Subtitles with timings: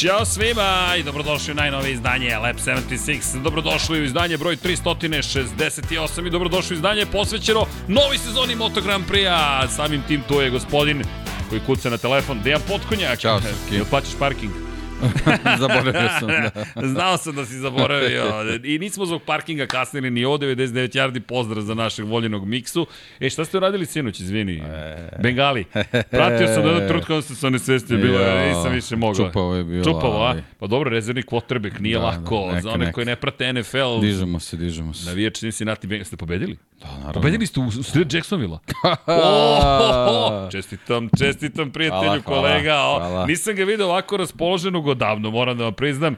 [0.00, 3.42] Ćao svima i dobrodošli u najnovije izdanje Lab 76.
[3.42, 9.68] Dobrodošli u izdanje broj 368 i dobrodošli u izdanje posvećeno novi sezoni Moto Grand Prix-a.
[9.68, 11.02] Samim tim tu je gospodin
[11.48, 13.18] koji kuca na telefon, Dejan Potkonjak.
[13.18, 13.74] Ćao, Srki.
[13.74, 14.69] Jel plaćaš parking?
[15.60, 16.50] Zaboravio sam, da.
[16.92, 18.24] Znao sam da si zaboravio.
[18.64, 22.86] I nismo zbog parkinga kasnili ni o 99 yardi pozdrav za našeg voljenog miksu.
[23.20, 24.56] E, šta ste uradili sinoć, izvini?
[24.56, 25.08] E...
[25.22, 25.64] Bengali.
[26.10, 29.26] Pratio sam da jednu trutku, onda sam se onesvestio, bilo je, nisam više mogao.
[29.26, 29.84] Čupavo je bilo.
[29.84, 30.34] Čupavo, a?
[30.58, 32.46] Pa dobro, rezervni quarterback, nije da, lako.
[32.46, 32.92] Da, neka, za one neka.
[32.92, 34.00] koji ne prate NFL.
[34.00, 35.08] Dižemo se, dižemo se.
[35.08, 36.56] Navijač Cincinnati Bengals, ste pobedili?
[36.80, 37.12] Da, naravno.
[37.12, 38.58] Pobedili ste u, u sred Jacksonville-a.
[39.06, 42.72] oh, čestitam, čestitam prijatelju, hvala, kolega.
[42.72, 43.26] Hvala, hvala.
[43.26, 46.16] Nisam ga video ovako raspoloženog odavno, moram da vam priznam.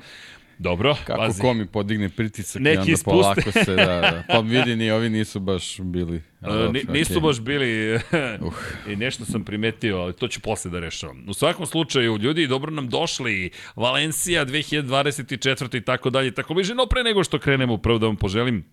[0.59, 1.41] Dobro, Kako pazi.
[1.41, 3.11] ko mi podigne pritisak Neki i onda ispuste.
[3.11, 4.23] polako se, da, da.
[4.33, 6.23] Pa vidi, ni ovi nisu baš bili.
[6.41, 6.49] Uh,
[6.89, 7.23] nisu okay.
[7.23, 7.95] baš bili
[8.47, 8.55] uh.
[8.89, 11.25] i nešto sam primetio, ali to ću posle da rešavam.
[11.29, 13.51] U svakom slučaju, ljudi, dobro nam došli.
[13.77, 15.77] Valencija 2024.
[15.77, 16.75] i tako dalje, tako bliže.
[16.75, 18.65] No pre nego što krenemo, prvo da vam poželim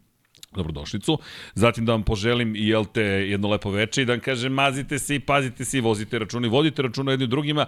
[0.56, 1.20] dobrodošlicu.
[1.54, 5.00] Zatim da vam poželim i jel te jedno lepo veče i da vam kažem mazite
[5.00, 7.66] se i pazite se i vozite računa i vodite računa jednim drugima.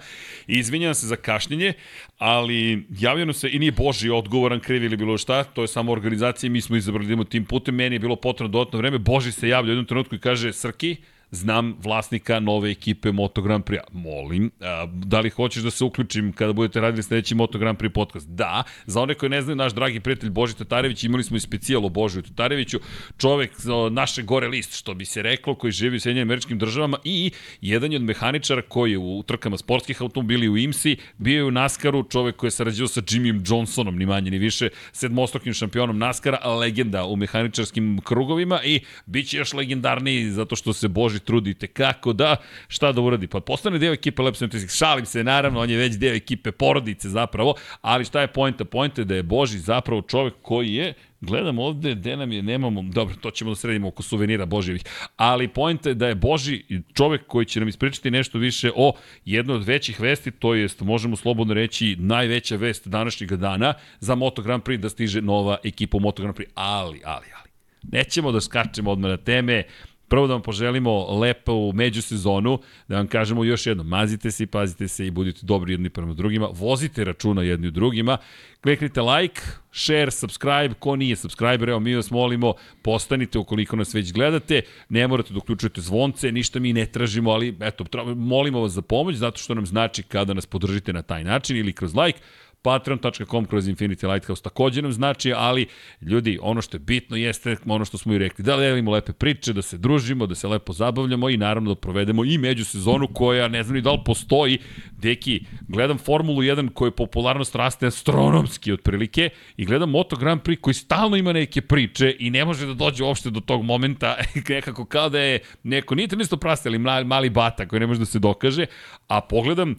[0.47, 1.73] Izvinjam se za kašnjenje,
[2.17, 6.49] ali javljeno se i nije Boži odgovoran, kriv ili bilo šta, to je samo organizacija
[6.49, 7.75] mi smo izabrali da tim putem.
[7.75, 8.97] Meni je bilo potrebno dodatno vreme.
[8.97, 10.97] Boži se javlja u jednom trenutku i kaže Srki,
[11.31, 13.79] znam vlasnika nove ekipe Moto Grand Prix.
[13.91, 17.93] Molim, a, da li hoćeš da se uključim kada budete radili sledeći Moto Grand Prix
[17.93, 18.27] podcast?
[18.29, 21.85] Da, za one koji ne znaju, naš dragi prijatelj Boži Tatarević, imali smo i specijal
[21.85, 22.79] o Božiju Tatareviću,
[23.17, 23.51] čovek
[23.91, 27.91] naše gore list, što bi se reklo, koji živi u Sjedinjenim američkim državama i jedan
[27.91, 32.03] je od mehaničara koji je u trkama sportskih automobili u IMSI, bio je u Naskaru,
[32.03, 37.05] čovek koji je sarađivao sa Jimmym Johnsonom, ni manje ni više, sedmostokim šampionom Naskara, legenda
[37.05, 42.35] u mehaničarskim krugovima i bit će još legendarniji zato što se Boži trudite kako da,
[42.67, 43.27] šta da uradi.
[43.27, 47.09] Pa postane deo ekipe Lab 76, šalim se naravno, on je već deo ekipe porodice
[47.09, 48.65] zapravo, ali šta je pojenta?
[48.65, 52.81] Pojenta je da je Boži zapravo čovek koji je Gledam ovde, gde nam je, nemamo,
[52.83, 54.83] dobro, to ćemo da sredimo oko suvenira Božjevih,
[55.17, 58.93] ali pojenta je da je Boži čovek koji će nam ispričati nešto više o
[59.25, 64.41] jednoj od većih vesti, to jest, možemo slobodno reći, najveća vest današnjeg dana za Moto
[64.41, 67.51] Grand Prix da stiže nova ekipa u Moto Grand Prix, ali, ali, ali.
[67.83, 69.63] Nećemo da skačemo odmah na teme,
[70.11, 74.47] Prvo da vam poželimo lepo u međusezonu, da vam kažemo još jedno, mazite se i
[74.47, 78.17] pazite se i budite dobri jedni prema drugima, vozite računa jedni u drugima,
[78.63, 84.13] kliknite like, share, subscribe, ko nije subscriber, evo mi vas molimo, postanite ukoliko nas već
[84.13, 87.85] gledate, ne morate da uključujete zvonce, ništa mi ne tražimo, ali eto,
[88.15, 91.73] molimo vas za pomoć, zato što nam znači kada nas podržite na taj način ili
[91.73, 92.19] kroz like,
[92.61, 95.67] patreon.com kroz Infinity Lighthouse takođe nam znači, ali
[96.01, 99.53] ljudi, ono što je bitno jeste ono što smo i rekli, da delimo lepe priče,
[99.53, 103.47] da se družimo, da se lepo zabavljamo i naravno da provedemo i među sezonu koja
[103.47, 104.57] ne znam ni da li postoji.
[104.91, 110.73] Deki, gledam Formulu 1 koja popularnost raste astronomski otprilike i gledam Moto Grand Prix koji
[110.73, 114.15] stalno ima neke priče i ne može da dođe uopšte do tog momenta
[114.49, 117.99] nekako kao da je neko, nije to prasti, ali mali, mali bata koji ne može
[117.99, 118.65] da se dokaže,
[119.07, 119.75] a pogledam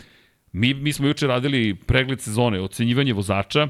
[0.53, 3.69] Mi, mi smo juče radili pregled sezone, ocenjivanje vozača,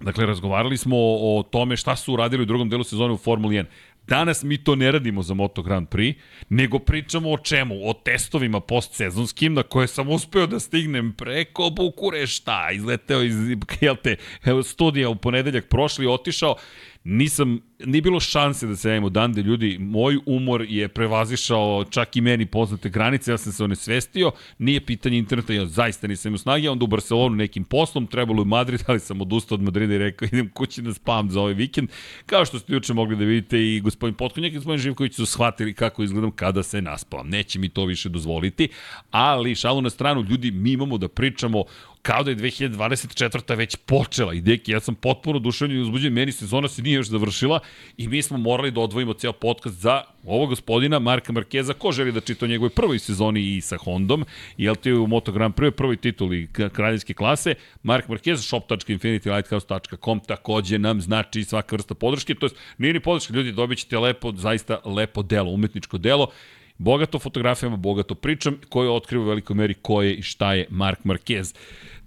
[0.00, 3.56] Dakle, razgovarali smo o, o tome šta su uradili u drugom delu sezone u Formuli
[3.56, 3.64] 1.
[4.06, 6.14] Danas mi to ne radimo za Moto Grand Prix,
[6.48, 7.74] nego pričamo o čemu?
[7.88, 12.68] O testovima postsezonskim na koje sam uspeo da stignem preko Bukurešta.
[12.72, 13.34] Izleteo iz
[13.80, 14.16] jel te,
[14.64, 16.56] studija u ponedeljak prošli, otišao
[17.06, 22.16] nisam, nije bilo šanse da se javimo dan da ljudi, moj umor je prevazišao čak
[22.16, 26.38] i meni poznate granice, ja sam se onesvestio, nije pitanje interneta, ja zaista nisam u
[26.38, 29.98] snagi, onda u Barcelonu nekim poslom, trebalo u Madrid, ali sam odustao od Madrida i
[29.98, 31.88] rekao idem kući da spam za ovaj vikend,
[32.26, 35.74] kao što ste juče mogli da vidite i gospodin Potkonjak i gospodin Živković su shvatili
[35.74, 37.28] kako izgledam kada se naspavam.
[37.28, 38.68] Neće mi to više dozvoliti,
[39.10, 41.64] ali šalu na stranu, ljudi, mi imamo da pričamo
[42.06, 43.56] kao da je 2024.
[43.56, 44.34] već počela.
[44.34, 47.60] I deki, ja sam potpuno duševljen i uzbuđen, meni sezona se nije još završila
[47.96, 52.12] i mi smo morali da odvojimo ceo podcast za ovog gospodina Marka Markeza, ko želi
[52.12, 54.24] da čita o njegovoj prvoj sezoni i sa Hondom,
[54.56, 61.00] jel ti u Moto Grand Prix prvoj tituli kraljevske klase, Mark Markez, shop.infinitylighthouse.com takođe nam
[61.00, 65.22] znači svaka vrsta podrške, to je nije ni podrška, ljudi dobit ćete lepo, zaista lepo
[65.22, 66.30] delo, umetničko delo,
[66.78, 70.98] bogato fotografijama, bogato pričam, koje otkriva u velikoj meri ko je i šta je Mark
[71.04, 71.54] Marquez.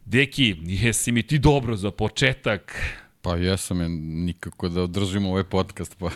[0.10, 2.76] Deki, jesi mi ti dobro za početak?
[3.22, 3.88] Pa jesam, ja
[4.26, 6.10] nikako da održim ovaj podcast, pa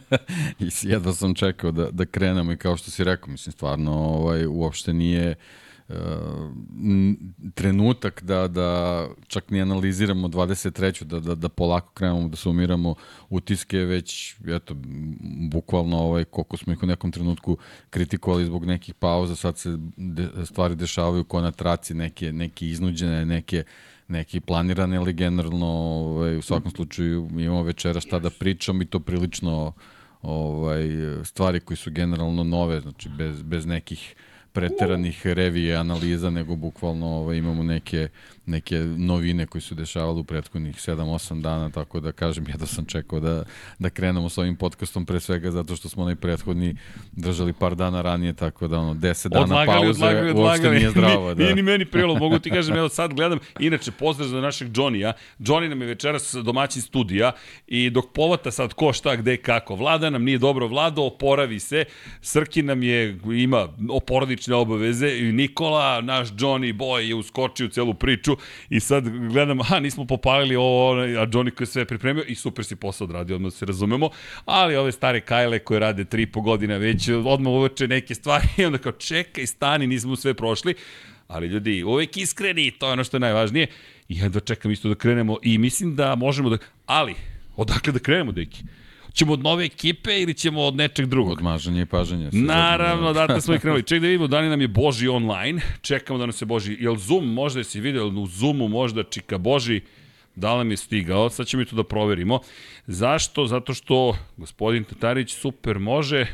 [0.60, 4.46] i jedva sam čekao da, da krenemo i kao što si rekao, mislim, stvarno ovaj,
[4.46, 5.36] uopšte nije uh,
[7.54, 11.04] trenutak da, da čak ni analiziramo 23.
[11.04, 12.94] da, da, da polako krenemo da sumiramo
[13.30, 14.74] utiske, već eto,
[15.50, 17.56] bukvalno ovaj, koliko smo ih u nekom trenutku
[17.90, 23.26] kritikovali zbog nekih pauza, sad se de, stvari dešavaju ko na traci, neke, neke iznuđene,
[23.26, 23.64] neke
[24.08, 29.00] neki planirani, ali generalno ovaj, u svakom slučaju imamo večera šta da pričam i to
[29.00, 29.72] prilično
[30.22, 30.88] ovaj,
[31.24, 34.14] stvari koji su generalno nove, znači bez, bez nekih
[34.52, 38.08] preteranih revije analiza, nego bukvalno ovaj, imamo neke,
[38.48, 42.84] neke novine koji su dešavali u prethodnih 7-8 dana, tako da kažem, ja da sam
[42.84, 43.44] čekao da,
[43.78, 46.76] da krenemo s ovim podcastom pre svega zato što smo onaj prethodni
[47.12, 50.48] držali par dana ranije, tako da ono, 10 dana odlagali, pauze odlagali, odlagali.
[50.48, 51.34] uopšte nije zdravo.
[51.34, 51.42] Da.
[51.42, 55.12] Nije ni meni prilo, mogu ti kažem, evo sad gledam, inače pozdrav za našeg Johnny-a,
[55.38, 57.32] Johnny nam je večeras domaćin studija
[57.66, 61.84] i dok povata sad ko šta, gde, kako, vlada nam nije dobro vlado, oporavi se,
[62.20, 63.68] Srki nam je, ima
[64.06, 68.37] porodične obaveze i Nikola, naš Johnny boy je uskočio u celu priču
[68.70, 72.64] i sad gledam, a nismo popalili ovo, a Johnny koji je sve pripremio i super
[72.64, 74.10] si posao odradio, odmah se razumemo,
[74.44, 78.64] ali ove stare kajle koje rade tri po godina već odmah uveče neke stvari i
[78.64, 80.74] onda kao čekaj, stani, nismo sve prošli,
[81.28, 83.66] ali ljudi, uvek iskreni, to je ono što je najvažnije.
[84.08, 86.58] I jedva čekam isto da krenemo i mislim da možemo da...
[86.86, 87.14] Ali,
[87.56, 88.62] odakle da krenemo, deki?
[89.18, 91.32] Ćemo od nove ekipe ili ćemo od nečeg drugog?
[91.32, 92.30] Od mažanja i pažanja.
[92.32, 93.82] Naravno, da smo i krenuli.
[93.88, 95.60] Ček da vidimo da li nam je Boži online.
[95.80, 96.76] Čekamo da nam se Boži...
[96.80, 99.80] Jel Zoom, možda si vidio u Zoomu možda čika Boži,
[100.34, 101.30] da li nam je stigao?
[101.30, 102.40] Sad ćemo i to da proverimo.
[102.86, 103.46] Zašto?
[103.46, 106.26] Zato što gospodin Tatarić super može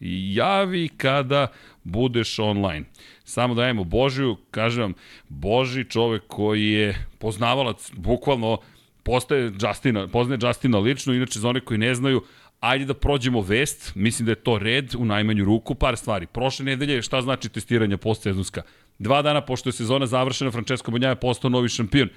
[0.00, 1.46] i javi kada
[1.84, 2.84] budeš online.
[3.24, 4.94] Samo dajemo Božiju, kažem vam,
[5.28, 8.58] Boži čovek koji je poznavalac, bukvalno
[9.02, 12.22] postaje Justina, poznaje Justina lično, inače za one koji ne znaju,
[12.60, 16.26] ajde da prođemo vest, mislim da je to red u najmanju ruku, par stvari.
[16.26, 18.62] Prošle nedelje šta znači testiranje postsezonska?
[18.98, 22.08] Dva dana pošto je sezona završena, Francesco Bonjaja postao novi šampion.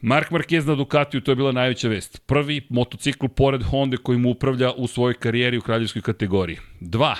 [0.00, 2.22] Mark Marquez na Ducatiju, to je bila najveća vest.
[2.26, 6.58] Prvi motocikl pored Honda koji mu upravlja u svojoj karijeri u kraljevskoj kategoriji.
[6.80, 7.16] Dva,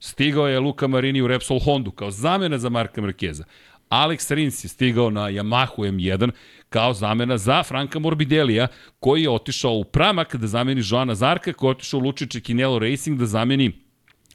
[0.00, 3.44] stigao je Luka Marini u Repsol Hondu kao zamena za Marka Markeza.
[3.90, 6.30] Alex Rins je stigao na Yamahu M1
[6.68, 8.66] kao zamena za Franka Morbidelija,
[9.00, 12.78] koji je otišao u Pramak da zameni Joana Zarka, koji je otišao u Lučiće Kinelo
[12.78, 13.72] Racing da zameni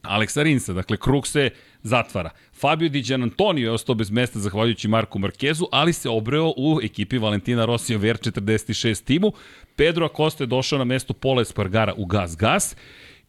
[0.01, 0.73] Aleksa Rinsa.
[0.73, 1.49] Dakle, krug se
[1.83, 2.29] zatvara.
[2.59, 7.17] Fabio Di Antonio je ostao bez mesta zahvaljujući Marku Markezu, ali se obreo u ekipi
[7.17, 9.31] Valentina Rosija VR46 timu.
[9.75, 12.75] Pedro Acosta je došao na mesto Pola Espargara u Gas Gas.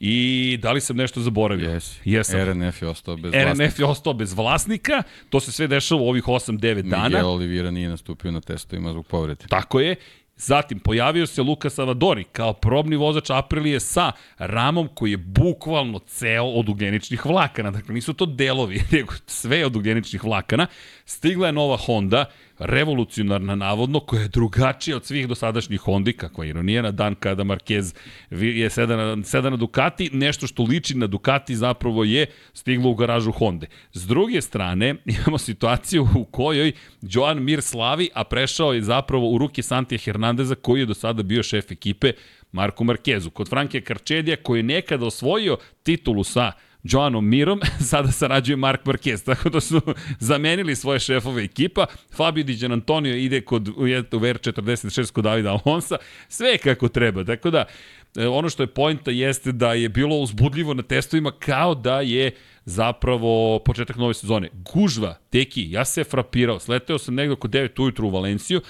[0.07, 1.71] I da li sam nešto zaboravio?
[1.71, 1.99] Yes.
[2.05, 2.41] Jesam.
[2.41, 3.83] RNF je ostao bez RNF vlasnika.
[3.83, 5.03] je ostao bez vlasnika.
[5.29, 7.05] To se sve dešava u ovih 8-9 dana.
[7.05, 9.45] Miguel Oliveira nije nastupio na testovima zbog povrede.
[9.49, 9.97] Tako je.
[10.37, 16.45] Zatim, pojavio se Luka Savadori kao probni vozač Aprilije sa ramom koji je bukvalno ceo
[16.45, 17.71] od ugljeničnih vlakana.
[17.71, 20.67] Dakle, nisu to delovi, nego sve od ugljeničnih vlakana.
[21.05, 22.25] Stigla je nova Honda,
[22.59, 27.95] revolucionarna navodno, koja je drugačija od svih dosadašnjih Hondi, kakva ironija na dan kada Marquez
[28.31, 32.95] je seda na, seda na Ducati, nešto što liči na Ducati zapravo je stiglo u
[32.95, 33.67] garažu Honde.
[33.93, 36.73] S druge strane, imamo situaciju u kojoj
[37.03, 41.23] Joan Mir slavi, a prešao je zapravo u ruke Santija Hernandeza, koji je do sada
[41.23, 42.13] bio šef ekipe
[42.53, 43.31] Marko Markezu.
[43.31, 46.53] Kod Franke Karčedija, koji je nekada osvojio titulu sa
[46.85, 47.61] Joanom Mirom,
[47.91, 49.81] sada sarađuje Mark Marquez, tako da su
[50.19, 51.87] zamenili svoje šefove ekipa.
[52.17, 55.97] Fabio Di Antonio ide kod, u VR46 kod Davida Alonsa,
[56.29, 57.65] sve kako treba, tako da
[58.17, 62.31] e, ono što je pojnta jeste da je bilo uzbudljivo na testovima kao da je
[62.65, 64.49] zapravo početak nove sezone.
[64.53, 68.61] Gužva, teki, ja se frapirao, sleteo sam negde oko 9 ujutru u Valenciju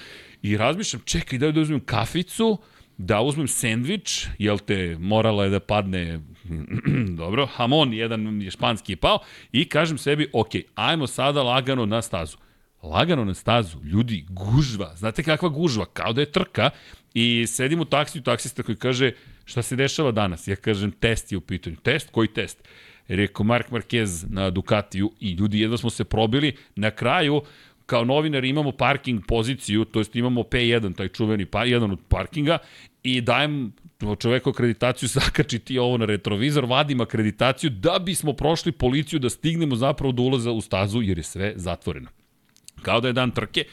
[0.41, 2.57] i razmišljam, čekaj, da da uzmem kaficu,
[2.97, 6.19] da uzmem sendvič, jel te, morala je da padne
[7.21, 9.19] dobro, Hamon, jedan je španski je pao
[9.51, 12.37] i kažem sebi, ok, ajmo sada lagano na stazu.
[12.83, 16.69] Lagano na stazu, ljudi, gužva, znate kakva gužva, kao da je trka
[17.13, 19.11] i sedim u taksiju, taksista koji kaže,
[19.45, 20.47] šta se dešava danas?
[20.47, 21.75] Ja kažem, test je u pitanju.
[21.75, 22.09] Test?
[22.11, 22.67] Koji test?
[23.07, 26.55] Rekao Mark Marquez na Ducatiju i ljudi jedva smo se probili.
[26.75, 27.41] Na kraju,
[27.85, 32.57] kao novinar imamo parking poziciju, to jest imamo P1, taj čuveni pa, jedan od parkinga
[33.03, 33.73] i dajem
[34.19, 39.75] čoveku akreditaciju, zakači ti ovo na retrovizor, vadim akreditaciju da bismo prošli policiju da stignemo
[39.75, 42.09] zapravo do ulaza u stazu jer je sve zatvoreno.
[42.81, 43.65] Kao da je dan trke,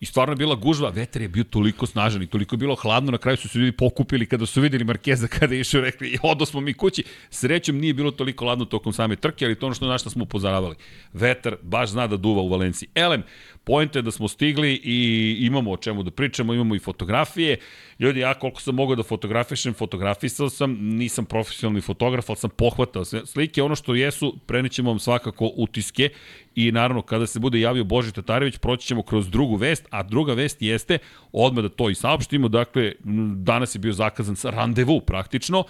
[0.00, 3.10] I stvarno je bila gužva, vetar je bio toliko snažan i toliko je bilo hladno,
[3.10, 6.46] na kraju su se ljudi pokupili kada su videli Markeza kada je išao rekli, odo
[6.46, 7.04] smo mi kući.
[7.30, 10.24] Srećom nije bilo toliko hladno tokom same trke, ali to ono što na što smo
[10.24, 10.76] upozoravali.
[11.12, 12.88] Vetar baš zna da duva u Valenciji.
[12.94, 13.22] Elem,
[13.68, 17.56] Pojenta je da smo stigli i imamo o čemu da pričamo, imamo i fotografije.
[17.98, 23.04] Ljudi, ja koliko sam mogao da fotografišem, fotografisao sam, nisam profesionalni fotograf, ali sam pohvatao
[23.04, 23.62] slike.
[23.62, 26.08] Ono što jesu, prenećemo vam svakako utiske
[26.54, 30.34] i naravno kada se bude javio Boži Tatarević, proći ćemo kroz drugu vest, a druga
[30.34, 30.98] vest jeste,
[31.32, 32.92] odmah da to i saopštimo, dakle,
[33.34, 35.64] danas je bio zakazan sa randevu praktično,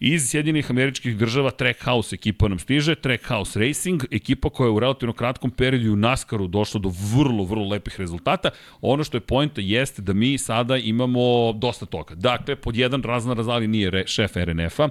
[0.00, 5.12] Iz Sjedinjenih američkih država Trackhouse ekipa nam stiže, Trackhouse Racing, ekipa koja je u relativno
[5.12, 8.50] kratkom periodu u NASCAR-u došla do vrlo, vrlo lepih rezultata.
[8.80, 12.14] Ono što je pojenta jeste da mi sada imamo dosta toga.
[12.14, 14.88] Dakle, pod jedan razna razali nije re, šef RNF-a,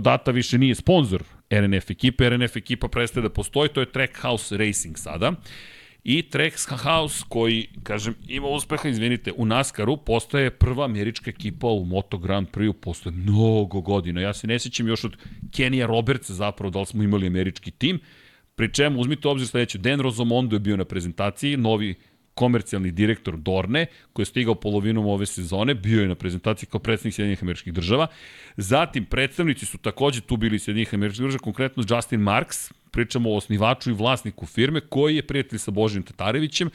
[0.00, 4.98] Data više nije sponsor RNF ekipe, RNF ekipa prestaje da postoji, to je Trackhouse Racing
[4.98, 5.32] sada.
[6.04, 12.18] I Trackhouse koji, kažem, ima uspeha, izvinite, u NASCAR-u postoje prva američka ekipa u Moto
[12.18, 14.20] Grand Prix-u postoje mnogo godina.
[14.20, 15.16] Ja se ne sjećam još od
[15.52, 18.00] Kenija Robertsa zapravo da li smo imali američki tim,
[18.54, 21.94] pri čemu uzmite obzir sledeće, Dan Rozomondo je bio na prezentaciji, novi
[22.34, 27.14] komercijalni direktor Dorne, koji je stigao polovinom ove sezone, bio je na prezentaciji kao predsednik
[27.14, 28.06] Sjedinjenih američkih država.
[28.56, 33.90] Zatim, predstavnici su takođe tu bili Sjedinjenih američkih država, konkretno Justin Marks, pričamo o osnivaču
[33.90, 36.70] i vlasniku firme, koji je prijatelj sa Božim Tatarevićem,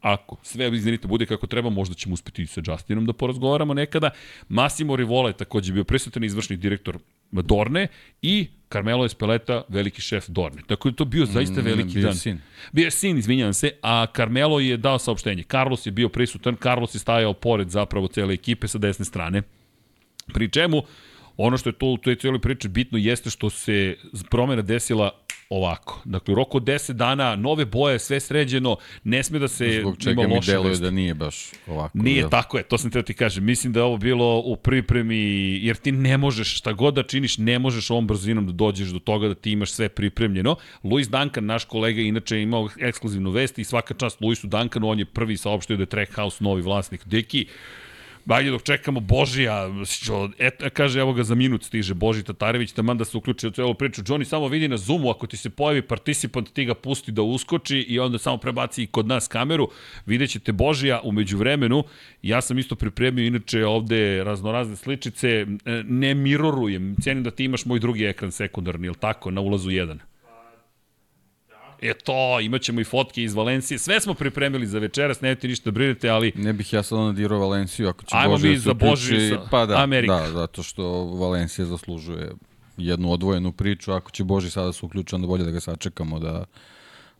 [0.00, 4.10] ako sve, izvinite, bude kako treba, možda ćemo uspeti sa Justinom da porazgovaramo nekada.
[4.48, 6.98] Massimo Rivola je takođe bio prisutan izvršni direktor
[7.32, 7.88] Dorne
[8.22, 10.62] i Carmelo Espeleta, veliki šef Dorne.
[10.66, 12.14] Tako da je to bio zaista mm, veliki bio dan.
[12.14, 12.40] Sin.
[12.72, 15.42] Bio je sin, izvinjam se, a Carmelo je dao saopštenje.
[15.42, 19.42] Carlos je bio prisutan, Carlos je stajao pored zapravo cele ekipe sa desne strane.
[20.32, 20.82] Pri čemu,
[21.46, 23.96] ono što je to u toj cijeloj priči bitno jeste što se
[24.30, 25.10] promena desila
[25.50, 26.00] ovako.
[26.04, 29.96] Dakle, u roku od 10 dana, nove boje, sve sređeno, ne sme da se Zbog
[29.98, 31.98] čega mi deluje da nije baš ovako.
[31.98, 32.28] Nije, da.
[32.28, 33.44] tako je, to sam teo ti kažem.
[33.44, 35.16] Mislim da je ovo bilo u pripremi,
[35.62, 38.98] jer ti ne možeš, šta god da činiš, ne možeš ovom brzinom da dođeš do
[38.98, 40.56] toga da ti imaš sve pripremljeno.
[40.84, 45.04] Luis Duncan, naš kolega, inače imao ekskluzivnu vest i svaka čast Luisu Duncanu, on je
[45.04, 47.46] prvi saopštio da je Trackhouse novi vlasnik Deki.
[48.28, 49.68] Ajde dok čekamo Božija,
[50.38, 53.74] et, kaže evo ga za minut stiže Boži Tatarević, taman da se uključi u celu
[53.74, 54.02] priču.
[54.02, 57.78] Johnny samo vidi na Zoomu, ako ti se pojavi participant, ti ga pusti da uskoči
[57.78, 59.70] i onda samo prebaci kod nas kameru.
[60.06, 61.84] Vidjet ćete Božija umeđu vremenu.
[62.22, 65.46] Ja sam isto pripremio inače ovde raznorazne sličice.
[65.84, 70.09] Ne mirorujem, cijenim da ti imaš moj drugi ekran sekundarni, ili tako, na ulazu 1.
[71.82, 73.78] E to, imat ćemo i fotke iz Valencije.
[73.78, 76.32] Sve smo pripremili za večeras, ne ti ništa brinete, ali...
[76.36, 79.46] Ne bih ja sad nadirao Valenciju, ako će Ajmo Bože mi da za Bože sa
[79.50, 80.20] pa da, Amerika.
[80.20, 82.32] Da, zato što Valencija zaslužuje
[82.76, 83.92] jednu odvojenu priču.
[83.92, 86.44] Ako će Boži sada se uključiti, onda bolje da ga sačekamo da,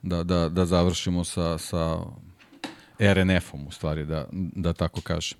[0.03, 1.99] da, da, da završimo sa, sa
[2.99, 5.39] RNF-om, u stvari, da, da tako kažem.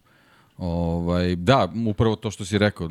[0.61, 2.89] Ovaj, da, upravo to što si rekao,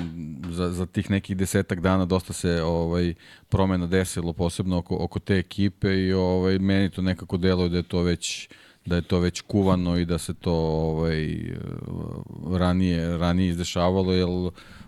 [0.49, 3.13] za, za tih nekih desetak dana dosta se ovaj
[3.49, 7.83] promena desilo, posebno oko, oko te ekipe i ovaj, meni to nekako deluje da je
[7.83, 8.49] to već
[8.85, 11.39] da je to već kuvano i da se to ovaj
[12.51, 14.29] ranije ranije izdešavalo jer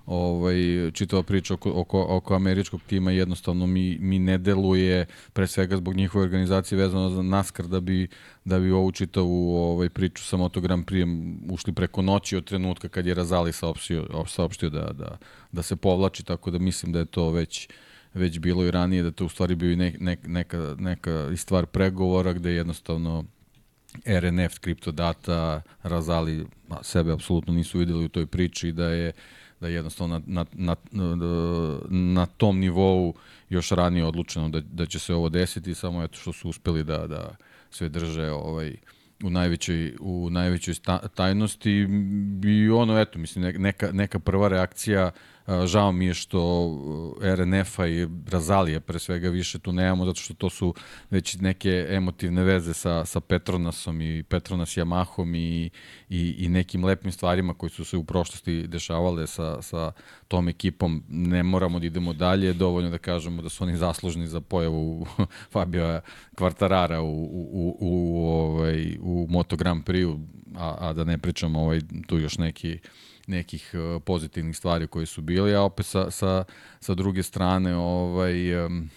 [0.05, 5.77] ovaj, čitava priča oko, oko, oko američkog tima jednostavno mi, mi ne deluje pre svega
[5.77, 8.08] zbog njihove organizacije vezano za NASCAR da bi,
[8.46, 10.91] da bi ovu čitavu ovaj, priču sa Moto Grand
[11.50, 15.17] ušli preko noći od trenutka kad je Razali saopštio, saopštio da, da,
[15.51, 17.70] da se povlači, tako da mislim da je to već
[18.13, 21.65] već bilo i ranije, da to u stvari bio i ne, ne, neka, neka stvar
[21.65, 23.25] pregovora gde jednostavno
[24.05, 26.46] RNF, kriptodata, Razali
[26.81, 29.12] sebe apsolutno nisu videli u toj priči da je
[29.62, 31.15] da je jednostavno na, na, na,
[31.89, 33.13] na tom nivou
[33.50, 37.08] još ranije odlučeno da, da će se ovo desiti, samo eto što su uspeli da,
[37.08, 37.36] da
[37.70, 38.75] sve drže ovaj,
[39.24, 40.75] u najvećoj, u najvećoj
[41.15, 41.88] tajnosti.
[42.46, 45.12] I ono, eto, mislim, neka, neka prva reakcija
[45.65, 46.70] Žao mi je što
[47.22, 50.74] RNF-a i Razalije pre svega više tu nemamo, zato što to su
[51.10, 55.70] već neke emotivne veze sa, sa Petronasom i Petronas Yamahom i,
[56.10, 59.91] i, i nekim lepim stvarima koji su se u prošlosti dešavale sa, sa
[60.27, 61.03] tom ekipom.
[61.10, 65.08] Ne moramo da idemo dalje, dovoljno da kažemo da su oni zaslužni za pojavu
[65.53, 66.01] Fabio
[66.36, 70.20] Kvartarara u, u, u, u, ovaj, u Moto Grand Prix-u,
[70.55, 72.79] a, a da ne pričamo ovaj, tu još neki
[73.31, 76.43] nekih e, pozitivnih stvari koje su bile, a opet sa, sa,
[76.79, 78.89] sa druge strane ovaj, um,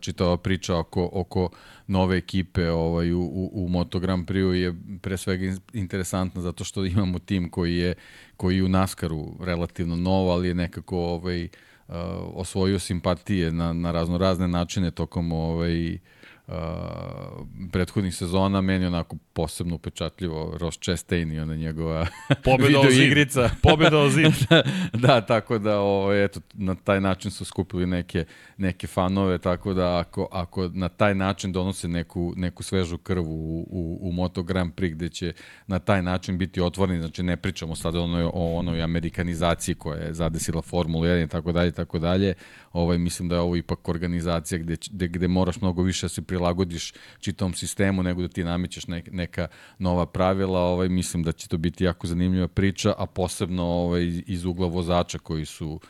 [0.00, 1.48] čitava priča oko, oko
[1.86, 6.84] nove ekipe ovaj, u, u, u Moto Grand Prix je pre svega interesantna zato što
[6.84, 7.94] imamo tim koji je,
[8.36, 11.94] koji je u Naskaru relativno nov, ali je nekako ovaj, uh,
[12.34, 16.00] osvojio simpatije na, na razno razne načine tokom ovaj, uh,
[16.46, 16.54] uh,
[17.72, 22.06] prethodnih sezona, meni onako posebno upečatljivo Ross Chastain i ona njegova
[22.44, 23.50] Pobjeda video igrica.
[23.62, 24.32] Pobjeda o zid.
[24.92, 28.24] da, tako da ovaj, eto, na taj način su skupili neke,
[28.56, 33.66] neke fanove, tako da ako, ako na taj način donose neku, neku svežu krvu u,
[33.70, 35.32] u, u Moto Grand Prix gde će
[35.66, 39.98] na taj način biti otvoreni, znači ne pričamo sad o onoj, o onoj amerikanizaciji koja
[39.98, 42.34] je zadesila Formulu 1 i tako dalje, tako dalje,
[42.74, 46.22] ovaj, mislim da je ovo ipak organizacija gde, gde, gde moraš mnogo više da se
[46.22, 51.48] prilagodiš čitom sistemu nego da ti namećeš ne, neka nova pravila, ovaj, mislim da će
[51.48, 55.80] to biti jako zanimljiva priča, a posebno ovaj, iz ugla vozača koji su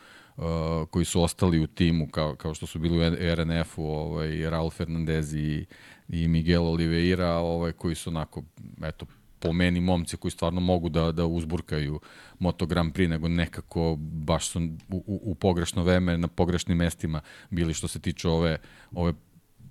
[0.90, 5.34] koji su ostali u timu, kao, kao što su bili u RNF-u, ovaj, Raul Fernandez
[5.34, 5.66] i,
[6.08, 8.42] i Miguel Oliveira, ovaj, koji su onako,
[8.82, 9.06] eto,
[9.44, 12.00] po meni momci koji stvarno mogu da, da uzburkaju
[12.38, 17.20] Moto Grand Prix, nego nekako baš su u, u, u pogrešno vreme na pogrešnim mestima
[17.50, 18.58] bili što se tiče ove,
[18.92, 19.12] ove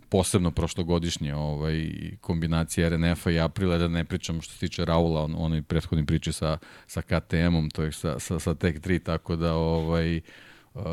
[0.10, 1.90] posebno prošlogodišnje ovaj,
[2.22, 6.32] kombinacije RNF-a i Aprila, da ne pričam što se tiče Raula, on, onoj prethodni priči
[6.34, 10.22] sa, sa KTM-om, to je sa, sa, sa Tech 3, tako da ovaj,
[10.74, 10.84] uh,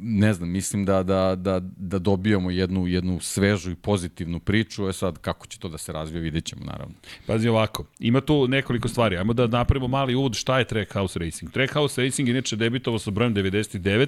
[0.00, 4.92] ne znam, mislim da, da, da, da dobijamo jednu, jednu svežu i pozitivnu priču, e
[4.92, 6.94] sad kako će to da se razvije, vidjet ćemo naravno.
[7.26, 11.52] Pazi ovako, ima tu nekoliko stvari, ajmo da napravimo mali uvod šta je Trackhouse Racing.
[11.52, 14.06] Trackhouse Racing inače debitovao sa brojem 99,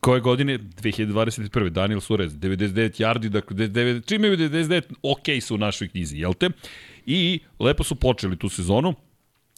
[0.00, 0.58] koje godine?
[0.58, 1.68] 2021.
[1.68, 6.34] Daniel Suarez, 99 yardi, dakle, 99, čim imaju 99, ok su u našoj knjizi, jel
[6.34, 6.50] te?
[7.06, 8.94] I lepo su počeli tu sezonu,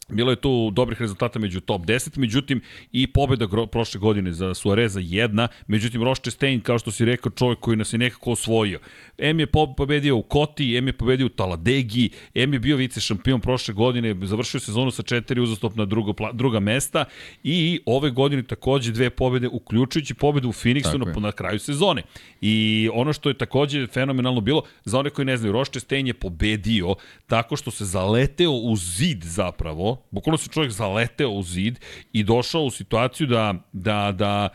[0.09, 4.99] Bilo je tu dobrih rezultata među top 10, međutim i pobeda prošle godine za Suareza
[5.03, 8.79] jedna, međutim Roche Stein, kao što si rekao, čovjek koji nas je nekako osvojio.
[9.17, 9.47] M je
[9.77, 14.15] pobedio u Koti, M je pobedio u Taladegi, M je bio vice šampion prošle godine,
[14.21, 17.05] završio sezonu sa četiri uzastopna druga, druga mesta
[17.43, 22.01] i ove godine takođe dve pobede, uključujući pobedu u Phoenixu na, na kraju sezone.
[22.41, 26.13] I ono što je takođe fenomenalno bilo, za one koji ne znaju, Roche Stein je
[26.13, 26.95] pobedio
[27.27, 31.79] tako što se zaleteo u zid zapravo, bukvalno se čovjek zaleteo u zid
[32.13, 34.49] i došao u situaciju da, da, da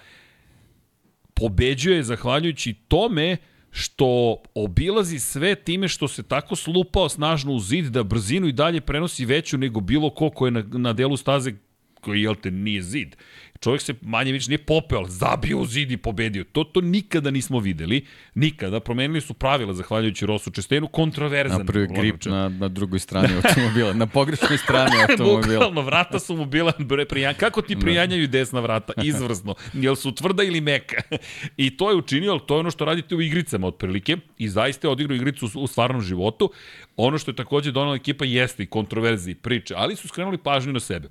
[1.35, 3.37] pobeđuje zahvaljujući tome
[3.71, 8.81] što obilazi sve time što se tako slupao snažno u zid da brzinu i dalje
[8.81, 11.53] prenosi veću nego bilo ko ko je na, na delu staze
[12.01, 13.17] koji, jel te, nije zid.
[13.61, 16.45] Čovjek se manje više nije popeo, zabio u zid i pobedio.
[16.45, 18.07] To, to nikada nismo videli.
[18.35, 18.81] Nikada.
[18.81, 21.59] Promenili su pravila, zahvaljujući Rosu Čestenu, kontroverzan.
[21.59, 25.55] Napravio grip na, na drugoj strani automobila, na pogrešnoj strani automobila.
[25.55, 26.73] Bukvalno, vrata su mu bila
[27.09, 27.35] prijan...
[27.35, 27.81] Kako ti da.
[27.81, 28.93] prijanjaju desna vrata?
[29.11, 29.55] Izvrsno.
[29.73, 31.03] Jel su tvrda ili meka?
[31.57, 34.17] I to je učinio, ali to je ono što radite u igricama otprilike.
[34.39, 36.53] I zaista je odigrao igricu u, stvarnom životu.
[36.97, 40.81] Ono što je takođe donala ekipa jeste i kontroverzi priče, ali su skrenuli pažnju na
[40.81, 41.09] sebe.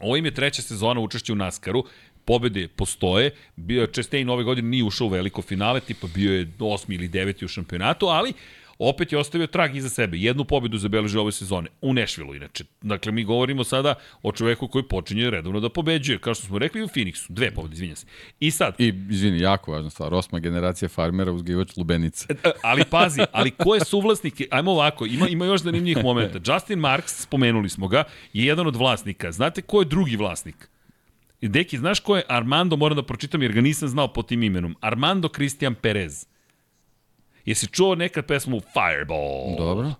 [0.00, 1.84] Ovo im je treća sezona učešća u Naskaru,
[2.24, 6.48] pobede postoje, bio je Chastain ove godine nije ušao u veliko finale, tipa bio je
[6.58, 8.32] osmi ili deveti u šampionatu, ali
[8.80, 10.18] opet je ostavio trag iza sebe.
[10.18, 11.68] Jednu pobedu zabeležio ove sezone.
[11.80, 12.64] U Nešvilu, inače.
[12.82, 16.82] Dakle, mi govorimo sada o čoveku koji počinje redovno da pobeđuje, kao što smo rekli
[16.82, 17.26] u Phoenixu.
[17.28, 18.06] Dve pobede, izvinja se.
[18.40, 18.74] I sad...
[18.78, 20.14] I, izvini, jako važna stvar.
[20.14, 22.26] Osma generacija farmera uzgivač lubenice.
[22.28, 24.42] E, e, ali pazi, ali ko je suvlasnik?
[24.50, 26.52] Ajmo ovako, ima, ima još zanimljivih momenta.
[26.52, 29.32] Justin Marks, spomenuli smo ga, je jedan od vlasnika.
[29.32, 30.68] Znate ko je drugi vlasnik?
[31.40, 34.76] Deki, znaš ko je Armando, moram da pročitam jer ga nisam znao po tim imenom.
[34.80, 36.29] Armando Cristian Perez.
[37.44, 39.56] Jesi čuo nekad pesmu Fireball?
[39.58, 39.94] Dobro.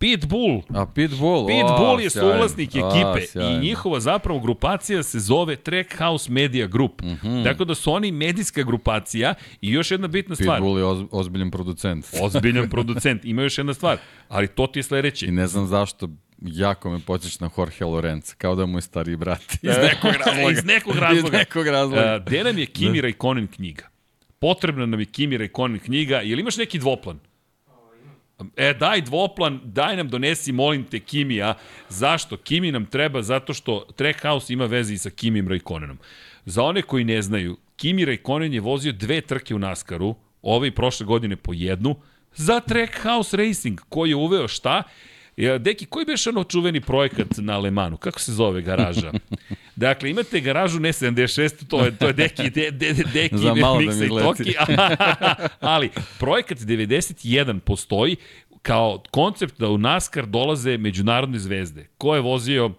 [0.00, 0.62] Pitbull.
[0.74, 1.46] A Pitbull.
[1.46, 7.02] Pitbull je suvlasnik ekipe a, i njihova zapravo grupacija se zove Trackhouse Media Group.
[7.02, 7.44] Mm -hmm.
[7.44, 10.56] Tako da su oni medijska grupacija i još jedna bitna stvar.
[10.56, 12.06] Pitbull je oz, ozbiljan producent.
[12.22, 13.24] ozbiljan producent.
[13.24, 13.98] Ima još jedna stvar,
[14.28, 15.26] ali to ti je sledeće.
[15.26, 16.08] I ne znam zašto
[16.42, 19.52] jako me podsjeća na Jorge Lorenza, kao da mu je stariji brat.
[19.52, 20.52] Iz nekog razloga.
[20.58, 21.26] Iz nekog razloga.
[21.26, 22.16] Iz nekog razloga.
[22.16, 23.89] Uh, gde nam je Kimi Raikkonen knjiga?
[24.40, 26.20] Potrebna nam je Kimi Raikkonen knjiga.
[26.20, 27.18] Jel imaš neki dvoplan?
[28.56, 31.54] E, daj dvoplan, daj nam donesi, molim te, Kimija.
[31.88, 32.36] Zašto?
[32.36, 35.98] Kimi nam treba zato što Trackhouse ima veze i sa Kimim Raikkonenom.
[36.44, 40.74] Za one koji ne znaju, Kimi Raikkonen je vozio dve trke u Naskaru, ove i
[40.74, 41.96] prošle godine po jednu,
[42.34, 44.82] za Trackhouse Racing, koji je uveo šta?
[45.40, 47.96] Ja, deki, koji biš ono čuveni projekat na Alemanu?
[47.96, 49.12] Kako se zove garaža?
[49.76, 53.54] Dakle, imate garažu ne 76, to je, to je Deki, de, de, de, Deki, Za
[53.54, 54.54] malo da mi i Toki,
[55.60, 58.16] ali projekat 91 postoji
[58.62, 61.86] kao koncept da u NASCAR dolaze međunarodne zvezde.
[61.98, 62.70] Ko je vozio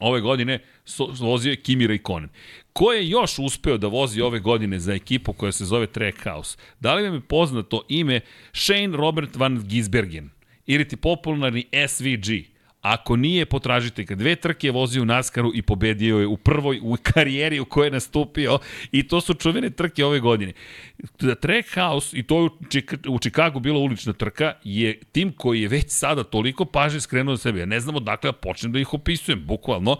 [0.00, 2.28] ove godine, so, vozio je Kimi Raikkonen.
[2.72, 6.56] Ko je još uspeo da vozi ove godine za ekipu koja se zove Trackhouse?
[6.80, 8.20] Da li vam je poznato ime
[8.52, 10.35] Shane Robert van Gisbergen?
[10.66, 12.56] Ili ti popularni SVG.
[12.86, 14.14] Ako nije, potražite ga.
[14.14, 17.86] Dve trke je vozio u Naskaru i pobedio je u prvoj u karijeri u kojoj
[17.86, 18.58] je nastupio
[18.92, 20.52] i to su čuvene trke ove godine.
[21.20, 25.90] Da Trackhouse, i to je u Čikagu bila ulična trka, je tim koji je već
[25.90, 27.60] sada toliko pažnje skrenuo za sebe.
[27.60, 29.96] Ja ne znam odakle ja počnem da ih opisujem, bukvalno.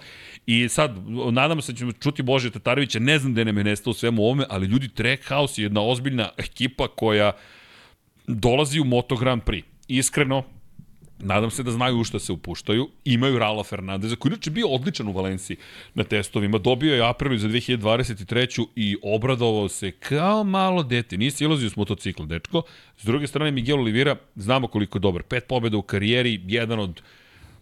[0.47, 0.97] I sad,
[1.33, 4.45] nadamo se da ćemo čuti Bože Tatarevića, ne znam da nam je nestao svemu ovome,
[4.49, 7.33] ali ljudi, Trackhouse je jedna ozbiljna ekipa koja
[8.27, 9.63] dolazi u Moto Grand Prix.
[9.89, 10.56] Iskreno,
[11.19, 12.89] Nadam se da znaju u šta se upuštaju.
[13.05, 15.57] Imaju Raula Fernandeza, koji inače bio odličan u Valenciji
[15.95, 16.59] na testovima.
[16.59, 18.67] Dobio je Aprilu za 2023.
[18.77, 21.17] i obradovao se kao malo dete.
[21.17, 22.63] Nije silazio s motocikla, dečko.
[22.99, 25.23] S druge strane, Miguel Oliveira, znamo koliko je dobar.
[25.23, 27.03] Pet pobjeda u karijeri, jedan od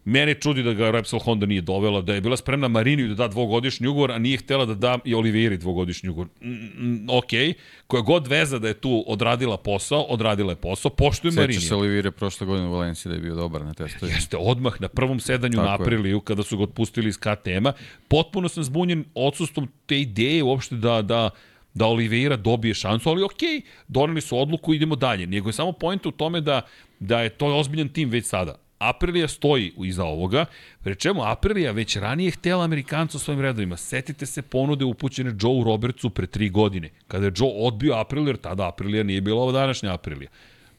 [0.04, 3.28] Mene čudi da ga Repsol Honda nije dovela, da je bila spremna Mariniju da da
[3.28, 6.28] dvogodišnji ugovor, a nije htela da da i Olivieri dvogodišnji ugovor.
[6.40, 11.34] Mm, mm, ok, koja god veza da je tu odradila posao, odradila je posao, poštujem
[11.34, 11.60] Mariniju.
[11.60, 14.06] Sećaš se Olivieri prošle godine u Valenciji da je bio dobar na testu.
[14.06, 17.72] Jeste, odmah na prvom sedanju Tako na Apriliju, kada su ga otpustili iz KTM-a.
[18.08, 21.30] Potpuno sam zbunjen odsustvom te ideje uopšte da, da
[21.74, 25.26] da Oliveira dobije šansu, ali okej, okay, doneli su odluku, idemo dalje.
[25.26, 26.60] Nego je samo pojenta u tome da,
[27.00, 28.63] da je to ozbiljan tim već sada.
[28.88, 30.44] Aprilia stoji iza ovoga,
[30.82, 33.76] pre čemu Aprilia već ranije htela Amerikanca u svojim redovima.
[33.76, 38.36] Setite se ponude upućene Joe Robertsu pre tri godine, kada je Joe odbio Aprilia, jer
[38.36, 40.28] tada Aprilia nije bila ova današnja Aprilia.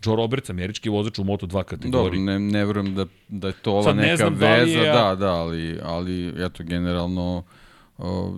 [0.06, 1.92] Joe Roberts, američki vozač u Moto2 kategoriji.
[1.92, 4.94] Dobro, ne, ne verujem da, da je to ova Sad neka da veza, da, je,
[4.94, 7.44] da, da, ali, ali eto, generalno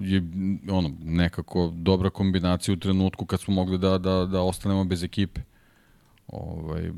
[0.02, 0.24] je
[0.72, 5.42] ono, nekako dobra kombinacija u trenutku kad smo mogli da, da, da ostanemo bez ekipe
[6.28, 6.92] ovaj,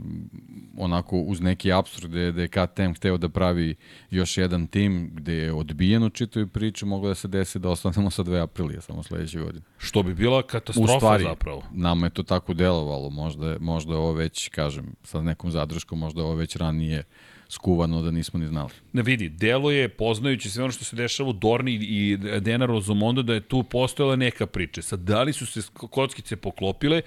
[0.78, 3.76] onako uz neki absurd gde, gde je KTM hteo da pravi
[4.12, 8.24] još jedan tim gde je odbijeno čitaju priču, moglo da se desi da ostanemo sa
[8.24, 9.65] 2 aprilija samo sledeće godine.
[9.78, 11.63] Što bi bila katastrofa u stvari, zapravo.
[11.72, 16.36] Nama je to tako delovalo, možda, možda ovo već, kažem, sa nekom zadrškom, možda ovo
[16.36, 17.04] već ranije
[17.50, 18.70] skuvano da nismo ni znali.
[18.94, 23.24] Ne vidi, delo je, poznajući sve ono što se dešava u Dorni i Dena Rozomondo,
[23.24, 24.82] da je tu postojala neka priča.
[24.82, 27.02] Sad, da li su se kockice poklopile,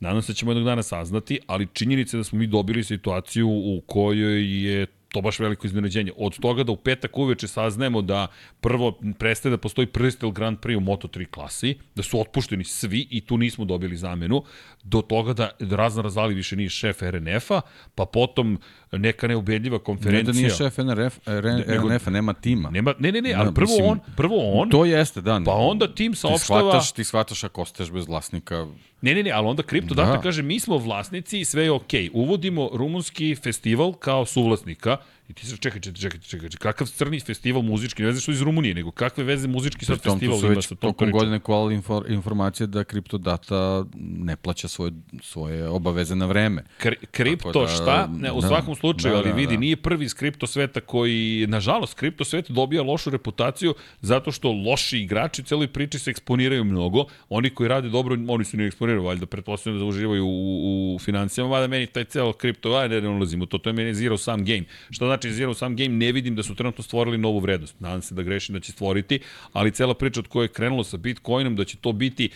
[0.00, 3.48] Nadam se da ćemo jednog dana saznati, ali činjenica je da smo mi dobili situaciju
[3.48, 6.12] u kojoj je to baš veliko iznenađenje.
[6.16, 8.26] Od toga da u petak uveče saznajemo da
[8.60, 13.20] prvo prestaje da postoji Prstel Grand Prix u Moto3 klasi, da su otpušteni svi i
[13.20, 14.42] tu nismo dobili zamenu,
[14.82, 17.60] do toga da Razna Razali više nije šef RNF-a,
[17.94, 18.58] pa potom
[18.92, 20.18] neka neubedljiva konferencija.
[20.18, 22.70] Ne da nije šef NRF, RNF-a, nema tima.
[22.70, 24.70] Nema, ne, ne, ne, ali prvo mislim, on, prvo on.
[24.70, 25.42] To jeste, da.
[25.44, 26.60] Pa onda tim saopštava...
[26.60, 28.66] Ti shvataš, ti shvataš ako ostaješ bez vlasnika,
[29.02, 30.04] Ne, ne, ne, ali onda Kripto da.
[30.04, 32.02] Data kaže mi smo vlasnici i sve je okej.
[32.02, 32.10] Okay.
[32.12, 34.96] Uvodimo rumunski festival kao suvlasnika
[35.30, 38.42] I ti se čekaj, čekaj, čekaj, čekaj, kakav crni festival muzički, ne znaš što iz
[38.42, 42.66] Rumunije, nego kakve veze muzički sad festival ima sa tom tokom godine kovala infor, informacije
[42.66, 42.84] da
[43.18, 46.64] Data ne plaća svoje, svoje obaveze na vreme.
[46.78, 48.08] Kri, kripto da, šta?
[48.18, 49.60] Ne, u da, svakom slučaju, da, ali da, vidi, da.
[49.60, 54.98] nije prvi iz kripto sveta koji, nažalost, kripto svet dobija lošu reputaciju zato što loši
[54.98, 57.04] igrači u celoj priči se eksponiraju mnogo.
[57.28, 61.50] Oni koji rade dobro, oni su ne eksponiraju, valjda pretpostavljam da uživaju u, u financijama,
[61.50, 64.64] valjda meni taj celo kripto, ajde, ne ulazimo to, to je meni zero sum game.
[64.90, 67.80] Šta znači znači Zero Sum Game ne vidim da su trenutno stvorili novu vrednost.
[67.80, 69.20] Nadam se da grešim da će stvoriti,
[69.52, 72.30] ali cela priča od koje je krenulo sa Bitcoinom da će to biti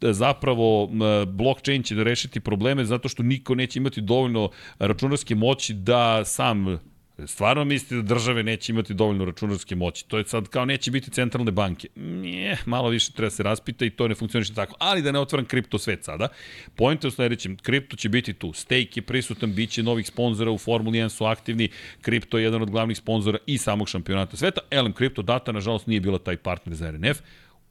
[0.00, 0.90] e, zapravo
[1.26, 6.78] blockchain će da rešiti probleme zato što niko neće imati dovoljno računarske moći da sam
[7.26, 10.08] Stvarno mislite da države neće imati dovoljno računarske moći?
[10.08, 11.88] To je sad kao neće biti centralne banke.
[11.94, 14.74] Nije, malo više treba se raspita i to ne funkcioniše tako.
[14.78, 16.28] Ali da ne otvaram kripto svet sada.
[16.74, 18.52] Pojente u sledećem, kripto će biti tu.
[18.52, 21.68] Stake je prisutan, bit će novih sponzora u Formuli 1 su aktivni.
[22.00, 24.60] Kripto je jedan od glavnih sponzora i samog šampionata sveta.
[24.70, 27.18] Elem, kripto data, nažalost, nije bila taj partner za RNF.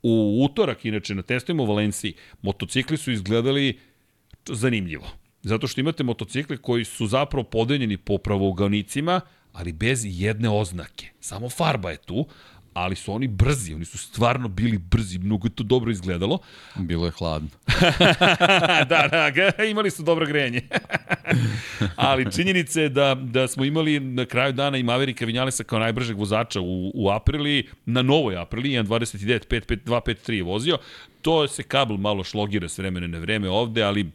[0.04, 3.80] U utorak, inače, na testovima u Valenciji, motocikli su izgledali
[4.46, 5.08] zanimljivo.
[5.42, 9.22] Zato što imate motocikle koji su zapravo podeljeni po pravouganicima,
[9.58, 11.08] ali bez jedne oznake.
[11.20, 12.28] Samo farba je tu,
[12.74, 16.40] ali su oni brzi, oni su stvarno bili brzi, mnogo je to dobro izgledalo.
[16.76, 17.50] Bilo je hladno.
[18.90, 20.62] da, da, imali su dobro grejanje.
[21.96, 26.18] ali činjenica je da, da smo imali na kraju dana i Maverika Vinjalesa kao najbržeg
[26.18, 30.78] vozača u, u Aprili, na novoj Aprili, 1.29, 2.53 je vozio.
[31.22, 34.12] To se kabel malo šlogira s vremena na vreme ovde, ali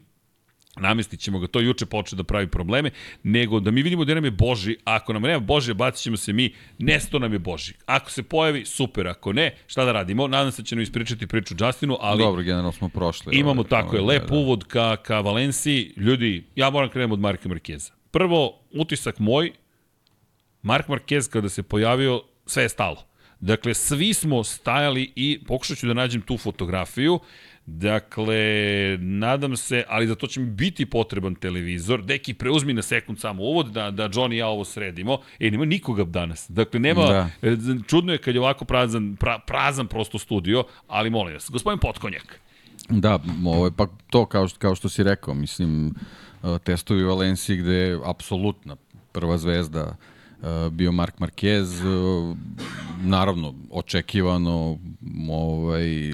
[0.77, 2.91] namestit ćemo ga, to juče počeo da pravi probleme,
[3.23, 6.33] nego da mi vidimo da nam je Boži, ako nam nema Boži, bacit ćemo se
[6.33, 7.75] mi, nesto nam je Boži.
[7.87, 10.29] Ako se pojavi, super, ako ne, šta da radimo?
[10.29, 12.19] Nadam se da će nam ispričati priču Justinu, ali...
[12.19, 13.37] Dobro, generalno smo prošli.
[13.37, 14.37] Imamo ovaj, tako ovaj, je, lep da.
[14.37, 15.93] uvod ka, ka Valenciji.
[15.97, 17.93] Ljudi, ja moram krenuti od Marka Markeza.
[18.11, 19.53] Prvo, utisak moj,
[20.63, 23.13] Mark Marquez kada se pojavio, sve je stalo.
[23.41, 27.19] Dakle, svi smo stajali i pokušat ću da nađem tu fotografiju.
[27.67, 28.37] Dakle,
[29.01, 32.03] nadam se, ali za to će mi biti potreban televizor.
[32.03, 35.19] Deki, preuzmi na sekund samo uvod da, da Johnny i ja ovo sredimo.
[35.39, 36.51] E, nema nikoga danas.
[36.51, 37.29] Dakle, nema, da.
[37.43, 41.79] E, čudno je kad je ovako prazan, pra, prazan prosto studio, ali molim vas, gospodin
[41.79, 42.41] Potkonjak.
[42.89, 45.95] Da, ovo je pa to kao što, kao što si rekao, mislim,
[46.43, 48.77] e, testovi u Valenciji gde je apsolutna
[49.13, 50.12] prva zvezda e,
[50.71, 51.83] bio Mark Marquez,
[53.03, 54.79] naravno očekivano
[55.31, 56.13] ovaj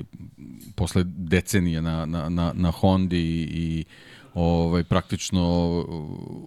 [0.74, 3.84] posle decenije na, na, na, na Hondi i,
[4.34, 5.42] ovaj, praktično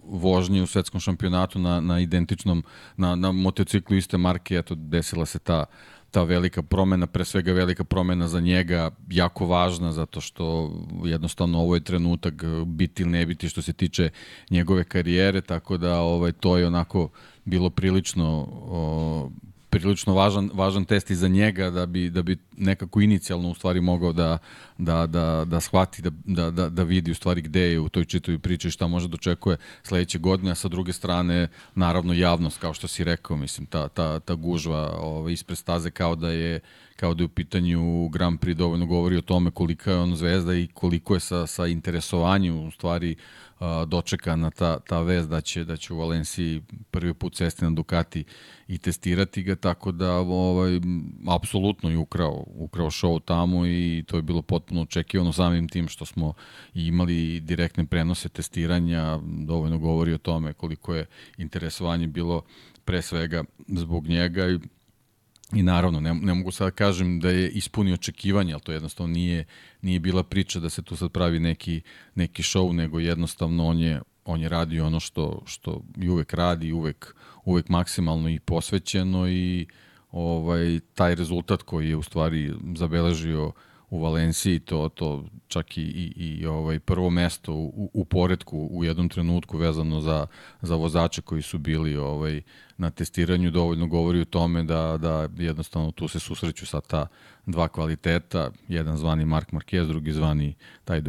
[0.04, 2.64] vožnje u svetskom šampionatu na, na identičnom,
[2.96, 5.64] na, na motociklu iste marke, eto, desila se ta
[6.12, 10.72] ta velika promena, pre svega velika promena za njega, jako važna zato što
[11.04, 14.10] jednostavno ovo je trenutak biti ili ne biti što se tiče
[14.50, 17.08] njegove karijere, tako da ovaj to je onako
[17.44, 19.30] bilo prilično o,
[19.72, 23.80] prilično važan, važan test i za njega da bi, da bi nekako inicijalno u stvari
[23.80, 24.38] mogao da,
[24.78, 28.04] da, da, da shvati, da, da, da, da vidi u stvari gde je u toj
[28.04, 32.74] čitovi priči šta može da očekuje sledeće godine, a sa druge strane naravno javnost, kao
[32.74, 36.60] što si rekao, mislim, ta, ta, ta gužva ovaj, ispred staze kao da je
[36.96, 40.54] kao da je u pitanju Grand Prix dovoljno govori o tome kolika je on zvezda
[40.54, 43.16] i koliko je sa, sa interesovanjem u stvari
[43.86, 48.24] dočekana ta, ta vez da će, da će u Valenciji prvi put sesti na Ducati
[48.68, 50.80] i testirati ga, tako da ovaj,
[51.28, 56.04] apsolutno je ukrao, ukrao show tamo i to je bilo potpuno očekivano samim tim što
[56.04, 56.32] smo
[56.74, 61.06] imali direktne prenose testiranja, dovoljno govori o tome koliko je
[61.38, 62.42] interesovanje bilo
[62.84, 64.58] pre svega zbog njega i
[65.52, 69.12] I naravno, ne, ne mogu sad da kažem da je ispunio očekivanja, ali to jednostavno
[69.12, 69.44] nije,
[69.82, 71.80] nije bila priča da se tu sad pravi neki,
[72.14, 76.72] neki show, nego jednostavno on je, on je radio ono što, što i uvek radi,
[76.72, 79.66] uvek, uvek maksimalno i posvećeno i
[80.10, 83.52] ovaj taj rezultat koji je u stvari zabeležio
[83.92, 88.84] u Valenciji, to, to čak i, i, i ovaj prvo mesto u, u poredku u
[88.84, 90.26] jednom trenutku vezano za,
[90.62, 92.42] za vozače koji su bili ovaj
[92.78, 93.50] na testiranju.
[93.50, 97.06] Dovoljno govori o tome da, da jednostavno tu se susreću sa ta
[97.46, 101.00] dva kvaliteta, jedan zvani Mark Marquez, drugi zvani taj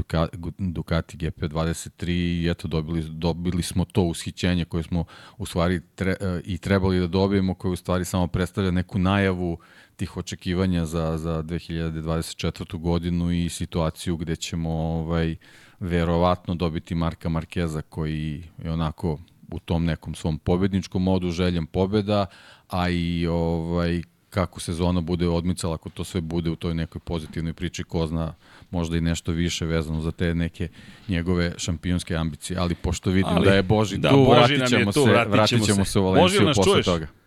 [0.57, 5.05] Ducati GP23 i eto dobili, dobili smo to ushićenje koje smo
[5.37, 6.15] u stvari tre,
[6.45, 9.57] i trebali da dobijemo, koje u stvari samo predstavlja neku najavu
[10.03, 12.77] tih očekivanja za, za 2024.
[12.77, 15.35] godinu i situaciju gde ćemo ovaj,
[15.79, 19.19] verovatno dobiti Marka Markeza koji je onako
[19.51, 22.25] u tom nekom svom pobedničkom modu, željem pobeda,
[22.69, 27.53] a i ovaj, kako sezona bude odmicala, ako to sve bude u toj nekoj pozitivnoj
[27.53, 28.33] priči, ko zna
[28.71, 30.67] možda i nešto više vezano za te neke
[31.07, 34.91] njegove šampionske ambicije, ali pošto vidim ali, da je Boži da, tu, Boži vratit ćemo,
[34.91, 35.91] tu, se, vratit ćemo, vratit ćemo se.
[35.91, 36.85] se u Valenciju posle čuješ?
[36.85, 37.22] toga.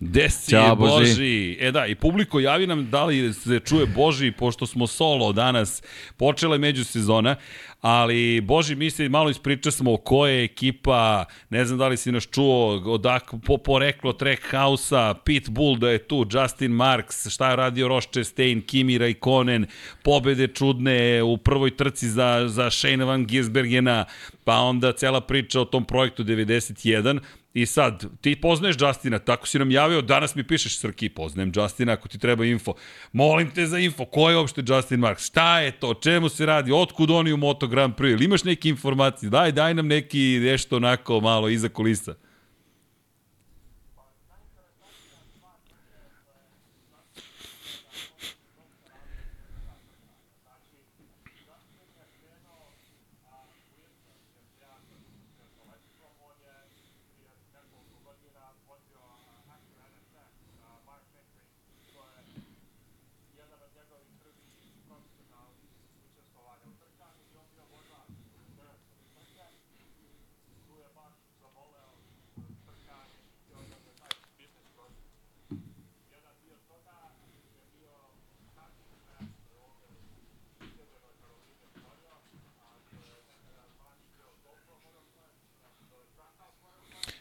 [0.00, 1.10] Desi Ćao, Boži.
[1.10, 1.56] Boži.
[1.60, 5.82] E da, i publiko javi nam da li se čuje Boži, pošto smo solo danas,
[6.16, 7.36] počela je međusezona,
[7.80, 12.12] ali Boži misli, malo ispriča smo o koje je ekipa, ne znam da li si
[12.12, 17.88] nas čuo, odak, po poreklo Trackhouse-a, Pitbull da je tu, Justin Marks, šta je radio
[17.88, 19.66] Roche Stein, Kimi Raikkonen,
[20.02, 24.04] pobede čudne u prvoj trci za, za Shane Van Gisbergena,
[24.44, 27.20] pa onda cela priča o tom projektu 91,
[27.54, 31.92] I sad, ti poznaješ Justina, tako si nam javio, danas mi pišeš Srki, poznajem Justina
[31.92, 32.74] ako ti treba info.
[33.12, 35.26] Molim te za info, ko je uopšte Justin Marks?
[35.26, 35.94] Šta je to?
[35.94, 36.72] Čemu se radi?
[36.72, 38.12] Otkud oni u Moto Grand Prix?
[38.12, 39.30] Ili imaš neke informacije?
[39.30, 42.14] Daj, daj nam neki nešto onako malo iza kulisa.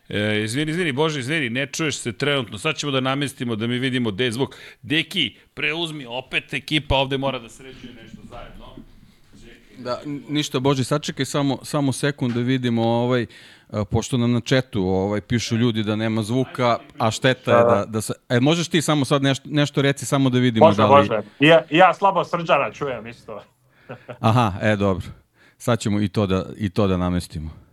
[0.10, 2.58] E, izvini, izvini, Bože, izvini, ne čuješ se trenutno.
[2.58, 4.56] Sad ćemo da namestimo da mi vidimo gde je zvuk.
[4.82, 8.68] Deki, preuzmi, opet ekipa ovde mora da sređuje nešto zajedno.
[9.78, 13.26] Da, ništa Bože, sačekaj samo, samo sekund da vidimo ovaj,
[13.90, 18.02] pošto nam na četu ovaj, pišu ljudi da nema zvuka, a šteta je da, da
[18.02, 18.14] se...
[18.30, 20.92] E, možeš ti samo sad nešto, nešto reci, samo da vidimo može, da li...
[20.92, 23.44] Može, ja, ja slabo srđana čujem isto.
[24.20, 25.06] Aha, e, dobro.
[25.58, 27.67] Sad ćemo i to da, i to da namestimo.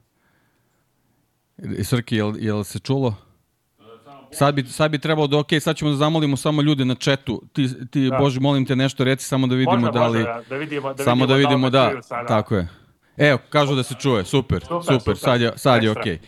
[1.83, 3.15] Srki, jel, jel se čulo?
[4.33, 7.43] Sad bi, sad bi trebalo da, ok, sad ćemo da zamolimo samo ljude na četu.
[7.53, 8.19] Ti, ti da.
[8.19, 10.19] Bože, molim te nešto reci, samo da vidimo može, da li...
[10.19, 12.69] Može, da vidimo, da samo da vidimo da, vidimo, da, da tako je.
[13.17, 15.17] Evo, kažu da se čuje, super, super, super, super.
[15.17, 16.19] sad je, sad je okej.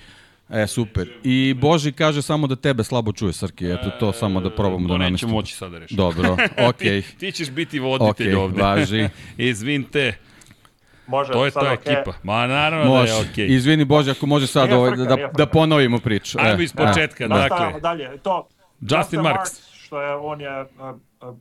[0.48, 0.62] Okay.
[0.62, 1.08] E, super.
[1.24, 3.66] I Boži kaže samo da tebe slabo čuje, Srki.
[3.66, 5.08] Eto, to samo da probamo da namestimo.
[5.08, 5.96] To nećemo moći sad da rešimo.
[5.96, 6.32] Dobro,
[6.68, 7.00] okej.
[7.00, 7.10] Okay.
[7.10, 8.62] ti, ti ćeš biti voditelj okay, ovde.
[8.62, 9.08] važi.
[9.36, 10.18] Izvinite.
[11.06, 11.74] Može to je ta okay.
[11.74, 12.12] ekipa.
[12.22, 13.12] Ma naravno može.
[13.12, 13.46] da je okej.
[13.46, 13.54] Okay.
[13.54, 16.38] Izvini Bože, ako može sad ovaj, da, da ponovimo priču.
[16.40, 17.80] Ajmo e, iz početka, e, dakle.
[17.80, 18.48] dalje, to
[18.80, 19.38] Justin, Justin Marks.
[19.38, 19.72] Marks.
[19.72, 20.68] Što je, on je uh,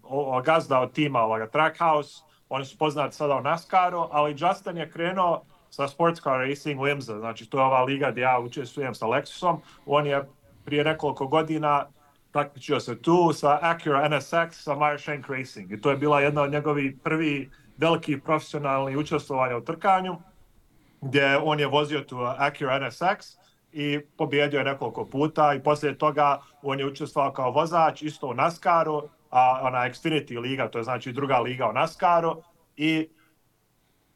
[0.04, 4.89] uh, gazda od tima ovoga Trackhouse, oni su poznati sada u NASCAR-u, ali Justin je
[4.89, 9.06] krenuo sa Sports Car Racing Limsa, znači to je ova liga gdje ja učestvujem sa
[9.06, 10.23] Lexusom, on je
[10.65, 11.86] prije nekoliko godina
[12.36, 16.51] takmičio se tu sa Acura NSX sa Meyer Racing i to je bila jedna od
[16.51, 20.18] njegovih prvi veliki profesionalni učestvovanja u trkanju
[21.02, 23.38] gdje on je vozio tu Acura NSX
[23.72, 28.34] i pobjedio je nekoliko puta i poslije toga on je učestvovao kao vozač isto u
[28.34, 32.42] NASCAR-u, a ona Xfinity liga, to je znači druga liga u NASCAR-u
[32.76, 33.10] i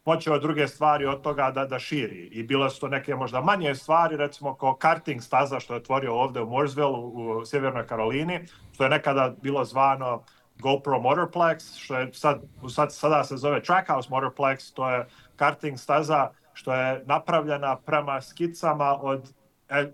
[0.03, 2.27] počeo druge stvari od toga da, da širi.
[2.31, 6.15] I bilo su to neke možda manje stvari, recimo kao karting staza što je otvorio
[6.15, 8.39] ovde u Mooresville u, u Sjevernoj Karolini,
[8.73, 10.23] što je nekada bilo zvano
[10.59, 16.29] GoPro Motorplex, što je sad, sad, sada se zove Trackhouse Motorplex, to je karting staza
[16.53, 19.33] što je napravljena prema skicama od
[19.69, 19.89] e, e,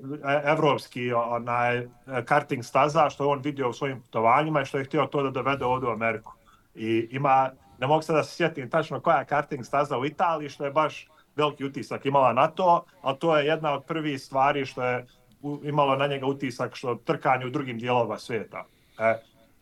[0.46, 1.88] evropski onaj
[2.26, 5.30] karting staza što je on vidio u svojim putovanjima i što je htio to da
[5.30, 6.34] dovede ovde u Ameriku.
[6.76, 7.50] I ima
[7.80, 10.72] ne mogu sad da se sjetim tačno koja je karting staza u Italiji, što je
[10.72, 15.06] baš veliki utisak imala na to, ali to je jedna od prvih stvari što je
[15.64, 18.66] imalo na njega utisak što trkanje u drugim dijelova svijeta.
[19.00, 19.16] E,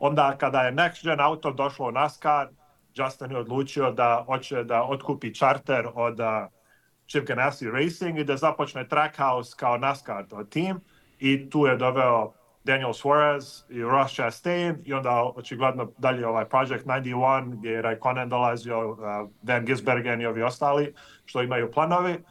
[0.06, 2.48] onda kada je Next Gen auto došlo u NASCAR,
[2.96, 6.26] Justin je odlučio da hoće da otkupi charter od uh,
[7.08, 10.80] Chip Ganassi Racing i da započne Trackhouse kao NASCAR tim
[11.20, 16.86] i tu je doveo Daniel Suarez i Ross Chastain i onda očigledno dalje ovaj Project
[16.86, 18.98] 91 gdje je Raikkonen dolazio, uh,
[19.44, 20.94] Van Gisbergen i ovi ostali
[21.26, 22.24] što imaju planovi.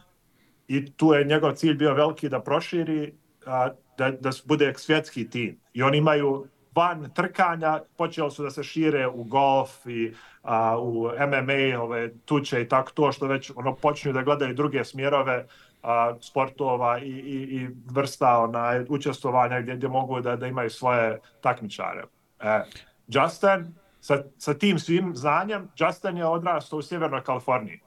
[0.67, 3.13] I tu je njegov cilj bio veliki da proširi
[3.45, 5.59] uh, da, da bude svjetski tim.
[5.73, 11.03] I oni imaju van trkanja počeli su da se šire u golf i a, u
[11.03, 15.45] MMA ove tuče i tako to što već ono počinju da gledaju druge smjerove
[15.83, 21.19] a, sportova i, i, i vrsta ona, učestvovanja gdje, gdje mogu da, da imaju svoje
[21.41, 22.03] takmičare.
[22.39, 22.63] E,
[23.07, 27.79] Justin, sa, sa tim svim znanjem, Justin je odrastao u Sjevernoj Kaliforniji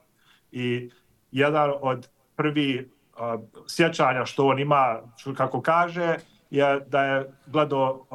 [0.52, 0.90] i
[1.30, 5.00] jedan od prvi a, sjećanja što on ima,
[5.36, 6.16] kako kaže,
[6.50, 8.06] je da je gledao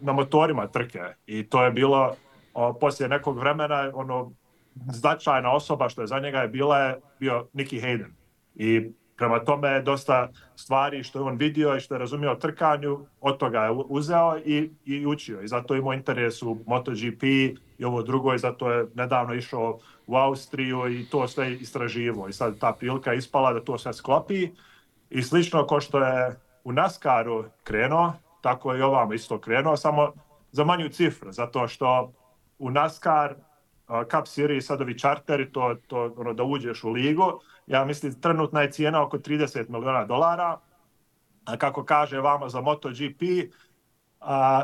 [0.00, 2.14] na motorima trke i to je bilo
[2.54, 4.32] a, poslije nekog vremena ono
[4.92, 8.10] značajna osoba što je za njega je bila je bio Nicky Hayden
[8.54, 13.06] i Prema tome je dosta stvari što je on vidio i što je razumio trkanju,
[13.20, 15.40] od toga je uzeo i, i učio.
[15.42, 17.22] I zato imao interes u MotoGP
[17.78, 22.28] i ovo drugo i zato je nedavno išao u Austriju i to sve istraživo.
[22.28, 24.48] I sad ta prilika ispala da to sve sklopi.
[25.10, 30.12] I slično ko što je u NASCAR-u krenuo, tako je i ovamo isto krenuo, samo
[30.52, 32.12] za manju cifru, zato što
[32.58, 33.34] u NASCAR
[34.10, 38.62] Cup Series sad ovi čarteri, to, to ono, da uđeš u ligu, ja mislim trenutna
[38.62, 40.58] je cijena oko 30 miliona dolara,
[41.44, 43.22] a kako kaže vama za MotoGP,
[44.20, 44.62] a,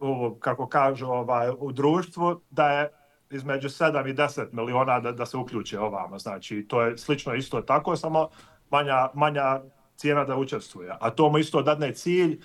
[0.00, 2.90] u, kako kaže ovaj, u društvu, da je
[3.30, 6.18] između 7 i 10 miliona da, da se uključe ovamo.
[6.18, 8.28] Znači, to je slično isto tako, samo
[8.70, 9.60] manja, manja
[9.98, 10.96] cijena da učestvuje.
[11.00, 12.40] A to mu isto dadne cilj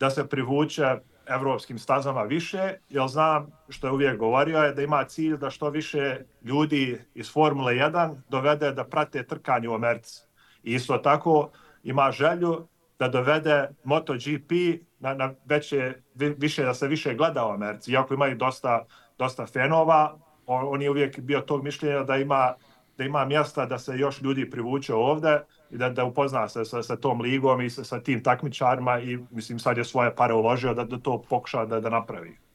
[0.00, 5.04] da se privuče evropskim stazama više, jer znam što je uvijek govorio je da ima
[5.04, 10.22] cilj da što više ljudi iz Formule 1 dovede da prate trkanje u Americi.
[10.62, 11.50] I isto tako
[11.82, 12.66] ima želju
[12.98, 14.52] da dovede MotoGP
[14.98, 17.92] na, na veće, više, da se više gleda u Americi.
[17.92, 18.84] Iako imaju dosta,
[19.18, 22.54] dosta fanova, on, on je uvijek bio tog mišljenja da ima,
[22.98, 26.96] da ima mjesta da se još ljudi privuče ovde, da, da upozna se sa, sa
[26.96, 30.84] tom ligom i sa, sa tim takmičarima i mislim sad je svoje pare uložio da,
[30.84, 32.45] da to pokuša da, da napravi.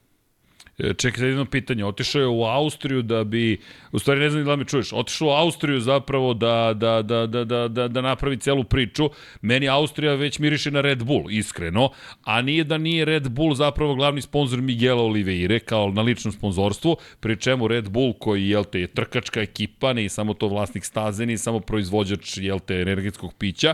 [0.84, 1.86] E, čekaj, jedno pitanje.
[1.86, 3.58] Otišao je u Austriju da bi,
[3.92, 7.46] u stvari ne znam da me čuješ, otišao u Austriju zapravo da, da, da, da,
[7.46, 9.10] da, da, da napravi celu priču.
[9.42, 11.90] Meni Austrija već miriše na Red Bull, iskreno,
[12.24, 16.98] a nije da nije Red Bull zapravo glavni sponsor Miguela Oliveire kao na ličnom sponzorstvu,
[17.20, 21.26] pri čemu Red Bull koji jel te, je trkačka ekipa, ne samo to vlasnik staze,
[21.26, 23.74] ne samo proizvođač jel te, energetskog pića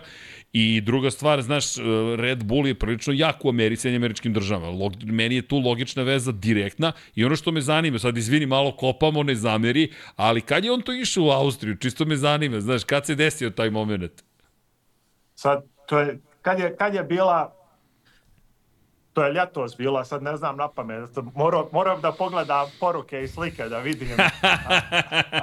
[0.53, 1.65] I druga stvar, znaš,
[2.17, 4.69] Red Bull je prilično jak u Americi i američkim državama.
[4.69, 8.75] Log, meni je tu logična veza direktna i ono što me zanima, sad izvini, malo
[8.77, 12.83] kopamo, ne zameri, ali kad je on to išao u Austriju, čisto me zanima, znaš,
[12.83, 14.23] kad se desio taj moment?
[15.35, 17.57] Sad, to je, kad je, kad je bila
[19.17, 23.27] to je ljetos bila, sad ne znam na pamet, moram, moram da pogledam poruke i
[23.27, 24.07] slike da vidim,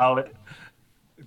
[0.04, 0.22] ali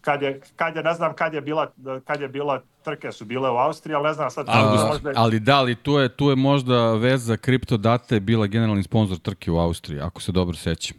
[0.07, 1.71] kad je, kad je, ne znam kad je bila,
[2.05, 4.45] kad je bila trke su bile u Austriji, ali ne znam sad.
[4.49, 5.11] A, možda...
[5.15, 9.57] Ali da, ali tu je, tu je možda veza kriptodate bila generalni sponsor trke u
[9.57, 10.97] Austriji, ako se dobro sećam.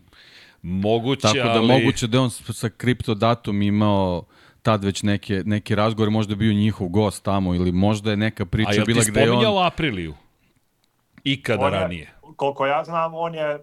[0.63, 1.67] Moguće, Tako da ali...
[1.67, 4.25] moguće da on sa kriptodatom imao
[4.63, 8.71] tad već neke, neki razgovor, možda bio njihov gost tamo ili možda je neka priča
[8.71, 8.99] bila gde on...
[8.99, 10.15] A jel ti spominjao Apriliju?
[11.25, 12.13] Ikada on je, ranije?
[12.37, 13.59] Koliko ja znam, on je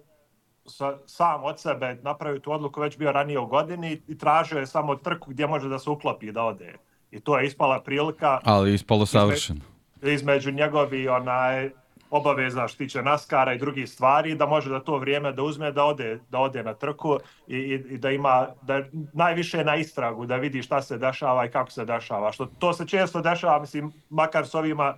[0.68, 4.66] sa, sam od sebe napravio tu odluku već bio ranije u godini i tražio je
[4.66, 6.74] samo trku gdje može da se uklopi da ode.
[7.10, 8.40] I to je ispala prilika.
[8.44, 9.60] Ali ispalo savršeno.
[9.96, 11.70] Između, između njegovi onaj
[12.10, 15.84] obaveza što tiče naskara i drugih stvari, da može da to vrijeme da uzme da
[15.84, 20.36] ode, da ode na trku i, i, i da ima da najviše na istragu, da
[20.36, 22.32] vidi šta se dešava i kako se dešava.
[22.32, 24.94] Što to se često dešava, mislim, makar s ovima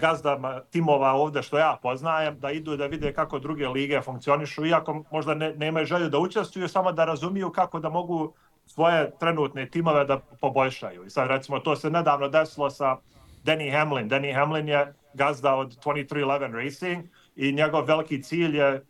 [0.00, 5.04] gazdama timova ovde što ja poznajem, da idu da vide kako druge lige funkcionišu, iako
[5.10, 8.32] možda ne, nemaju želju da učestvuju, samo da razumiju kako da mogu
[8.66, 11.04] svoje trenutne timove da poboljšaju.
[11.04, 12.96] I sad recimo to se nedavno desilo sa
[13.44, 14.08] Danny Hamlin.
[14.08, 17.04] Danny Hamlin je gazda od 2311 Racing
[17.36, 18.84] i njegov veliki cilj je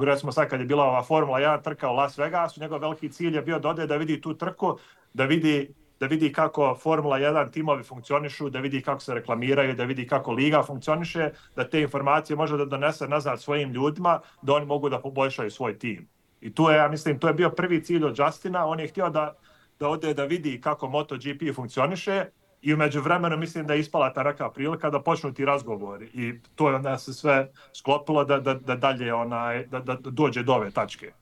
[0.00, 3.34] recimo sad kad je bila ova Formula 1 trka u Las Vegasu, njegov veliki cilj
[3.34, 4.78] je bio da ode da vidi tu trku,
[5.12, 9.84] da vidi da vidi kako Formula 1 timovi funkcionišu, da vidi kako se reklamiraju, da
[9.84, 14.66] vidi kako liga funkcioniše, da te informacije može da donese nazad svojim ljudima, da oni
[14.66, 16.08] mogu da poboljšaju svoj tim.
[16.40, 19.10] I tu je, ja mislim, to je bio prvi cilj od Justina, on je htio
[19.10, 19.34] da,
[19.80, 22.24] da ode da vidi kako MotoGP funkcioniše
[22.62, 26.40] i umeđu vremenu mislim da je ispala ta neka prilika da počnu ti razgovori i
[26.54, 30.52] to je onda se sve sklopilo da, da, da dalje onaj, da, da dođe do
[30.52, 31.12] ove tačke.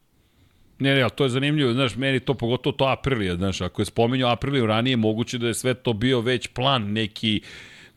[0.78, 4.30] Ne, ne, to je zanimljivo, znaš, meni to pogotovo to Aprilija, znaš, ako je spominjao
[4.30, 7.40] Apriliju ranije, moguće da je sve to bio već plan neki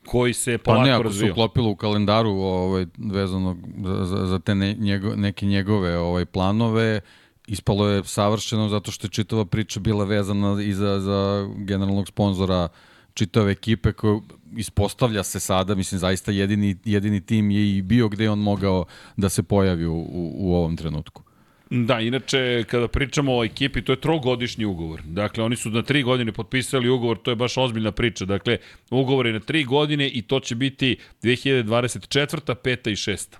[0.05, 0.97] koji se polako razvio.
[0.97, 5.15] Pa ne, ako se uklopilo u kalendaru ovaj, vezano za, za, za te ne, njego,
[5.15, 7.01] neke njegove ovaj, planove,
[7.47, 12.67] ispalo je savršeno zato što je čitava priča bila vezana i za, za generalnog sponzora
[13.13, 14.23] čitave ekipe koju
[14.57, 18.85] ispostavlja se sada, mislim, zaista jedini, jedini tim je i bio gde on mogao
[19.17, 21.23] da se pojavi u, u, u ovom trenutku.
[21.69, 25.01] Da, inače, kada pričamo o ekipi, to je trogodišnji ugovor.
[25.05, 28.25] Dakle, oni su na tri godine potpisali ugovor, to je baš ozbiljna priča.
[28.25, 28.57] Dakle,
[28.91, 32.55] ugovor je na tri godine i to će biti 2024.
[32.55, 32.89] 5.
[32.89, 33.35] i 6.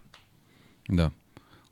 [0.87, 1.09] Da.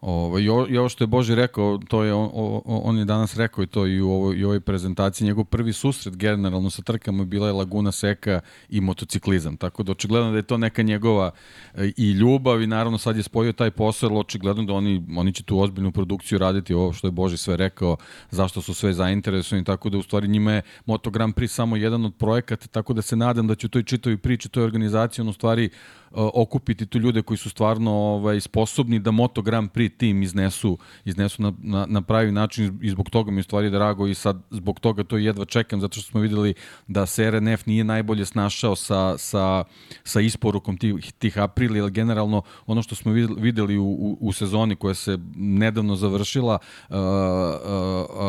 [0.01, 3.37] Ovo, i, ovo, I ovo što je Boži rekao, to je on, on je danas
[3.37, 7.25] rekao i to i u, ovoj, i ovoj prezentaciji, njegov prvi susret generalno sa trkama
[7.25, 8.39] bila je Laguna Seka
[8.69, 11.31] i motociklizam, tako da očigledno da je to neka njegova
[11.73, 15.33] e, i ljubav i naravno sad je spojio taj posao, ali očigledno da oni, oni
[15.33, 17.97] će tu ozbiljnu produkciju raditi, ovo što je Boži sve rekao,
[18.31, 22.05] zašto su sve zainteresovani, tako da u stvari njima je Moto Grand Prix samo jedan
[22.05, 25.29] od projekata, tako da se nadam da će u toj čitovi priči, toj organizaciji, on
[25.29, 25.69] u stvari
[26.11, 31.41] okupiti tu ljude koji su stvarno ovaj, sposobni da Moto Grand Prix tim iznesu, iznesu
[31.41, 34.79] na, na, na pravi način i zbog toga mi je stvari drago i sad zbog
[34.79, 36.53] toga to jedva čekam zato što smo videli
[36.87, 39.63] da se RNF nije najbolje snašao sa, sa,
[40.03, 44.75] sa isporukom tih, tih aprila, jer generalno ono što smo videli u, u, u sezoni
[44.75, 46.57] koja se nedavno završila,
[46.89, 46.99] uh, uh,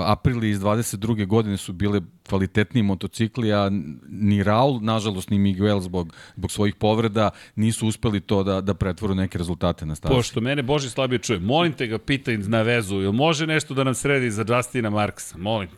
[0.06, 1.26] aprili iz 22.
[1.26, 3.70] godine su bile kvalitetniji motocikli, a
[4.08, 9.14] ni Raul, nažalost, ni Miguel zbog, zbog svojih povreda nisu uspeli to da, da pretvoru
[9.14, 10.14] neke rezultate na stazi.
[10.14, 13.84] Pošto mene Boži slabije čuje, molim te ga pitaj na vezu, ili može nešto da
[13.84, 15.38] nam sredi za Justina Marksa?
[15.38, 15.68] Molim.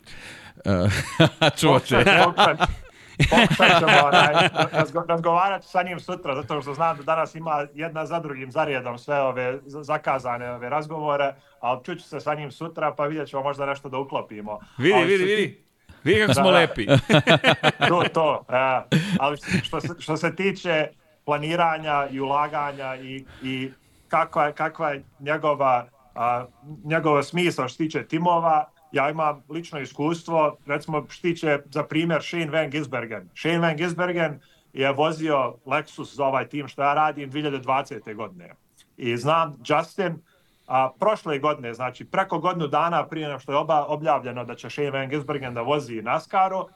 [0.65, 0.91] Uh,
[1.59, 2.05] čuvate.
[3.29, 8.51] Pokušat ćemo razgovarati sa njim sutra, zato što znam da danas ima jedna za drugim
[8.51, 13.43] zaredom sve ove zakazane ove razgovore, ali čuću se sa njim sutra, pa vidjet ćemo
[13.43, 14.59] možda nešto da uklopimo.
[14.77, 15.63] Vidi, ali vidi, vidi.
[16.03, 16.57] Vidi kako smo da, da.
[16.57, 16.85] lepi.
[17.89, 18.45] to, to.
[18.47, 20.87] Uh, ali što se, što se tiče
[21.25, 23.71] planiranja i ulaganja i, i
[24.11, 25.85] kakva, je, kakva je njegova,
[26.15, 26.45] a,
[26.83, 32.51] njegova smisla što tiče timova, ja imam lično iskustvo, recimo što tiče za primjer Shane
[32.51, 33.29] Van Gisbergen.
[33.35, 34.39] Shane Van Gisbergen
[34.73, 38.15] je vozio Lexus za ovaj tim što ja radim 2020.
[38.15, 38.55] godine.
[38.97, 40.19] I znam Justin,
[40.67, 44.69] a, prošle godine, znači preko godinu dana prije nego što je oba, objavljeno da će
[44.69, 46.67] Shane Van Gisbergen da vozi NASCAR-u,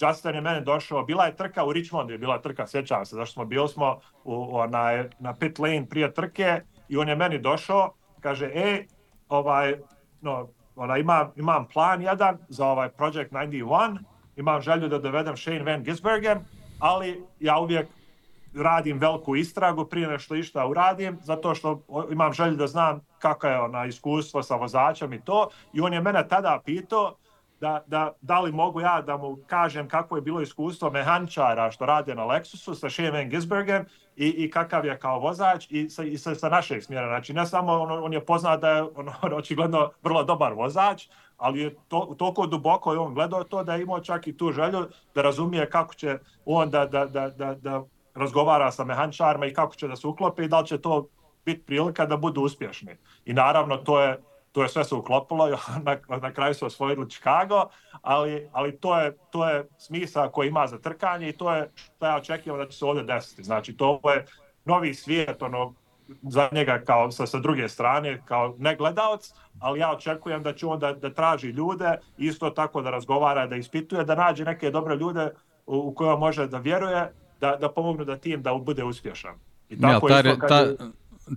[0.00, 3.32] Justin je mene došao, bila je trka u Richmondu, je bila trka, sjećam se, zašto
[3.32, 6.60] smo bili smo u, onaj, na pit lane prije trke
[6.94, 8.86] i on je meni došao, kaže, e,
[9.28, 9.74] ovaj,
[10.20, 13.98] no, ona, imam, imam plan jedan za ovaj Project 91,
[14.36, 16.38] imam želju da dovedem Shane Van Gisbergen,
[16.78, 17.88] ali ja uvijek
[18.54, 21.80] radim veliku istragu prije nešto išta uradim, zato što
[22.10, 25.48] imam želju da znam kako je ona iskustvo sa vozačem i to.
[25.72, 27.14] I on je mene tada pitao
[27.60, 31.86] da, da, da li mogu ja da mu kažem kako je bilo iskustvo mehančara što
[31.86, 33.86] rade na Lexusu sa Shane Gisbergen
[34.16, 37.08] i, i kakav je kao vozač i sa, i sa, sa našeg smjera.
[37.08, 41.08] Znači, ne samo on, on je poznat da je on, on očigledno vrlo dobar vozač,
[41.36, 44.52] ali je to, toliko duboko je on gledao to da je imao čak i tu
[44.52, 47.82] želju da razumije kako će on da, da, da, da, da
[48.14, 51.08] razgovara sa mehančarima i kako će da se uklope i da li će to
[51.44, 52.96] biti prilika da budu uspješni.
[53.24, 54.18] I naravno to je
[54.54, 55.52] to je sve se uklopilo i
[55.86, 57.64] na, na kraju su osvojili Chicago,
[58.02, 62.06] ali, ali to, je, to je smisa koji ima za trkanje i to je što
[62.06, 63.44] ja očekivam da će se ovdje desiti.
[63.44, 64.26] Znači to je
[64.64, 65.74] novi svijet, ono,
[66.22, 70.66] za njega kao sa, sa druge strane, kao ne gledalac, ali ja očekujem da će
[70.66, 74.96] on da, da traži ljude, isto tako da razgovara, da ispituje, da nađe neke dobre
[74.96, 75.30] ljude
[75.66, 79.34] u, u koje može da vjeruje, da, da pomognu da tim da bude uspješan.
[79.68, 80.64] I tako ja, ta, isto, ta,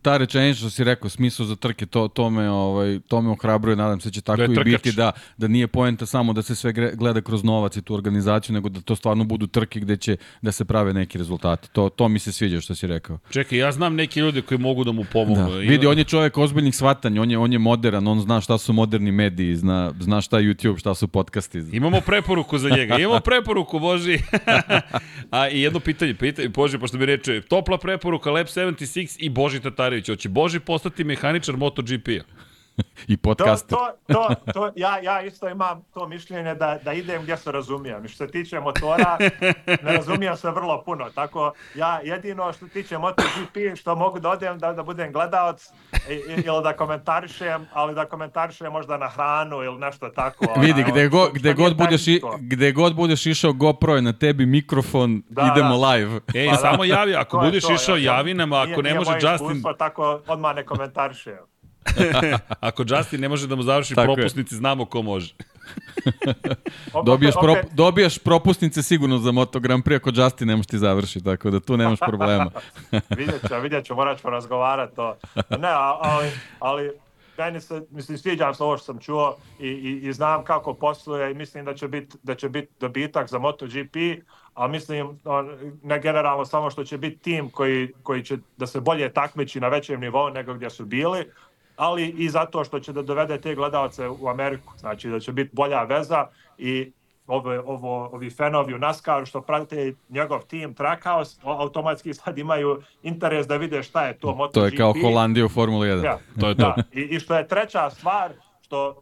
[0.02, 3.76] ta rečenica što si rekao, smisao za trke, to, to, me, ovaj, to me ohrabruje,
[3.76, 4.66] nadam se da će tako i trkač.
[4.66, 8.54] biti, da, da nije poenta samo da se sve gleda kroz novac i tu organizaciju,
[8.54, 11.70] nego da to stvarno budu trke gde će da se prave neki rezultati.
[11.72, 13.20] To, to mi se sviđa što si rekao.
[13.30, 15.50] Čekaj, ja znam neke ljude koji mogu da mu pomognu.
[15.50, 15.64] Da.
[15.64, 18.58] I- Vidi, on je čovjek ozbiljnih shvatanja, on je, on je modern, on zna šta
[18.58, 21.64] su moderni mediji, zna, zna šta je YouTube, šta su podcasti.
[21.72, 22.98] Imamo preporuku za njega.
[23.00, 24.18] Imamo preporuku, Boži.
[25.32, 29.60] A i jedno pitanje, pitanje Boži, pošto mi reče, topla preporuka Lab 76 i Boži
[29.78, 30.10] Tatarević.
[30.10, 32.24] Hoće Boži postati mehaničar MotoGP-a?
[33.08, 33.70] I To, podcaster.
[33.70, 38.06] to, to, to, ja, ja isto imam to mišljenje da, da idem gdje se razumijem.
[38.06, 39.18] I što se tiče motora,
[39.78, 41.10] ne razumijem se vrlo puno.
[41.10, 43.28] Tako, ja jedino što se tiče MotoGP,
[43.76, 45.70] što mogu da odem da, da budem gledalac
[46.10, 50.46] ili da komentarišem, ali da komentarišem možda na hranu ili nešto tako.
[50.58, 54.14] Vidi, onaj, gde, go, gde, god budeš i, gde god budeš išao, GoPro je na
[54.14, 55.88] tebi, mikrofon, Da, idemo da.
[55.88, 56.20] live.
[56.34, 56.58] Ej, Pa da.
[56.58, 59.12] samo javi, ako To budeš to, išao, ja- javi nam, ako nije- ne nije može
[59.12, 61.38] moje Justin, iskustvo, tako odmah ne komentarišem.
[62.60, 64.16] ako Justin ne može da mu završi Tako je.
[64.16, 65.34] propusnici, znamo ko može.
[66.94, 70.68] Opet- Dobijaš, pro, opet- dobijaš propusnice sigurno za Moto Grand Prix ako Justin ne možeš
[70.68, 72.52] ti završi, tako da tu nemaš problema.
[73.18, 75.18] vidjet ću, vidjet ću, morat ću razgovarati to.
[75.36, 75.70] Ne,
[76.02, 76.92] ali, ali
[77.38, 81.32] meni se, mislim, sviđam se ovo što sam čuo i, i, i znam kako posluje
[81.32, 83.96] i mislim da će biti da će biti dobitak za MotoGP,
[84.54, 85.50] a mislim on,
[85.84, 89.68] ne generalno samo što će biti tim koji, koji će da se bolje takmiči na
[89.68, 91.26] većem nivou nego gdje su bili,
[91.78, 94.74] ali i zato što će da dovede te gledalce u Ameriku.
[94.78, 96.92] Znači da će biti bolja veza i
[97.28, 103.48] ovo, ovo, ovi fenovi u NASCAR što prate njegov tim Trackhouse automatski sad imaju interes
[103.48, 104.54] da vide šta je to MotoGP.
[104.54, 106.02] To je kao Holandija u Formula 1.
[106.40, 106.50] To Ja.
[106.50, 106.62] je to.
[106.62, 109.02] Da, i, i što je treća stvar, što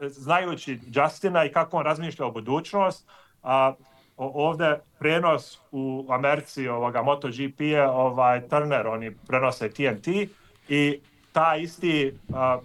[0.00, 3.08] e, znajući Justina i kako on razmišlja o budućnost,
[3.42, 3.72] a,
[4.16, 10.08] ovde prenos u Americi ovoga MotoGP je ovaj Turner, oni prenose TNT
[10.68, 11.00] i
[11.36, 12.58] ta isti a,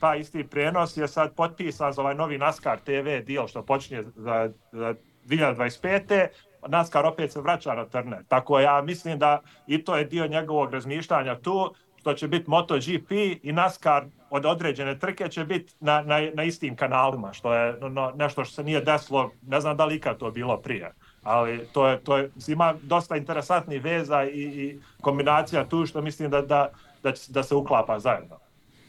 [0.00, 4.50] ta isti prenos je sad potpisan za ovaj novi NASCAR TV deal što počinje za,
[4.72, 4.94] za
[5.26, 6.26] 2025.
[6.68, 8.24] NASCAR opet se vraća na Turner.
[8.28, 13.12] Tako ja mislim da i to je dio njegovog razmišljanja tu, što će biti MotoGP
[13.42, 18.12] i NASCAR od određene trke će biti na, na, na istim kanalima, što je no,
[18.16, 20.92] nešto što se nije desilo, ne znam da li ikad to bilo prije.
[21.22, 26.30] Ali to je, to je, ima dosta interesantnih veza i, i kombinacija tu što mislim
[26.30, 26.68] da, da,
[27.02, 28.41] da, da se uklapa zajedno.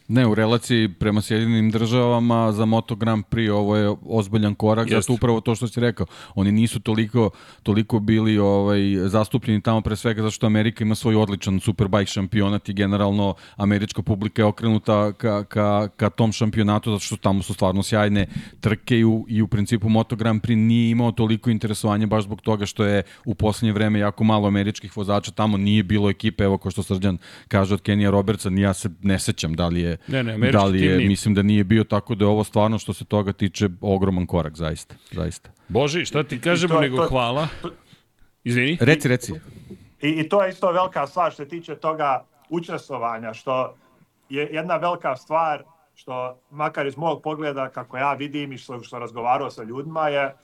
[0.07, 5.01] Ne, u relaciji prema Sjedinim državama za Moto Grand Prix ovo je ozbiljan korak, Jeste.
[5.01, 6.05] zato upravo to što si rekao.
[6.35, 7.29] Oni nisu toliko,
[7.63, 12.69] toliko bili ovaj, zastupljeni tamo pre svega zato što Amerika ima svoj odličan Superbike šampionat
[12.69, 17.53] i generalno američka publika je okrenuta ka, ka, ka tom šampionatu zato što tamo su
[17.53, 18.27] stvarno sjajne
[18.59, 22.41] trke i u, i u principu Moto Grand Prix nije imao toliko interesovanja baš zbog
[22.41, 26.57] toga što je u poslednje vreme jako malo američkih vozača, tamo nije bilo ekipe, evo
[26.57, 29.92] ko što Srđan kaže od Kenija Robertsa, ni ja se ne sećam da li je
[30.07, 31.07] Ne, ne, da li je, nije.
[31.07, 34.55] mislim da nije bio tako da je ovo stvarno što se toga tiče ogroman korak,
[34.55, 34.95] zaista.
[35.11, 35.49] zaista.
[35.67, 37.47] Boži, šta ti kažemo to- nego to- hvala.
[38.43, 38.77] Izvini.
[38.81, 39.33] Reci, reci.
[40.01, 43.75] I, I to je isto velika stvar što se tiče toga učestvovanja, što
[44.29, 45.63] je jedna velika stvar
[45.95, 50.35] što makar iz mog pogleda kako ja vidim i što, što razgovarao sa ljudima je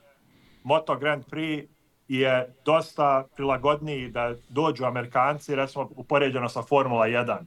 [0.63, 1.65] Moto Grand Prix
[2.07, 7.37] je dosta prilagodniji da dođu Amerikanci, recimo upoređeno sa Formula 1,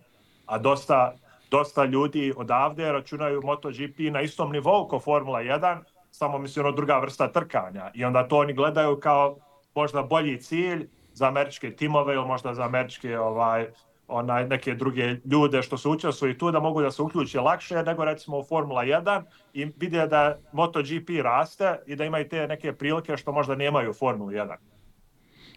[0.46, 1.14] a dosta,
[1.52, 5.78] dosta ljudi odavde računaju MotoGP na istom nivou kao Formula 1,
[6.10, 9.36] samo mislim ono druga vrsta trkanja i onda to oni gledaju kao
[9.74, 13.66] možda bolji cilj za američke timove ili možda za američke ovaj
[14.08, 18.04] onaj neke druge ljude što se učestvuju tu da mogu da se uključe lakše nego
[18.04, 19.22] recimo u Formula 1
[19.54, 23.94] i vide da MotoGP raste i da imaju te neke prilike što možda nemaju u
[23.94, 24.56] Formuli 1.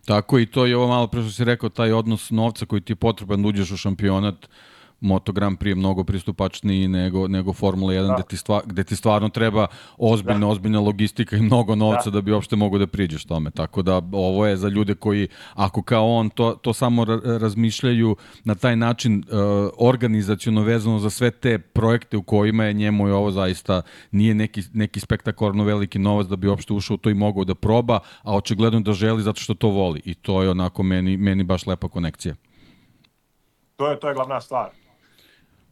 [0.05, 2.91] Tako i to je ovo malo pre što si rekao, taj odnos novca koji ti
[2.93, 4.35] je potreban da uđeš u šampionat,
[5.01, 8.13] Moto Grand Prix je mnogo pristupačniji nego, nego Formula 1, Da.
[8.13, 9.67] gde, ti stva, gde ti stvarno treba
[9.97, 10.47] ozbiljna, Da.
[10.47, 12.11] ozbiljna logistika i mnogo novca da.
[12.11, 12.21] Da.
[12.21, 13.51] bi uopšte mogo da priđeš tome.
[13.51, 18.15] Tako da ovo je za ljude koji, ako kao on to, to samo ra- razmišljaju
[18.43, 19.35] na taj način uh,
[19.77, 23.81] organizaciono vezano za sve te projekte u kojima je njemu je ovo zaista
[24.11, 27.55] nije neki, neki spektakularno veliki novac da bi uopšte ušao u to i mogao da
[27.55, 30.01] proba, a očigledno da želi zato što to voli.
[30.05, 32.35] I to je onako meni, meni baš lepa konekcija.
[33.75, 34.69] To je to je glavna stvar.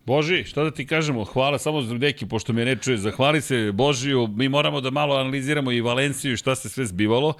[0.05, 1.23] Boži, šta da ti kažemo?
[1.23, 2.97] Hvala samo za deki, pošto me ne čuje.
[2.97, 4.27] Zahvali se Božiju.
[4.27, 7.33] Mi moramo da malo analiziramo i Valenciju i šta se sve zbivalo.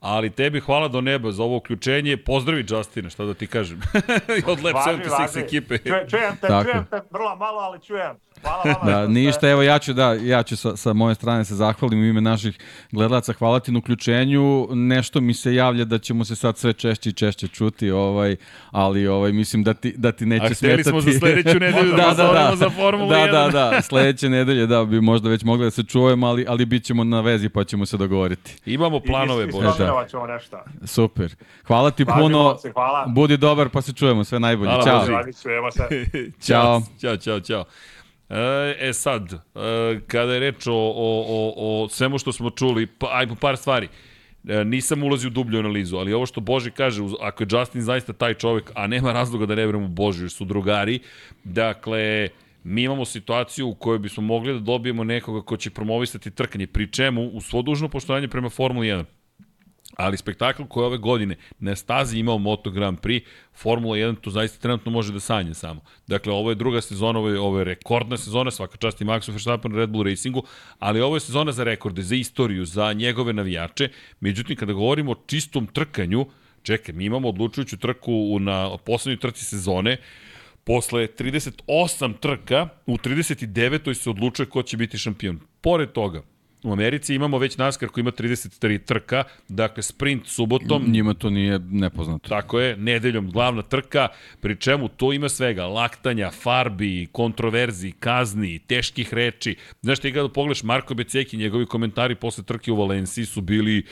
[0.00, 2.16] Ali tebi hvala do neba za ovo uključenje.
[2.16, 3.80] Pozdravi Justina, šta da ti kažem.
[4.52, 5.40] Od Lab Važi, 76 važi.
[5.40, 5.78] ekipe.
[5.78, 6.70] Čujem, čujem te, Tako.
[6.70, 8.16] čujem te vrlo malo, ali čujem.
[8.42, 8.90] Hvala vama.
[8.90, 12.04] Da, ništa, evo ja ću, da, ja ću sa, sa moje strane se zahvalim u
[12.04, 12.58] ime naših
[12.92, 17.10] gledalaca, hvala ti na uključenju, nešto mi se javlja da ćemo se sad sve češće
[17.10, 18.36] i češće čuti, ovaj,
[18.70, 20.82] ali ovaj, mislim da ti, da ti neće A smetati.
[20.82, 23.32] hteli smo za sledeću nedelju da, da, da, da, da, za Formulu da, 1.
[23.32, 26.84] da, da, sledeće nedelje, da, bi možda već mogli da se čujemo, ali, ali bit
[26.84, 28.56] ćemo na vezi pa ćemo se dogovoriti.
[28.66, 30.08] Imamo planove, I, i, Bože.
[30.10, 30.58] ćemo nešto.
[30.84, 31.34] Super.
[31.66, 33.06] Hvala ti Hvala, puno, momci, hvala.
[33.06, 34.70] budi dobar pa se čujemo, sve najbolje.
[34.70, 35.06] Hvala, Ćao.
[35.42, 35.82] Čujemo se.
[36.46, 36.82] Ćao.
[37.00, 37.64] Ćao, ćao, ćao.
[38.30, 39.38] E, e sad, e,
[40.06, 43.56] kada je reč o, o, o, o svemu što smo čuli, pa, aj po par
[43.56, 43.88] stvari.
[44.48, 48.12] E, nisam ulazio u dublju analizu, ali ovo što Boži kaže, ako je Justin zaista
[48.12, 51.00] taj čovek, a nema razloga da ne verujemo u Božju, jer su drugari,
[51.44, 52.28] dakle,
[52.64, 56.92] mi imamo situaciju u kojoj bismo mogli da dobijemo nekoga ko će promovisati trkanje, pri
[56.92, 59.04] čemu, u svo dužno poštovanje prema Formuli 1,
[59.98, 63.24] ali spektakl koji ove godine na stazi imao Moto Grand Prix,
[63.54, 65.80] Formula 1 to zaista trenutno može da sanja samo.
[66.06, 69.32] Dakle, ovo je druga sezona, ovo je, ovo je rekordna sezona, svaka čast i Maxu
[69.32, 70.42] Verstappen Red Bull Racingu,
[70.78, 73.88] ali ovo je sezona za rekorde, za istoriju, za njegove navijače.
[74.20, 76.26] Međutim, kada govorimo o čistom trkanju,
[76.62, 79.96] čekaj, mi imamo odlučujuću trku na poslednjoj trci sezone,
[80.64, 83.94] Posle 38 trka, u 39.
[83.94, 85.40] se odlučuje ko će biti šampion.
[85.60, 86.22] Pored toga,
[86.62, 91.58] u Americi imamo već NASCAR koji ima 33 trka, dakle sprint subotom, Njima to nije
[91.58, 92.28] nepoznato.
[92.28, 94.08] Tako je, nedeljom glavna trka,
[94.40, 99.56] pri čemu to ima svega, laktanja, farbi, kontroverzi, kazni, teških reči.
[99.82, 103.84] Znaš, ti kada pogledaš Marko Beceki, njegovi komentari posle trke u Valenciji su bili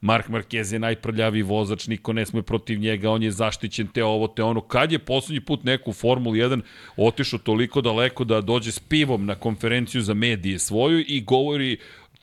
[0.00, 4.28] Mark Marquez je najprljaviji vozač, niko ne sme protiv njega, on je zaštićen, te ovo,
[4.28, 4.60] te ono.
[4.60, 6.60] Kad je poslednji put neko u Formuli 1
[6.96, 11.76] otišao toliko daleko da dođe s pivom na konferenciju za medije svoju i govori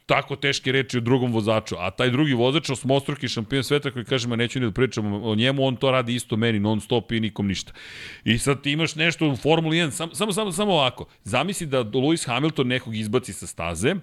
[0.08, 4.28] tako teške reči o drugom vozaču, a taj drugi vozač, osmostruki šampion sveta koji kaže,
[4.28, 7.20] ma neću ni da pričam o njemu, on to radi isto meni, non stop i
[7.20, 7.74] nikom ništa.
[8.24, 11.84] I sad ti imaš nešto u Formuli 1, sam, samo, samo, samo ovako, zamisli da
[11.84, 13.96] Lewis Hamilton nekog izbaci sa staze,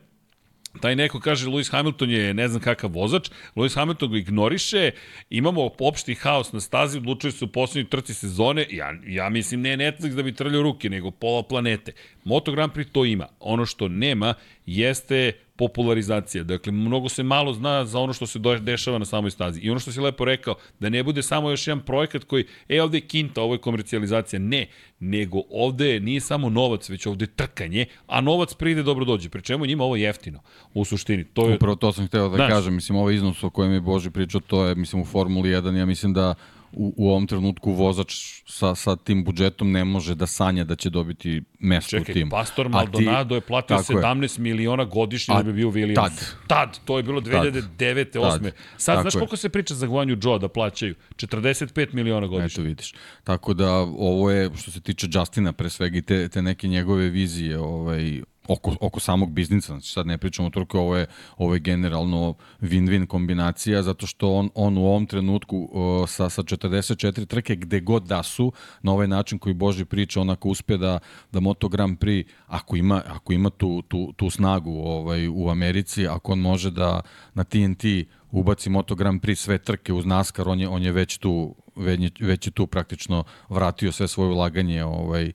[0.80, 4.90] taj neko kaže Lewis Hamilton je ne znam kakav vozač, Lewis Hamilton ga ignoriše,
[5.30, 9.76] imamo opšti haos na stazi, odlučuje se u poslednjoj trci sezone, ja, ja mislim ne
[9.76, 11.92] Netflix da bi trljao ruke, nego pola planete.
[12.24, 13.28] Moto Grand Prix to ima.
[13.40, 14.34] Ono što nema
[14.66, 16.44] jeste popularizacija.
[16.44, 19.60] Dakle, mnogo se malo zna za ono što se dešava na samoj stazi.
[19.60, 22.82] I ono što si lepo rekao, da ne bude samo još jedan projekat koji, e,
[22.82, 24.40] ovde je kinta, ovo je komercijalizacija.
[24.40, 24.66] Ne,
[25.00, 29.28] nego ovde nije samo novac, već ovde je trkanje, a novac pride dobro dođe.
[29.28, 30.40] Pri čemu je njima ovo jeftino,
[30.74, 31.24] u suštini.
[31.24, 32.50] To je, Upravo to sam hteo da Znaš.
[32.50, 35.76] kažem, mislim, ovaj iznos o kojem je Boži pričao, to je, mislim, u Formuli 1,
[35.76, 36.34] ja mislim da
[36.76, 38.14] u, u ovom trenutku vozač
[38.46, 42.30] sa, sa tim budžetom ne može da sanja da će dobiti mesto u Čekaj, timu.
[42.30, 43.98] Pastor A ti- Maldonado je platio tako je.
[43.98, 45.94] 17 miliona godišnje A da bi bio Williams.
[45.94, 46.12] tad.
[46.46, 48.04] Tad, to je bilo 2009.
[48.04, 48.22] Tad.
[48.22, 48.50] 8.
[48.76, 49.18] Sad, Tako znaš je.
[49.18, 50.94] koliko se priča za Guanju Joe da plaćaju?
[51.16, 52.54] 45 miliona godišnje.
[52.54, 52.94] Eto vidiš.
[53.24, 57.08] Tako da ovo je što se tiče Justina pre svega i te, te neke njegove
[57.08, 59.72] vizije ovaj, oko, oko samog biznisa.
[59.72, 64.50] Znači sad ne pričamo toliko, ovo je, ovo je generalno win-win kombinacija zato što on,
[64.54, 69.08] on u ovom trenutku o, sa, sa 44 trke gde god da su na ovaj
[69.08, 70.98] način koji Boži priča onako uspe da,
[71.32, 76.06] da Moto Grand Prix ako ima, ako ima tu, tu, tu snagu ovaj, u Americi,
[76.06, 77.00] ako on može da
[77.34, 77.84] na TNT
[78.30, 82.12] ubaci Moto Grand Prix sve trke uz NASCAR, on je, on je već tu već,
[82.20, 85.32] već je tu praktično vratio sve svoje ulaganje ovaj,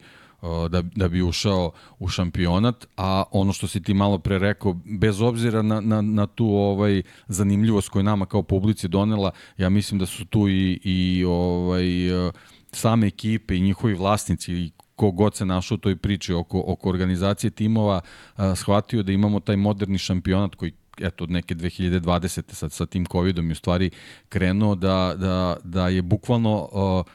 [0.70, 5.22] da, da bi ušao u šampionat, a ono što si ti malo pre rekao, bez
[5.22, 10.06] obzira na, na, na tu ovaj zanimljivost koju nama kao publici donela, ja mislim da
[10.06, 11.86] su tu i, i ovaj,
[12.72, 16.90] same ekipe i njihovi vlasnici i ko god se našao u toj priči oko, oko
[16.90, 18.02] organizacije timova,
[18.36, 20.72] a, shvatio da imamo taj moderni šampionat koji
[21.02, 22.54] eto od neke 2020.
[22.54, 23.90] sad sa tim covidom je u stvari
[24.30, 27.06] krenuo da, da, da je bukvalno uh,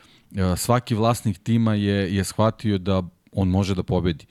[0.57, 3.03] svaki vlasnik tima je, je shvatio da
[3.35, 4.27] on može da pobedi.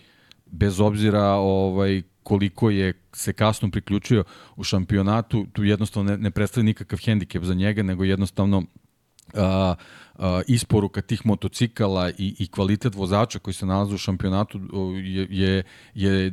[0.46, 4.24] Bez obzira ovaj, koliko je se kasno priključio
[4.56, 8.64] u šampionatu, tu jednostavno ne, ne predstavlja nikakav hendikep za njega, nego jednostavno
[9.34, 9.76] a,
[10.48, 14.60] isporuka tih motocikala i, i kvalitet vozača koji se nalaze u šampionatu
[15.04, 16.32] je, je, je e,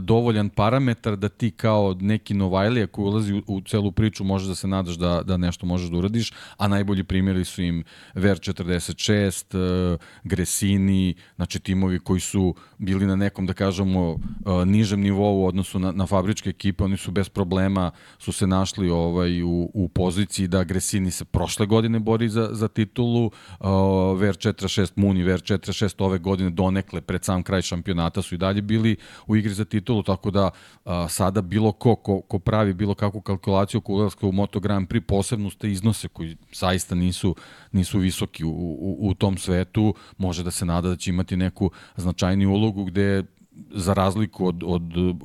[0.00, 4.54] dovoljan parametar da ti kao neki Novajlija koji ulazi u, u celu priču možeš da
[4.54, 9.94] se nadaš da, da nešto možeš da uradiš, a najbolji primjeri su im Ver 46,
[9.94, 15.46] e, Gresini, znači timovi koji su bili na nekom, da kažemo, e, nižem nivou u
[15.46, 19.88] odnosu na, na fabričke ekipe, oni su bez problema su se našli ovaj, u, u
[19.88, 25.40] poziciji da Gresini se prošle godine bori za, za titulu, uh, Ver 46 Muni, Ver
[25.40, 28.96] 46 ove godine donekle pred sam kraj šampionata su i dalje bili
[29.26, 30.50] u igri za titulu, tako da
[30.84, 34.88] uh, sada bilo ko, ko, ko pravi bilo kakvu kalkulaciju oko ulazka u Moto Grand
[34.88, 37.34] Prix, posebno ste iznose koji zaista nisu,
[37.72, 41.70] nisu visoki u, u, u tom svetu, može da se nada da će imati neku
[41.96, 43.24] značajniju ulogu gde
[43.70, 44.82] za razliku od, od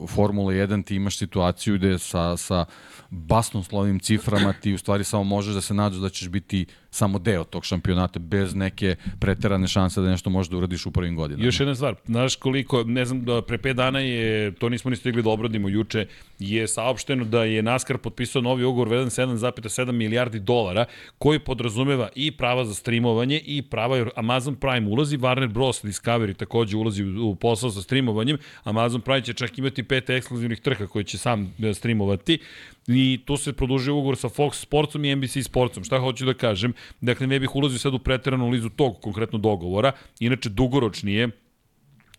[0.07, 2.65] Formule 1 ti imaš situaciju gde sa, sa
[3.09, 6.65] basnoslovnim ciframa ti u stvari samo možeš da se nađeš da ćeš biti
[6.95, 11.15] samo deo tog šampionata bez neke preterane šanse da nešto možeš da uradiš u prvim
[11.15, 11.45] godinama.
[11.45, 14.95] Još jedna stvar, znaš koliko, ne znam, da pre 5 dana je, to nismo ni
[14.95, 16.07] stigli da obradimo juče,
[16.39, 20.85] je saopšteno da je NASCAR potpisao novi ugovor vedan 7,7 milijardi dolara
[21.17, 25.83] koji podrazumeva i prava za streamovanje i prava Amazon Prime ulazi, Warner Bros.
[25.83, 27.81] Discovery takođe ulazi u, posao sa
[28.15, 32.39] streamovanjem, Amazon Prime će čak imati pet ekskluzivnih trka koje će sam e, streamovati
[32.87, 35.83] i tu se produžuje ugovor sa Fox Sportsom i NBC Sportsom.
[35.83, 36.73] Šta hoću da kažem?
[37.01, 41.29] Dakle, ne bih ulazio sad u preteranu lizu tog konkretno dogovora, inače dugoročnije,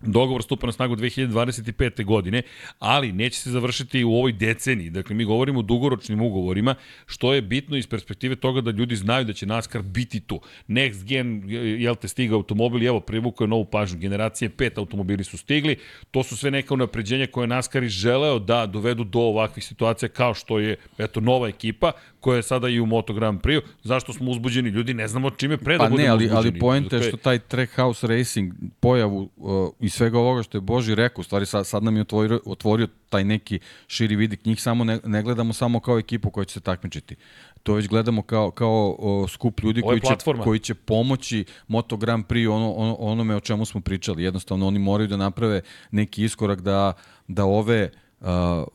[0.06, 2.04] Dogovor stupa na snagu 2025.
[2.04, 2.42] godine,
[2.78, 4.90] ali neće se završiti u ovoj deceniji.
[4.90, 6.74] Dakle, mi govorimo o dugoročnim ugovorima,
[7.06, 10.40] što je bitno iz perspektive toga da ljudi znaju da će NASCAR biti tu.
[10.68, 11.42] Next gen,
[11.80, 13.98] jel te, stiga automobili, evo, privukao je novu pažnju.
[13.98, 15.76] Generacije 5 automobili su stigli.
[16.10, 20.34] To su sve neka unapređenja koje NASCAR i želeo da dovedu do ovakvih situacija kao
[20.34, 21.92] što je, eto, nova ekipa
[22.26, 23.60] koja je sada i u Moto Grand Prix.
[23.82, 24.68] Zašto smo uzbuđeni?
[24.68, 26.48] Ljudi ne znamo čime pre da pa budemo ne, ali, uzbuđeni.
[26.48, 30.94] ali pojenta je što taj Trackhouse Racing pojavu uh, i svega ovoga što je Boži
[30.94, 34.84] rekao, u stvari sad, sad nam je otvorio, otvorio taj neki širi vidik, njih samo
[34.84, 37.16] ne, ne gledamo samo kao ekipu koja će se takmičiti.
[37.62, 40.14] To već gledamo kao, kao o, skup ljudi koji će,
[40.44, 44.22] koji će pomoći Moto Grand Prix ono, ono, onome o čemu smo pričali.
[44.22, 45.60] Jednostavno oni moraju da naprave
[45.90, 46.92] neki iskorak da,
[47.28, 47.90] da ove
[48.20, 48.28] uh,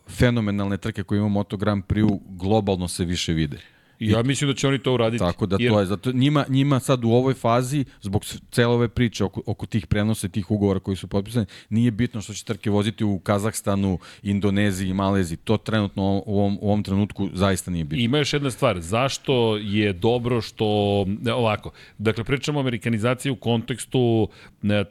[0.10, 3.58] fenomenalne trke koje imamo Moto Grand Prix globalno se više vide.
[4.02, 5.20] I ja mislim da će oni to uraditi.
[5.20, 5.72] Tako da jer...
[5.72, 9.66] to je, zato njima, njima sad u ovoj fazi, zbog cele ove priče oko, oko
[9.66, 14.00] tih prenosa tih ugovora koji su potpisani, nije bitno što će trke voziti u Kazahstanu,
[14.24, 15.38] Indoneziji i Maleziji.
[15.38, 18.04] To trenutno u ovom, u ovom trenutku zaista nije bitno.
[18.04, 20.66] Ima još jedna stvar, zašto je dobro što,
[21.36, 24.30] ovako, dakle pričamo o amerikanizaciji u kontekstu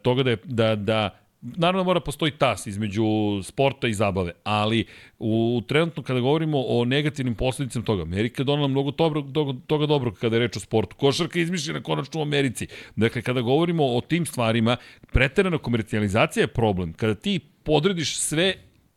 [0.03, 3.05] toga da, je, da, da naravno mora postoji tas između
[3.43, 4.84] sporta i zabave, ali
[5.18, 9.86] u trenutno kada govorimo o negativnim posledicama toga, Amerika je donala mnogo toga, toga, toga
[9.86, 10.97] dobrog kada je reč o sportu.
[10.97, 12.66] Košarka je izmišljena konačno u Americi.
[12.97, 14.76] Dakle, kada govorimo o tim stvarima,
[15.12, 16.93] preterana komercijalizacija je problem.
[16.93, 18.55] Kada ti podrediš sve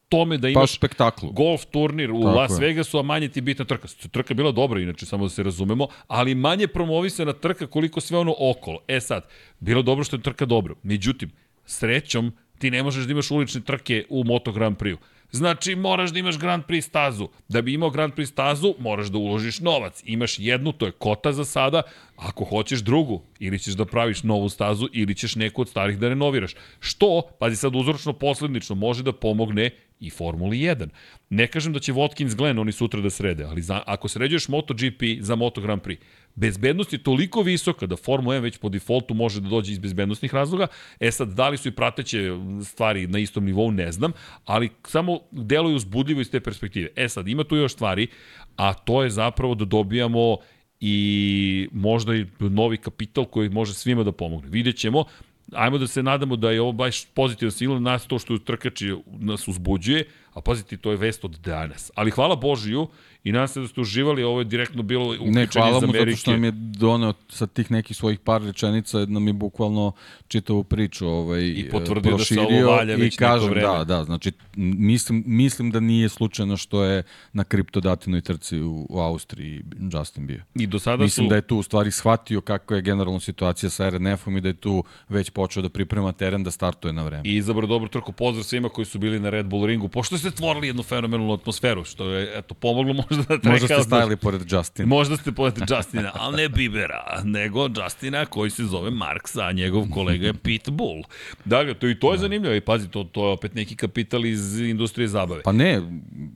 [0.09, 1.31] tome da imaš pa spektaklu.
[1.31, 3.87] golf turnir u Tako Las Vegasu, a manje ti bitna trka.
[4.11, 8.17] Trka je bila dobra, inače, samo da se razumemo, ali manje promovisana trka koliko sve
[8.17, 8.79] ono okolo.
[8.87, 9.27] E sad,
[9.59, 10.75] bilo dobro što je trka dobro.
[10.83, 11.31] Međutim,
[11.66, 14.97] srećom, ti ne možeš da imaš ulične trke u Moto Grand Prix-u.
[15.34, 17.28] Znači, moraš da imaš Grand Prix stazu.
[17.47, 20.01] Da bi imao Grand Prix stazu, moraš da uložiš novac.
[20.05, 21.82] Imaš jednu, to je kota za sada,
[22.16, 26.09] ako hoćeš drugu, ili ćeš da praviš novu stazu, ili ćeš neku od starih da
[26.09, 26.53] renoviraš.
[26.80, 30.88] Što, pazi sad uzročno poslednično, može da pomogne i Formuli 1.
[31.30, 35.03] Ne kažem da će Watkins Glen oni sutra da srede, ali za, ako sređuješ MotoGP
[35.20, 35.97] za Moto Grand Prix,
[36.36, 40.34] bezbednost je toliko visoka da Formula 1 već po defaultu može da dođe iz bezbednostnih
[40.34, 40.67] razloga.
[40.99, 42.29] E sad, da li su i prateće
[42.63, 44.11] stvari na istom nivou, ne znam,
[44.45, 46.89] ali samo deluju uzbudljivo iz te perspektive.
[46.95, 48.07] E sad, ima tu još stvari,
[48.55, 50.38] a to je zapravo da dobijamo
[50.79, 54.49] i možda i novi kapital koji može svima da pomogne.
[54.49, 55.05] Vidjet ćemo,
[55.51, 59.47] ajmo da se nadamo da je ovo baš pozitivna sila nas to što trkači nas
[59.47, 61.91] uzbuđuje, a pazite, to je vest od danas.
[61.95, 62.88] Ali hvala Božiju
[63.23, 65.59] i nadam se da ste uživali, ovo je direktno bilo uključenje iz Amerike.
[65.59, 69.27] Ne, hvala mu zato što nam je doneo sa tih nekih svojih par rečenica, nam
[69.27, 69.91] je bukvalno
[70.27, 73.77] čitavu priču ovaj, I potvrdio da se ovo valja već i kažem, neko vreme.
[73.77, 77.03] Da, da, znači mislim, mislim da nije slučajno što je
[77.34, 79.63] na kriptodatinoj trci u, u Austriji
[79.93, 80.41] Justin bio.
[80.55, 81.29] I do sada mislim su...
[81.29, 84.53] da je tu u stvari shvatio kako je generalna situacija sa RNF-om i da je
[84.53, 87.23] tu već počeo da priprema teren da startuje na vreme.
[87.25, 90.32] I izabrao dobru trku, pozdrav svima koji su bili na Red Bull ringu, pošto ste
[90.32, 93.49] stvorili jednu fenomenalnu atmosferu, što je eto, pomoglo možda da treka...
[93.49, 94.88] Možda ste stajali pored Justina.
[94.88, 99.86] Možda ste pored Justina, ali ne Bibera, nego Justina koji se zove Marks, a njegov
[99.93, 101.03] kolega je Pitbull.
[101.45, 102.21] Dakle, to i to je da.
[102.21, 105.41] zanimljivo i pazi, to, to je opet neki kapital iz industrije zabave.
[105.41, 105.82] Pa ne,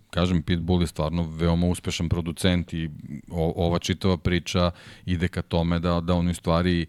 [0.09, 2.89] kažem, Pitbull je stvarno veoma uspešan producent i
[3.31, 4.71] o, ova čitava priča
[5.05, 6.85] ide ka tome da, da oni u stvari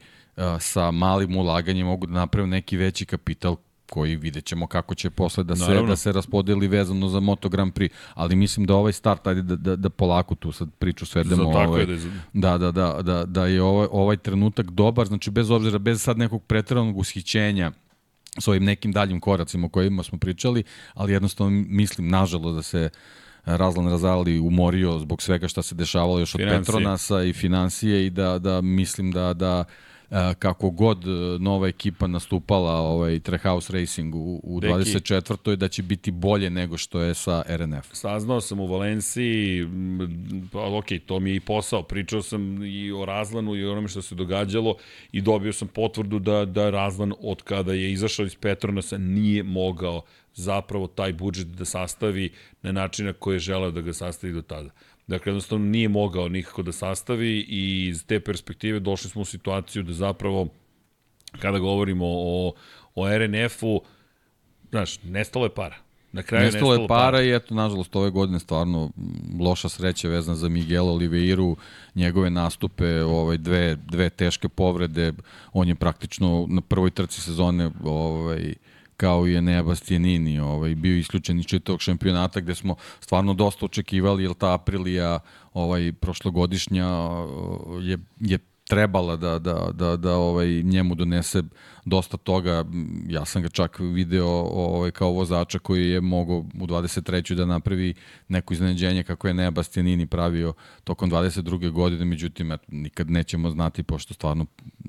[0.60, 3.56] sa malim ulaganjem mogu da naprave neki veći kapital
[3.90, 7.72] koji vidjet ćemo kako će posle da se, da se raspodeli vezano za Moto Grand
[7.72, 11.48] Prix, ali mislim da ovaj start, ajde da, da, da polako tu sad priču svedemo,
[11.48, 11.86] ovaj,
[12.32, 16.18] da, da, da, da, da je ovaj, ovaj trenutak dobar, znači bez obzira, bez sad
[16.18, 17.72] nekog pretrednog ushićenja,
[18.38, 20.62] s ovim nekim daljim koracima o kojima smo pričali,
[20.94, 22.90] ali jednostavno mislim, nažalost, da se
[23.44, 26.60] Razlan Razali umorio zbog svega šta se dešavalo još od Financije.
[26.60, 29.64] Petronasa i financije i da, da mislim da, da
[30.38, 31.04] kako god
[31.40, 35.56] nova ekipa nastupala ovaj Trehouse Racing u, u Deki, 24.
[35.56, 37.86] da će biti bolje nego što je sa RNF.
[37.92, 39.66] Saznao sam u Valenciji,
[40.52, 43.88] pa ok, to mi je i posao, pričao sam i o Razlanu i o onome
[43.88, 44.76] što se događalo
[45.12, 50.02] i dobio sam potvrdu da, da Razlan od kada je izašao iz Petronasa nije mogao
[50.34, 52.30] zapravo taj budžet da sastavi
[52.62, 54.70] na način na koji je želeo da ga sastavi do tada.
[55.08, 59.82] Dakle, jednostavno nije mogao nikako da sastavi i iz te perspektive došli smo u situaciju
[59.82, 60.48] da zapravo,
[61.38, 62.52] kada govorimo o,
[62.94, 63.82] o RNF-u,
[64.70, 65.76] znaš, nestalo je para.
[66.12, 68.90] Na kraju nestalo, nestalo je para, para i eto, nažalost, ove godine stvarno
[69.40, 71.56] loša sreća vezana za Miguel Oliveiru,
[71.94, 75.12] njegove nastupe, ovaj, dve, dve teške povrede,
[75.52, 78.54] on je praktično na prvoj trci sezone ovaj,
[78.98, 84.22] kao i Enea Bastianini, ovaj, bio isključen iz čitavog šampionata gde smo stvarno dosta očekivali,
[84.22, 85.18] jer ta Aprilija
[85.54, 86.86] ovaj, prošlogodišnja
[87.82, 88.38] je, je
[88.68, 91.42] trebala da, da, da, da ovaj, njemu donese
[91.84, 92.64] dosta toga.
[93.08, 97.34] Ja sam ga čak video ovaj, kao vozača koji je mogao u 23.
[97.34, 97.94] da napravi
[98.28, 100.52] neko iznenađenje kako je Nea Bastianini pravio
[100.84, 101.70] tokom 22.
[101.70, 104.46] godine, međutim, nikad nećemo znati, pošto stvarno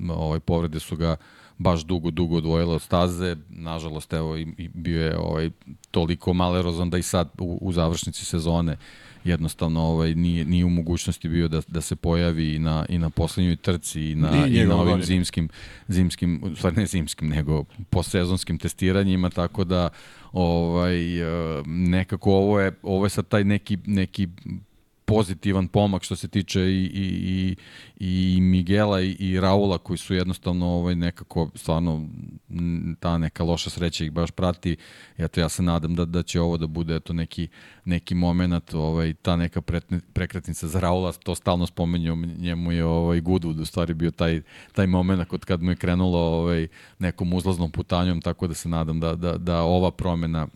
[0.09, 1.15] ovaj, povrede su ga
[1.59, 3.35] baš dugo, dugo odvojila od staze.
[3.49, 5.49] Nažalost, evo, i, i bio je ovaj,
[5.91, 8.77] toliko malerozan da i sad u, u završnici sezone
[9.23, 13.09] jednostavno ovaj, nije, nije u mogućnosti bio da, da se pojavi i na, i na
[13.09, 15.49] poslednjoj trci i na, i, i na ovim zimskim,
[15.87, 19.89] zimskim, u stvari ne zimskim, nego postsezonskim testiranjima, tako da
[20.31, 24.27] ovaj, eh, nekako ovo je, ovo je sad taj neki, neki
[25.09, 27.55] pozitivan pomak što se tiče i, i,
[27.99, 32.07] i, i Miguela i, i Raula koji su jednostavno ovaj, nekako stvarno
[32.99, 34.77] ta neka loša sreća ih baš prati.
[35.17, 37.47] Eto, ja se nadam da, da će ovo da bude eto, neki,
[37.85, 43.21] neki moment, ovaj, ta neka pretne, prekretnica za Raula, to stalno spomenju, njemu je ovaj,
[43.21, 44.41] Goodwood u stvari bio taj,
[44.71, 46.67] taj moment kod kad mu je krenulo ovaj,
[46.99, 50.47] nekom uzlaznom putanjom, tako da se nadam da, da, da ova promena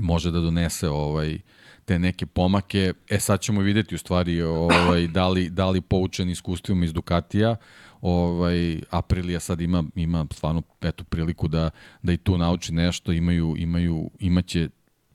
[0.00, 1.38] može da donese ovaj,
[1.86, 2.92] te neke pomake.
[3.08, 7.56] E sad ćemo videti u stvari ovaj, da, li, da li poučen iskustvima iz Ducatija,
[8.00, 11.70] ovaj Aprilija sad ima ima stvarno eto priliku da
[12.02, 14.68] da i tu nauči nešto imaju imaju imaće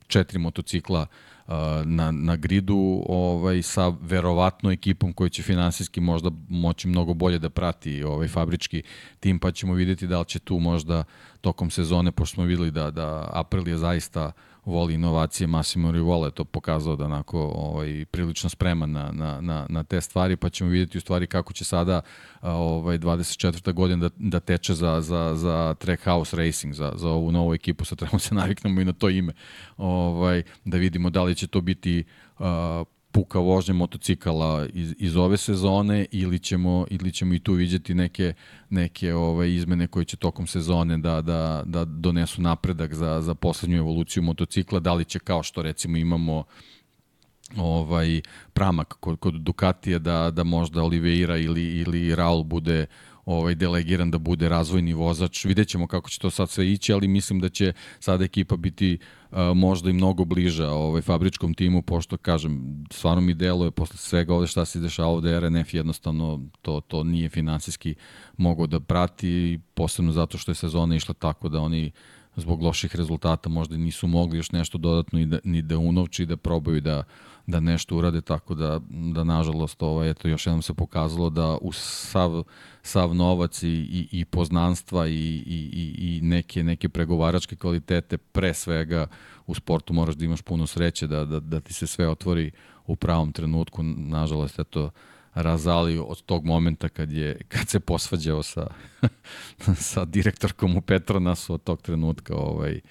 [0.07, 1.05] četiri motocikla
[1.47, 1.53] uh,
[1.86, 7.49] na, na gridu ovaj sa verovatno ekipom koja će finansijski možda moći mnogo bolje da
[7.49, 8.84] prati ovaj fabrički
[9.19, 11.03] tim pa ćemo videti da li će tu možda
[11.41, 16.32] tokom sezone pošto smo videli da da Aprilija zaista uh, voli inovacije, Massimo Rivola je
[16.32, 20.70] to pokazao da onako ovaj, prilično spreman na, na, na, na te stvari, pa ćemo
[20.70, 22.01] vidjeti u stvari kako će sada
[22.41, 23.74] ovaj, 24.
[23.74, 27.97] godina da, da teče za, za, za Trackhouse Racing, za, za ovu novu ekipu, sad
[27.97, 29.34] trebamo se naviknemo i na to ime,
[29.78, 32.03] ovaj, da vidimo da li će to biti
[32.39, 32.45] uh,
[33.12, 38.34] puka vožnje motocikala iz, iz ove sezone ili ćemo, ili ćemo i tu vidjeti neke,
[38.70, 43.78] neke ove izmene koje će tokom sezone da, da, da donesu napredak za, za poslednju
[43.78, 46.43] evoluciju motocikla, da li će kao što recimo imamo
[47.57, 48.22] ovaj
[48.53, 52.86] pramak kod, kod Ducatija da, da možda Oliveira ili, ili Raul bude
[53.34, 55.45] ovaj delegiran da bude razvojni vozač.
[55.45, 58.97] Videćemo kako će to sad sve ići, ali mislim da će sada ekipa biti
[59.32, 64.34] uh, možda i mnogo bliža ovaj fabričkom timu pošto kažem stvarno mi deluje posle svega
[64.34, 67.95] ovde šta se dešava da RNF jednostavno to to nije finansijski
[68.38, 71.91] mogao da prati posebno zato što je sezona išla tako da oni
[72.36, 76.38] zbog loših rezultata možda nisu mogli još nešto dodatno i da, ni da unovči da
[76.38, 77.03] probaju da
[77.47, 81.71] da nešto urade, tako da, da nažalost, ovaj, eto, još jednom se pokazalo da u
[81.71, 82.43] sav,
[82.83, 89.07] sav novac i, i, i poznanstva i, i, i neke, neke pregovaračke kvalitete, pre svega
[89.47, 92.51] u sportu moraš da imaš puno sreće, da, da, da ti se sve otvori
[92.87, 94.91] u pravom trenutku, nažalost, eto,
[95.33, 98.67] razali od tog momenta kad je kad se posvađao sa
[99.91, 102.81] sa direktorkom u Petronasu od tog trenutka ovaj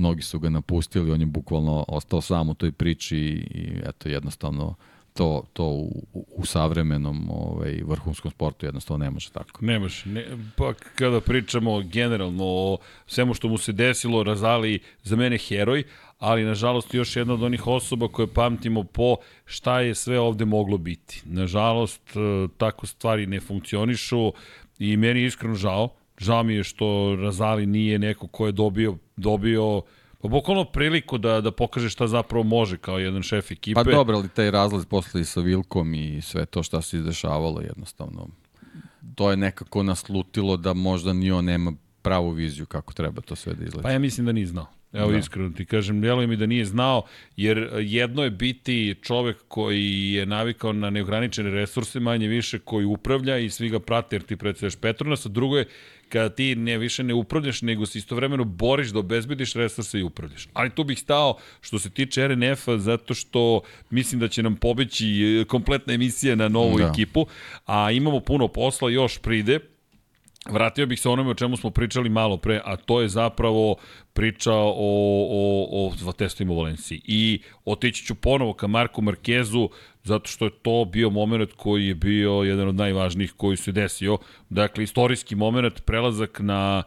[0.00, 3.18] mnogi su ga napustili, on je bukvalno ostao sam u toj priči
[3.50, 4.74] i eto jednostavno
[5.12, 9.64] to, to u, u savremenom ovaj, vrhunskom sportu jednostavno ne može tako.
[9.64, 10.08] Ne može.
[10.08, 10.24] Ne,
[10.56, 15.84] pa kada pričamo generalno o svemu što mu se desilo, Razali za mene heroj,
[16.18, 20.78] ali nažalost još jedna od onih osoba koje pamtimo po šta je sve ovde moglo
[20.78, 21.22] biti.
[21.24, 24.32] Nažalost, e, tako stvari ne funkcionišu
[24.78, 25.88] i meni je iskreno žao.
[26.20, 29.82] Žao mi je što Razali nije neko ko je dobio, dobio
[30.22, 33.74] Pa bukvalno priliku da, da pokaže šta zapravo može kao jedan šef ekipe.
[33.74, 37.60] Pa dobro, ali taj razlaz posle i sa Vilkom i sve to šta se izdešavalo
[37.60, 38.28] jednostavno.
[39.14, 43.54] To je nekako naslutilo da možda ni on nema pravu viziju kako treba to sve
[43.54, 43.82] da izgleda.
[43.82, 44.66] Pa ja mislim da nije znao.
[44.92, 45.18] Evo da.
[45.18, 47.02] iskreno ti kažem, djeluje mi da nije znao,
[47.36, 53.38] jer jedno je biti čovek koji je navikao na neograničene resurse, manje više koji upravlja
[53.38, 55.66] i svi ga prate jer ti predstavljaš Petronas, a drugo je
[56.10, 60.48] kada ti ne više ne upravljaš, nego se istovremeno boriš da obezbediš resurse i upravljaš.
[60.52, 65.44] Ali tu bih stao što se tiče RNF-a, zato što mislim da će nam pobeći
[65.48, 66.90] kompletna emisija na novu da.
[66.92, 67.26] ekipu,
[67.66, 69.60] a imamo puno posla, još pride,
[70.48, 73.76] Vratio bih se onome o čemu smo pričali malo pre, a to je zapravo
[74.12, 74.74] priča o,
[75.70, 77.00] o, o testovima u Valenciji.
[77.04, 79.68] I otići ću ponovo ka Marku Markezu,
[80.02, 84.18] zato što je to bio moment koji je bio jedan od najvažnijih koji se desio.
[84.48, 86.82] Dakle, istorijski moment, prelazak na,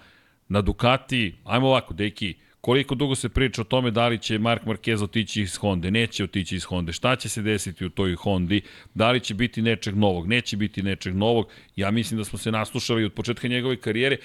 [0.47, 2.35] na Ducati, ajmo ovako, deki,
[2.65, 6.23] Koliko dugo se priča o tome da li će Mark Marquez otići iz Honda, neće
[6.23, 8.61] otići iz Honda, šta će se desiti u toj Hondi,
[8.93, 11.49] da li će biti nečeg novog, neće biti nečeg novog.
[11.75, 14.17] Ja mislim da smo se naslušali od početka njegove karijere.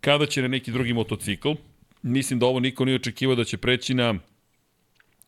[0.00, 1.52] Kada će na neki drugi motocikl.
[2.02, 4.14] Mislim da ovo niko nije očekivao da će preći na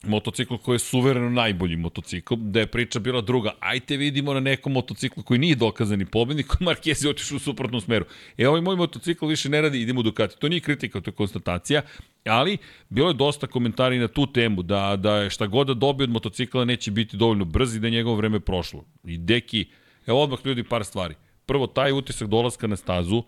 [0.02, 3.52] motocikl koji je suvereno najbolji motocikl, da je priča bila druga.
[3.60, 8.04] Ajte vidimo na nekom motociklu koji nije dokazani pobednik, Marquez je otišao u suprotnom smeru.
[8.38, 10.36] E, ovaj moj motocikl više ne radi, idemo u Ducati.
[10.38, 11.82] To nije kritika, to je konstatacija,
[12.24, 16.10] ali bilo je dosta komentari na tu temu, da, da šta god da dobije od
[16.10, 18.84] motocikla neće biti dovoljno brz i da je njegovo vreme prošlo.
[19.04, 19.66] I deki,
[20.06, 21.14] evo odmah ljudi par stvari.
[21.46, 23.22] Prvo, taj utisak dolaska na stazu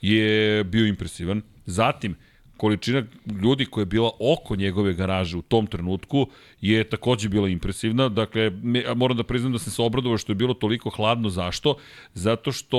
[0.00, 1.42] je bio impresivan.
[1.66, 2.16] Zatim,
[2.62, 3.02] količina
[3.42, 6.26] ljudi koja je bila oko njegove garaže u tom trenutku
[6.60, 8.08] je takođe bila impresivna.
[8.08, 11.30] Dakle, me, moram da priznam da sam se obradovao što je bilo toliko hladno.
[11.30, 11.76] Zašto?
[12.14, 12.78] Zato što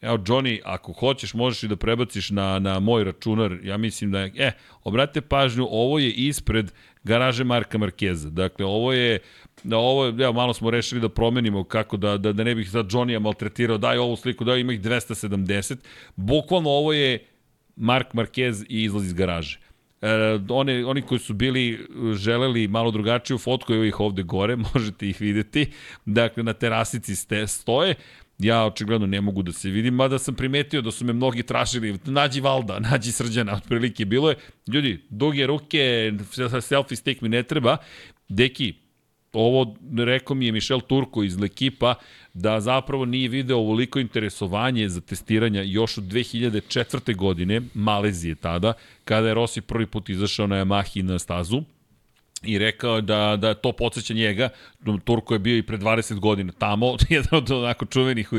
[0.00, 3.56] Evo, Johnny, ako hoćeš, možeš i da prebaciš na, na moj računar.
[3.62, 4.32] Ja mislim da je...
[4.36, 4.52] E,
[4.84, 6.70] obratite pažnju, ovo je ispred
[7.04, 8.30] garaže Marka Markeza.
[8.30, 9.18] Dakle, ovo je
[9.62, 12.70] da ovo je, evo, malo smo rešili da promenimo kako da, da, da ne bih
[12.70, 15.76] sad Johnny-a maltretirao, daj ovu sliku, daj ima ih 270.
[16.16, 17.18] Bukvalno ovo je
[17.78, 19.58] Mark Marquez i izlazi iz garaže.
[20.02, 20.08] E,
[20.48, 25.20] one, oni koji su bili želeli malo drugačiju fotku, evo ih ovde gore, možete ih
[25.20, 25.66] videti.
[26.04, 27.94] Dakle, na terasici ste, stoje.
[28.38, 31.98] Ja očigledno ne mogu da se vidim, mada sam primetio da su me mnogi tražili,
[32.04, 34.36] nađi Valda, nađi Srđana, otprilike bilo je.
[34.68, 36.12] Ljudi, duge ruke,
[36.60, 37.76] selfie stick mi ne treba.
[38.28, 38.74] Deki,
[39.32, 41.94] ovo rekao mi je Mišel Turko iz Lekipa,
[42.34, 47.16] da zapravo nije video ovoliko interesovanje za testiranja još od 2004.
[47.16, 48.72] godine, Malezije tada,
[49.04, 51.62] kada je Rossi prvi put izašao na Yamahi na stazu,
[52.42, 54.48] i rekao da, da to podsjeća njega.
[55.04, 58.30] Turko je bio i pre 20 godina tamo, jedan od onako čuvenih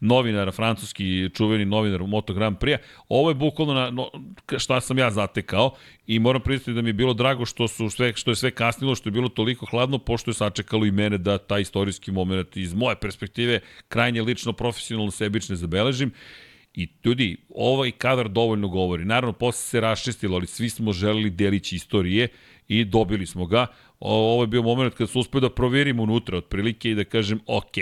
[0.00, 2.78] novinara, francuski čuveni novinar u Moto Grand Prix.
[3.08, 4.10] Ovo je bukvalno na, no,
[4.58, 5.74] šta sam ja zatekao
[6.06, 8.94] i moram priznati da mi je bilo drago što, su sve, što je sve kasnilo,
[8.94, 12.74] što je bilo toliko hladno, pošto je sačekalo i mene da taj istorijski moment iz
[12.74, 16.12] moje perspektive krajnje lično, profesionalno, sebične zabeležim.
[16.74, 19.04] I ljudi, ovaj kadar dovoljno govori.
[19.04, 22.28] Naravno, posle se raščestilo, ali svi smo želeli delići istorije
[22.68, 23.66] i dobili smo ga.
[24.00, 27.76] Ovo je bio moment kada su uspio da proverimo unutra otprilike i da kažem ok,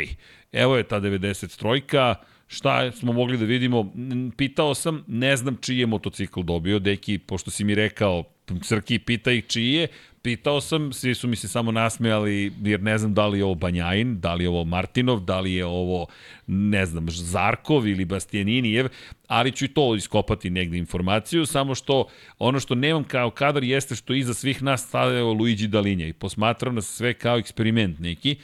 [0.52, 2.14] evo je ta 90 trojka,
[2.46, 3.92] šta smo mogli da vidimo,
[4.36, 8.24] pitao sam, ne znam čiji je motocikl dobio, deki, pošto si mi rekao,
[8.62, 9.88] Srki, pita ih čiji je,
[10.26, 13.54] pitao sam, svi su mi se samo nasmejali, jer ne znam da li je ovo
[13.54, 16.06] Banjajin, da li je ovo Martinov, da li je ovo,
[16.46, 18.88] ne znam, Zarkov ili Bastianinijev,
[19.28, 22.06] ali ću i to iskopati negde informaciju, samo što
[22.38, 26.74] ono što nemam kao kadar jeste što iza svih nas stavljao Luigi Dalinja i posmatram
[26.74, 28.36] nas sve kao eksperiment neki,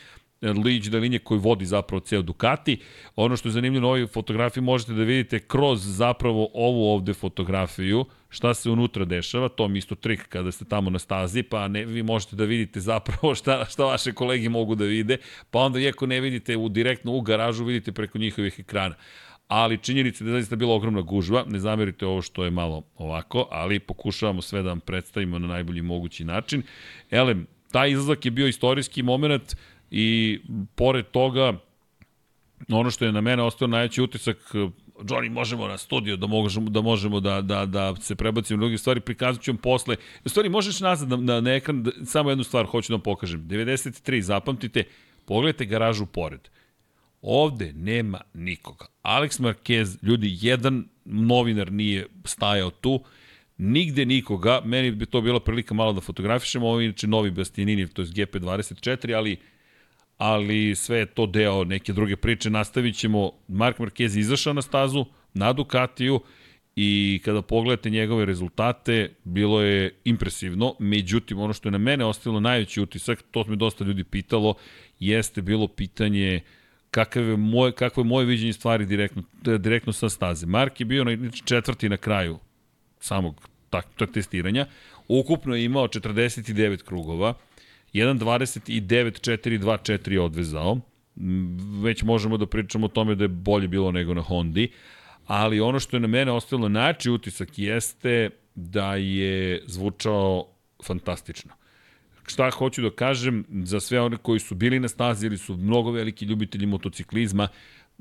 [0.43, 2.79] Luigi Dalinje koji vodi zapravo ceo Ducati.
[3.17, 8.05] Ono što je zanimljivo na ovoj fotografiji možete da vidite kroz zapravo ovu ovde fotografiju
[8.29, 11.85] šta se unutra dešava, to mi isto trik kada ste tamo na stazi, pa ne,
[11.85, 15.17] vi možete da vidite zapravo šta, šta vaše kolegi mogu da vide,
[15.51, 18.95] pa onda iako ne vidite u, direktno u garažu, vidite preko njihovih ekrana
[19.49, 23.49] ali činjenica da je zaista bila ogromna gužva, ne zamerite ovo što je malo ovako,
[23.51, 26.63] ali pokušavamo sve da vam predstavimo na najbolji mogući način.
[27.11, 29.57] Elem, taj izlazak je bio istorijski moment,
[29.95, 30.41] i
[30.75, 31.53] pored toga,
[32.69, 34.37] ono što je na mene ostao najveći utisak,
[34.99, 39.01] Johnny, možemo na studio da možemo da, možemo da, da, da se prebacimo druge stvari,
[39.01, 39.97] prikazat ću vam posle.
[40.25, 43.03] U stvari, možeš nazad na, na, na ekran, da, samo jednu stvar hoću da vam
[43.03, 43.49] pokažem.
[43.49, 44.85] 93, zapamtite,
[45.25, 46.41] pogledajte garažu pored.
[47.23, 48.87] Ovde nema nikoga.
[49.03, 53.01] Alex Marquez, ljudi, jedan novinar nije stajao tu,
[53.59, 57.89] nigde nikoga, meni bi to bila prilika malo da fotografišemo, ovo je inače novi Bastianini,
[57.89, 59.37] to je GP24, ali
[60.19, 62.51] ali sve je to deo neke druge priče.
[62.51, 65.05] Nastavit ćemo, Mark Marquez izašao na stazu,
[65.35, 66.21] na Ducatiju,
[66.77, 72.41] i kada pogledate njegove rezultate, bilo je impresivno, međutim, ono što je na mene ostavilo
[72.41, 74.55] najveći utisak, to me dosta ljudi pitalo,
[74.99, 76.41] jeste bilo pitanje
[76.91, 79.23] kakav je moje, kakvo je moje viđenje stvari direktno,
[79.59, 80.47] direktno sa staze.
[80.47, 82.39] Mark je bio na četvrti na kraju
[83.01, 84.67] samog tak, tak testiranja.
[85.09, 87.35] Ukupno je imao 49 krugova,
[87.95, 90.79] 1.29.4.2.4 je odvezao.
[91.83, 94.71] Već možemo da pričamo o tome da je bolje bilo nego na Hondi,
[95.27, 100.47] ali ono što je na mene ostavilo nači utisak jeste da je zvučao
[100.85, 101.53] fantastično.
[102.27, 105.91] Šta hoću da kažem za sve one koji su bili na stazi ili su mnogo
[105.91, 107.49] veliki ljubitelji motociklizma,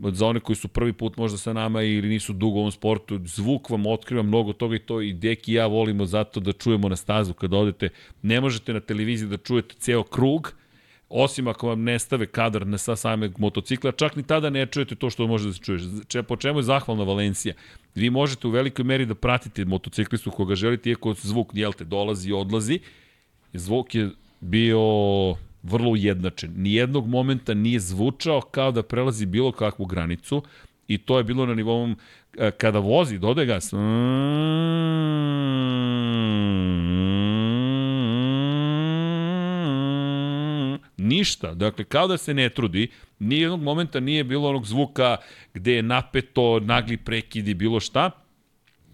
[0.10, 3.20] za one koji su prvi put možda sa nama ili nisu dugo u ovom sportu,
[3.26, 6.90] zvuk vam otkriva mnogo toga i to i Deki i ja volimo zato da čujemo
[6.90, 7.90] na stazu kada odete.
[8.22, 10.54] Ne možete na televiziji da čujete ceo krug,
[11.10, 14.96] osim ako vam ne stave kadar na sa sameg motocikla, čak ni tada ne čujete
[14.96, 15.82] to što može da se čuješ.
[16.08, 17.54] Če, po čemu je zahvalna Valencija?
[17.96, 22.30] Vi možete u velikoj meri da pratite motociklistu koga želite, iako zvuk, jel te, dolazi
[22.30, 22.80] i odlazi.
[23.54, 24.80] Zvuk je bio
[25.64, 26.54] vrlo ujednačen.
[26.56, 30.44] Nijednog momenta nije zvučao kao da prelazi bilo kakvu granicu
[30.88, 31.98] i to je bilo na nivom
[32.38, 33.74] e, kada vozi, dode gas.
[40.98, 41.54] Ništa.
[41.54, 42.88] Dakle, kao da se ne trudi,
[43.20, 45.18] nijednog momenta nije bilo onog zvuka
[45.54, 48.21] gde je napeto, nagli prekid i bilo šta.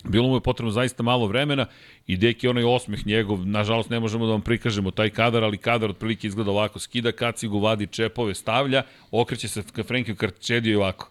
[0.03, 1.65] Bilo mu je potrebno zaista malo vremena
[2.07, 5.89] i deki onaj osmeh njegov, nažalost ne možemo da vam prikažemo taj kadar, ali kadar
[5.89, 11.09] otprilike izgleda ovako, skida kacigu, vadi čepove, stavlja, okreće se ka Frenkiju Karčediju i ovako.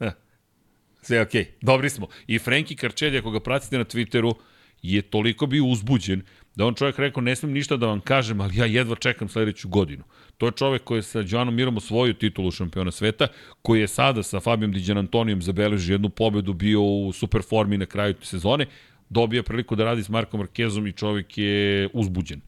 [0.00, 0.12] Eh,
[1.02, 1.46] sve okej, okay.
[1.60, 2.06] dobri smo.
[2.26, 4.34] I Frenki Karčedija, ako ga pratite na Twitteru,
[4.82, 6.22] je toliko bio uzbuđen
[6.56, 9.68] da on čovjek rekao, ne smem ništa da vam kažem, ali ja jedva čekam sledeću
[9.68, 10.04] godinu.
[10.38, 13.26] To je čovek koji je sa Joanom Mirom osvojio titulu šampiona sveta,
[13.62, 17.86] koji je sada sa Fabijom Diđan Antonijom zabeležio jednu pobedu, bio u super formi na
[17.86, 18.66] kraju sezone,
[19.08, 22.40] dobija priliku da radi s Markom Markezom i čovjek je uzbuđen.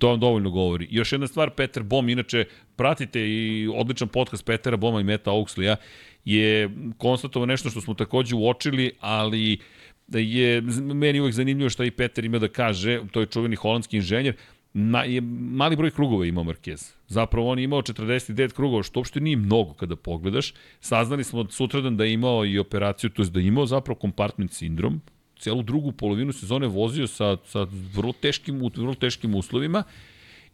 [0.00, 0.84] To vam dovoljno govori.
[0.84, 2.44] I još jedna stvar, Peter Bom, inače
[2.76, 5.76] pratite i odličan podcast Petera Boma i Meta Auxlija,
[6.24, 9.58] je konstatovao nešto što smo takođe uočili, ali
[10.06, 10.60] da je
[10.94, 14.34] meni uvek zanimljivo šta i Peter ima da kaže, to je čuveni holandski inženjer,
[14.74, 16.92] na, je mali broj krugova imao Marquez.
[17.08, 20.54] Zapravo on je imao 49 krugova, što uopšte nije mnogo kada pogledaš.
[20.80, 24.52] Saznali smo sutradan da je imao i operaciju, to je da je imao zapravo kompartment
[24.52, 25.00] sindrom,
[25.38, 29.82] celu drugu polovinu sezone vozio sa, sa vrlo, teškim, vrlo teškim uslovima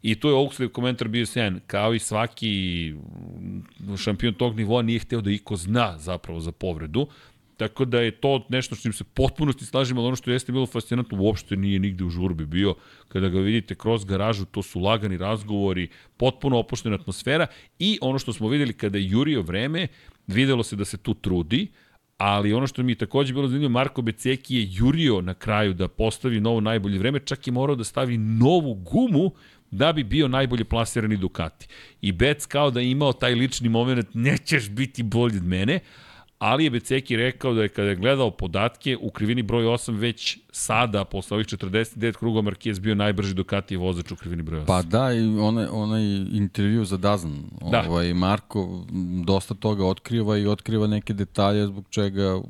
[0.02, 1.60] i to je Oaksley komentar bio sjajan.
[1.66, 2.94] Kao i svaki
[3.96, 7.06] šampion tog nivoa nije hteo da iko zna zapravo za povredu.
[7.60, 10.66] Tako da je to nešto što im se potpunosti slažemo, ali ono što jeste bilo
[10.66, 12.74] fascinantno uopšte nije nigde u žurbi bio.
[13.08, 17.46] Kada ga vidite kroz garažu, to su lagani razgovori, potpuno opuštena atmosfera
[17.78, 19.86] i ono što smo videli kada je jurio vreme,
[20.26, 21.66] videlo se da se tu trudi,
[22.16, 25.88] ali ono što mi je takođe bilo zanimljivo, Marko Beceki je jurio na kraju da
[25.88, 29.30] postavi novo najbolje vreme, čak je morao da stavi novu gumu
[29.70, 31.68] da bi bio najbolje plasirani Ducati.
[32.00, 35.80] I Bec kao da je imao taj lični moment, nećeš biti bolji od mene,
[36.40, 40.38] ali je Beceki rekao da je kada je gledao podatke u krivini broj 8 već
[40.52, 44.66] sada, posle ovih 49 kruga, Marquez bio najbrži Ducati vozač u krivini broj 8.
[44.66, 47.84] Pa da, i onaj, onaj intervju za Dazan, da.
[47.88, 48.84] ovaj, Marko
[49.24, 52.40] dosta toga otkriva i otkriva neke detalje zbog čega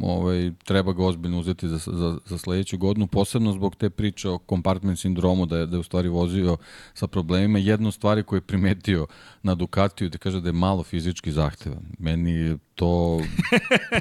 [0.00, 4.38] ovaj, treba ga ozbiljno uzeti za, za, za sledeću godinu, posebno zbog te priče o
[4.38, 6.56] kompartment sindromu, da je, da je u stvari vozio
[6.94, 7.58] sa problemima.
[7.58, 9.06] Jedna od stvari koju je primetio
[9.42, 11.82] na Ducatiju, da kaže da je malo fizički zahtevan.
[11.98, 13.20] Meni to,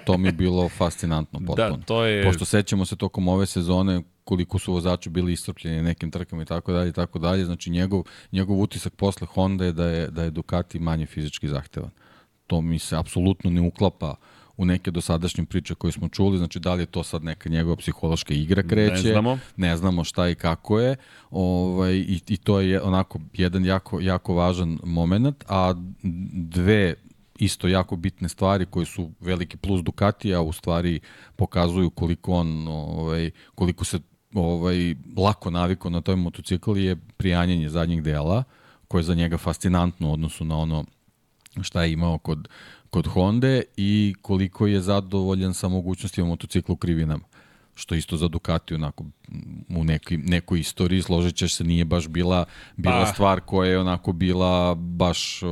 [0.06, 1.78] to mi je bilo fascinantno da, potpuno.
[1.78, 2.24] Da, to je...
[2.24, 6.72] Pošto sećamo se tokom ove sezone koliko su vozači bili istrpljeni nekim trkama i tako
[6.72, 10.32] dalje i tako dalje, znači njegov, njegov utisak posle Honda je da je, da je
[10.32, 11.90] Ducati manje fizički zahtevan.
[12.48, 14.16] To mi se apsolutno ne uklapa uh,
[14.62, 17.76] u neke dosadašnje priče koje smo čuli, znači da li je to sad neka njegova
[17.76, 20.96] psihološka igra kreće, ne znamo, ne znamo šta i kako je,
[21.32, 25.74] ovaj, i, i to je onako jedan jako, jako važan moment, a
[26.34, 26.94] dve
[27.40, 31.00] isto jako bitne stvari koje su veliki plus Ducatija, u stvari
[31.36, 34.00] pokazuju koliko on, ovaj, koliko se
[34.34, 38.44] ovaj, lako naviko na toj motocikli je prijanjanje zadnjih dela,
[38.88, 40.86] koje je za njega fascinantno u odnosu na ono
[41.62, 42.48] šta je imao kod,
[42.92, 47.24] kod Honda i koliko je zadovoljan sa mogućnostima motocikla u krivinama
[47.76, 49.06] što isto za Ducati onako
[49.70, 52.46] u nekoj, nekoj istoriji složit ćeš se nije baš bila,
[52.78, 53.12] bila pa.
[53.14, 55.48] stvar koja je onako bila baš o,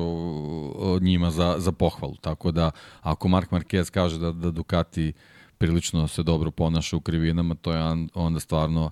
[0.78, 2.16] o, njima za, za pohvalu.
[2.22, 2.72] Tako da
[3.02, 5.14] ako Mark Marquez kaže da, da Ducati
[5.58, 8.92] prilično se dobro ponaša u krivinama, to je onda stvarno uh,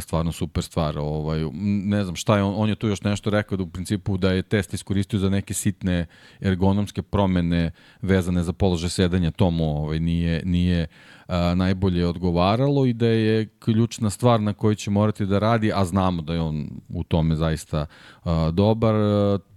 [0.00, 0.98] stvarno super stvar.
[0.98, 1.40] Ovaj,
[1.84, 4.32] ne znam šta je, on, on je tu još nešto rekao da u principu da
[4.32, 6.06] je test iskoristio za neke sitne
[6.40, 7.70] ergonomske promene
[8.02, 10.86] vezane za položaj sedanja, to mu ovaj, nije, nije
[11.26, 15.84] a, najbolje odgovaralo i da je ključna stvar na kojoj će morati da radi, a
[15.84, 17.86] znamo da je on u tome zaista
[18.24, 18.94] a, dobar,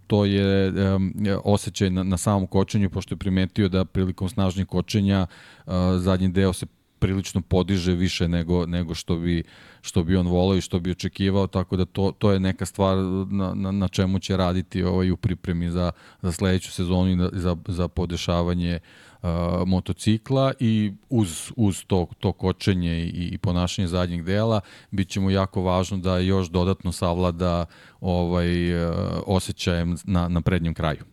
[0.07, 1.13] to je um,
[1.43, 5.27] osjećaj na, na samom kočenju, pošto je primetio da prilikom snažnjeg kočenja
[5.65, 6.65] uh, zadnji deo se
[6.99, 9.43] prilično podiže više nego, nego što, bi,
[9.81, 12.97] što bi on volao i što bi očekivao, tako da to, to je neka stvar
[13.29, 15.91] na, na, na čemu će raditi ovaj, u pripremi za,
[16.21, 18.79] za sledeću sezonu i za, za podešavanje
[19.21, 19.29] uh,
[19.65, 24.61] motocikla i uz, uz to, to kočenje i, i ponašanje zadnjeg dela
[24.91, 27.65] bit će mu jako važno da još dodatno savlada
[28.01, 28.93] ovaj, uh,
[29.25, 31.03] osjećajem na, na prednjem kraju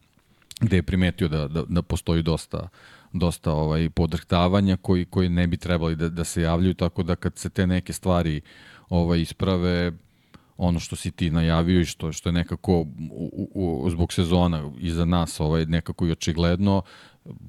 [0.60, 2.68] gde je primetio da, da, da postoji dosta
[3.18, 7.38] dosta ovaj podrhtavanja koji koji ne bi trebali da, da se javljaju tako da kad
[7.38, 8.40] se te neke stvari
[8.88, 9.92] ovaj isprave
[10.56, 13.48] ono što si ti najavio i što što je nekako u, u,
[13.84, 16.82] u, zbog sezona iza nas ovaj nekako i očigledno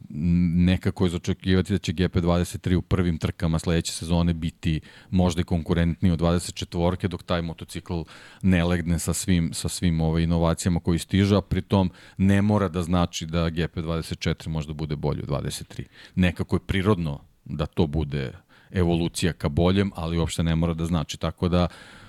[0.09, 4.79] nekako je zaočekivati da će GP23 u prvim trkama sledeće sezone biti
[5.09, 8.01] možda i konkurentniji od 24 dok taj motocikl
[8.41, 12.67] ne legne sa svim, sa svim ove ovaj, inovacijama koji stižu, a pritom ne mora
[12.67, 15.83] da znači da GP24 možda bude bolji od 23.
[16.15, 18.33] Nekako je prirodno da to bude
[18.71, 21.17] evolucija ka boljem, ali uopšte ne mora da znači.
[21.17, 22.06] Tako da Uh,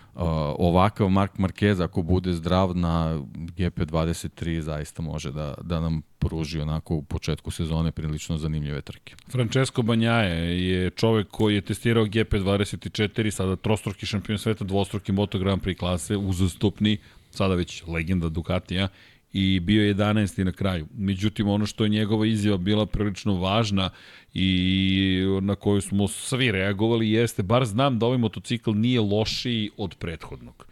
[0.58, 6.94] ovakav Mark Marquez ako bude zdrav na GP23 zaista može da, da nam pruži onako
[6.94, 9.14] u početku sezone prilično zanimljive trke.
[9.30, 15.62] Francesco Banjaje je čovek koji je testirao GP24, sada trostruki šampion sveta, dvostruki Moto Grand
[15.62, 16.98] Prix klase, uzastupni,
[17.30, 18.88] sada već legenda Ducatija
[19.32, 20.44] i bio je 11.
[20.44, 20.86] na kraju.
[20.94, 23.90] Međutim, ono što je njegova izjava bila prilično važna
[24.34, 29.94] i na koju smo svi reagovali jeste, bar znam da ovaj motocikl nije lošiji od
[29.94, 30.66] prethodnog.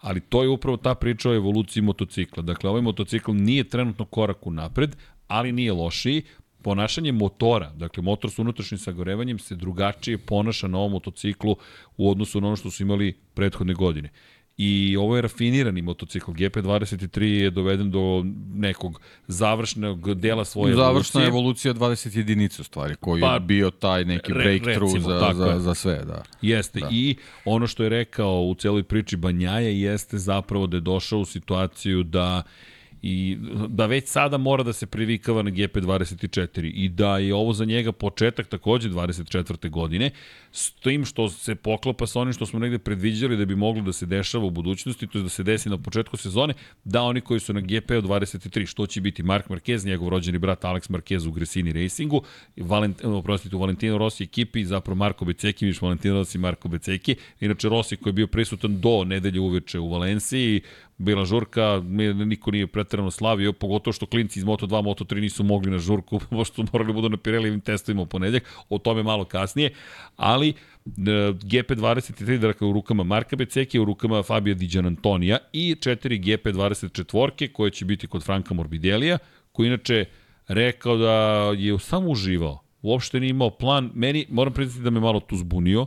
[0.00, 2.42] Ali to je upravo ta priča o evoluciji motocikla.
[2.42, 4.96] Dakle, ovaj motocikl nije trenutno korak u napred,
[5.28, 6.22] ali nije lošiji.
[6.62, 11.56] Ponašanje motora, dakle motor sa unutrašnjim sagorevanjem se drugačije ponaša na ovom motociklu
[11.96, 14.10] u odnosu na ono što su imali prethodne godine.
[14.56, 16.30] I ovo je rafinirani motocikl.
[16.30, 18.24] GP23 je doveden do
[18.54, 21.12] nekog završnog dela svoje Završna evolucije.
[21.12, 25.32] Završna evolucija 20 jedinica u stvari, koji pa, je bio taj neki breakthrough recimo, za,
[25.34, 26.04] za, za sve.
[26.04, 26.22] Da.
[26.42, 26.80] Jeste.
[26.80, 26.88] Da.
[26.90, 31.24] I ono što je rekao u celoj priči Banjaje jeste zapravo da je došao u
[31.24, 32.42] situaciju da
[33.02, 33.38] i
[33.68, 37.92] da već sada mora da se privikava na GP24 i da je ovo za njega
[37.92, 39.70] početak takođe 24.
[39.70, 40.10] godine
[40.52, 43.92] s tim što se poklopa sa onim što smo negde predviđali da bi moglo da
[43.92, 46.54] se dešava u budućnosti, to je da se desi na početku sezone,
[46.84, 50.64] da oni koji su na GP 23, što će biti Mark Marquez, njegov rođeni brat
[50.64, 52.22] Alex Marquez u Gresini Racingu,
[52.56, 57.68] Valent, oprostite, u Valentino Rossi ekipi, zapravo Marko Beceki, viš Valentino Rossi Marko Beceki, inače
[57.68, 60.60] Rossi koji je bio prisutan do nedelje uveče u Valenciji,
[61.02, 61.82] bila žurka,
[62.26, 66.54] niko nije pretrano slavio, pogotovo što klinci iz Moto2, Moto3 nisu mogli na žurku, pošto
[66.54, 69.70] su morali budu na Pirellijevim testovima u ponedjak, o tome malo kasnije,
[70.16, 70.52] ali e,
[70.86, 77.70] GP23 dakle u rukama Marka Beceke, u rukama Fabio Di Antonija i 4 GP24 koje
[77.70, 79.18] će biti kod Franka Morbidelija,
[79.52, 80.04] koji inače
[80.48, 81.12] rekao da
[81.56, 82.58] je samo uživao.
[82.82, 83.90] Uopšte nije imao plan.
[83.94, 85.86] Meni, moram priznati da me malo tu zbunio,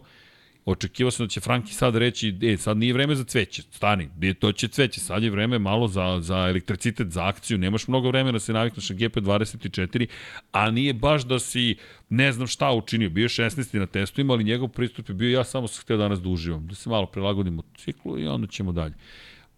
[0.65, 4.09] Očekivao sam da će Franki sad reći, e, sad nije vreme za cveće, stani,
[4.39, 8.31] to će cveće, sad je vreme malo za, za elektricitet, za akciju, nemaš mnogo vremena
[8.31, 10.07] da se navikneš na GP24,
[10.51, 11.75] a nije baš da si
[12.09, 13.79] ne znam šta učinio, bio 16.
[13.79, 16.75] na testovima, ali njegov pristup je bio, ja samo sam htio danas da uživam, da
[16.75, 18.93] se malo prilagodim ciklu i onda ćemo dalje.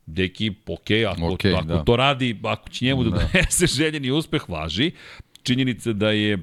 [0.05, 1.83] Deki, ok, ako, okay, ako da.
[1.83, 4.91] to radi, ako će njemu da, da donese željeni uspeh, važi.
[5.43, 6.37] Činjenica da je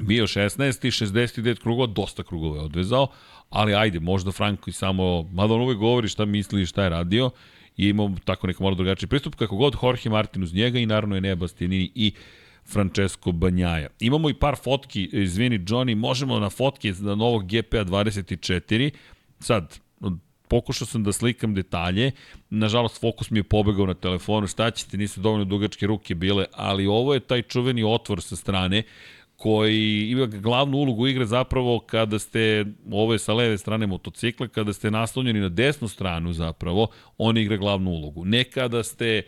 [0.00, 0.86] bio 16.
[0.86, 3.06] i 69 krugova, dosta krugova je odvezao,
[3.50, 6.88] ali ajde, možda Franko i samo, mada on uvek govori šta misli i šta je
[6.88, 7.30] radio,
[7.76, 11.14] i imao tako neko malo drugačiji pristup, kako god Jorge Martin uz njega i naravno
[11.14, 12.12] je Nea Bastianini i
[12.64, 13.88] Francesco Banjaja.
[14.00, 18.90] Imamo i par fotki, izvini Johnny, možemo na fotke na novog GPA 24,
[19.40, 19.78] sad,
[20.48, 22.10] pokušao sam da slikam detalje,
[22.50, 26.86] nažalost fokus mi je pobegao na telefonu, šta ćete, nisu dovoljno dugačke ruke bile, ali
[26.86, 28.82] ovo je taj čuveni otvor sa strane,
[29.40, 34.72] koji ima glavnu ulogu igre zapravo kada ste, ovo je sa leve strane motocikla, kada
[34.72, 36.86] ste naslonjeni na desnu stranu zapravo,
[37.18, 38.24] on igra glavnu ulogu.
[38.24, 39.22] Ne kada ste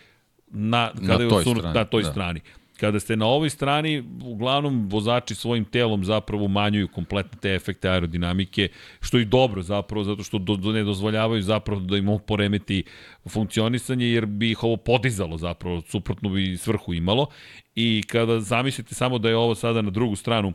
[0.48, 2.10] na, kada na toj, je strani, na toj da.
[2.10, 2.40] strani.
[2.82, 8.68] Kada ste na ovoj strani, uglavnom vozači svojim telom zapravo umanjuju kompletne te efekte aerodinamike,
[9.00, 12.82] što je dobro zapravo, zato što do, do ne dozvoljavaju zapravo da im poremeti
[13.28, 17.26] funkcionisanje, jer bi ih ovo podizalo zapravo, suprotno bi svrhu imalo.
[17.74, 20.52] I kada zamislite samo da je ovo sada na drugu stranu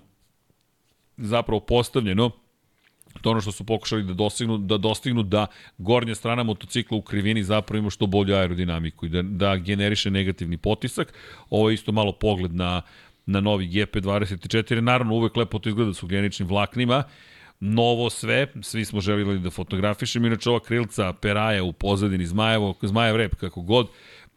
[1.18, 2.32] zapravo postavljeno,
[3.22, 5.48] to ono što su pokušali da dostignu, da dostignu da
[5.78, 10.58] gornja strana motocikla u krivini zapravo ima što bolju aerodinamiku i da, da generiše negativni
[10.58, 11.14] potisak.
[11.50, 12.82] Ovo je isto malo pogled na,
[13.26, 14.82] na novi GP24.
[14.82, 17.04] Naravno, uvek lepo to izgleda su geničnim vlaknima.
[17.60, 20.28] Novo sve, svi smo želili da fotografišemo.
[20.28, 23.88] Inače, ova krilca Peraja u pozadini Zmajevo, Zmajev rep, kako god,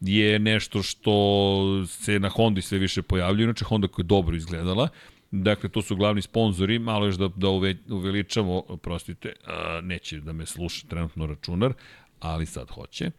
[0.00, 3.44] je nešto što se na Hondi sve više pojavljuje.
[3.44, 4.88] Inače, Honda koja je dobro izgledala
[5.30, 10.32] Dakle, to su glavni sponzori, malo još da, da uve, uveličamo, prostite, a, neće da
[10.32, 11.72] me sluša trenutno računar,
[12.20, 13.10] ali sad hoće.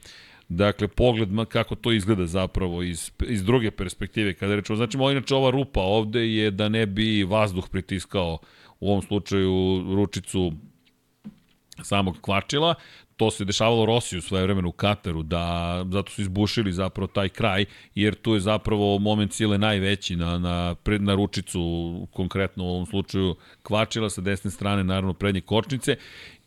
[0.50, 4.78] Dakle, pogled kako to izgleda zapravo iz, iz druge perspektive kada rečemo.
[4.78, 8.38] Znači, inače ova rupa ovde je da ne bi vazduh pritiskao
[8.80, 10.52] u ovom slučaju ručicu
[11.84, 12.76] samog kvačila,
[13.22, 17.66] to se dešavalo Rosiju svoje vremena u Kataru, da zato su izbušili zapravo taj kraj,
[17.96, 21.62] jer tu je zapravo moment sile najveći na, na, na ručicu,
[22.14, 25.96] konkretno u ovom slučaju kvačila sa desne strane, naravno prednje kočnice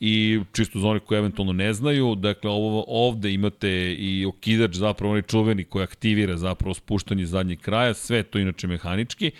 [0.01, 5.10] i čisto za one koji eventualno ne znaju, dakle ovo, ovde imate i okidač zapravo
[5.10, 9.30] onaj čuveni koji aktivira zapravo spuštanje zadnjeg kraja, sve to inače mehanički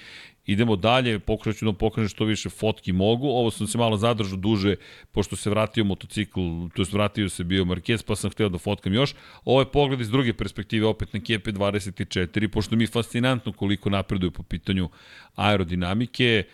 [0.47, 3.29] Idemo dalje, pokušat ću da pokažem što više fotki mogu.
[3.29, 4.77] Ovo sam se malo zadržao duže,
[5.13, 6.41] pošto se vratio motocikl,
[6.75, 9.15] to je vratio se bio Marquez, pa sam hteo da fotkam još.
[9.45, 14.31] Ovo je pogled iz druge perspektive, opet na KP24, pošto mi je fascinantno koliko napreduju
[14.31, 14.89] po pitanju
[15.35, 16.45] aerodinamike.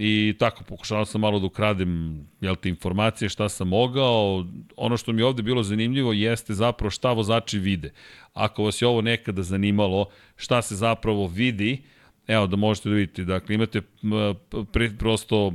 [0.00, 4.46] I tako, pokušao sam malo da ukradem jel te, informacije šta sam mogao.
[4.76, 7.92] Ono što mi je ovde bilo zanimljivo jeste zapravo šta vozači vide.
[8.34, 10.06] Ako vas je ovo nekada zanimalo,
[10.36, 11.82] šta se zapravo vidi,
[12.28, 13.82] Evo da možete da vidite, dakle imate
[14.72, 15.52] pri, prosto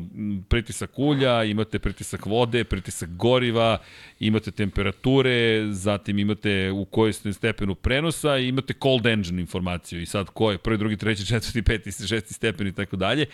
[0.50, 3.78] pritisak ulja, imate pritisak vode, pritisak goriva,
[4.20, 10.06] imate temperature, zatim imate u kojoj ste stepenu prenosa i imate cold engine informaciju i
[10.06, 13.26] sad ko je prvi, drugi, treći, četvrti, peti, šesti stepen i tako dalje.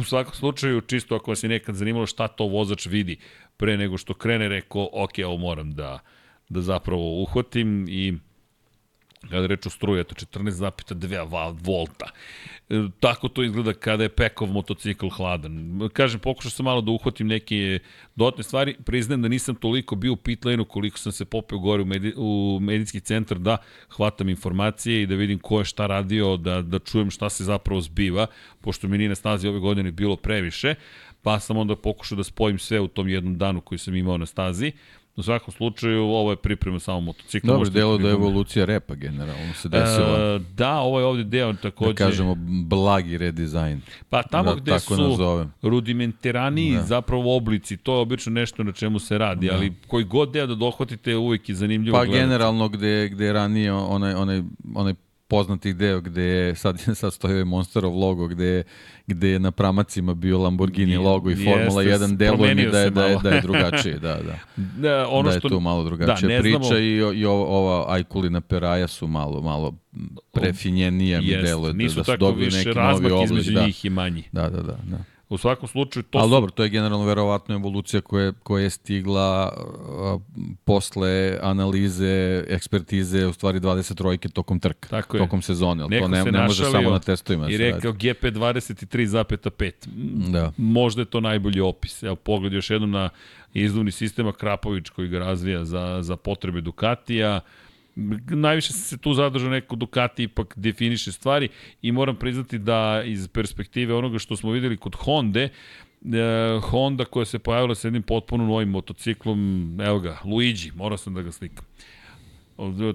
[0.00, 3.18] U svakom slučaju, čisto ako vas je nekad zanimalo šta to vozač vidi
[3.56, 5.98] pre nego što krene, rekao, ok, ovo moram da,
[6.48, 8.18] da zapravo uhvatim i
[9.28, 12.10] kada reč o struju, eto 14,2 volta.
[12.70, 15.80] E, tako to izgleda kada je Pekov motocikl hladan.
[15.92, 17.78] Kažem, pokušao sam malo da uhvatim neke
[18.16, 21.82] dodatne stvari, priznajem da nisam toliko bio u pit lane koliko sam se popeo gore
[21.82, 23.56] u, medi, u medicinski centar da
[23.88, 27.80] hvatam informacije i da vidim ko je šta radio, da, da čujem šta se zapravo
[27.80, 28.26] zbiva,
[28.60, 30.74] pošto mi nije na stazi ove godine bilo previše,
[31.22, 34.26] pa sam onda pokušao da spojim sve u tom jednom danu koji sam imao na
[34.26, 34.72] stazi.
[35.16, 37.52] U svakom slučaju, ovo je priprema samo motocikla.
[37.52, 40.18] Dobro, delo da je evolucija repa generalno se desila.
[40.18, 41.92] E, da, ovo je ovde deo takođe...
[41.92, 42.34] Da kažemo,
[42.64, 43.80] blagi redizajn.
[44.10, 45.52] Pa tamo da, gde su nazovem.
[45.62, 46.82] rudimentirani da.
[46.82, 49.54] zapravo oblici, to je obično nešto na čemu se radi, da.
[49.54, 52.22] ali koji god deo da dohvatite uvijek je zanimljivo pa, gledati.
[52.22, 54.42] Pa generalno gde, gde ranije onaj, onaj,
[54.74, 54.94] onaj
[55.30, 58.62] poznati deo gde je, sad, sad stoji ovaj Monsterov logo, gde
[59.06, 63.04] gde je na pramacima bio Lamborghini logo i Formula 1 deluje mi da je, da
[63.04, 64.38] je, da je drugačije, da, da.
[64.56, 67.94] da, ono da je što, tu malo drugačija da, priča znamo, i, i ova, ova
[67.94, 69.74] Ajkulina Peraja su malo, malo
[70.32, 73.24] prefinjenija mi deluje, da, da su dobili neki novi oblik.
[73.24, 73.66] između da.
[73.66, 74.22] njih i manji.
[74.32, 74.76] Da, da, da.
[74.84, 74.98] da.
[75.30, 76.30] U svakom slučaju to Ali su...
[76.30, 80.20] dobro, to je generalno verovatno evolucija koja, koja je stigla uh,
[80.64, 85.22] posle analize, ekspertize, u stvari 23-ke tokom trka, Tako je.
[85.22, 85.82] tokom sezone.
[85.82, 87.46] Ali to ne, ne može samo na testovima.
[87.46, 89.72] Da I rekao GP 23,5.
[90.30, 90.52] Da.
[90.56, 92.02] Možda je to najbolji opis.
[92.02, 93.08] Evo, pogled još jednom na
[93.54, 97.40] izduvni sistema Krapović koji ga razvija za, za potrebe Ducatija
[98.30, 101.48] najviše se tu zadržao neko Ducati ipak definiše stvari
[101.82, 105.50] i moram priznati da iz perspektive onoga što smo videli kod Honda, e,
[106.62, 111.22] Honda koja se pojavila sa jednim potpuno novim motociklom, evo ga, Luigi, morao sam da
[111.22, 111.64] ga slikam.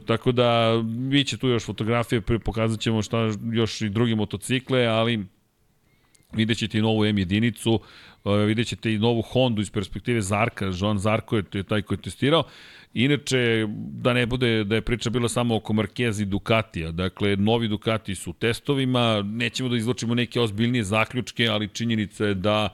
[0.06, 3.18] Tako da, bit će tu još fotografije, pokazat ćemo šta
[3.52, 5.26] još i drugi motocikle, ali
[6.34, 7.80] vidjet ćete i novu M jedinicu,
[8.26, 12.02] e, vidjet ćete i novu Hondu iz perspektive Zarka, Joan Zarko je taj koji je
[12.02, 12.44] testirao.
[12.96, 17.68] Inače, da ne bude da je priča bila samo oko Marquez i Ducatija, dakle, novi
[17.68, 22.70] Ducati su u testovima, nećemo da izločimo neke ozbiljnije zaključke, ali činjenica je da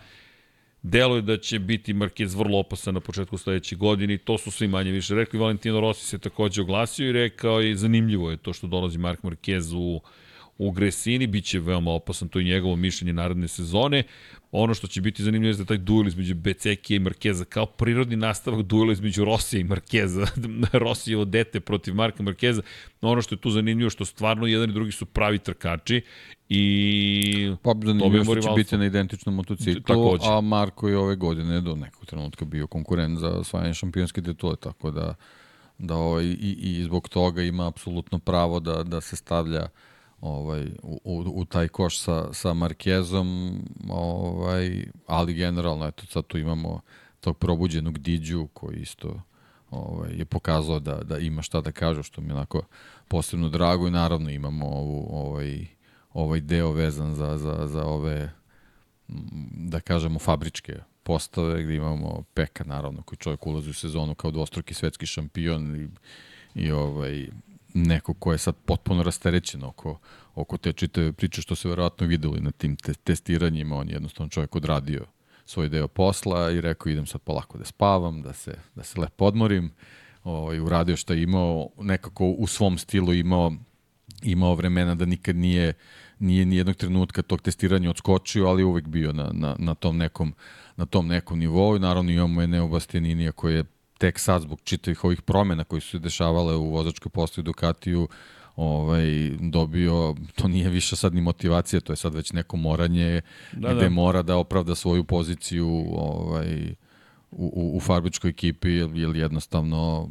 [0.81, 4.51] delo je da će biti Marquez vrlo opasan na početku sledeće godine i to su
[4.51, 5.39] svi manje više rekli.
[5.39, 9.73] Valentino Rossi se takođe oglasio i rekao i zanimljivo je to što dolazi Mark Marquez
[9.75, 10.01] u
[10.57, 14.03] u Gresini, bit će veoma opasan, to je njegovo mišljenje naredne sezone.
[14.51, 18.15] Ono što će biti zanimljivo je da taj duel između Becekija i Markeza kao prirodni
[18.15, 20.27] nastavak duela između Rosija i Markeza,
[20.73, 22.61] Rosijevo dete protiv Marka Markeza.
[23.01, 26.01] Ono što je tu zanimljivo što stvarno jedan i drugi su pravi trkači
[26.49, 30.25] i pa, zanimljivo što će biti na identičnom motociklu, Takođe.
[30.27, 34.91] a Marko je ove godine do nekog trenutka bio konkurent za osvajanje šampionske titule, tako
[34.91, 35.15] da
[35.77, 39.67] da ovaj, i, i zbog toga ima apsolutno pravo da, da se stavlja
[40.21, 46.81] ovaj, u, u, taj koš sa, sa Markezom, ovaj, ali generalno, eto, sad tu imamo
[47.19, 49.21] tog probuđenog Diđu koji isto
[49.69, 52.61] ovaj, je pokazao da, da ima šta da kaže, što mi je onako
[53.07, 53.87] posebno drago.
[53.87, 55.67] I naravno imamo ovu, ovaj,
[56.13, 58.31] ovaj deo vezan za, za, za ove
[59.51, 64.73] da kažemo fabričke postave gde imamo Peka naravno koji čovjek ulazi u sezonu kao dvostruki
[64.73, 65.89] svetski šampion i,
[66.55, 67.27] i ovaj
[67.73, 69.99] neko ko je sad potpuno rasterećen oko,
[70.35, 74.29] oko te čitave priče što se verovatno videli na tim te, testiranjima, on je jednostavno
[74.29, 75.05] čovjek odradio
[75.45, 79.25] svoj deo posla i rekao idem sad polako da spavam, da se, da se lepo
[79.25, 79.71] odmorim,
[80.23, 83.51] ovaj, uradio što je imao, nekako u svom stilu imao,
[84.21, 85.73] imao vremena da nikad nije
[86.21, 90.33] nije ni jednog trenutka tog testiranja odskočio, ali uvek bio na, na, na tom nekom
[90.75, 91.79] na tom nekom nivou.
[91.79, 93.63] Naravno imamo Eneo Bastianinija koji je
[94.01, 98.07] tek sad zbog čitavih ovih promena koji su se dešavale u vozačkoj postoji Ducatiju
[98.55, 103.21] ovaj, dobio, to nije više sad ni motivacija, to je sad već neko moranje
[103.51, 103.89] da, gde da.
[103.89, 106.73] mora da opravda svoju poziciju ovaj,
[107.31, 110.09] u, u, u fabričkoj ekipi, jer jednostavno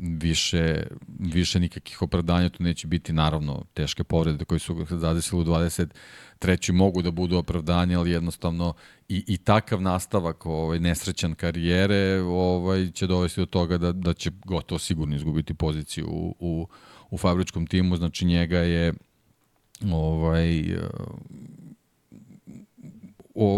[0.00, 0.82] više,
[1.18, 6.72] više nikakvih opravdanja tu neće biti, naravno teške povrede koje su zadesile u 23.
[6.72, 8.74] mogu da budu opravdanja, ali jednostavno
[9.08, 14.30] i, i takav nastavak ovaj, nesrećan karijere ovaj, će dovesti do toga da, da će
[14.44, 16.68] gotovo sigurno izgubiti poziciju u, u,
[17.10, 18.94] u fabričkom timu, znači njega je
[19.92, 20.64] ovaj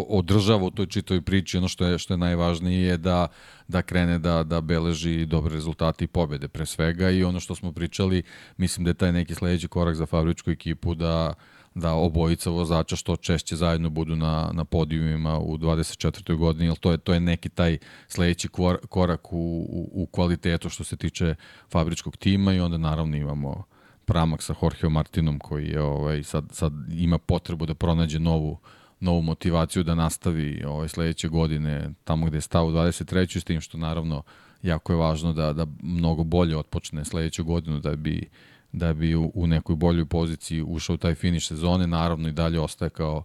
[0.08, 3.26] održava u toj čitoj priči, ono što je, što je najvažnije je da,
[3.68, 7.72] da krene da, da beleži dobre rezultate i pobede pre svega i ono što smo
[7.72, 8.22] pričali,
[8.56, 11.34] mislim da je taj neki sledeći korak za fabričku ekipu da,
[11.74, 16.36] da obojica vozača što češće zajedno budu na, na podijumima u 24.
[16.36, 17.78] godini, jer to je, to je neki taj
[18.08, 18.48] sledeći
[18.88, 19.36] korak u,
[19.68, 21.34] u, u kvalitetu što se tiče
[21.70, 23.64] fabričkog tima i onda naravno imamo
[24.04, 28.58] pramak sa Jorge Martinom koji je ovaj, sad, sad ima potrebu da pronađe novu
[29.02, 33.40] novu motivaciju da nastavi ovaj, sledeće godine tamo gde je stao u 23.
[33.40, 34.22] s tim što naravno
[34.62, 38.28] jako je važno da, da mnogo bolje otpočne sledeću godinu da bi,
[38.72, 42.90] da bi u, u nekoj boljoj poziciji ušao taj finiš sezone, naravno i dalje ostaje
[42.90, 43.22] kao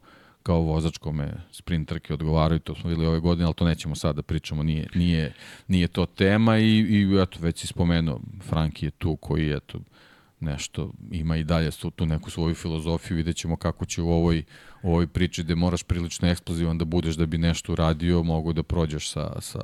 [0.48, 4.16] kao vozač kome sprint trke odgovaraju, to smo videli ove godine, ali to nećemo sad
[4.16, 5.34] da pričamo, nije, nije,
[5.68, 9.80] nije to tema i, i eto, već si spomenuo, Franki je tu koji je tu
[10.39, 14.43] nešto, ima i dalje tu, tu neku svoju filozofiju, vidjet ćemo kako će u ovoj,
[14.84, 18.64] u ovoj priči gde moraš prilično eksplozivan da budeš da bi nešto uradio, mogu da
[18.64, 19.59] prođeš sa, sa,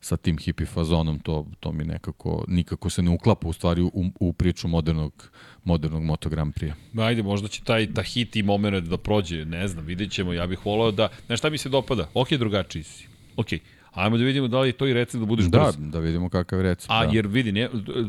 [0.00, 3.90] sa tim hippie fazonom, to, to mi nekako, nikako se ne uklapa u stvari u,
[4.20, 5.30] u priču modernog,
[5.64, 6.72] modernog Moto Grand Prix.
[6.98, 10.46] Ajde, možda će taj ta hit i moment da prođe, ne znam, vidjet ćemo, ja
[10.46, 13.06] bih volao da, znaš šta mi se dopada, ok, drugačiji si,
[13.36, 13.46] ok,
[13.92, 15.76] Ajmo da vidimo da li je to i recept da budeš da, brz.
[15.76, 16.90] Da, da vidimo kakav je recept.
[16.90, 17.12] A da.
[17.12, 17.68] jer vidi, ne,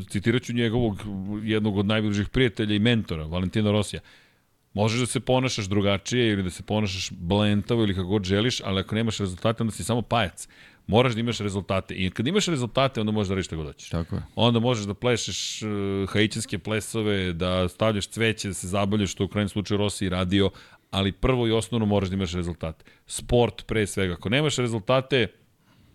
[0.09, 0.99] citirat ću njegovog
[1.43, 4.01] jednog od najbližih prijatelja i mentora, Valentina Rosija.
[4.73, 8.79] Možeš da se ponašaš drugačije ili da se ponašaš blentavo ili kako god želiš, ali
[8.79, 10.47] ako nemaš rezultate, onda si samo pajac.
[10.87, 11.93] Moraš da imaš rezultate.
[11.95, 13.89] I kad imaš rezultate, onda možeš da reći šta god hoćeš.
[13.89, 14.21] Tako je.
[14.35, 19.27] Onda možeš da plešeš uh, haićanske plesove, da stavljaš cveće, da se zabavljaš, što u
[19.27, 20.49] krajnjem slučaju Rossi radio,
[20.91, 22.85] ali prvo i osnovno moraš da imaš rezultate.
[23.05, 24.13] Sport pre svega.
[24.13, 25.27] Ako nemaš rezultate,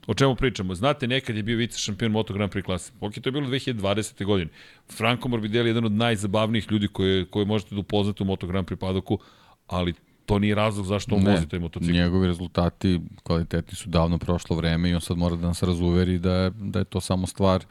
[0.07, 0.74] O čemu pričamo?
[0.74, 2.93] Znate, nekad je bio vice šampion Moto Grand Prix klase.
[3.01, 4.24] Ok, to je bilo 2020.
[4.24, 4.51] godine.
[4.97, 8.69] Franco Morbidelli je jedan od najzabavnijih ljudi koje, koje možete da upoznate u Moto Grand
[8.69, 9.19] Prix padoku,
[9.66, 9.95] ali
[10.27, 11.93] to nije razlog zašto on ne, vozi taj motocikl.
[11.93, 16.33] Njegovi rezultati, kvaliteti su davno prošlo vreme i on sad mora da nas razuveri da
[16.33, 17.65] je, da je to samo stvar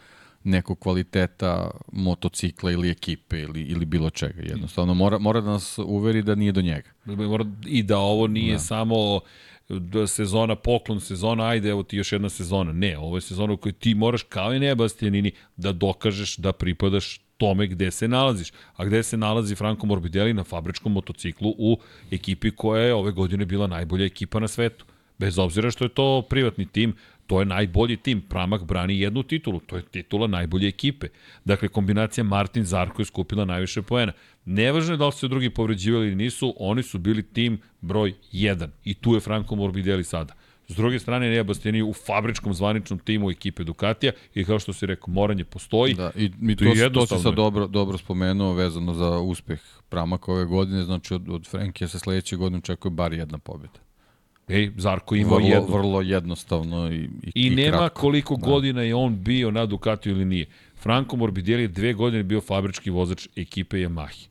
[0.43, 4.41] nekog kvaliteta motocikla ili ekipe ili, ili bilo čega.
[4.41, 6.89] Jednostavno mora, mora da nas uveri da nije do njega.
[7.65, 8.59] I da ovo nije da.
[8.59, 9.19] samo
[10.07, 12.71] sezona, poklon sezona, ajde, evo ti još jedna sezona.
[12.71, 14.75] Ne, ovo je sezona u kojoj ti moraš, kao i ne
[15.57, 18.51] da dokažeš da pripadaš tome gde se nalaziš.
[18.75, 21.77] A gde se nalazi Franco Morbidelli na fabričkom motociklu u
[22.11, 24.85] ekipi koja je ove godine bila najbolja ekipa na svetu.
[25.17, 26.95] Bez obzira što je to privatni tim,
[27.27, 28.21] To je najbolji tim.
[28.21, 29.59] Pramak brani jednu titulu.
[29.59, 31.07] To je titula najbolje ekipe.
[31.45, 34.11] Dakle, kombinacija Martin Zarko je skupila najviše poena.
[34.45, 38.67] Nevažno je da li su drugi povređivali ili nisu, oni su bili tim broj 1.
[38.83, 40.33] I tu je Franco Morbidelli sada.
[40.67, 44.85] S druge strane, Neja Bastiani u fabričkom zvaničnom timu ekipe Ducatija i kao što si
[44.85, 45.93] rekao, moranje postoji.
[45.93, 50.31] Da, i, i to, to, to si sad dobro, dobro spomenuo vezano za uspeh Pramaka
[50.31, 53.84] ove godine, znači od, od Frenkija se sledeće godine očekuje bar jedna pobjeda.
[54.47, 55.77] Ej, Zarko ima vrlo, jedno.
[55.77, 58.01] Vrlo jednostavno i, i, I, i nema kratko.
[58.01, 58.45] koliko da.
[58.45, 60.45] godina je on bio na Ducatiju ili nije.
[60.75, 64.27] Franco Morbidelli je dve godine bio fabrički vozač ekipe Yamaha.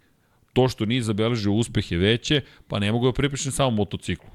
[0.53, 4.31] To što nije zabeležio uspehe veće, pa ne mogu da pripišem samo motociklu.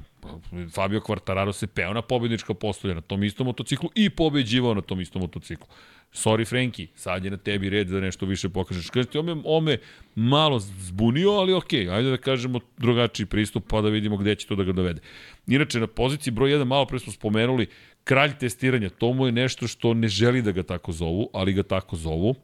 [0.72, 5.02] Fabio Quartararo se peo na pobednička postolja na tom istom motociklu i pobeđivao na tom
[5.02, 5.68] istom motociklu.
[6.14, 8.90] Sorry Frenki, sad je na tebi red da nešto više pokažeš.
[8.90, 9.78] Kažete, ome, ome
[10.16, 14.48] malo zbunio, ali okej, okay, ajde da kažemo drugačiji pristup pa da vidimo gde će
[14.48, 15.02] to da ga dovede.
[15.48, 17.68] Inače, na poziciji broj 1, malo pre smo spomenuli,
[18.04, 21.64] kralj testiranja, to mu je nešto što ne želi da ga tako zovu, ali ga
[21.64, 22.36] tako zovu.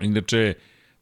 [0.00, 0.54] Inače,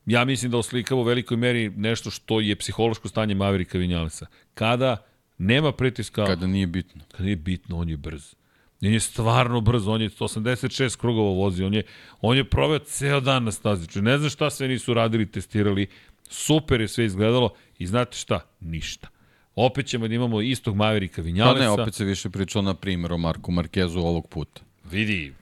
[0.06, 4.26] ja mislim da oslikava u velikoj meri nešto što je psihološko stanje Maverika Vinjalesa.
[4.55, 5.06] Kada
[5.39, 6.26] nema pritiska...
[6.26, 7.05] Kada nije bitno.
[7.10, 8.34] Kada nije bitno, on je brz.
[8.82, 11.82] On je stvarno brzo, on je 186 krugova vozi, on je,
[12.20, 13.86] on je proveo ceo dan na stazi.
[13.86, 15.86] Če ne znam šta sve nisu radili, testirali,
[16.28, 18.40] super je sve izgledalo i znate šta?
[18.60, 19.09] Ništa.
[19.54, 21.59] Opet ćemo da imamo istog Maverika Vinjalesa.
[21.59, 24.62] Pa ne, opet se više pričao na primjer o Marku Markezu ovog puta.
[24.90, 25.32] Vidi,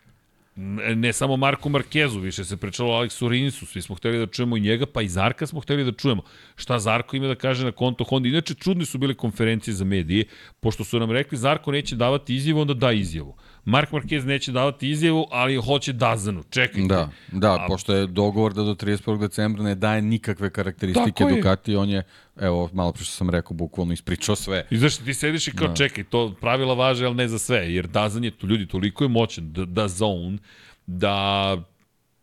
[0.94, 4.56] ne samo Marku Markezu, više se pričalo o Aleksu Rinsu, svi smo hteli da čujemo
[4.56, 6.22] i njega, pa i Zarka smo hteli da čujemo.
[6.56, 8.28] Šta Zarko ima da kaže na konto Honda?
[8.28, 10.24] Inače, čudne su bile konferencije za medije,
[10.60, 13.36] pošto su nam rekli Zarko neće davati izjavu, onda da izjavu.
[13.64, 16.42] Mark Marquez neće davati izjavu, ali hoće Dazanu.
[16.50, 16.88] Čekajte.
[16.88, 19.20] Da, da, A, pošto je dogovor da do 31.
[19.20, 22.02] decembra ne daje nikakve karakteristike Ducati, on je,
[22.40, 24.66] evo, malo pre što sam rekao, bukvalno ispričao sve.
[24.70, 25.74] I znaš, ti sediš i kao, da.
[25.74, 29.08] čekaj, to pravila važe, ali ne za sve, jer Dazan je, to ljudi, toliko je
[29.08, 30.38] moćan, da, da zone,
[30.86, 31.56] da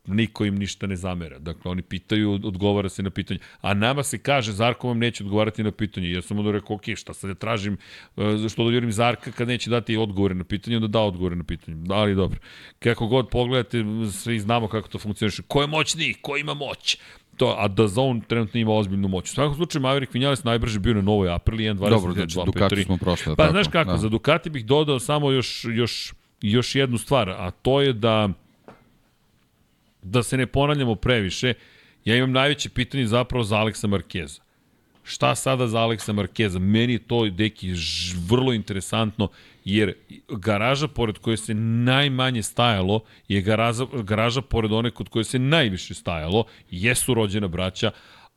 [0.08, 1.40] niko im ništa ne zamera.
[1.40, 3.40] Dakle, oni pitaju, odgovara se na pitanje.
[3.62, 6.12] A nama se kaže, Zarko vam neće odgovarati na pitanje.
[6.12, 7.78] Ja sam onda rekao, ok, šta sad ja tražim,
[8.18, 11.44] e, što da vjerujem Zarka kad neće dati odgovore na pitanje, onda da odgovore na
[11.44, 11.78] pitanje.
[11.90, 12.40] Ali dobro.
[12.80, 15.42] Kako god pogledate, svi znamo kako to funkcioniše.
[15.48, 16.14] Ko je moćniji?
[16.22, 16.98] Ko ima moć?
[17.38, 19.32] to, a da Zone trenutno ima ozbiljnu moć.
[19.32, 21.90] U svakom slučaju Maverick Vinales najbrže bio na novoj Aprili 1.22.5.3.
[21.90, 23.36] Dobro, znači Ducati smo prošli.
[23.36, 23.98] Pa tako, znaš kako, da.
[23.98, 28.30] za Ducati bih dodao samo još, još, još jednu stvar, a to je da
[30.12, 31.54] da se ne ponavljamo previše,
[32.06, 34.42] ja imam najveće pitanje zapravo za Aleksa Markeza.
[35.04, 36.60] Šta sada za Aleksa Markeza?
[36.60, 37.74] Meni je to, deki,
[38.28, 39.30] vrlo interesantno,
[39.66, 39.94] jer
[40.30, 45.94] garaža pored koje se najmanje stajalo je garaža, garaža pored one kod koje se najviše
[45.94, 47.92] stajalo, jesu rođena braća,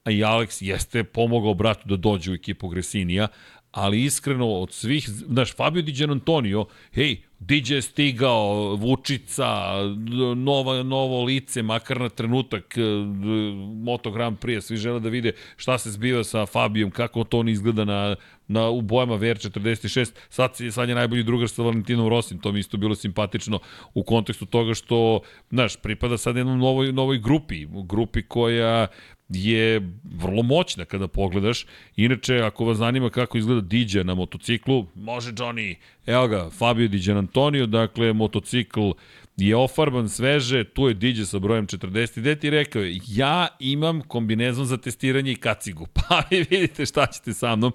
[0.04, 3.28] a i Alex jeste pomogao bratu da dođe u ekipu Gresinija,
[3.70, 9.72] ali iskreno od svih, znaš, Fabio Di Antonio, hej, DJ je stigao, Vučica,
[10.36, 12.80] nova, novo lice, makar na trenutak, e,
[13.82, 17.48] Moto Grand Prix, svi žele da vide šta se zbiva sa Fabijom, kako to on
[17.48, 18.16] izgleda na,
[18.48, 22.76] na, u bojama VR46, sad, sad je najbolji drugar sa Valentinom Rosim, to mi isto
[22.76, 23.58] bilo simpatično
[23.94, 28.86] u kontekstu toga što, znaš, pripada sad jednom novoj, novoj grupi, grupi koja
[29.30, 31.66] je vrlo moćna kada pogledaš.
[31.96, 35.74] Inače, ako vas zanima kako izgleda DJ na motociklu, može Johnny,
[36.06, 38.90] evo ga, Fabio Diđan Antonio, dakle, motocikl
[39.36, 44.00] je ofarban sveže, tu je DJ sa brojem 40, gde ti rekao je, ja imam
[44.00, 47.72] kombinezon za testiranje i kacigu, pa vi vidite šta ćete sa mnom.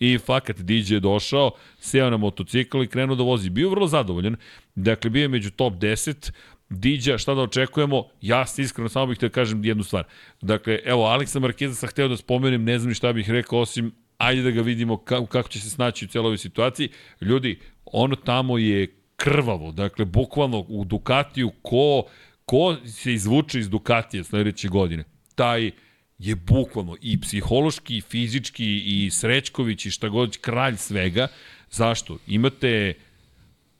[0.00, 1.50] I fakat DJ je došao,
[1.80, 3.50] seo na motocikl i krenuo da vozi.
[3.50, 4.36] Bio vrlo zadovoljan.
[4.74, 6.32] Dakle, bio je među top 10,
[6.74, 8.08] DJ, šta da očekujemo?
[8.20, 10.04] Ja iskreno samo bih da kažem jednu stvar.
[10.40, 13.92] Dakle, evo, Aleksa Markeza sam hteo da spomenem, ne znam ni šta bih rekao, osim
[14.18, 16.88] ajde da ga vidimo kako, kako će se snaći u celoj situaciji.
[17.20, 22.04] Ljudi, ono tamo je krvavo, dakle, bukvalno u Ducatiju, ko,
[22.44, 25.04] ko se izvuče iz Ducatije sledeće godine?
[25.34, 25.70] Taj
[26.18, 31.28] je bukvalno i psihološki, i fizički, i Srećković, i šta god, kralj svega.
[31.70, 32.18] Zašto?
[32.26, 32.94] Imate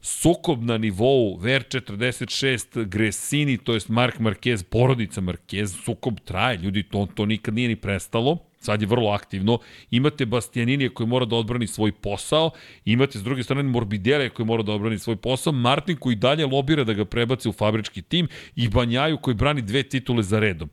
[0.04, 7.08] sukob na nivou VR46 Gresini, to jest Mark Marquez, porodica Marquez, sukob traje, ljudi, to,
[7.14, 9.58] to nikad nije ni prestalo, sad je vrlo aktivno,
[9.90, 12.50] imate Bastianinija koji mora da odbrani svoj posao,
[12.84, 16.84] imate s druge strane Morbidelija koji mora da odbrani svoj posao, Martin koji dalje lobira
[16.84, 20.70] da ga prebace u fabrički tim i Banjaju koji brani dve titule za redom.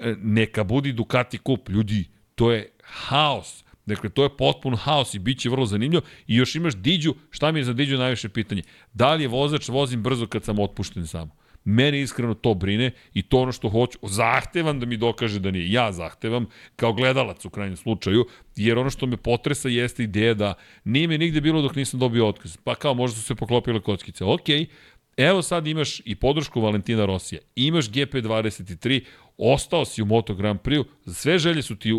[0.00, 5.18] E, neka budi Ducati kup, ljudi, to je haos Dakle, to je potpun haos i
[5.18, 6.02] bit će vrlo zanimljivo.
[6.26, 8.62] I još imaš Diđu, šta mi je za Diđu najviše pitanje?
[8.92, 11.36] Da li je vozač vozim brzo kad sam otpušten samo?
[11.64, 15.72] Mene iskreno to brine i to ono što hoću, zahtevam da mi dokaže da nije.
[15.72, 16.46] Ja zahtevam
[16.76, 18.26] kao gledalac u krajnjem slučaju,
[18.56, 20.54] jer ono što me potresa jeste ideja da
[20.84, 22.56] nije me nigde bilo dok nisam dobio otkaz.
[22.64, 24.24] Pa kao možda su se poklopile kockice.
[24.24, 24.66] Okej,
[25.16, 29.04] Evo sad imaš i podršku Valentina Rosija, imaš GP23,
[29.38, 31.92] ostao si u Moto Grand Prix, sve želje su ti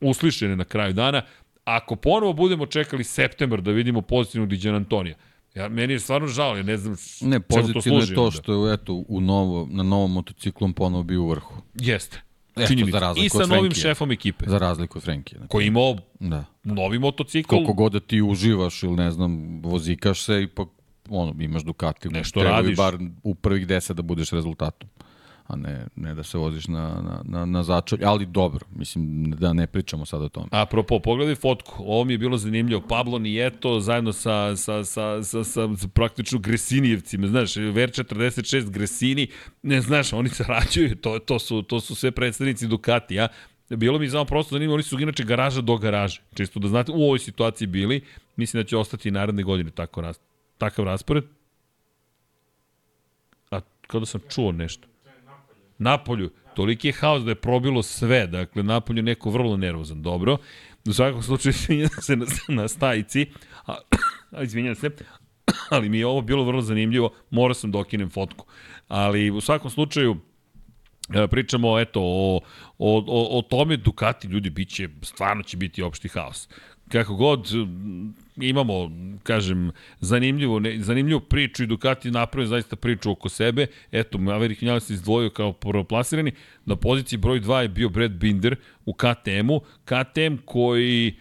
[0.00, 1.22] uslišene na kraju dana.
[1.64, 5.14] Ako ponovo budemo čekali septembar da vidimo pozitivnog Diđana Antonija,
[5.54, 9.04] Ja, meni je stvarno žao, ja ne znam ne, pozitivno je to što je eto,
[9.08, 11.54] u novo, na novom motociklu on ponovo bio u vrhu.
[11.74, 12.22] Jeste.
[12.56, 14.44] Eto, za I sa novim šefom ekipe.
[14.48, 15.38] Za razliku od Frenkije.
[15.38, 15.48] Znači.
[15.50, 16.44] Koji imao da.
[16.64, 17.48] novi motocikl.
[17.48, 20.68] Koliko god da ti uživaš ili ne znam, vozikaš se, ipak
[21.08, 22.08] ono, imaš Ducati.
[22.08, 22.76] Nešto radiš.
[22.76, 24.88] bar u prvih deset da budeš rezultatom
[25.50, 29.52] a ne, ne da se voziš na, na, na, na začelj, ali dobro, mislim da
[29.52, 30.46] ne pričamo sad o tome.
[30.50, 35.44] Apropo, pogledaj fotku, ovo mi je bilo zanimljivo, Pablo Nijeto zajedno sa, sa, sa, sa,
[35.44, 39.26] sa, sa praktično Gresinijevcima, znaš, Ver 46 Gresini,
[39.62, 43.28] ne znaš, oni sarađuju, to, to, su, to su sve predstavnici Ducati, ja,
[43.76, 46.22] Bilo mi samo prosto zanimljivo, oni su inače garaža do garaže.
[46.34, 48.00] Čisto da znate, u ovoj situaciji bili,
[48.36, 50.12] mislim da će ostati i naredne godine tako
[50.58, 51.24] takav raspored.
[53.50, 54.89] A kada sam čuo nešto.
[55.80, 60.36] Napolju, toliki je haos da je probilo sve, dakle Napolju neko vrlo nervozan, dobro.
[60.88, 63.26] U svakom slučaju izvinjam se na, na stajici,
[63.66, 63.76] a,
[64.30, 64.90] a izvinjam se,
[65.70, 68.46] ali mi je ovo bilo vrlo zanimljivo, morao sam da okinem fotku.
[68.88, 70.16] Ali u svakom slučaju,
[71.14, 72.40] e, pričamo eto o,
[72.78, 76.48] o, o, o tome Ducati ljudi biće stvarno će biti opšti haos
[76.92, 77.48] kako god
[78.42, 78.90] imamo,
[79.22, 83.66] kažem, zanimljivu, ne, zanimljivu priču i Ducati napravio zaista priču oko sebe.
[83.92, 86.32] Eto, Maverick Vinales se izdvojio kao prvoplasirani.
[86.64, 88.56] Na poziciji broj 2 je bio Brad Binder
[88.86, 89.60] u KTM-u.
[89.84, 91.14] KTM koji...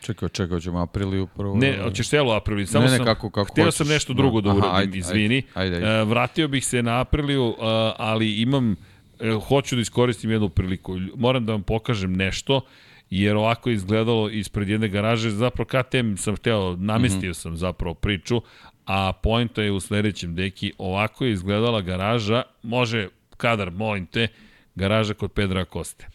[0.00, 1.56] Čekaj, čekaj, ćemo Apriliju prvo.
[1.56, 2.66] Ne, hoćeš celo Apriliju.
[2.66, 3.78] Samo ne, ne, sam, kako, kako htio hoćeš.
[3.78, 5.42] sam nešto drugo da Aha, uradim, ajde, izvini.
[5.54, 6.02] Ajde, ajde, ajde.
[6.02, 7.56] Uh, vratio bih se na Apriliju, uh,
[7.96, 8.76] ali imam,
[9.20, 10.98] uh, hoću da iskoristim jednu priliku.
[11.16, 12.60] Moram da vam pokažem nešto
[13.10, 17.42] jer ovako je izgledalo ispred jedne garaže, zapravo KTM sam hteo, namestio mm -hmm.
[17.42, 18.42] sam zapravo priču,
[18.86, 24.28] a pojenta je u sledećem deki, ovako je izgledala garaža, može kadar, molim te,
[24.74, 26.06] garaža kod Pedra Koste.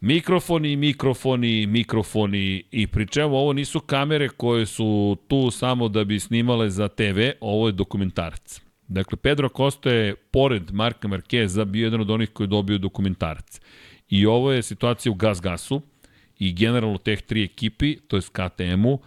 [0.00, 6.20] Mikrofoni, mikrofoni, mikrofoni i pri čemu ovo nisu kamere koje su tu samo da bi
[6.20, 8.60] snimale za TV, ovo je dokumentarac.
[8.88, 13.60] Dakle, Pedro Costa je, pored Marka Markeza, bio jedan od onih koji je dobio dokumentarac.
[14.10, 15.82] I ovo je situacija u Gas Gasu
[16.38, 18.98] i generalno teh tri ekipi, to je KTM-u,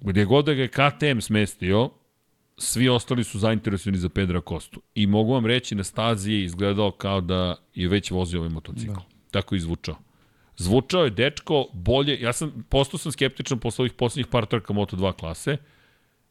[0.00, 1.90] gde god da ga je KTM smestio,
[2.58, 4.82] svi ostali su zainteresovani za Pedra Kostu.
[4.94, 8.92] I mogu vam reći, na stazi je izgledao kao da je već vozio ovaj motocikl.
[8.92, 9.02] Da.
[9.30, 9.96] Tako je izvučao.
[10.56, 15.12] Zvučao je dečko bolje, ja sam, postao sam skeptičan posle ovih poslednjih par trka Moto2
[15.12, 15.56] klase,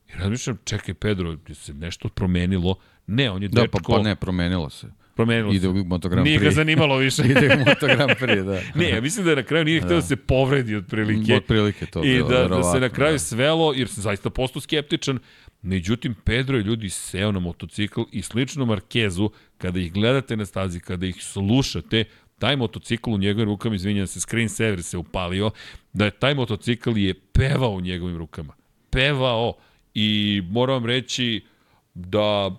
[0.08, 2.76] i razmišljam, čekaj Pedro, se nešto promenilo.
[3.08, 3.78] Ne, on je da, dečko...
[3.78, 4.88] Da, pa, pa ne, promenilo se.
[5.18, 6.30] Promenilo Ide u Moto Grand Prix.
[6.30, 7.24] Nije ga zanimalo više.
[7.32, 8.62] Ide u Moto Grand Prix, da.
[8.80, 9.96] ne, ja mislim da je na kraju nije hteo da.
[9.96, 11.36] da se povredi od prilike.
[11.36, 13.20] Od prilike to I bilo, da, da se na kraju da.
[13.20, 15.20] svelo, jer sam zaista postao skeptičan.
[15.62, 20.80] Međutim, Pedro je ljudi seo na motocikl i slično Markezu, kada ih gledate na stazi,
[20.80, 22.04] kada ih slušate,
[22.40, 25.52] taj motocikl u njegovim rukama, izvinjam se, screen saver se upalio,
[25.94, 28.54] da je taj motocikl je pevao u njegovim rukama.
[28.90, 29.54] Pevao.
[29.94, 31.46] I moram reći
[31.94, 32.56] da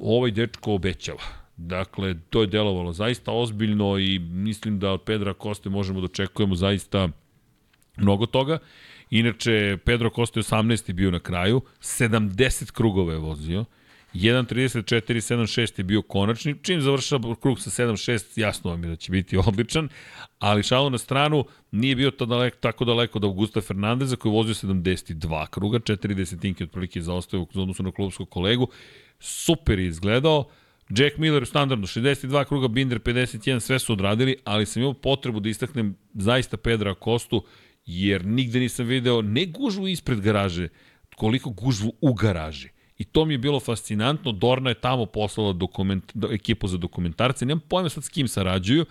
[0.00, 5.70] ovaj dečko obećava Dakle, to je delovalo zaista ozbiljno i mislim da od Pedra Koste
[5.70, 7.08] možemo da očekujemo zaista
[7.96, 8.58] mnogo toga.
[9.10, 10.92] Inače, Pedro Costa je 18.
[10.92, 13.64] bio na kraju, 70 krugova je vozio,
[14.14, 19.36] 1.34.76 je bio konačni, čim završava krug sa 7.6, jasno vam je da će biti
[19.46, 19.88] odličan,
[20.38, 24.36] ali šalo na stranu, nije bio to daleko, tako daleko od Augusta Fernandeza koji je
[24.36, 28.68] vozio 72 kruga, 4 desetinke otprilike zaostaju u odnosu na klubskog kolegu,
[29.20, 30.44] super je izgledao,
[30.96, 35.48] Jack Miller standardno 62 kruga, Binder 51, sve su odradili, ali sam imao potrebu da
[35.48, 37.44] istaknem zaista Pedra Kostu,
[37.86, 40.68] jer nigde nisam video ne gužvu ispred garaže,
[41.16, 42.68] koliko gužvu u garaži.
[42.98, 47.62] I to mi je bilo fascinantno, Dorna je tamo poslala dokument, ekipu za dokumentarce, nemam
[47.68, 48.84] pojma sad s kim sarađuju,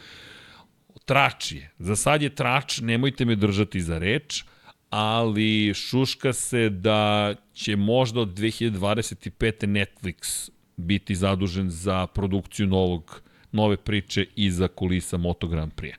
[1.05, 4.43] Trač je, za sad je Trač, nemojte me držati za reč,
[4.89, 9.67] ali šuška se da će možda od 2025.
[9.67, 10.49] Netflix
[10.81, 13.21] biti zadužen za produkciju novog,
[13.51, 15.95] nove priče iza kulisa Moto Grand Prix.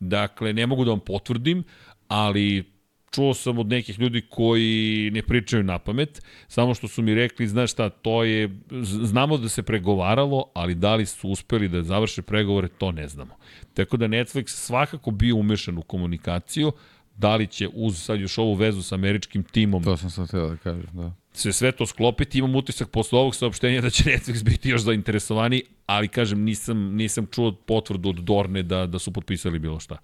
[0.00, 1.64] Dakle, ne mogu da vam potvrdim,
[2.08, 2.76] ali
[3.10, 7.48] čuo sam od nekih ljudi koji ne pričaju na pamet, samo što su mi rekli,
[7.48, 12.22] znaš šta, to je, znamo da se pregovaralo, ali da li su uspeli da završe
[12.22, 13.34] pregovore, to ne znamo.
[13.74, 16.72] Tako da Netflix svakako bio umešan u komunikaciju,
[17.16, 19.84] da li će uz sad još ovu vezu sa američkim timom...
[19.84, 23.34] To sam sad htio da kažem, da se sve to sklopiti, imam utisak posle ovog
[23.34, 28.62] saopštenja da će Netflix biti još zainteresovani, ali kažem, nisam, nisam čuo potvrdu od Dorne
[28.62, 29.96] da, da su potpisali bilo šta.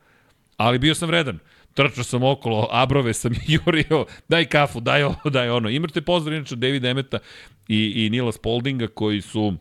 [0.56, 1.38] Ali bio sam vredan.
[1.74, 3.32] Trčao sam okolo, abrove sam
[3.66, 5.68] jurio, daj kafu, daj ovo, daj ono.
[5.68, 7.18] Imate pozdrav inače David Emeta
[7.68, 9.54] i, i Nila Spoldinga koji su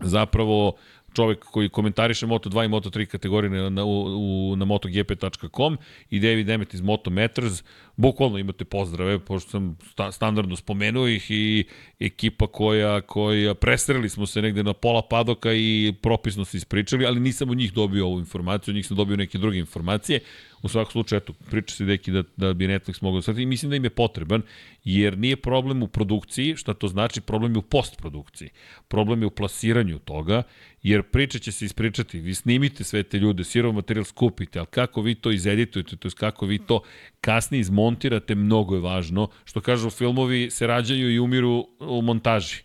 [0.00, 0.74] zapravo uh,
[1.14, 5.78] čovek koji komentariše Moto2 i Moto3 kategorije na, na, u, na motogp.com
[6.10, 7.62] i David Emmet iz Moto Matters.
[7.96, 11.64] Bukvalno imate pozdrave, pošto sam sta, standardno spomenuo ih i
[12.00, 17.20] ekipa koja, koja presreli smo se negde na pola padoka i propisno se ispričali, ali
[17.20, 20.20] nisam od njih dobio ovu informaciju, od njih sam dobio neke druge informacije.
[20.64, 23.70] U svakom slučaju, eto, priča se deki da, da bi Netflix mogao da i mislim
[23.70, 24.42] da im je potreban,
[24.84, 28.48] jer nije problem u produkciji, šta to znači, problem je u postprodukciji.
[28.88, 30.42] Problem je u plasiranju toga,
[30.82, 35.02] jer priča će se ispričati, vi snimite sve te ljude, sirov materijal skupite, ali kako
[35.02, 36.80] vi to izeditujete, to je kako vi to
[37.20, 39.28] kasnije izmontirate, mnogo je važno.
[39.44, 42.62] Što kažu filmovi, se rađaju i umiru u montaži.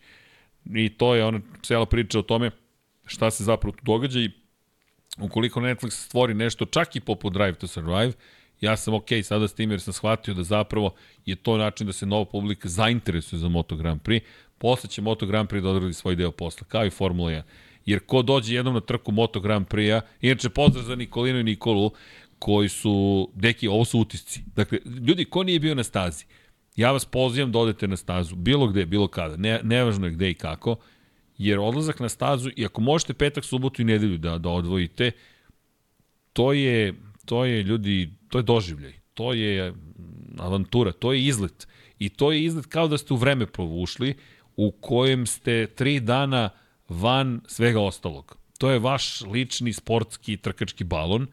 [0.76, 2.51] I to je ona cela priča o tome
[3.05, 4.31] šta se zapravo tu događa i
[5.22, 8.14] ukoliko Netflix stvori nešto čak i poput Drive to Survive,
[8.62, 10.94] ja sam ok sada s tim jer sam shvatio da zapravo
[11.26, 14.22] je to način da se nova publika zainteresuje za Moto Grand Prix.
[14.58, 17.41] Posle će Moto Grand Prix da odradi svoj deo posla, kao i Formula 1.
[17.86, 21.91] Jer ko dođe jednom na trku Moto Grand Prix-a, inače pozdrav za Nikolinu i Nikolu,
[22.40, 24.41] koji su, deki, ovo su utisci.
[24.56, 26.26] Dakle, ljudi, ko nije bio na stazi?
[26.80, 30.30] ja vas pozivam da odete na stazu, bilo gde, bilo kada, ne, nevažno je gde
[30.30, 30.76] i kako,
[31.40, 35.11] jer odlazak na stazu, i ako možete petak, subotu i nedelju da, da odvojite,
[36.34, 36.94] to je,
[37.26, 39.74] to je ljudi, to je doživljaj, to je
[40.38, 41.68] avantura, to je izlet.
[41.99, 44.16] I to je izlet kao da ste u vreme povušli,
[44.56, 46.49] u kojem ste tri dana
[46.90, 48.38] van svega ostalog.
[48.57, 51.28] To je vaš lični sportski trkački balon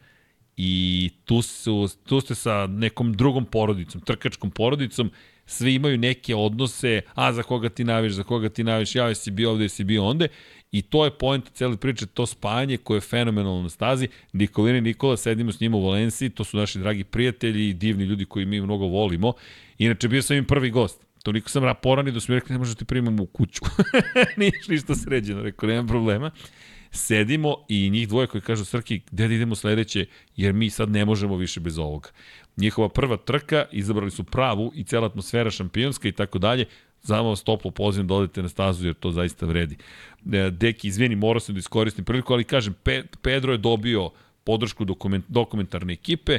[0.57, 5.11] i tu, su, tu ste sa nekom drugom porodicom, trkačkom porodicom,
[5.47, 9.31] svi imaju neke odnose, a za koga ti naviš, za koga ti naviš, ja si
[9.31, 10.29] bio ovde, si bio onde,
[10.73, 14.09] i to je point cele priče, to spajanje koje je fenomenalno na stazi.
[14.33, 18.05] Nikolina i Nikola, sedimo s njima u Valenciji, to su naši dragi prijatelji i divni
[18.05, 19.33] ljudi koji mi mnogo volimo.
[19.79, 21.07] Inače, bio sam im prvi gost.
[21.23, 23.63] Toliko sam raporan i da su mi rekli, ne možeš ti primamo u kuću.
[24.37, 26.31] Nije ništa sređeno, rekao, nema problema
[26.91, 30.07] sedimo i njih dvoje koji kažu Srki, gde da idemo sledeće,
[30.37, 32.09] jer mi sad ne možemo više bez ovoga.
[32.57, 36.65] Njihova prva trka, izabrali su pravu i cela atmosfera šampionska i tako dalje,
[37.07, 39.77] Zama vas toplo pozivam da odete na stazu jer to zaista vredi.
[40.33, 42.75] E, Deki, izvini, morao sam da iskoristim priliku, ali kažem,
[43.23, 44.11] Pedro je dobio
[44.45, 46.39] podršku dokument, dokumentarne ekipe.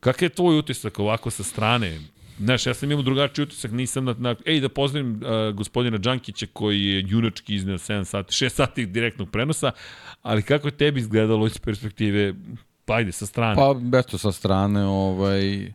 [0.00, 1.98] Kakav je tvoj utisak ovako sa strane?
[2.40, 4.14] Znaš, ja sam imao drugačiji utisak, nisam na...
[4.18, 8.86] na ej, da pozdravim uh, gospodina Đankića koji je junački izneo 7 sati, 6 sati
[8.86, 9.72] direktnog prenosa,
[10.22, 12.34] ali kako je tebi izgledalo iz perspektive,
[12.84, 13.56] pa ajde, sa strane?
[13.56, 15.72] Pa, eto, sa strane, ovaj,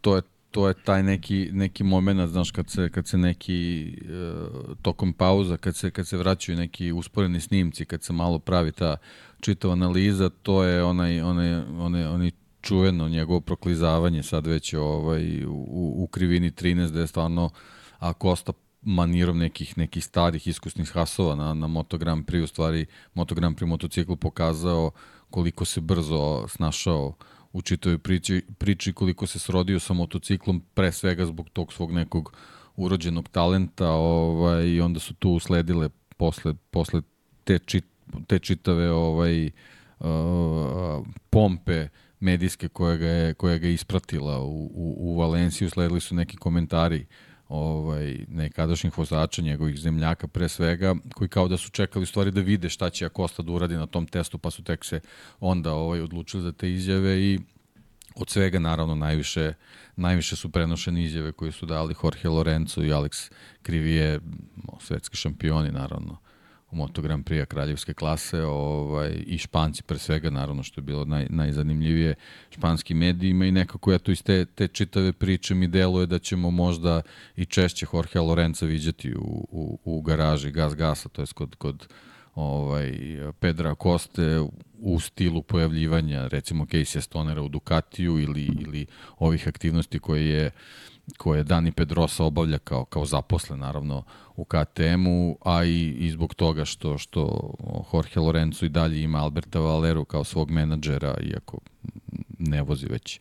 [0.00, 4.76] to je to je taj neki neki momenat znaš kad se kad se neki uh,
[4.82, 8.96] tokom pauza kad se kad se vraćaju neki usporeni snimci kad se malo pravi ta
[9.40, 12.30] čitava analiza to je onaj onaj onaj onaj
[12.60, 17.50] čuveno njegovo proklizavanje sad već ovaj, u, u krivini 13 da je stvarno
[17.98, 18.52] a Kosta
[18.82, 23.56] manirom nekih nekih starih iskusnih hasova na, na Moto Grand Prix, u stvari Moto Grand
[23.56, 24.90] Prix motociklu pokazao
[25.30, 27.14] koliko se brzo snašao
[27.52, 32.32] u čitoj priči, priči koliko se srodio sa motociklom, pre svega zbog tog svog nekog
[32.76, 37.02] urođenog talenta ovaj, i onda su tu usledile posle, posle
[37.44, 37.84] te, čit,
[38.26, 39.50] te čitave ovaj,
[39.98, 41.88] uh, pompe
[42.20, 46.36] medijske koja ga je, koja ga je ispratila u, u, u Valenciju, sledili su neki
[46.36, 47.06] komentari
[47.48, 52.68] ovaj, nekadašnjih vozača, njegovih zemljaka pre svega, koji kao da su čekali stvari da vide
[52.68, 55.00] šta će Akosta da uradi na tom testu, pa su tek se
[55.40, 57.38] onda ovaj, odlučili za te izjave i
[58.14, 59.52] od svega naravno najviše,
[59.96, 63.30] najviše su prenošene izjave koje su dali Jorge Lorenzo i Alex
[63.62, 64.20] Krivije,
[64.80, 66.18] svetski šampioni naravno
[66.70, 71.04] u Moto Grand Prix kraljevske klase ovaj, i Španci pre svega, naravno što je bilo
[71.04, 72.14] naj, najzanimljivije
[72.50, 76.50] španski medijima i nekako ja tu iz te, te čitave priče mi deluje da ćemo
[76.50, 77.02] možda
[77.36, 81.88] i češće Jorge Lorenza viđati u, u, u garaži Gas Gasa, to je kod, kod
[82.34, 82.92] ovaj,
[83.40, 84.40] Pedra Koste
[84.78, 88.86] u stilu pojavljivanja recimo Casey Stonera u Ducatiju ili, ili
[89.18, 90.50] ovih aktivnosti koje je
[91.16, 94.02] koje Dani Pedrosa obavlja kao, kao zaposlen naravno
[94.36, 97.52] u KTM-u, a i, i zbog toga što, što
[97.92, 101.58] Jorge Lorenzo i dalje ima Alberta Valero kao svog menadžera, iako
[102.38, 103.20] ne vozi već,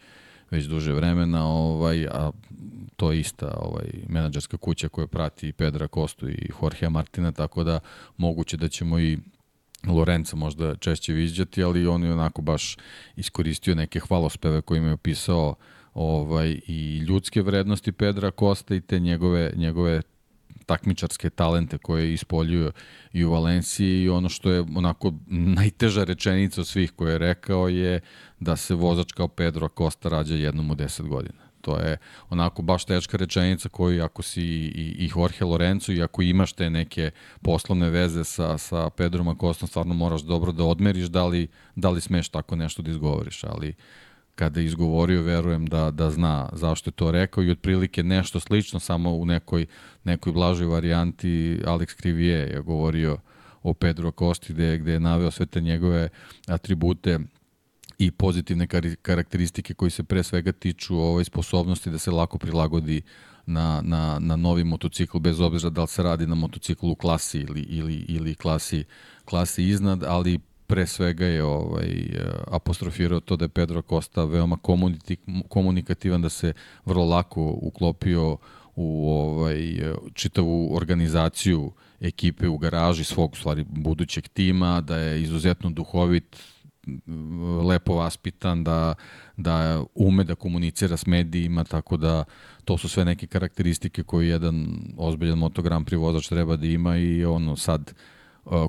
[0.51, 2.31] već duže vremena, ovaj, a
[2.95, 7.80] to je ista ovaj, menadžerska kuća koja prati Pedra Kostu i Jorge Martina, tako da
[8.18, 9.18] moguće da ćemo i
[9.88, 12.77] Lorenza možda češće viđati, ali on je onako baš
[13.15, 15.55] iskoristio neke hvalospeve kojima je opisao
[15.98, 20.02] ovaj, i ljudske vrednosti Pedra Kosta i te njegove, njegove
[20.65, 22.72] takmičarske talente koje ispoljuje
[23.14, 27.68] i u Valenciji i ono što je onako najteža rečenica od svih koje je rekao
[27.69, 27.99] je
[28.40, 31.48] da se vozač kao Pedro Costa rađa jednom u 10 godina.
[31.61, 31.98] To je
[32.30, 36.69] onako baš teška rečenica koju ako si i, i Jorge Lorenzo i ako imaš te
[36.69, 37.11] neke
[37.41, 42.02] poslovne veze sa, sa Pedrom Acostom, stvarno moraš dobro da odmeriš da li, da li
[42.02, 43.74] smeš tako nešto da izgovoriš, ali
[44.38, 48.80] kada je izgovorio, verujem da, da zna zašto je to rekao i otprilike nešto slično,
[48.80, 49.65] samo u nekoj,
[50.03, 53.18] nekoj blažoj varijanti Alex Krivije je govorio
[53.64, 56.09] o Pedro Kosti gde, gde je naveo sve te njegove
[56.47, 57.19] atribute
[57.97, 58.68] i pozitivne
[59.01, 63.01] karakteristike koji se pre svega tiču ovoj sposobnosti da se lako prilagodi
[63.45, 67.39] na, na, na novi motocikl, bez obzira da li se radi na motociklu u klasi
[67.39, 68.84] ili, ili, ili klasi,
[69.26, 71.89] klasi iznad, ali pre svega je ovaj,
[72.48, 74.57] apostrofirao to da je Pedro Costa veoma
[75.49, 76.53] komunikativan, da se
[76.85, 78.38] vrlo lako uklopio
[78.76, 79.60] u ovaj,
[80.14, 86.38] čitavu organizaciju ekipe u garaži svog stvari budućeg tima, da je izuzetno duhovit,
[87.64, 88.95] lepo vaspitan, da,
[89.38, 92.23] da ume da komunicira s medijima, tako da
[92.65, 94.68] to su sve neke karakteristike koje jedan
[94.98, 97.94] ozbiljan motogram privozač treba da ima i ono sad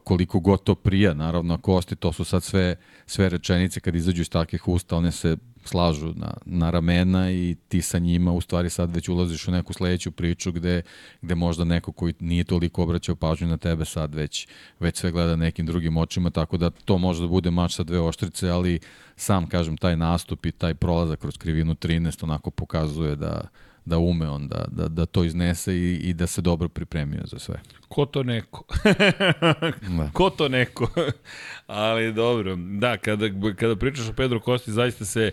[0.05, 2.77] koliko god to prija, naravno, kosti, to su sad sve,
[3.07, 7.83] sve rečenice kad izađu iz takvih usta, one se slažu na, na ramena i ti
[7.83, 10.83] sa njima u stvari sad već ulaziš u neku sledeću priču gde,
[11.23, 14.49] gde možda neko koji nije toliko obraćao pažnju na tebe sad već,
[14.81, 18.01] već sve gleda nekim drugim očima, tako da to može da bude mač sa dve
[18.01, 18.81] oštrice, ali
[19.17, 23.41] sam kažem taj nastup i taj prolazak kroz krivinu 13 onako pokazuje da,
[23.89, 27.39] da ume on da, da, da to iznese i, i da se dobro pripremio za
[27.39, 27.60] sve.
[27.89, 28.65] Ko to neko?
[29.98, 30.10] da.
[30.12, 30.89] Ko to neko?
[31.66, 35.31] Ali dobro, da, kada, kada pričaš o Pedro Kosti, zaista se,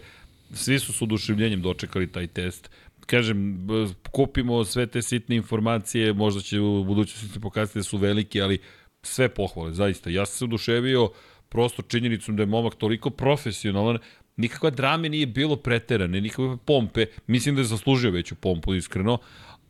[0.53, 2.69] svi su s oduševljenjem dočekali taj test.
[3.06, 3.68] Kažem,
[4.11, 8.60] kupimo sve te sitne informacije, možda će u budućnosti pokazati da su veliki, ali
[9.03, 10.10] sve pohvale, zaista.
[10.10, 11.10] Ja sam se oduševio
[11.49, 13.98] prosto činjenicom da je momak toliko profesionalan,
[14.38, 17.06] nikakva drame nije bilo preterane, nikakve pompe.
[17.28, 19.18] Mislim da je zaslužio veću pompu, iskreno,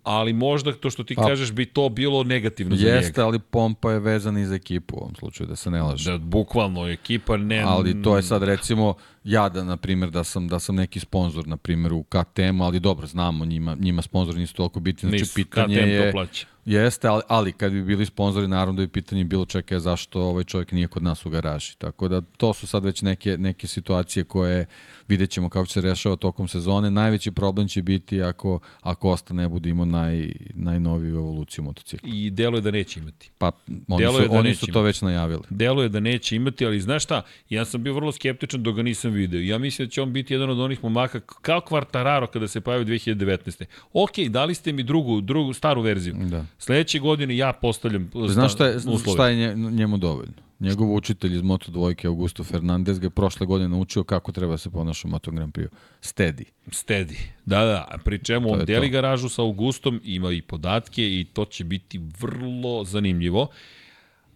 [0.04, 3.06] ali možda to što ti pa, kažeš bi to bilo negativno jeste, za njega.
[3.06, 6.12] Jeste, ali pompa je vezana i za ekipu u ovom slučaju, da se ne laže.
[6.12, 7.64] Da, bukvalno, ekipa ne...
[7.68, 8.94] Ali to je sad recimo,
[9.24, 12.80] ja da, na primjer, da sam, da sam neki sponsor, na primjer, u KTM, ali
[12.80, 16.06] dobro, znamo, njima, njima sponzori nisu toliko bitni, znači nisu, pitanje KTM je...
[16.06, 16.48] To plaća.
[16.66, 20.44] Jeste, ali, ali kad bi bili sponzori, naravno da bi pitanje bilo čekaj zašto ovaj
[20.44, 21.78] čovjek nije kod nas u garaži.
[21.78, 24.66] Tako da to su sad već neke, neke situacije koje
[25.08, 26.92] vidjet ćemo kako će se rešava tokom sezone.
[26.92, 32.10] Najveći problem će biti ako, ako Osta ne bude imao naj, najnoviju evoluciju motocikla.
[32.14, 33.32] I delo je da neće imati.
[33.38, 33.52] Pa
[33.88, 35.42] oni, su, da oni su to već najavili.
[35.50, 38.84] Delo je da neće imati, ali znaš šta, ja sam bio vrlo skeptičan dok ga
[38.84, 39.42] nisam video.
[39.42, 42.86] Ja mislim da će on biti jedan od onih momaka kao Kvartararo kada se pojavio
[42.86, 43.66] 2019.
[43.94, 46.16] Ok, dali ste mi drugu, drugu staru verziju.
[46.20, 46.46] Da.
[46.58, 48.80] Sledeće godine ja postavljam Znaš šta je,
[49.14, 50.34] šta je njemu dovoljno?
[50.60, 54.58] Njegov učitelj iz Moto dvojke, Augusto Fernandez, ga je prošle godine naučio kako treba da
[54.58, 55.68] se ponaša u Moto Grand Prix.
[56.02, 56.44] Steady.
[56.68, 57.18] Steady.
[57.46, 57.98] Da, da.
[58.04, 58.92] Pri čemu on deli to.
[58.92, 63.48] garažu sa Augustom, ima i podatke i to će biti vrlo zanimljivo.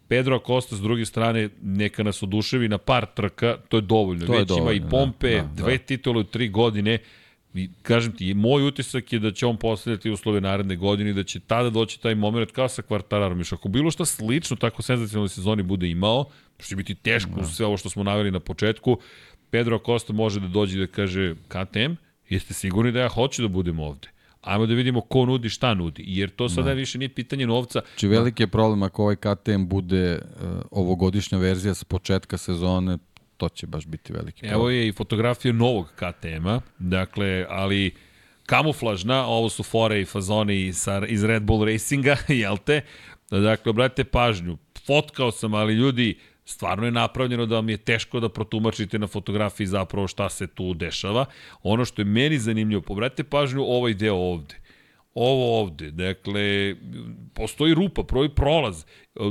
[0.07, 4.25] Pedro Acosta s druge strane neka nas oduševi na par trka, to je dovoljno.
[4.25, 5.83] To Već je dovoljno, ima i pompe, da, da, dve da.
[5.83, 6.97] titule u tri godine.
[7.53, 11.23] I, kažem ti, moj utisak je da će on postavljati uslove naredne godine i da
[11.23, 13.39] će tada doći taj moment kao sa kvartararom.
[13.39, 16.25] Još ako bilo šta slično tako senzacionalnoj sezoni bude imao,
[16.59, 17.45] što će biti teško da.
[17.45, 18.97] sve ovo što smo naveli na početku,
[19.49, 21.93] Pedro Acosta može da dođe da kaže KTM,
[22.29, 24.07] jeste sigurni da ja hoću da budem ovde?
[24.41, 26.73] Ajmo da vidimo ko nudi šta nudi, jer to sada da.
[26.73, 27.81] više nije pitanje novca.
[27.95, 32.97] Či veliki je problem ako ovaj KTM bude uh, ovogodišnja verzija sa početka sezone,
[33.39, 34.59] to će baš biti veliki problem.
[34.59, 37.91] Evo je i fotografija novog KTM-a, dakle, ali
[38.45, 42.81] kamuflažna, ovo su fore i fazoni sa, iz Red Bull Racinga, jel te?
[43.31, 48.29] Dakle, obratite pažnju, fotkao sam, ali ljudi, stvarno je napravljeno da vam je teško da
[48.29, 51.25] protumačite na fotografiji zapravo šta se tu dešava.
[51.63, 54.55] Ono što je meni zanimljivo, obratite pažnju ovaj deo ovde
[55.21, 55.91] ovo ovde.
[55.91, 56.75] Dakle,
[57.33, 58.85] postoji rupa, prvi prolaz.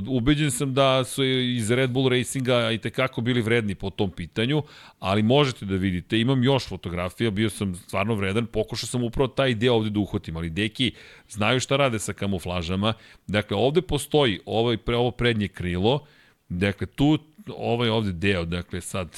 [0.08, 4.62] Ubeđen sam da su iz Red Bull Racinga i tekako bili vredni po tom pitanju,
[4.98, 9.54] ali možete da vidite, imam još fotografija, bio sam stvarno vredan, pokušao sam upravo taj
[9.54, 10.92] deo ovde da uhvatim, ali deki
[11.28, 12.92] znaju šta rade sa kamuflažama.
[13.26, 16.06] Dakle, ovde postoji ovaj, pre, ovo prednje krilo,
[16.48, 17.18] dakle, tu
[17.56, 19.16] ovaj ovde deo, dakle, sad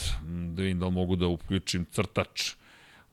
[0.55, 2.52] da vidim da li mogu da uključim crtač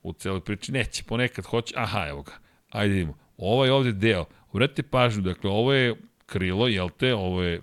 [0.04, 2.32] u celoj priči, neće, ponekad hoće, aha, evo ga,
[2.70, 5.96] ajde vidimo Ovaj ovde deo, obratite pažnju, dakle, ovo je
[6.26, 7.62] krilo, jel te, ovo je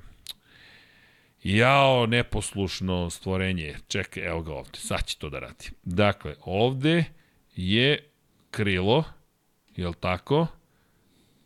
[1.43, 3.75] jao, neposlušno stvorenje.
[3.89, 5.71] Čekaj, evo ga ovde, sad će to da radi.
[5.83, 7.05] Dakle, ovde
[7.57, 8.11] je
[8.51, 9.05] krilo,
[9.77, 10.47] jel tako,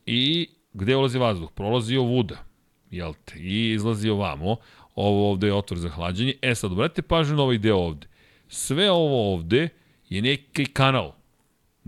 [0.07, 1.51] i gde ulazi vazduh?
[1.55, 2.45] Prolazi ovuda,
[2.91, 4.57] jel te, i izlazi ovamo.
[4.95, 6.35] Ovo ovde je otvor za hlađenje.
[6.43, 8.07] E sad, obratite pažnju na ovaj deo ovde.
[8.49, 9.69] Sve ovo ovde
[10.09, 11.18] je neki kanal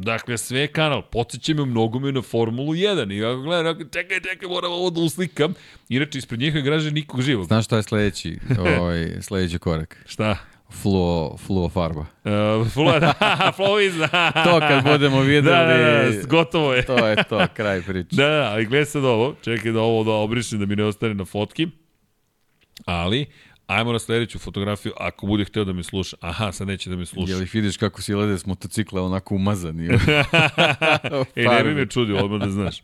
[0.03, 1.03] Dakle, sve je kanal.
[1.03, 3.13] Podseća me mnogome na Formulu 1.
[3.13, 5.55] I ja gledam, čekaj, čekaj, moram ovo da uslikam.
[5.89, 7.47] Inače, ispred njihove graže nikog živog.
[7.47, 9.97] Znaš šta je sledeći, ovaj, sledeći korak?
[10.07, 10.37] Šta?
[10.83, 12.01] Fluo, fluo farba.
[12.25, 13.15] Uh, fluo, da,
[13.57, 14.09] fluoviza.
[14.47, 15.57] to kad budemo videli...
[15.57, 16.87] Da, da, da, gotovo je.
[16.87, 18.17] to je to, kraj priče.
[18.17, 19.35] Da, da, ali gledaj sad ovo.
[19.43, 21.69] Čekaj da ovo da obrišem da mi ne ostane na fotki.
[22.85, 23.27] Ali,
[23.71, 26.17] Ajmo na sledeću fotografiju, ako bude hteo da me sluša.
[26.21, 27.33] Aha, sad neće da me sluša.
[27.33, 29.87] Jel ih vidiš kako si lede s motocikla onako umazani?
[31.37, 32.83] e, ne bi me čudio, odmah da znaš.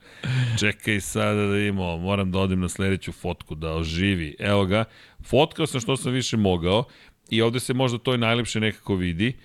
[0.61, 4.37] Čekaj sada da imamo, moram da odim na sledeću fotku, da oživi.
[4.39, 4.85] Evo ga,
[5.25, 6.85] fotkao sam što sam više mogao
[7.31, 9.37] i ovde se možda to i najlepše nekako vidi.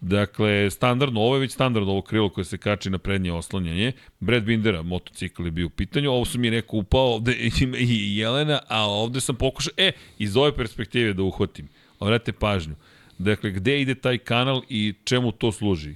[0.00, 3.92] Dakle, standardno, ovo je već standardno ovo krilo koje se kači na prednje oslanjanje.
[4.20, 7.32] Brad Bindera, motocikl je bio u pitanju, ovo su mi neko upao, ovde
[7.78, 11.68] i Jelena, a ovde sam pokušao, e, iz ove perspektive da uhvatim.
[11.98, 12.74] Obratite pažnju.
[13.18, 15.94] Dakle, gde ide taj kanal i čemu to služi?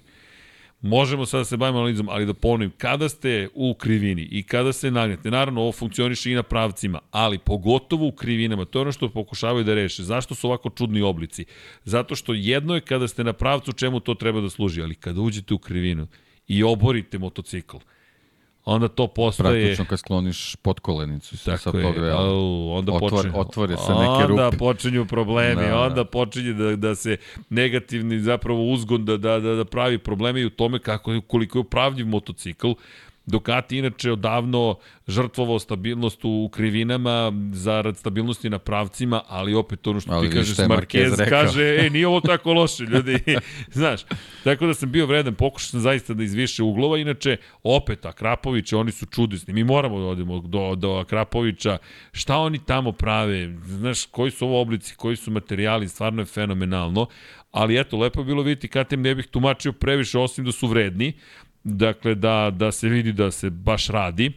[0.82, 4.72] Možemo sada da se bavimo analizom, ali da ponovim, kada ste u krivini i kada
[4.72, 8.92] se nagnete, naravno ovo funkcioniše i na pravcima, ali pogotovo u krivinama, to je ono
[8.92, 10.02] što pokušavaju da reše.
[10.02, 11.44] Zašto su ovako čudni oblici?
[11.84, 15.20] Zato što jedno je kada ste na pravcu čemu to treba da služi, ali kada
[15.20, 16.06] uđete u krivinu
[16.48, 17.76] i oborite motocikl,
[18.64, 19.62] onda to postaje...
[19.62, 22.20] Praktično kad skloniš podkolenicu sa, sa tog dela.
[22.72, 24.42] Onda Otvor, počne, otvore se neke rupe.
[24.42, 26.04] Onda počinju problemi, Da, onda da.
[26.04, 27.16] počinje da, da se
[27.50, 31.60] negativni zapravo uzgon da, da, da, da pravi probleme i u tome kako, koliko je
[31.60, 32.70] upravljiv motocikl.
[33.26, 34.78] Ducati inače odavno
[35.08, 40.56] žrtvovao stabilnost u krivinama zarad stabilnosti na pravcima, ali opet ono što Ali ti kažeš,
[40.56, 43.18] Marquez Marquez kaže, e, nije ovo tako loše, ljudi.
[43.72, 44.00] Znaš,
[44.44, 48.72] tako da sam bio vredan, pokušao sam zaista da iz više uglova, inače, opet, Akrapović,
[48.72, 51.78] oni su čudesni, mi moramo da odemo do, do Akrapovića,
[52.12, 57.06] šta oni tamo prave, znaš, koji su ovo oblici, koji su materijali, stvarno je fenomenalno,
[57.52, 61.12] ali eto, lepo je bilo vidjeti KTM ne bih tumačio previše, osim da su vredni,
[61.64, 64.32] dakle, da, da se vidi da se baš radi,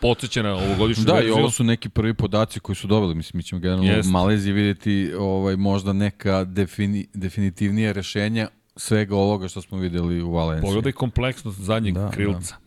[0.00, 1.34] podsjeća na ovogodišnju Da, i verziju.
[1.34, 3.14] ovo su neki prvi podaci koji su dobili.
[3.14, 4.08] Mislim, mi ćemo generalno Jeste.
[4.08, 10.32] u Maleziji vidjeti ovaj, možda neka defini, definitivnija rešenja svega ovoga što smo videli u
[10.32, 10.66] Valenciji.
[10.66, 12.54] Pogledaj kompleksnost zadnjeg da, Da, krilca.
[12.54, 12.63] Da.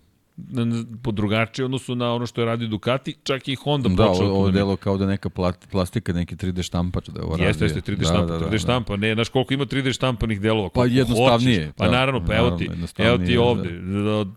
[1.04, 4.28] Po drugačije odnosu na ono što je radio Ducati, čak i Honda Da, počela.
[4.28, 5.30] ovo, ovo da- delo kao da neka
[5.72, 7.66] plastika, neki 3D štampač da ovo Jeste, radio.
[7.66, 10.70] jeste, 3D da, štampa, da, da, 3D štampa, ne, znaš koliko ima 3D štampanih delova,
[10.70, 11.74] Pa jednostavnije, hoćeš.
[11.78, 13.42] Pa da, naravno, pa evo ti, evo ti da.
[13.42, 13.80] ovde, da.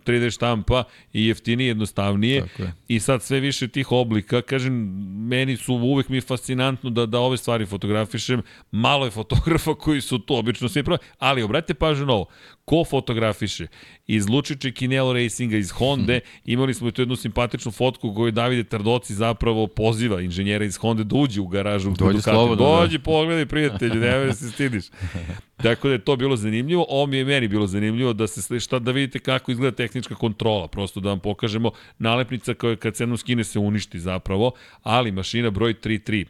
[0.05, 2.40] 3D štampa i jeftinije, jednostavnije.
[2.43, 2.72] Tako je.
[2.89, 4.72] I sad sve više tih oblika, kažem,
[5.18, 8.43] meni su uvek mi je fascinantno da, da ove stvari fotografišem.
[8.70, 12.27] Malo je fotografa koji su tu obično svi pravi, ali obratite pažnju na ovo.
[12.70, 13.66] Ko fotografiše?
[14.06, 18.64] Iz Lučiće Kinelo Racinga, iz Honda, imali smo i tu jednu simpatičnu fotku koju Davide
[18.64, 21.90] Tardoci zapravo poziva inženjera iz Honda da uđe u garažu.
[21.90, 22.22] Dođi Ducati.
[22.22, 22.80] slobodno, da.
[22.80, 24.84] Dođi, pogledaj prijatelju, nemoj da se stidiš.
[25.64, 26.86] Tako da je to bilo zanimljivo.
[26.88, 30.68] Ovo mi je meni bilo zanimljivo da se šta da vidite kako izgleda tehnička kontrola,
[30.68, 34.52] prosto da vam pokažemo nalepnica koja kad se jednom skine se uništi zapravo,
[34.82, 36.24] ali mašina broj 33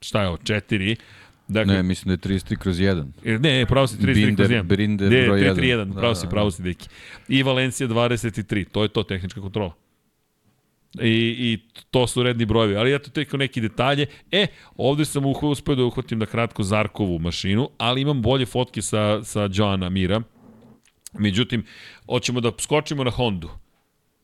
[0.00, 0.96] šta je ovo, 4,
[1.48, 3.04] Dakle, Ne, mislim da je 33 kroz 1.
[3.24, 4.62] Ne, ne, pravo si 33 Binder- kroz 1.
[4.76, 5.92] Binder ne, broj 331, jedan.
[5.92, 6.50] pravo Da, si, da, pravo da.
[6.50, 6.88] si, deki.
[7.28, 9.72] I Valencija 23, to je to, tehnička kontrola.
[11.00, 11.08] I,
[11.38, 11.58] I
[11.90, 12.76] to su redni brojevi.
[12.76, 14.06] Ali eto, teko neki detalje.
[14.32, 14.46] E,
[14.76, 19.48] ovde sam uspeo da uhvatim na kratko Zarkovu mašinu, ali imam bolje fotke sa, sa
[19.52, 20.22] Joana Mira.
[21.12, 21.64] Međutim,
[22.06, 23.50] hoćemo da skočimo na Hondu.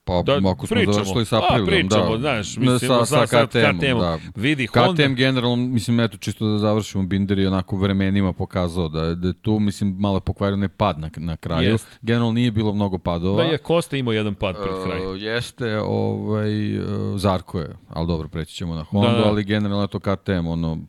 [0.06, 0.92] Pa Da, da, ako smo pričamo.
[0.94, 2.18] završili sa aprilom, pričamo, da.
[2.18, 4.00] znaš, mislim, sa, sa- sa, KTM-om, KTM-om.
[4.00, 4.18] da.
[4.36, 9.14] Vidi, Honda- KTM generalno, mislim, eto, čisto da završimo, Binder je onako vremenima pokazao da,
[9.14, 11.70] da tu, mislim, malo je pokvario ne pad na, na kraju.
[11.70, 11.98] Jest.
[12.02, 13.36] Generalno nije bilo mnogo padova.
[13.36, 15.06] Da je Kosta imao jedan pad pred kraj.
[15.06, 16.84] Uh, jeste, ovaj, uh,
[17.16, 19.24] Zarko je, ali dobro, preći ćemo na Honda, Da, da.
[19.24, 20.86] ali generalno je to KTM, ono, uh,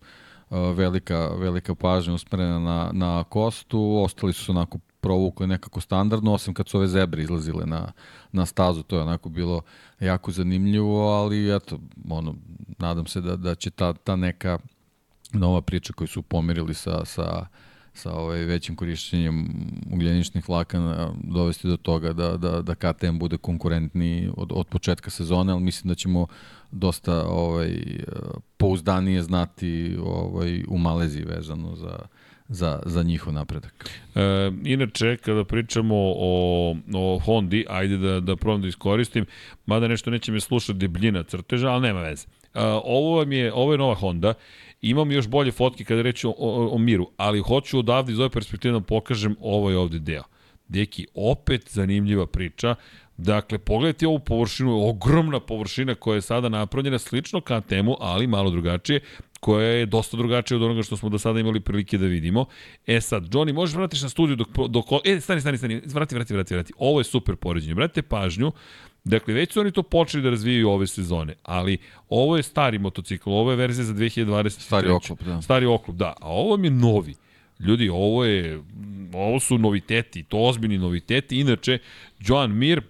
[0.70, 6.68] velika, velika pažnja usmerena na, na Kostu, ostali su onako provukli nekako standardno, osim kad
[6.70, 7.92] su ove zebre izlazile na,
[8.36, 9.62] na stazu, to je onako bilo
[10.00, 11.80] jako zanimljivo, ali eto,
[12.10, 12.36] ono,
[12.80, 14.60] nadam se da, da će ta, ta neka
[15.34, 17.46] nova priča koju su pomerili sa, sa,
[17.94, 19.48] sa ovaj većim korišćenjem
[19.92, 25.54] ugljeničnih vlakana dovesti do toga da, da, da KTM bude konkurentni od, od početka sezone,
[25.54, 26.28] ali mislim da ćemo
[26.72, 27.78] dosta ovaj,
[28.58, 31.98] pouzdanije znati ovaj, u Maleziji vezano za,
[32.48, 33.90] za, za njihov napredak.
[34.16, 39.26] E, inače, kada pričamo o, o Hondi, ajde da, da probam da iskoristim,
[39.66, 42.26] mada nešto neće me slušati debljina crteža, ali nema veze.
[42.54, 44.34] E, ovo, vam je, ovo je nova Honda,
[44.82, 48.30] imam još bolje fotke kada reći o, o, o miru, ali hoću odavde iz ove
[48.30, 50.24] perspektive da pokažem ovaj ovde deo.
[50.68, 52.76] Deki, opet zanimljiva priča.
[53.18, 59.00] Dakle, pogledajte ovu površinu, ogromna površina koja je sada napravljena slično KTM-u, ali malo drugačije,
[59.46, 62.46] koja je dosta drugačija od onoga što smo do sada imali prilike da vidimo.
[62.88, 64.86] E sad, Johnny, možeš vratiš na studiju dok, dok...
[65.04, 66.74] E, stani, stani, stani, vrati, vrati, vrati, vrati.
[66.78, 67.74] Ovo je super poređenje.
[67.74, 68.52] Vratite pažnju.
[69.04, 71.78] Dakle, već su oni to počeli da razvijaju ove sezone, ali
[72.10, 74.50] ovo je stari motocikl, ovo je verzija za 2023.
[74.50, 75.42] Stari oklop, da.
[75.42, 76.14] Stari oklop, da.
[76.22, 77.16] A ovo mi je novi.
[77.60, 78.62] Ljudi, ovo je,
[79.14, 81.40] ovo su noviteti, to ozbiljni noviteti.
[81.40, 81.80] Inače,
[82.20, 82.82] Joan Mir,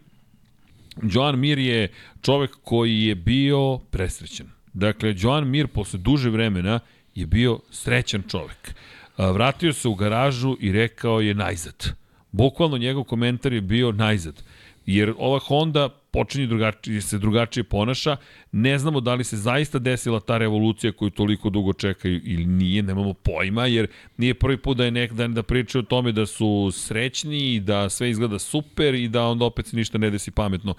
[1.03, 1.87] Joan Mir je
[2.21, 4.54] čovek koji je bio presrećen.
[4.75, 6.79] Dakle, Joan Mir posle duže vremena
[7.15, 8.75] je bio srećan čovek.
[9.17, 11.95] Vratio se u garažu i rekao je najzad.
[12.31, 14.43] Bukvalno njegov komentar je bio najzad.
[14.85, 18.17] Jer ova Honda počinje drugačije, se drugačije ponaša.
[18.51, 22.83] Ne znamo da li se zaista desila ta revolucija koju toliko dugo čekaju ili nije,
[22.83, 23.87] nemamo pojma, jer
[24.17, 27.59] nije prvi put da je nek dan da pričaju o tome da su srećni i
[27.59, 30.75] da sve izgleda super i da onda opet se ništa ne desi pametno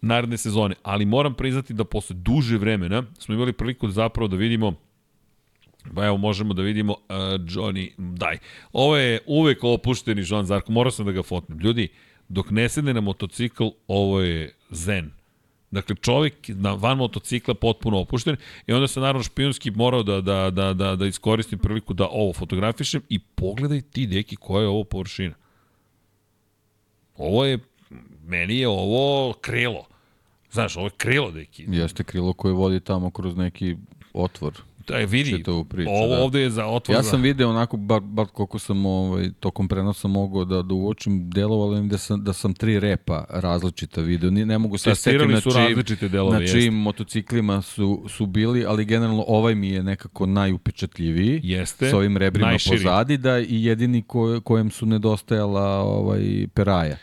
[0.00, 0.74] naredne sezone.
[0.82, 4.74] Ali moram priznati da posle duže vremena smo imali priliku da zapravo da vidimo
[5.94, 7.16] Pa evo možemo da vidimo uh,
[7.48, 8.38] Johnny, daj.
[8.72, 11.58] Ovo je uvek opušteni Joan Zarko, morao sam da ga fotnem.
[11.58, 11.88] Ljudi,
[12.28, 15.10] dok ne sedne na motocikl, ovo je zen.
[15.70, 20.50] Dakle, čovjek na van motocikla potpuno opušten i onda sam naravno špijunski morao da, da,
[20.50, 24.84] da, da, da iskoristim priliku da ovo fotografišem i pogledaj ti, deki, koja je ovo
[24.84, 25.34] površina.
[27.16, 27.58] Ovo je,
[28.28, 29.86] meni je ovo krilo.
[30.52, 31.64] Znaš, ovo je krilo, deki.
[31.68, 33.76] Jeste krilo koje vodi tamo kroz neki
[34.12, 34.52] otvor.
[34.88, 36.22] Da, vidi, to priča, ovo da.
[36.22, 40.08] ovde je za otvor Ja sam video onako, bar, bar koliko sam ovaj, tokom prenosa
[40.08, 44.30] mogao da, da uočim, delovalo mi da sam, da sam tri repa različita video.
[44.30, 48.84] Ni, ne mogu sad setim na čijim, delove, na čijim motociklima su, su bili, ali
[48.84, 51.40] generalno ovaj mi je nekako najupečatljiviji.
[51.42, 51.90] Jeste.
[51.90, 52.76] Sa ovim rebrima Najširi.
[52.76, 56.96] pozadi, da i jedini ko, kojem su nedostajala ovaj, peraja.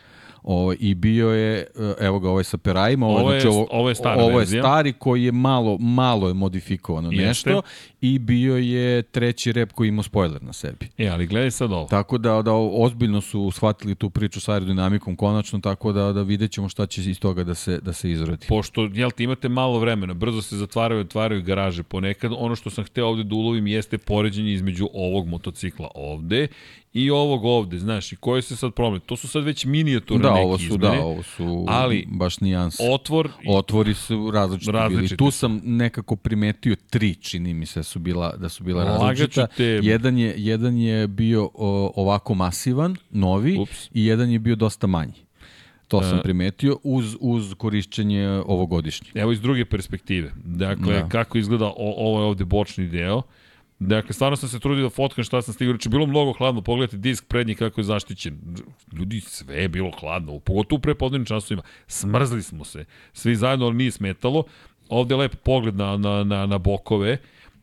[0.47, 1.67] O, I bio je,
[1.99, 4.45] evo ga, ovaj sa perajima, ovo, Ovo je- znači, ovo, ovo je stara ovo je
[4.45, 7.23] stari koji je malo, malo je modifikovano Jeste.
[7.49, 7.61] nešto
[8.14, 10.88] i bio je treći rep koji ima spoiler na sebi.
[10.98, 11.88] E, ali gledaj sad ovo.
[11.88, 16.52] Tako da, da ozbiljno su shvatili tu priču sa aerodinamikom konačno, tako da, da vidjet
[16.52, 18.45] ćemo šta će iz toga da se, da se izrodi.
[18.49, 22.84] Pošto, jel ti imate malo vremena, brzo se zatvaraju otvaraju garaže ponekad, ono što sam
[22.84, 26.48] hteo ovde da ulovim jeste poređenje između ovog motocikla ovde
[26.94, 29.02] i ovog ovde, znaš, i koje se sad problem.
[29.06, 30.98] To su sad već minijaturne Da, neke ovo su, izmene.
[30.98, 32.84] da, ovo su ali baš nijanse.
[32.91, 35.18] Otvor, Otvori su različiti, Različiti bili.
[35.18, 39.47] Tu sam nekako primetio tri, čini mi se, su bila, da su bila različita.
[39.47, 43.88] te- Jedan je, jedan je bio o, ovako masivan, novi, Ups.
[43.93, 45.23] i jedan je bio dosta manji.
[45.88, 46.22] To sam E.
[46.23, 49.07] primetio uz, uz korišćenje ovogodišnje.
[49.15, 50.31] evo iz druge perspektive.
[50.35, 51.09] Dakle, Da.
[51.09, 53.22] kako izgleda o, ovo je ovde bočni deo.
[53.80, 55.73] Dakle, stvarno sam se trudio da fotkam šta sam stigao.
[55.73, 56.61] Znači, bilo mnogo hladno.
[56.61, 58.39] Pogledajte disk prednji kako je zaštićen.
[58.93, 60.39] Ljudi, sve je bilo hladno.
[60.39, 61.63] Pogotovo u prepodnevnim časovima.
[61.88, 62.85] Smrzli smo se.
[63.13, 64.43] Svi zajedno, ali nije smetalo.
[64.89, 67.17] Ovde je lep pogled na, na, na, na bokove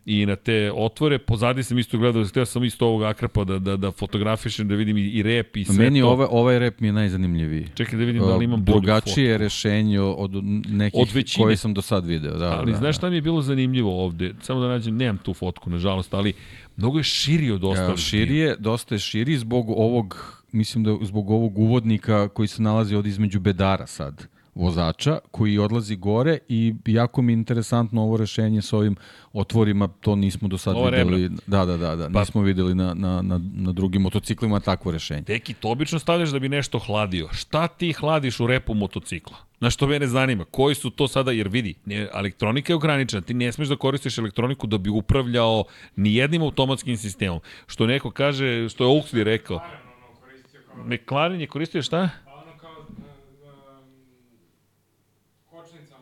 [0.06, 1.18] i na te otvore.
[1.18, 4.96] Pozadi sam isto gledao, htio sam isto ovog akrapa da, da, da fotografišem, da vidim
[4.96, 6.08] i, i rep i sve Meni to.
[6.08, 7.66] ovaj, ovaj rep mi je najzanimljiviji.
[7.74, 10.30] Čekaj da vidim da li imam bolju Drugačije rešenje od
[10.68, 11.44] nekih Od većine.
[11.44, 12.36] koje sam do sad video.
[12.38, 12.98] Da, Ali da, znaš da.
[12.98, 14.34] šta mi je bilo zanimljivo ovde?
[14.40, 16.32] Samo da nađem, nemam tu fotku, nažalost, ali
[16.76, 17.98] mnogo je širi od Ja, ostalih.
[17.98, 20.16] širi je, dosta je širi zbog ovog,
[20.52, 25.96] mislim da zbog ovog uvodnika koji se nalazi od između bedara sad vozača, koji odlazi
[25.96, 28.96] gore i jako mi je interesantno ovo rešenje sa ovim
[29.32, 31.30] otvorima, to nismo do sad videli.
[31.46, 35.20] Da, da, da, da, Pa- nismo videli na, na, na, na drugim motociklima takvo rešenje.
[35.22, 37.28] Deki, to obično stavljaš da bi nešto hladio.
[37.32, 39.36] Šta ti hladiš u repu motocikla?
[39.58, 40.44] Znaš što mene zanima?
[40.44, 44.18] Koji su to sada, jer vidi, ne, elektronika je ograničena, ti ne smeš da koristiš
[44.18, 45.64] elektroniku da bi upravljao
[45.96, 47.40] ni jednim automatskim sistemom.
[47.66, 49.60] Što neko kaže, što je Oaksley rekao,
[50.86, 52.08] McLaren je koristio šta?
[52.26, 52.96] ono kao um,
[55.50, 56.01] kočnicama,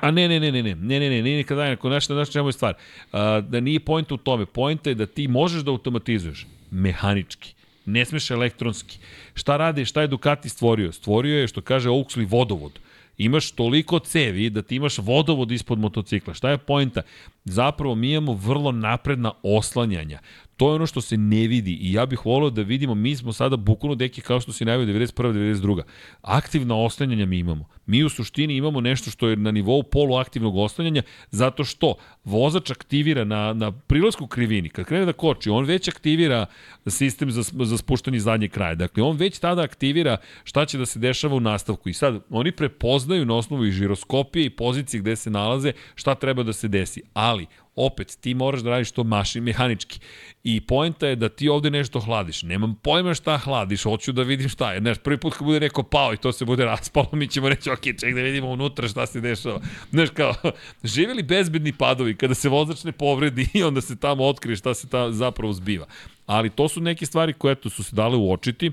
[0.00, 2.48] A ne, ne, ne, ne, ne, ne, ne, ne, nije nikada ne, znaš, znaš čemu
[2.48, 2.74] je stvar.
[3.12, 7.54] A, da nije point u tome, point je da ti možeš da automatizuješ mehanički,
[7.86, 8.98] ne smeš elektronski.
[9.34, 10.92] Šta radi, šta je Ducati stvorio?
[10.92, 12.80] Stvorio je, što kaže Oaksley, vodovod.
[13.18, 16.34] Imaš toliko cevi da ti imaš vodovod ispod motocikla.
[16.34, 17.02] Šta je poenta?
[17.44, 20.18] Zapravo mi imamo vrlo napredna oslanjanja.
[20.56, 23.32] To je ono što se ne vidi i ja bih volio da vidimo, mi smo
[23.32, 25.32] sada bukvalno deki kao što si najavio 91.
[25.32, 25.82] 92.
[26.22, 27.68] Aktivna oslanjanja mi imamo.
[27.86, 31.94] Mi u suštini imamo nešto što je na nivou poluaktivnog oslanjanja zato što
[32.24, 36.46] vozač aktivira na, na prilasku krivini, kad krene da koči, on već aktivira
[36.86, 38.74] sistem za, za spuštanje zadnje kraja.
[38.74, 41.88] Dakle, on već tada aktivira šta će da se dešava u nastavku.
[41.88, 46.42] I sad, oni prepoznaju na osnovu i žiroskopije i pozicije gde se nalaze šta treba
[46.42, 47.02] da se desi.
[47.14, 49.98] Ali, opet, ti moraš da radiš to maši, mehanički.
[50.44, 52.42] I poenta je da ti ovde nešto hladiš.
[52.42, 54.80] Nemam pojma šta hladiš, hoću da vidim šta je.
[54.80, 57.70] Znaš, prvi put kad bude neko pao i to se bude raspalo, mi ćemo reći,
[57.70, 59.60] ok, ček da vidimo unutra šta se dešava.
[59.90, 60.34] Znaš, kao,
[60.94, 64.88] živjeli bezbedni padovi kada se vozač ne povredi i onda se tamo otkrije šta se
[64.88, 65.86] tamo zapravo zbiva.
[66.26, 68.72] Ali to su neke stvari koje eto, su se dale uočiti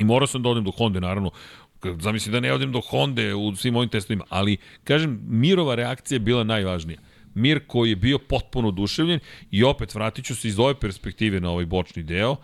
[0.00, 1.30] i morao sam da odem do Honda, naravno,
[2.00, 6.20] zamislim da ne odem do Honda u svim ovim testovima, ali, kažem, Mirova reakcija je
[6.20, 6.98] bila najvažnija.
[7.34, 11.50] Mir koji je bio potpuno oduševljen i opet vratit ću se iz ove perspektive na
[11.50, 12.36] ovaj bočni deo,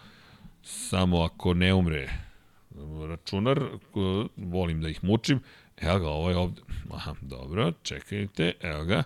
[0.62, 2.09] samo ako ne umre
[3.09, 3.60] računar,
[4.36, 5.40] volim da ih mučim,
[5.77, 6.62] evo ga, ovo je ovde.
[6.90, 9.02] Aha, dobro, čekajte, evo ga.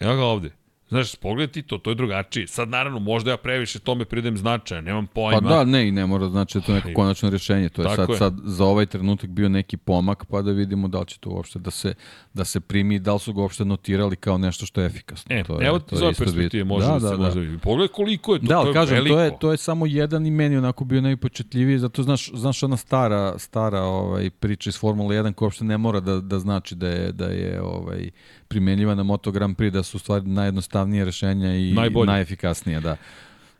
[0.00, 0.50] Evo ga ovde.
[0.92, 2.46] Znaš, pogledaj ti to, to je drugačije.
[2.46, 5.40] Sad, naravno, možda ja previše tome pridem značaja, nemam pojma.
[5.40, 7.68] Pa da, ne, i ne mora znači da je to neko Ali- konačno rešenje.
[7.68, 8.16] To je Tako sad, je.
[8.16, 11.58] sad za ovaj trenutak bio neki pomak, pa da vidimo da li će to uopšte
[11.58, 11.94] da se,
[12.34, 15.36] da se primi i da li su ga uopšte notirali kao nešto što je efikasno.
[15.36, 17.40] E, to je, evo ti je isto perspektive može da, da, da, se da, možda
[17.40, 17.58] vidi.
[17.58, 19.14] Pogledaj koliko je to, Da, to je kažem, veliko.
[19.14, 22.76] to je, to je samo jedan i meni onako bio najpočetljiviji, zato znaš, znaš ona
[22.76, 26.88] stara, stara ovaj, priča iz Formule 1 koja uopšte ne mora da, da znači da
[26.88, 28.10] je, da je ovaj,
[28.48, 32.06] primenjiva na Moto Grand Prix, da su stvari najjednostavnije najjednostavnije rešenja i Najbolje.
[32.06, 32.96] najefikasnije, da.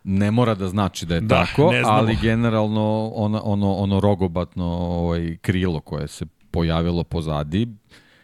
[0.05, 5.37] Ne mora da znači da je Da, tako, ali generalno ono, ono, ono rogobatno ovaj,
[5.41, 7.69] krilo koje se pojavilo pozadi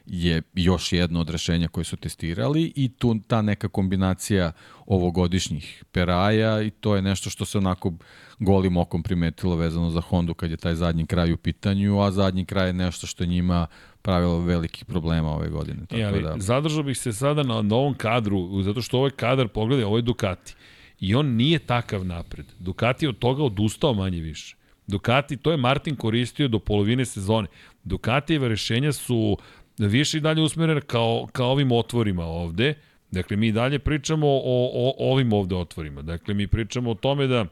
[0.06, 4.52] je još jedno od rešenja koje su testirali i tu ta neka kombinacija
[4.86, 7.92] ovogodišnjih peraja i to je nešto što se onako
[8.38, 12.44] golim okom primetilo vezano za Hondu kad je taj zadnji kraj u pitanju, a zadnji
[12.44, 13.66] kraj je nešto što njima
[14.08, 15.86] pravilo velikih problema ove godine.
[15.88, 19.48] Tako E, ali da, zadržao bih se sada na novom kadru, zato što ovaj kadar,
[19.48, 20.54] pogledaj, ovo je Ducati.
[21.00, 22.46] I on nije takav napred.
[22.58, 24.56] Ducati je od toga odustao manje više.
[24.86, 27.48] Ducati, to je Martin koristio do polovine sezone.
[27.84, 29.36] Ducatijeva rešenja su
[29.78, 32.74] više i dalje usmerene kao, kao ovim otvorima ovde.
[33.10, 36.02] Dakle, mi dalje pričamo o, o ovim ovde otvorima.
[36.02, 37.46] Dakle, mi pričamo o tome da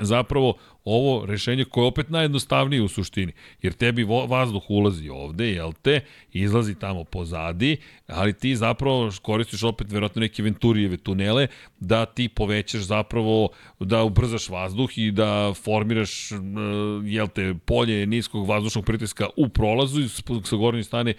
[0.00, 0.54] zapravo
[0.88, 3.32] ovo rešenje koje je opet najjednostavnije u suštini,
[3.62, 6.00] jer tebi vazduh ulazi ovde, jel te,
[6.32, 11.46] izlazi tamo pozadi, ali ti zapravo koristiš opet verovatno neke venturijeve tunele
[11.80, 13.48] da ti povećaš zapravo,
[13.80, 16.36] da ubrzaš vazduh i da formiraš, eh,
[17.04, 20.08] jel te, polje niskog vazdušnog pritiska u prolazu i
[20.44, 21.14] sa gornje strane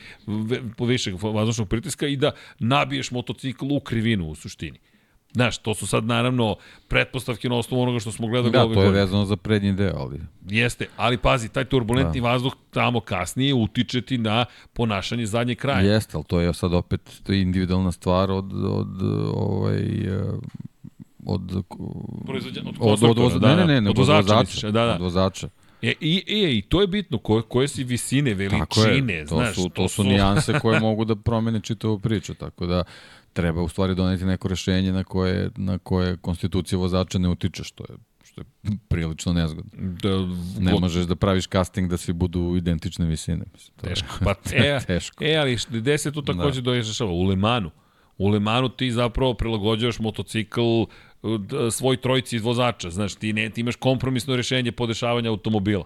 [0.80, 4.80] višeg vazdušnog pritiska i da nabiješ motocikl u krivinu u suštini.
[5.34, 6.56] Znaš, to su sad naravno
[6.88, 9.02] pretpostavke na osnovu onoga što smo gledali da, ove to je godine.
[9.02, 12.28] vezano za prednji deo, ali Jeste, ali pazi, taj turbulentni da.
[12.28, 15.94] vazduh tamo kasnije utiče ti na ponašanje zadnje kraja.
[15.94, 19.02] Jeste, ali to je sad opet to je individualna stvar od, od
[19.34, 19.84] ovaj,
[21.26, 21.42] od,
[22.28, 23.80] Proizvođa- od od, od, od, da, ne, ne, da.
[23.82, 24.94] ne, Od vozača, da, da.
[24.94, 25.50] od vozača.
[25.82, 29.36] E, i, e, I to je bitno, koje, koje si visine, Tako veličine, je, to
[29.36, 29.56] znaš.
[29.56, 32.84] su, to su nijanse koje mogu da promene čitavu priču, tako da
[33.30, 37.84] treba u stvari doneti neko rešenje na koje, na koje konstitucija vozača ne utiče, što
[37.84, 38.46] je, što je
[38.80, 39.72] prilično nezgodno.
[39.74, 40.10] Da,
[40.60, 43.46] Ne vo- možeš da praviš casting da svi budu identične visine.
[43.54, 44.08] Mislim, to je- Teško.
[44.22, 45.24] Pa, e, teško.
[45.24, 46.72] E, ali gde se tu takođe da.
[46.72, 47.12] dešava?
[47.12, 47.72] U Lemanu.
[48.18, 50.62] U Lemanu ti zapravo prilagođavaš motocikl
[51.40, 52.90] d- svoj trojici iz vozača.
[52.90, 55.84] Znaš, ti, ne, ti imaš kompromisno rešenje podešavanja automobila.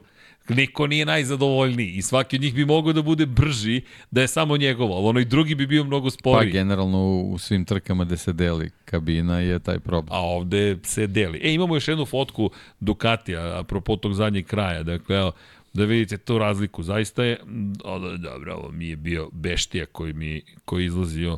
[0.50, 4.58] Niko nije najzadovoljniji i svaki od njih bi mogao da bude brži da je samo
[4.58, 6.52] njegovo, ali onaj drugi bi bio mnogo Pa sporiji.
[6.52, 10.14] generalno u, svim trkama gde se deli kabina je taj problem.
[10.14, 11.40] a ovde se deli.
[11.44, 12.50] E, imamo još jednu fotku
[12.80, 15.32] Ducatija, apropo tog zadnjeg kraja, dakle, evo,
[15.74, 16.84] da vidite tu razliku.
[16.84, 17.40] Zaista je,
[17.84, 21.38] o, da, dobro, ovo mi je bio beštija koji mi koji izlazio,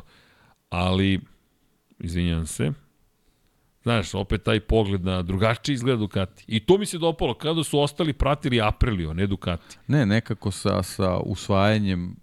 [0.70, 1.20] ali,
[1.98, 2.72] izvinjam se,
[3.86, 6.44] Znaš, opet taj pogled na drugačiji izgled Ducati.
[6.48, 9.78] I to mi se dopalo, kada su ostali pratili Aprilio, ne Ducati.
[9.86, 12.16] Ne, nekako sa, sa usvajanjem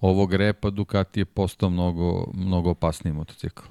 [0.00, 3.62] ovog repa Ducati je postao mnogo, mnogo opasniji motocikl.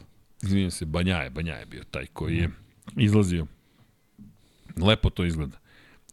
[0.44, 2.50] Izvinjam se, Banja je, Banja je bio taj koji je
[2.98, 3.46] izlazio.
[4.78, 5.58] Lepo to izgleda.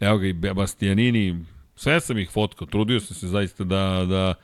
[0.00, 1.44] Evo ga i Bastianini,
[1.76, 4.34] sve sam ih fotkao, trudio sam se zaista da, da,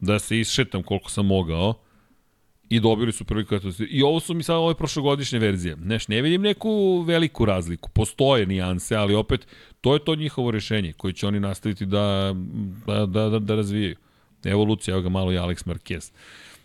[0.00, 1.74] da se isšetam koliko sam mogao
[2.68, 3.86] i dobili su prvi kvalitet.
[3.90, 5.76] I ovo su mi sad ove prošlogodišnje verzije.
[5.76, 7.90] Neš, ne vidim neku veliku razliku.
[7.90, 9.46] Postoje nijanse, ali opet
[9.80, 12.34] to je to njihovo rešenje koje će oni nastaviti da,
[12.86, 13.96] da, da, da, da razvijaju.
[14.44, 16.12] Evolucija, evo ga malo i Alex Marquez.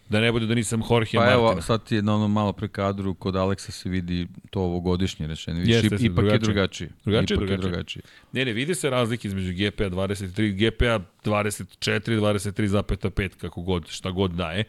[0.09, 1.33] Da ne bude da nisam Jorge Pa Martina.
[1.33, 5.27] evo, sad ti je na onom malo pre kadru, kod Aleksa se vidi to ovogodišnje
[5.27, 5.59] rešenje.
[5.59, 6.35] Vidiš, Jeste, Jeste, ipak drugačije.
[6.35, 6.89] je drugačije.
[7.05, 7.67] Drugačije, ipak drugačije.
[7.67, 8.01] je drugačije.
[8.31, 14.31] Ne, ne, vidi se razlike između GPA 23, GPA 24, 23,5, kako god, šta god
[14.31, 14.63] daje.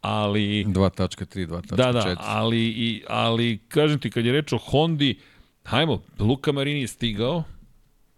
[0.00, 1.76] Ali, 2.3, 2.4.
[1.76, 5.18] da, da, ali, i, ali kažem ti, kad je reč o Hondi,
[5.64, 7.44] hajmo, Luka Marini je stigao,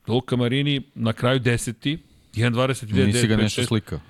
[0.06, 1.98] Luka Marini na kraju deseti,
[2.34, 3.68] 1.29, Nisi ga 9, nešto 5, 6.
[3.68, 4.00] slikao.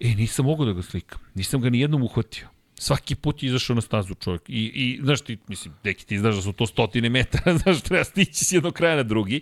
[0.00, 1.20] E, nisam mogao da ga slikam.
[1.34, 2.48] Nisam ga ni jednom uhvatio.
[2.74, 4.42] Svaki put je izašao na stazu čovjek.
[4.48, 8.04] I, i znaš ti, mislim, deki ti znaš da su to stotine metara, znaš, treba
[8.04, 9.40] stići s jednog kraja na drugi.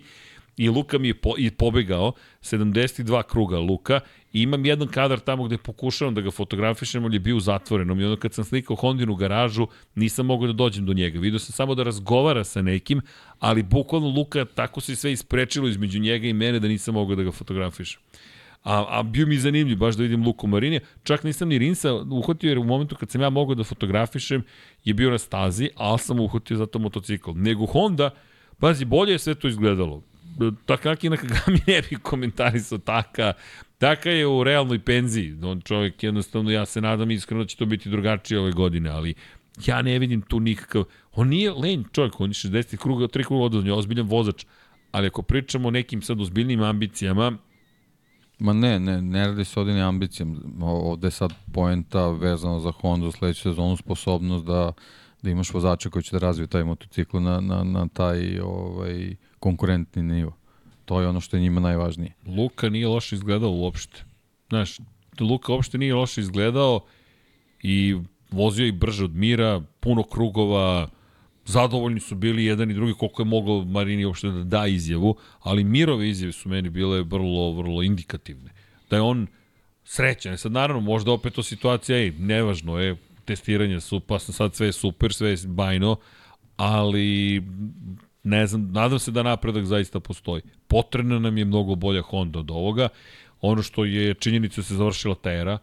[0.57, 2.11] I Luka mi je po, i pobegao,
[2.41, 3.99] 72 kruga Luka,
[4.33, 8.03] i imam jedan kadar tamo gde pokušavam da ga fotografišem, ali je bio zatvorenom i
[8.03, 11.19] onda kad sam slikao Hondinu garažu, nisam mogao da dođem do njega.
[11.19, 13.01] Vidio sam samo da razgovara sa nekim,
[13.39, 17.23] ali bukvalno Luka tako se sve isprečilo između njega i mene da nisam mogao da
[17.23, 18.01] ga fotografišem.
[18.63, 20.81] A, a bio mi zanimljiv baš da vidim Luku Marinija.
[21.03, 24.43] Čak nisam ni Rinsa uhvatio jer u momentu kad sam ja mogao da fotografišem
[24.83, 27.31] je bio na stazi, ali sam uhvatio zato motocikl.
[27.35, 28.09] Nego Honda,
[28.59, 30.03] pazi, bolje je sve to izgledalo.
[30.65, 33.33] Takaki na Kagami ne bi komentarisao Taka.
[33.77, 35.35] Taka je u realnoj penziji.
[35.43, 39.13] On čovjek jednostavno, ja se nadam iskreno da će to biti drugačije ove godine, ali
[39.65, 40.83] ja ne vidim tu nikakav...
[41.11, 44.45] On nije lenj čovjek, on je 60 kruga, 3 kruga od on je ozbiljan vozač.
[44.91, 47.37] Ali ako pričamo o nekim sad ozbiljnim ambicijama,
[48.39, 50.37] Ma ne, ne, ne radi se ovde ni ambicijom.
[50.61, 54.71] Ovde je sad poenta vezano za Honda u sledeću sezonu, sposobnost da,
[55.21, 60.03] da imaš vozača koji će da razviju taj motocikl na, na, na taj ovaj, konkurentni
[60.03, 60.37] nivo.
[60.85, 62.13] To je ono što je njima najvažnije.
[62.25, 64.03] Luka nije loše izgledao uopšte.
[64.49, 64.77] Znaš,
[65.19, 66.79] Luka uopšte nije loše izgledao
[67.63, 67.95] i
[68.31, 70.89] vozio i brže od Mira, puno krugova,
[71.45, 75.63] zadovoljni su bili jedan i drugi koliko je mogao Marini uopšte da da izjavu, ali
[75.63, 78.51] Mirove izjave su meni bile vrlo, vrlo indikativne.
[78.89, 79.27] Da je on
[79.83, 80.37] srećan.
[80.37, 82.95] Sad naravno, možda opet to situacija, ej, nevažno je,
[83.25, 85.95] testiranje su, pa sad sve je super, sve je bajno,
[86.57, 87.43] ali
[88.27, 90.41] ne znam, nadam se da napredak zaista postoji.
[90.67, 92.89] Potrebna nam je mnogo bolja Honda od ovoga.
[93.41, 95.57] Ono što je činjenica se završila ta era,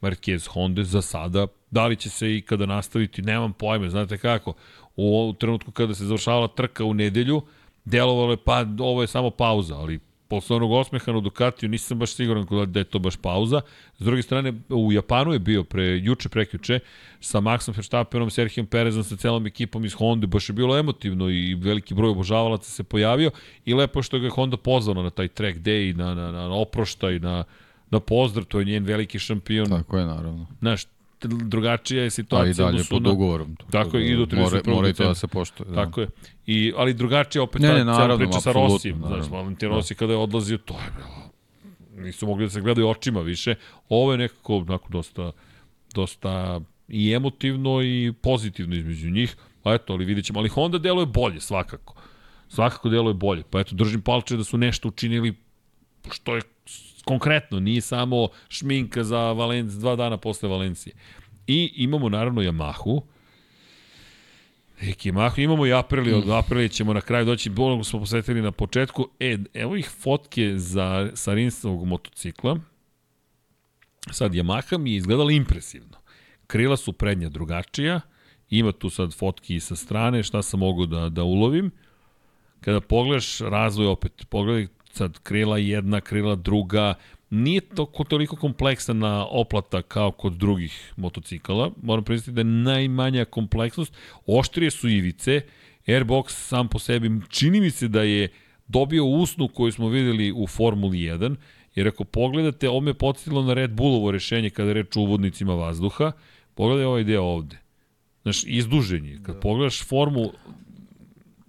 [0.00, 4.54] Marquez Honda za sada, da li će se i kada nastaviti, nemam pojme, znate kako,
[4.96, 7.42] u trenutku kada se završavala trka u nedelju,
[7.84, 10.00] delovalo je pa ovo je samo pauza, ali
[10.30, 13.60] posle onog osmeha na Ducatiju nisam baš siguran da je to baš pauza.
[13.98, 16.78] S druge strane, u Japanu je bio pre, juče, prekjuče,
[17.20, 21.54] sa Maxom Verstappenom, Serhijom Perezom, sa celom ekipom iz Honda, baš je bilo emotivno i
[21.54, 23.30] veliki broj obožavalaca se pojavio
[23.64, 27.18] i lepo što ga je Honda pozvano na taj track day, na, na, na oproštaj,
[27.18, 27.44] na,
[27.90, 29.68] na pozdrav, to je njen veliki šampion.
[29.68, 30.46] Tako je, naravno.
[30.60, 30.86] Znaš,
[31.28, 32.66] drugačija je situacija.
[32.66, 33.56] A i dalje pod ugovorom.
[33.70, 34.36] Tako je, i do 31.
[34.40, 35.70] Mora, mora i to da se poštuje.
[35.70, 35.74] Da.
[35.74, 36.08] Tako je.
[36.46, 39.02] I, ali drugačija opet Ne, ne, naravno, priča sa Rosijem.
[39.06, 39.30] Znaš.
[39.30, 41.30] Valentin Rossi kada je odlazio, to je bilo
[42.00, 43.54] nisu mogli da se gledaju očima više.
[43.88, 45.32] Ovo je nekako onako dosta,
[45.94, 49.36] dosta i emotivno i pozitivno između njih.
[49.62, 50.38] Pa eto, ali vidjet ćemo.
[50.38, 51.94] Ali Honda deluje bolje, svakako.
[52.48, 53.42] Svakako deluje bolje.
[53.50, 55.34] Pa eto, držim palče da su nešto učinili
[56.10, 56.42] što je
[57.04, 60.94] konkretno, nije samo šminka za Valenc, dva dana posle Valencije.
[61.46, 63.02] I imamo naravno Yamahu,
[64.82, 68.52] Eki Yamahu, imamo i Aprili, od Aprili ćemo na kraju doći, bolno smo posvetili na
[68.52, 69.08] početku.
[69.20, 72.58] E, evo ih fotke za, sa Rinsovog motocikla.
[74.10, 75.98] Sad, Yamaha mi je izgledala impresivno.
[76.46, 78.00] Krila su prednja drugačija,
[78.50, 81.70] ima tu sad fotki i sa strane, šta sam mogu da, da ulovim.
[82.60, 86.94] Kada pogledaš razvoj opet, pogledaj sad krila jedna, krila druga,
[87.30, 91.70] nije to ko- toliko kompleksna oplata kao kod drugih motocikala.
[91.82, 93.92] Moram priznati da je najmanja kompleksnost.
[94.26, 95.40] Oštrije su ivice,
[95.86, 98.28] Airbox sam po sebi čini mi se da je
[98.68, 101.36] dobio usnu koju smo videli u Formuli 1,
[101.74, 105.54] jer ako pogledate, ovo me podsjetilo na Red Bullovo rešenje kada je reč o uvodnicima
[105.54, 106.12] vazduha.
[106.54, 107.58] Pogledaj ovaj deo ovde.
[108.22, 109.20] Znaš, izdužen je.
[109.22, 110.32] Kad pogledaš formu,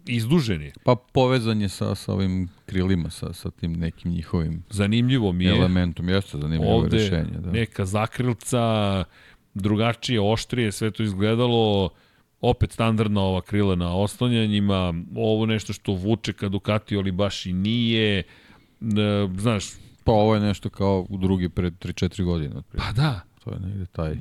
[0.06, 0.74] izdužen je.
[0.84, 5.52] Pa povezan je sa, sa ovim krilima, sa, sa tim nekim njihovim Zanimljivo mi je.
[5.52, 6.10] elementom.
[6.10, 7.38] Jeste zanimljivo ovde rešenje.
[7.40, 7.52] Da.
[7.52, 9.04] neka zakrilca,
[9.54, 11.90] drugačije, oštrije, sve to izgledalo,
[12.42, 17.54] opet standardna ova krila na oslanjanjima, ovo nešto što vuče ka Ducati, ali baš i
[17.54, 18.24] nije, e,
[19.38, 19.66] znaš,
[20.04, 22.56] Pa ovo je nešto kao u drugi pred 3-4 godine.
[22.58, 22.88] otprilike.
[22.88, 24.16] pa da, To je negde taj...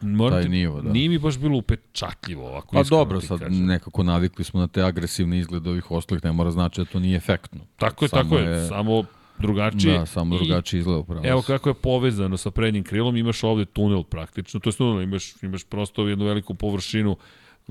[0.00, 0.92] moram Taj nivo, da.
[0.92, 2.76] Nije mi baš bilo upečatljivo ovako.
[2.76, 3.66] Pa dobro, sad kažem.
[3.66, 7.16] nekako navikli smo na te agresivne izglede ovih ostalih, ne mora znači da to nije
[7.16, 7.60] efektno.
[7.76, 9.04] Tako je, Samo tako je, samo
[9.38, 9.98] drugačije.
[9.98, 11.20] Da, samo drugačije izgleda upravo.
[11.24, 15.42] Evo kako je povezano sa prednjim krilom, imaš ovde tunel praktično, to je tunel, imaš,
[15.42, 17.16] imaš prosto jednu veliku površinu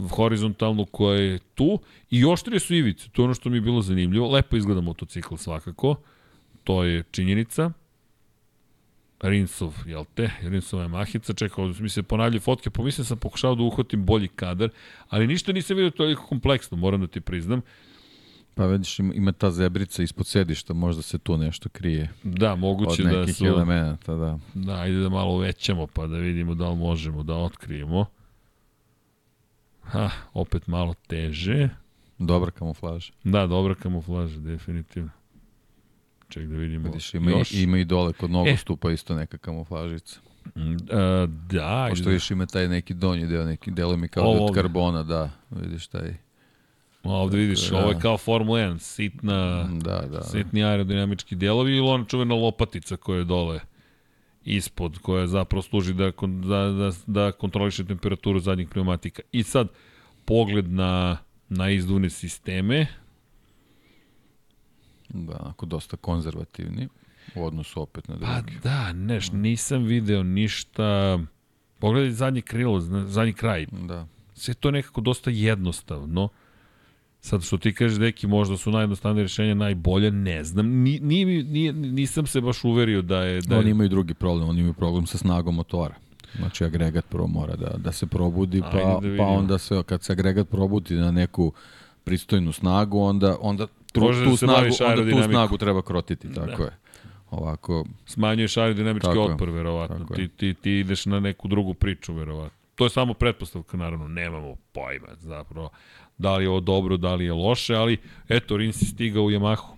[0.09, 1.79] horizontalnu koja je tu
[2.09, 5.35] i oštrije su ivice, to je ono što mi je bilo zanimljivo, lepo izgleda motocikl
[5.35, 5.95] svakako,
[6.63, 7.71] to je činjenica.
[9.21, 10.31] Rinsov, jel te?
[10.41, 14.69] Rinsova je mahica, čekao, mi se ponavljaju fotke, pomislim sam pokušao da uhvatim bolji kadar,
[15.09, 17.61] ali ništa nisam vidio toliko kompleksno, moram da ti priznam.
[18.55, 23.03] Pa vidiš, ima, ta zebrica ispod sedišta, možda se tu nešto krije Da, od moguće
[23.03, 23.45] nekih da su...
[23.45, 24.39] elemenata, da.
[24.53, 28.05] Da, ajde da malo uvećamo pa da vidimo da li možemo da otkrijemo.
[29.83, 31.69] Ha, opet malo teže.
[32.17, 33.13] Dobra kamuflaža.
[33.23, 35.09] Da, dobra kamuflaža, definitivno.
[36.29, 36.87] Ček da vidimo.
[36.87, 37.51] Vidiš, ima, još.
[37.53, 40.19] ima i dole kod nogostupa isto neka kamuflažica.
[40.55, 42.09] Mm, a, da, Pošto ajde.
[42.09, 45.29] vidiš ima taj neki donji deo, neki delo mi kao Ovo da od karbona, da,
[45.49, 46.15] vidiš taj,
[47.03, 47.77] Ovde vidiš, da.
[47.77, 50.21] ovo je kao Formula 1, sitna, da, da.
[50.21, 53.59] sitni aerodinamički delovi ili ona čuvena lopatica koja je dole
[54.45, 56.11] ispod, koja zapravo služi da,
[56.47, 59.21] da, da, da kontroliše temperaturu zadnjih pneumatika.
[59.31, 59.67] I sad,
[60.25, 61.17] pogled na,
[61.49, 62.87] na izduvne sisteme,
[65.09, 66.87] Da, onako dosta konzervativni
[67.35, 68.59] u odnosu opet na Pa drugi.
[68.63, 71.19] da, neš, nisam video ništa...
[71.79, 73.65] Pogledaj zadnji krilo, zadnji kraj.
[73.71, 74.07] Da.
[74.33, 76.29] Sve to je nekako dosta jednostavno.
[77.21, 80.65] Sad što ti kažeš, deki, možda su najjednostavnije rešenja najbolje, ne znam.
[80.67, 83.41] Ni, mi- nije, nisam se baš uverio da je...
[83.41, 85.95] Da Oni je imaju drugi problem, oni imaju problem sa snagom motora.
[86.35, 90.03] Znači agregat prvo mora da, da se probudi, Ajde pa, da pa onda se, kad
[90.03, 91.53] se agregat probudi na neku
[92.03, 96.33] pristojnu snagu, onda, onda tu, Može da tu, se snagu, onda tu snagu treba krotiti,
[96.33, 96.77] tako je.
[97.31, 99.99] Ovako, smanjuješ aerodinamički Tako otpor, verovatno.
[99.99, 102.59] tako Ti, ti, ti ideš na neku drugu priču, verovatno.
[102.75, 105.69] To je samo pretpostavka, naravno, nemamo pojma zapravo
[106.19, 107.97] da li je ovo dobro, da li je loše, ali
[108.29, 109.75] eto, Rins je stigao u Yamahu.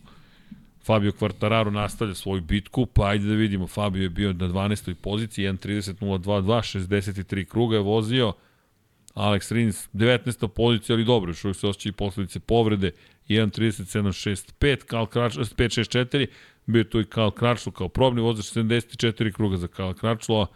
[0.84, 4.94] Fabio Quartararo nastavlja svoju bitku, pa ajde da vidimo, Fabio je bio na 12.
[4.94, 8.34] poziciji, 1.30.022, 63 kruga je vozio,
[9.14, 10.48] Alex Rins 19.
[10.48, 12.92] pozicija, ali dobro, još uvijek se osjećaju posledice povrede,
[13.32, 16.28] 1.37.65, Karl Kračlo, 5.64,
[16.66, 20.48] bio je tu i Karl Kračlo kao probni vozač, 74 kruga za Karl Kračlo,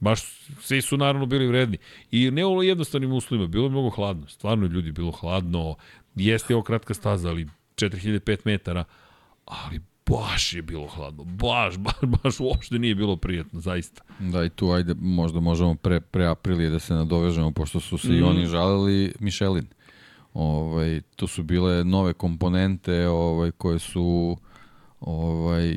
[0.00, 0.20] Baš
[0.60, 1.78] svi su naravno bili vredni.
[2.10, 4.26] I ne u jednostavnim uslovima, bilo je mnogo hladno.
[4.28, 5.74] Stvarno je ljudi bilo hladno.
[6.14, 8.84] Jeste ovo kratka staza, ali 4005 metara,
[9.44, 11.24] ali baš je bilo hladno.
[11.24, 14.02] Baš, baš, baš uopšte nije bilo prijetno, zaista.
[14.18, 18.08] Da, i tu ajde, možda možemo pre, pre aprilije da se nadovežemo, pošto su se
[18.08, 18.14] mm.
[18.14, 19.66] i oni žalili Michelin.
[20.38, 24.36] Ovaj, to su bile nove komponente ovaj, koje su
[25.00, 25.74] ovaj,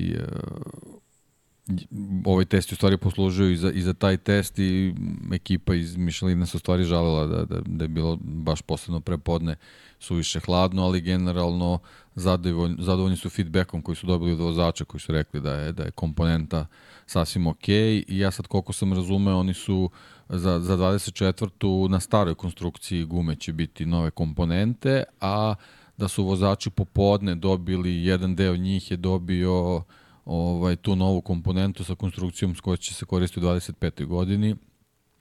[2.25, 4.93] ovaj test u stvari poslužio i za, i za taj test i
[5.33, 9.55] ekipa iz Michelina se u stvari žalila da, da, da je bilo baš posebno prepodne
[9.99, 11.79] suviše hladno, ali generalno
[12.15, 15.83] zadovoljni, zadovoljni su feedbackom koji su dobili od vozača koji su rekli da je, da
[15.83, 16.65] je komponenta
[17.05, 19.89] sasvim ok i ja sad koliko sam razumeo oni su
[20.29, 21.89] za, za 24.
[21.89, 25.55] na staroj konstrukciji gume će biti nove komponente, a
[25.97, 29.83] da su vozači popodne dobili, jedan deo njih je dobio
[30.25, 34.05] ovaj, tu novu komponentu sa konstrukcijom s kojoj će se koristiti u 25.
[34.05, 34.55] godini.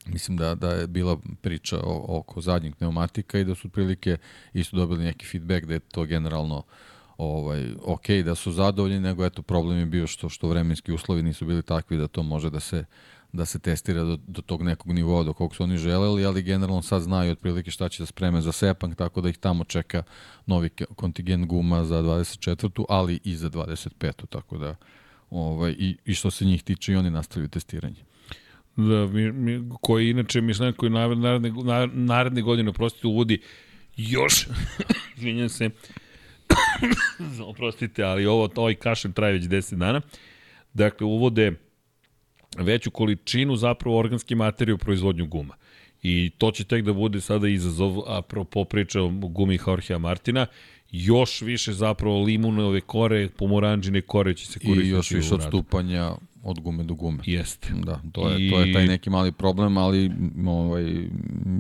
[0.07, 4.17] Mislim da, da je bila priča o, oko zadnjeg pneumatika i da su prilike
[4.53, 6.63] isto dobili neki feedback da je to generalno
[7.19, 11.47] ovaj, ok, da su zadovoljni, nego eto problem je bio što, što vremenski uslovi nisu
[11.47, 12.85] bili takvi da to može da se
[13.33, 16.83] da se testira do, do tog nekog nivoa do kog su oni želeli, ali generalno
[16.83, 20.03] sad znaju otprilike šta će da spreme za Sepang, tako da ih tamo čeka
[20.47, 22.85] novi kontingent guma za 24.
[22.89, 24.27] ali i za 25.
[24.27, 24.77] tako da
[25.31, 28.05] ovaj, i, i što se njih tiče i oni nastavljaju testiranje.
[28.77, 31.53] Da, mi, mi, koji inače Michelin koji naredne,
[31.93, 33.41] naredne godine oprostite uvodi
[33.97, 34.49] još
[35.17, 35.71] izvinjam se
[37.51, 40.01] oprostite, ali ovo, ovaj kašem traje već 10 dana.
[40.75, 41.68] Dakle, uvode
[42.63, 45.55] veću količinu zapravo organske materije u proizvodnju guma.
[46.03, 50.47] I to će tek da bude sada izazov, apropo priča o gumi Jorgea Martina,
[50.91, 54.89] još više zapravo limunove kore, pomoranđine kore će se koristiti.
[54.89, 56.13] I još više odstupanja
[56.43, 57.19] od gume do gume.
[57.27, 57.69] Jeste.
[57.85, 58.51] Da, to je, I...
[58.51, 60.11] to je taj neki mali problem, ali
[60.47, 61.09] ovaj,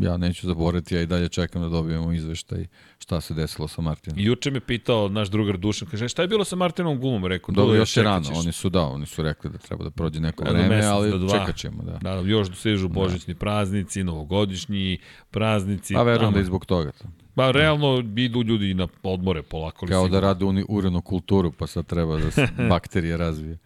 [0.00, 2.66] ja neću zaboraviti, ja i dalje čekam da dobijemo izveštaj
[2.98, 4.20] šta se desilo sa Martinom.
[4.20, 7.24] Juče me pitao naš drugar Dušan, kaže, šta je bilo sa Martinom gumom?
[7.24, 10.20] Rekao, Dobro, još je rano, oni su da, oni su rekli da treba da prođe
[10.20, 11.82] neko Od vreme, ali do čekat ćemo.
[11.82, 11.98] Da.
[12.02, 12.94] da, još dosežu da.
[12.94, 13.38] božićni da.
[13.38, 14.98] praznici, novogodišnji
[15.30, 15.96] praznici.
[15.96, 16.92] A verujem da je zbog toga.
[16.92, 17.04] To.
[17.36, 19.86] Ba, realno idu ljudi na odmore polako.
[19.86, 20.20] Kao da sigurno.
[20.20, 23.58] da rade uni, urenu kulturu, pa sad treba da se bakterije razvije.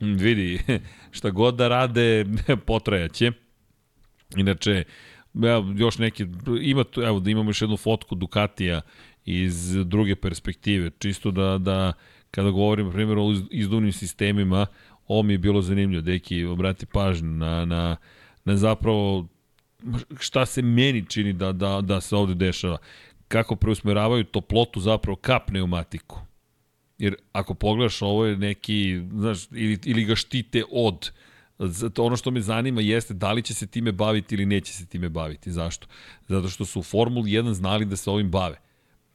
[0.22, 0.60] Vidi,
[1.10, 2.26] šta god da rade,
[2.66, 3.32] potrajaće.
[4.36, 4.84] Inače,
[5.76, 6.26] još neki,
[6.62, 8.80] ima tu, evo, da imamo još jednu fotku Ducatija
[9.24, 11.92] iz druge perspektive, čisto da, da
[12.30, 14.66] kada govorim, primjer, o izduvnim sistemima,
[15.06, 17.96] ovo mi je bilo zanimljivo, deki, obrati pažnju na, na,
[18.44, 19.28] na zapravo
[20.20, 22.78] šta se meni čini da, da, da se ovde dešava.
[23.28, 26.20] Kako preusmeravaju toplotu zapravo ka pneumatiku.
[26.98, 31.10] Jer ako pogledaš, ovo je neki, znaš, ili, ili ga štite od,
[31.60, 34.86] Zato ono što me zanima jeste da li će se time baviti ili neće se
[34.86, 35.52] time baviti.
[35.52, 35.86] Zašto?
[36.28, 38.60] Zato što su u Formuli 1 znali da se ovim bave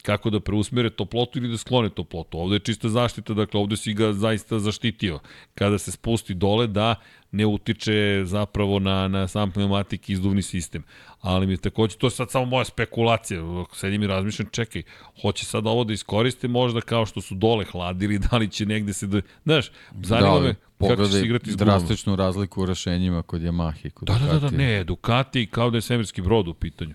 [0.04, 2.40] kako da preusmere toplotu ili da sklone toplotu.
[2.40, 5.20] Ovde je čista zaštita, dakle ovde si ga zaista zaštitio.
[5.56, 6.96] Kada se spusti dole da
[7.32, 10.84] ne utiče zapravo na, na sam pneumatik i izduvni sistem.
[11.22, 13.42] Ali mi je takođe, to je sad samo moja spekulacija,
[13.74, 14.84] sedim i razmišljam, čekaj,
[15.22, 18.94] hoće sad ovo da iskoriste možda kao što su dole hladili, da li će negde
[18.94, 19.72] se da, znaš,
[20.02, 20.56] zanima da, me
[20.90, 24.34] kako će se igrati s drastičnu razliku u rešenjima kod Yamaha i kod da, Ducati.
[24.34, 26.94] Da, da, da, ne, Ducati kao da je svemirski brod u pitanju.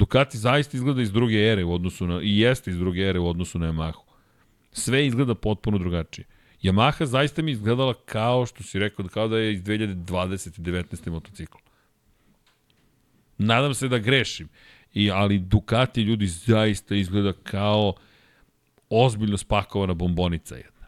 [0.00, 3.28] Ducati zaista izgleda iz druge ere u odnosu na, i jeste iz druge ere u
[3.28, 4.02] odnosu na Yamahu.
[4.72, 6.26] Sve izgleda potpuno drugačije.
[6.62, 10.60] Yamaha zaista mi izgledala kao što si rekao, kao da je iz 2020.
[10.60, 11.10] 19.
[11.10, 11.58] motocikl.
[13.38, 14.48] Nadam se da grešim.
[14.94, 17.94] I, ali Ducati ljudi zaista izgleda kao
[18.90, 20.79] ozbiljno spakovana bombonica jedna.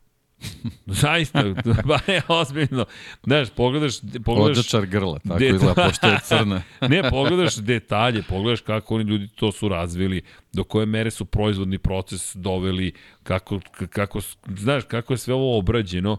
[0.86, 1.44] Zaista,
[1.89, 2.85] ba ne, ozbiljno.
[3.23, 3.94] Znaš, pogledaš...
[4.24, 5.55] pogledaš Odačar grla, tako deta...
[5.55, 6.62] izgleda, pošto je crna.
[6.89, 11.78] ne, pogledaš detalje, pogledaš kako oni ljudi to su razvili, do koje mere su proizvodni
[11.78, 12.93] proces doveli,
[13.23, 13.60] kako,
[13.90, 14.20] kako,
[14.56, 16.16] znaš, kako je sve ovo obrađeno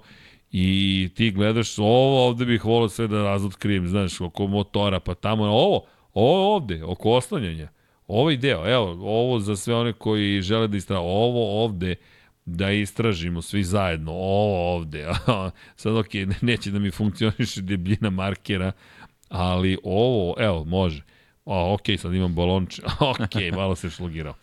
[0.51, 5.43] i ti gledaš, ovo ovde bih volio sve da razotkrijem, znaš, oko motora, pa tamo,
[5.43, 7.67] ovo, ovo ovde, oko oslanjanja,
[8.07, 11.95] ovaj deo, evo, ovo za sve one koji žele da istraju, ovo ovde,
[12.45, 15.07] da istražimo svi zajedno ovo ovde.
[15.75, 16.09] Sad ok,
[16.41, 18.71] neće da mi funkcioniše debljina markera,
[19.29, 21.03] ali ovo, evo, može.
[21.45, 22.81] O, ok, sad imam balonče.
[23.11, 24.33] ok, malo se šlogirao.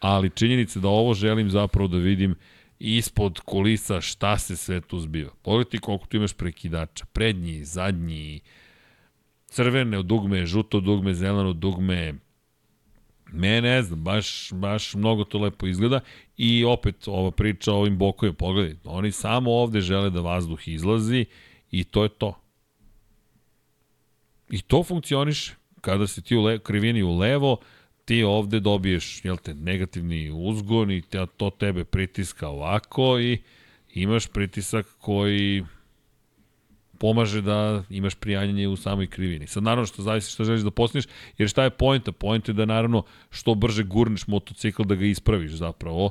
[0.00, 2.34] Ali činjenica da ovo želim zapravo da vidim
[2.78, 5.30] ispod kulisa šta se sve tu zbiva.
[5.42, 7.04] Pogledaj ti koliko tu imaš prekidača.
[7.12, 8.40] Prednji, zadnji,
[9.46, 12.14] crvene dugme, žuto dugme, zeleno dugme,
[13.32, 16.00] Me ne znam, baš, baš mnogo to lepo izgleda
[16.42, 21.26] i opet ova priča o ovim bokovima, pogledaj, oni samo ovde žele da vazduh izlazi
[21.70, 22.34] i to je to.
[24.50, 25.54] I to funkcioniše.
[25.80, 27.58] Kada se ti u le, krivini u levo,
[28.04, 33.42] ti ovde dobiješ jel te, negativni uzgon i te, to tebe pritiska ovako i
[33.88, 35.64] imaš pritisak koji
[37.00, 39.46] pomaže da imaš prijanjanje u samoj krivini.
[39.46, 41.06] Sad naravno što zavisi što želiš da postigneš,
[41.38, 42.12] jer šta je pojenta?
[42.12, 46.10] Pojenta je da naravno što brže gurneš motocikl da ga ispraviš zapravo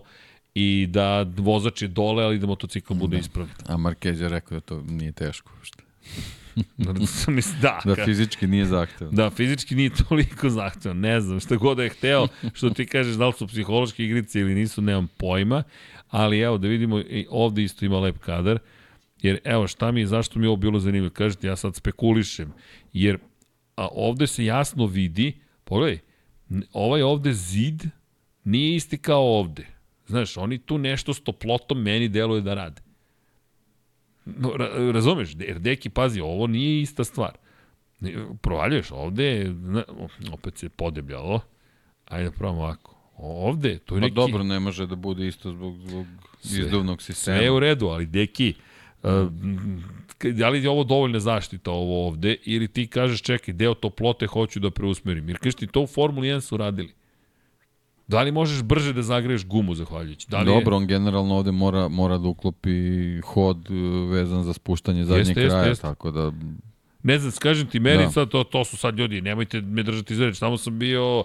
[0.56, 3.22] i da vozač je dole, ali da motocikl bude da.
[3.22, 3.56] ispravljen.
[3.68, 5.52] A Marquez je rekao da to nije teško.
[5.68, 5.84] Što?
[7.62, 9.16] Da, da fizički nije zahtevan.
[9.16, 11.00] Da, fizički nije toliko zahtevan.
[11.00, 14.40] Ne znam, šta god da je hteo, što ti kažeš da li su psihološke igrice
[14.40, 15.64] ili nisu, nemam pojma.
[16.10, 18.56] Ali evo, da vidimo, ovde isto ima lep kadar.
[18.56, 18.79] Uh,
[19.22, 21.14] Jer evo šta mi je, zašto mi je ovo bilo zanimljivo?
[21.14, 22.54] Kažete, ja sad spekulišem.
[22.94, 23.18] Jer
[23.76, 26.00] a ovde se jasno vidi, pogledaj,
[26.74, 27.84] ovaj ovde zid
[28.44, 29.66] nije isti kao ovde.
[30.08, 32.82] Znaš, oni tu nešto s toplotom meni deluje da rade.
[34.26, 37.38] No, ra, razumeš, jer deki, pazi, ovo nije ista stvar.
[38.42, 39.54] Provaljuješ ovde,
[40.34, 41.42] opet se podebljalo.
[42.06, 42.96] Ajde da probamo ovako.
[43.18, 44.16] Ovde, to je neki...
[44.16, 46.06] Pa dobro, ne može da bude isto zbog, zbog
[46.44, 47.38] izduvnog sistema.
[47.38, 48.54] Sve je u redu, ali deki,
[50.34, 54.60] da li je ovo dovoljna zaštita ovo ovde ili ti kažeš čekaj, deo toplote hoću
[54.60, 55.30] da preusmerim.
[55.30, 56.94] Jer kažeš ti to u Formuli 1 su radili.
[58.08, 60.28] Da li možeš brže da zagreješ gumu zahvaljujući?
[60.30, 60.78] Da li Dobro, je...
[60.78, 65.58] on generalno ovde mora, mora da uklopi hod uh, vezan za spuštanje zadnjeg jeste, kraja,
[65.58, 65.82] jeste, jeste.
[65.82, 66.32] tako da...
[67.04, 68.12] Ne znam, kažem ti, meni da.
[68.12, 71.24] sad to, to su sad ljudi, nemojte me držati za reč, tamo sam bio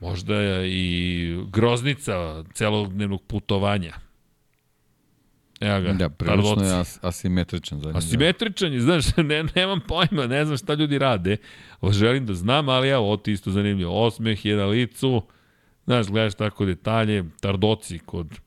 [0.00, 3.94] možda i groznica celodnevnog putovanja
[5.60, 7.80] Evo ga, da, prilično je as, asimetričan.
[7.80, 11.36] Za asimetričan je, znaš, ne, nemam pojma, ne znam šta ljudi rade.
[11.80, 14.06] O, želim da znam, ali evo, ovo ti isto zanimljivo.
[14.06, 15.22] Osmeh je na licu,
[15.84, 18.40] znaš, gledaš tako detalje, tardoci kod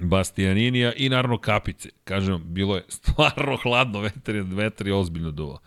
[0.00, 1.88] Bastianinija i naravno kapice.
[2.04, 5.60] Kažem, bilo je stvarno hladno, vetar je, vetar je ozbiljno duvo.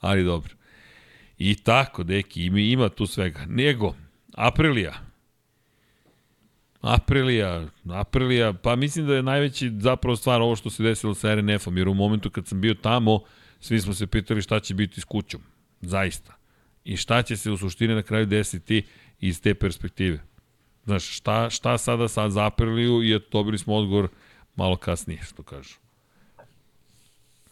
[0.00, 0.54] Ali dobro.
[1.38, 3.40] I tako, deki, ima, ima tu svega.
[3.48, 3.94] Nego,
[4.34, 4.94] Aprilija,
[6.86, 11.78] Aprilija, Aprilija, pa mislim da je najveći zapravo stvar ovo što se desilo sa RNF-om,
[11.78, 13.20] jer u momentu kad sam bio tamo,
[13.60, 15.42] svi smo se pitali šta će biti s kućom.
[15.80, 16.34] Zaista.
[16.84, 18.82] I šta će se u suštini na kraju desiti
[19.20, 20.18] iz te perspektive.
[20.84, 24.08] Znaš, šta, šta sada sad za Apriliju i dobili smo odgovor
[24.56, 25.74] malo kasnije, što kažu.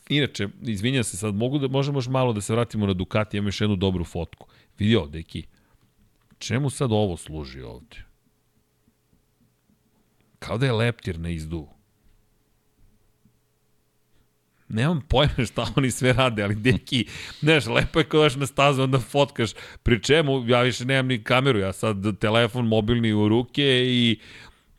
[0.08, 3.48] Inače, izvinjam se, sad mogu da, možemo još malo da se vratimo na Ducati, imam
[3.48, 4.46] još jednu dobru fotku.
[4.78, 5.46] Vidio, deki,
[6.38, 8.11] čemu sad ovo služi ovde?
[10.46, 11.68] Kao da je leptir na izduvu.
[14.68, 17.06] Nemam pojma šta oni sve rade, ali deki,
[17.40, 19.50] znaš, lepo je kada na stazu, onda fotkaš,
[19.82, 24.20] pri čemu, ja više nemam ni kameru, ja sad telefon mobilni u ruke i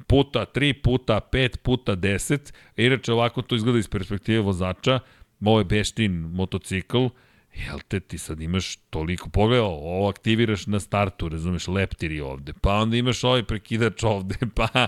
[0.08, 5.00] puta 3, puta 5, puta 10, inače ovako to izgleda iz perspektive vozača,
[5.46, 7.06] ovo je Beštin motocikl,
[7.56, 12.74] jel te ti sad imaš toliko, pogledaj ovo aktiviraš na startu, razumeš, leptiri ovde, pa
[12.74, 14.88] onda imaš ovaj prekidač ovde, pa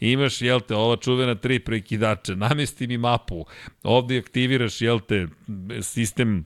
[0.00, 3.44] imaš, jel te, ova čuvena tri prekidača, namesti mi mapu,
[3.82, 5.26] ovde aktiviraš, jel te,
[5.82, 6.44] sistem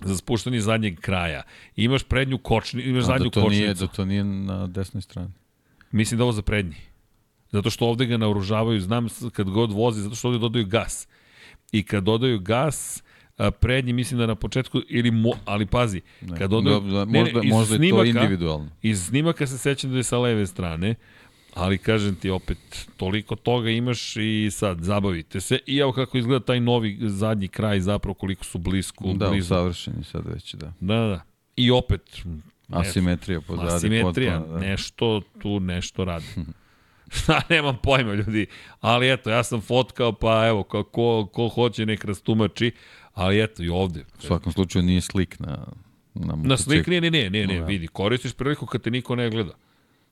[0.00, 1.42] za spuštanje zadnjeg kraja.
[1.76, 3.62] Imaš prednju kočni, imaš A, zadnju da to kočnicu.
[3.62, 5.32] Nije, da to nije na desnoj strani.
[5.90, 6.76] Mislim da ovo za prednji.
[7.52, 11.08] Zato što ovde ga naoružavaju, znam kad god vozi, zato što ovde dodaju gas.
[11.72, 13.02] I kad dodaju gas,
[13.60, 17.40] prednji mislim da na početku ili mo, ali pazi ne, kad odaju da, ne, možda,
[17.40, 18.68] ne, možda snimaka, je to individualno.
[18.82, 20.94] iz snimaka se sećam da je sa leve strane
[21.54, 22.58] ali kažem ti opet
[22.96, 25.58] toliko toga imaš i sad zabavite se.
[25.66, 29.48] I evo kako izgleda taj novi zadnji kraj zapravo koliko su blisko da, blizu.
[29.48, 30.72] savršeni sad već da.
[30.80, 31.20] Da da
[31.56, 32.22] i opet
[32.68, 34.66] asimetrija pozadi asimetrija potpuno, da.
[34.66, 36.26] nešto tu nešto radi.
[37.16, 38.46] Šta, nemam pojma ljudi,
[38.80, 42.72] ali eto, ja sam fotkao, pa evo, ko, ko hoće nek rastumači,
[43.14, 44.04] Ali eto i ovde.
[44.18, 45.66] U svakom slučaju nije slik na
[46.14, 49.30] na, na slik nije, ne, ne, ne, ne, vidi, koristiš priliku kad te niko ne
[49.30, 49.52] gleda.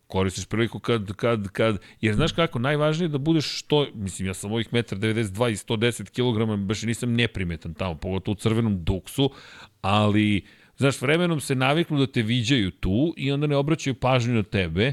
[0.06, 4.34] Koristiš priliku kad, kad, kad, jer znaš kako, najvažnije je da budeš što, mislim, ja
[4.34, 9.30] sam ovih 1,92 i 110 kg, baš nisam neprimetan tamo, pogotovo u crvenom duksu,
[9.80, 10.44] ali,
[10.76, 14.92] znaš, vremenom se naviknu da te viđaju tu i onda ne obraćaju pažnju na tebe,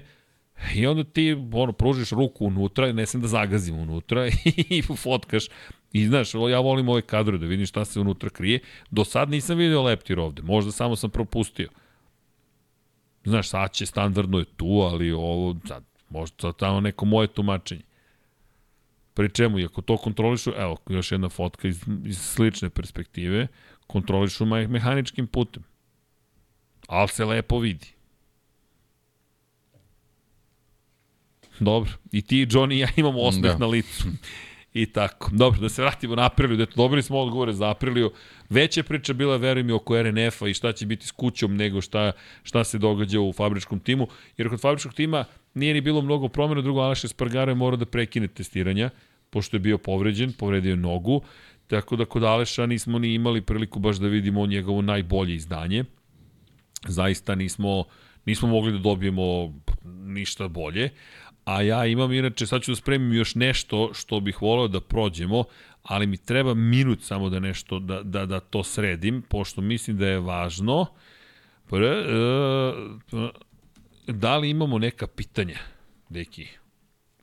[0.75, 4.27] I onda ti ono, pružiš ruku unutra, ne sam da zagazim unutra
[4.69, 5.45] i fotkaš
[5.93, 8.59] I znaš, ja volim ove kadre da vidim šta se unutra krije.
[8.91, 11.69] Do sad nisam video leptir ovde, možda samo sam propustio.
[13.23, 17.81] Znaš, sad će standardno je tu, ali ovo, sad, možda tamo neko moje tumačenje.
[19.13, 23.47] Pri čemu, i ako to kontrolišu, evo, još jedna fotka iz, iz slične perspektive,
[23.87, 25.63] kontrolišu me mehaničkim putem.
[26.87, 27.87] Ali se lepo vidi.
[31.59, 33.57] Dobro, i ti, Johnny, ja imamo osmeh Da.
[33.57, 34.03] na licu.
[34.73, 35.29] I tako.
[35.33, 38.11] Dobro, da se vratimo na Apriliju, da dobili smo odgovore za Apriliju.
[38.49, 42.11] Veća priča bila, verujem, i oko RNF-a i šta će biti s kućom nego šta,
[42.43, 44.07] šta se događa u fabričkom timu.
[44.37, 47.85] Jer kod fabričkog tima nije ni bilo mnogo promjena, drugo Aleš Espargaro je morao da
[47.85, 48.89] prekine testiranja,
[49.29, 51.21] pošto je bio povređen, povredio nogu,
[51.67, 55.83] tako da kod Aleša nismo ni imali priliku baš da vidimo njegovo najbolje izdanje.
[56.87, 57.83] Zaista nismo,
[58.25, 59.53] nismo mogli da dobijemo
[59.85, 60.89] ništa bolje,
[61.49, 65.43] a ja imam inače, sad ću da spremim još nešto što bih voleo da prođemo,
[65.83, 70.07] ali mi treba minut samo da nešto, da, da, da to sredim, pošto mislim da
[70.07, 70.85] je važno.
[71.69, 72.03] Pre, e,
[74.07, 75.57] da li imamo neka pitanja,
[76.09, 76.47] deki?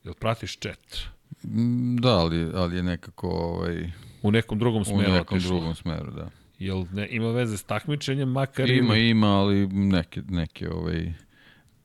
[0.04, 0.96] Jel pratiš chat?
[1.44, 3.90] Mm, Da, ali, ali je nekako ovaj,
[4.22, 5.56] U nekom drugom u smeru nekom otišlo.
[5.56, 6.30] drugom smeru, da.
[6.58, 9.08] Jel ne, ima veze s takmičenjem, makar Ima, ili...
[9.08, 11.12] ima, ali neke, neke ovaj,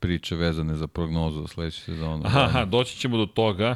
[0.02, 2.24] priče vezane za prognozu za sledeću sezonu.
[2.26, 3.76] Aha, doći ćemo do toga.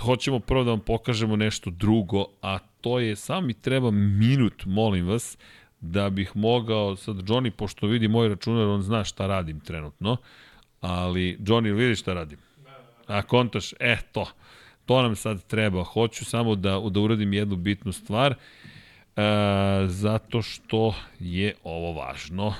[0.00, 5.06] Hoćemo prvo da vam pokažemo nešto drugo, a to je, sam mi treba minut, molim
[5.06, 5.38] vas,
[5.80, 10.16] da bih mogao, sad Johnny, pošto vidi moj računar, on zna šta radim trenutno,
[10.80, 12.38] ali Johnny, vidi šta radim?
[13.06, 14.26] A kontaš, e, to,
[14.86, 15.84] to nam sad treba.
[15.84, 18.36] Hoću samo da, da uradim jednu bitnu stvar, e,
[19.86, 22.54] zato što je ovo važno.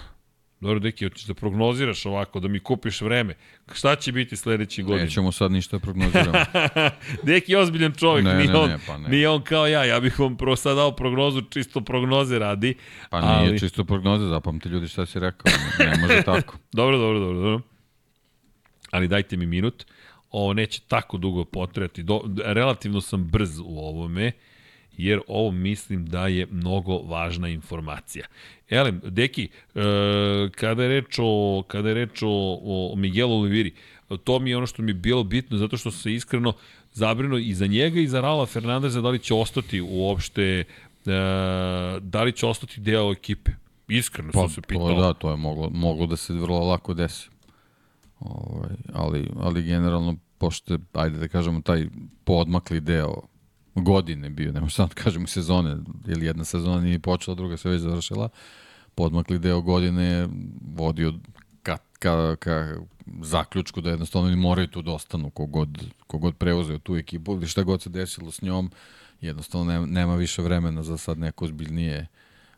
[0.66, 3.34] Dobro, deki, hoćeš da prognoziraš ovako, da mi kupiš vreme.
[3.74, 5.04] Šta će biti sledeći godin?
[5.04, 6.38] Nećemo sad ništa prognoziramo.
[7.26, 9.08] Deki je ozbiljan čovjek, Ne, nije, ne, on, ne, pa ne.
[9.08, 9.84] nije on kao ja.
[9.84, 12.74] Ja bih vam prvo sad dao prognozu, čisto prognoze radi.
[13.10, 13.58] Pa nije ali...
[13.58, 15.52] čisto prognoze, zapamti ljudi šta si rekao.
[15.78, 16.58] Ne, ne može tako.
[16.72, 17.60] Dobro, dobro, dobro, dobro.
[18.90, 19.86] Ali dajte mi minut.
[20.30, 22.02] Ovo neće tako dugo potrejati.
[22.02, 24.32] Do, relativno sam brz u ovome,
[24.96, 28.26] jer ovo mislim da je mnogo važna informacija.
[28.70, 29.80] Elem, Deki, e,
[30.54, 33.72] kada je reč o, kada je reč o, o Miguelu Oliviri,
[34.24, 36.52] to mi je ono što mi je bilo bitno, zato što se iskreno
[36.92, 40.64] zabrino i za njega i za Raula Fernandeza da li će ostati uopšte, e,
[42.00, 43.50] da li će ostati deo ekipe.
[43.88, 45.00] Iskreno Pa, sam se pitao.
[45.00, 47.28] da, to je moglo, moglo da se vrlo lako desi.
[48.20, 51.86] Ovaj, ali, ali generalno, pošto ajde da kažemo, taj
[52.24, 53.22] podmakli deo
[53.76, 55.76] godine bio, ne možemo sad da kažemo sezone,
[56.06, 58.28] ili jedna sezona nije počela, druga se već završila,
[58.94, 60.28] podmakli deo godine
[60.74, 61.14] vodio
[61.62, 62.76] ka, ka, ka
[63.22, 67.62] zaključku da jednostavno oni moraju tu da ostanu kogod, kogod preuzeo tu ekipu ili šta
[67.62, 68.70] god se desilo s njom,
[69.20, 72.06] jednostavno nema, nema više vremena za sad neko ozbiljnije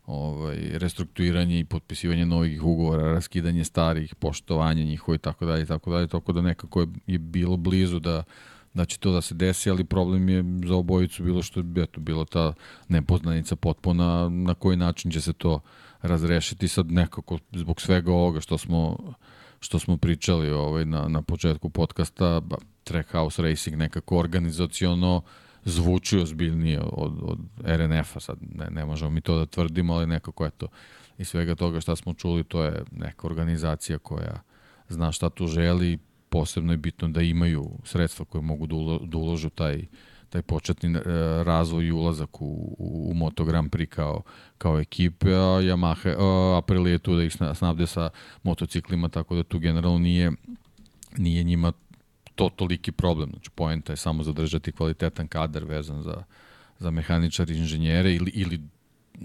[0.06, 5.90] ovaj, restrukturiranje i potpisivanje novih ugovora, raskidanje starih, poštovanje njihovo i tako dalje i tako
[5.90, 8.24] dalje, tako da nekako je, je bilo blizu da
[8.78, 12.00] da će to da se desi, ali problem je za obojicu bilo što je eto,
[12.00, 12.52] bilo ta
[12.88, 15.60] nepoznanica potpuna na koji način će se to
[16.02, 16.68] razrešiti.
[16.68, 18.96] Sad nekako zbog svega ovoga što smo
[19.60, 22.42] što smo pričali ovaj na na početku podcasta
[22.84, 25.22] Trackhouse Racing nekako organizaciono
[25.64, 30.46] zvuči ozbiljnije od, od RNF-a, sad ne, ne možemo mi to da tvrdimo, ali nekako
[30.46, 30.68] eto,
[31.18, 34.40] i svega toga šta smo čuli, to je neka organizacija koja
[34.89, 35.98] zna šta tu želi,
[36.28, 38.74] posebno je bitno da imaju sredstva koje mogu da,
[39.07, 39.86] da uložu taj,
[40.28, 41.02] taj početni e,
[41.44, 42.44] razvoj i ulazak u,
[42.78, 44.23] u, u Moto Grand Prix kao,
[44.58, 48.10] kao ekipe, a Yamaha, a Aprilia je tu da ih sna- snabde sa
[48.42, 50.32] motociklima, tako da tu generalno nije,
[51.16, 51.73] nije njima
[52.34, 53.31] to toliki problem.
[53.31, 56.23] Znači, poenta je samo zadržati kvalitetan kadar vezan za,
[56.78, 58.60] za mehaničar inženjere ili, ili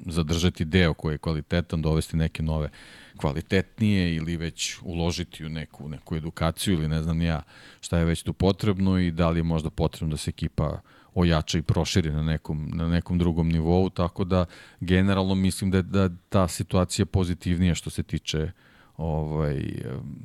[0.05, 2.69] zadržati deo koji je kvalitetan, dovesti neke nove
[3.17, 7.41] kvalitetnije ili već uložiti u neku, neku edukaciju ili ne znam ja
[7.81, 10.81] šta je već tu potrebno i da li je možda potrebno da se ekipa
[11.13, 14.45] ojača i proširi na nekom, na nekom drugom nivou, tako da
[14.79, 18.51] generalno mislim da je da ta situacija pozitivnija što se tiče
[18.97, 19.61] ovaj,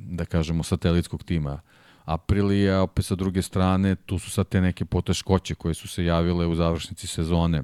[0.09, 1.61] da kažemo satelitskog tima
[2.05, 6.47] Aprilija, opet sa druge strane, tu su sad te neke poteškoće koje su se javile
[6.47, 7.63] u završnici sezone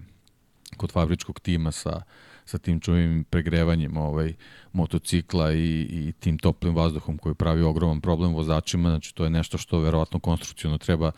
[0.85, 2.01] kod fabričkog tima sa,
[2.45, 4.33] sa tim čuvim pregrevanjem ovaj,
[4.73, 9.57] motocikla i, i tim toplim vazduhom koji pravi ogroman problem vozačima, znači to je nešto
[9.57, 11.11] što verovatno konstrukcijno treba,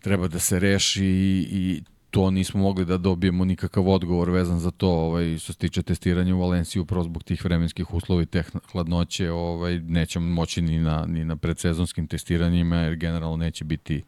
[0.00, 4.70] treba da se reši i, i to nismo mogli da dobijemo nikakav odgovor vezan za
[4.70, 8.42] to, ovaj, što se tiče testiranja u Valenciji, upravo zbog tih vremenskih uslova i te
[8.72, 14.02] hladnoće, ovaj, nećemo moći ni na, ni na predsezonskim testiranjima, jer generalno neće biti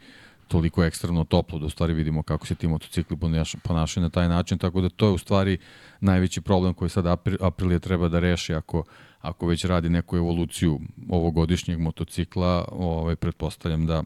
[0.53, 4.29] toliko ekstremno toplo da u stvari vidimo kako se ti motocikli ponaša- ponašaju na taj
[4.29, 5.59] način, tako da to je u stvari
[6.01, 8.85] najveći problem koji sad Apri- Aprilia treba da reši ako,
[9.21, 14.03] ako već radi neku evoluciju ovogodišnjeg motocikla, ovaj, pretpostavljam da,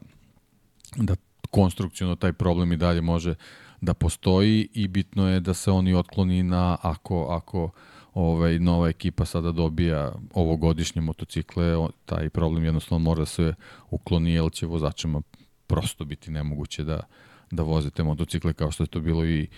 [0.97, 1.17] da
[1.51, 3.35] konstrukcijno taj problem i dalje može
[3.81, 7.71] da postoji i bitno je da se oni otkloni na ako, ako
[8.15, 13.55] ovaj, nova ekipa sada dobija ovogodišnje motocikle, taj problem jednostavno mora da se
[13.91, 15.23] ukloni, jer će vozačima
[15.67, 17.01] prosto biti nemoguće da,
[17.51, 19.49] da voze te motocikle kao što je to bilo i,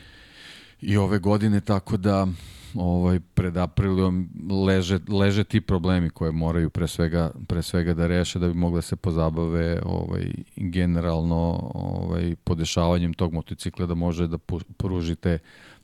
[0.80, 2.26] i ove godine, tako da
[2.74, 4.28] ovaj pred aprilijom
[4.66, 8.78] leže, leže ti problemi koje moraju pre svega, pre svega da reše da bi mogle
[8.78, 14.38] da se pozabave ovaj generalno ovaj podešavanjem tog motocikla da može da
[14.76, 15.38] pruži te,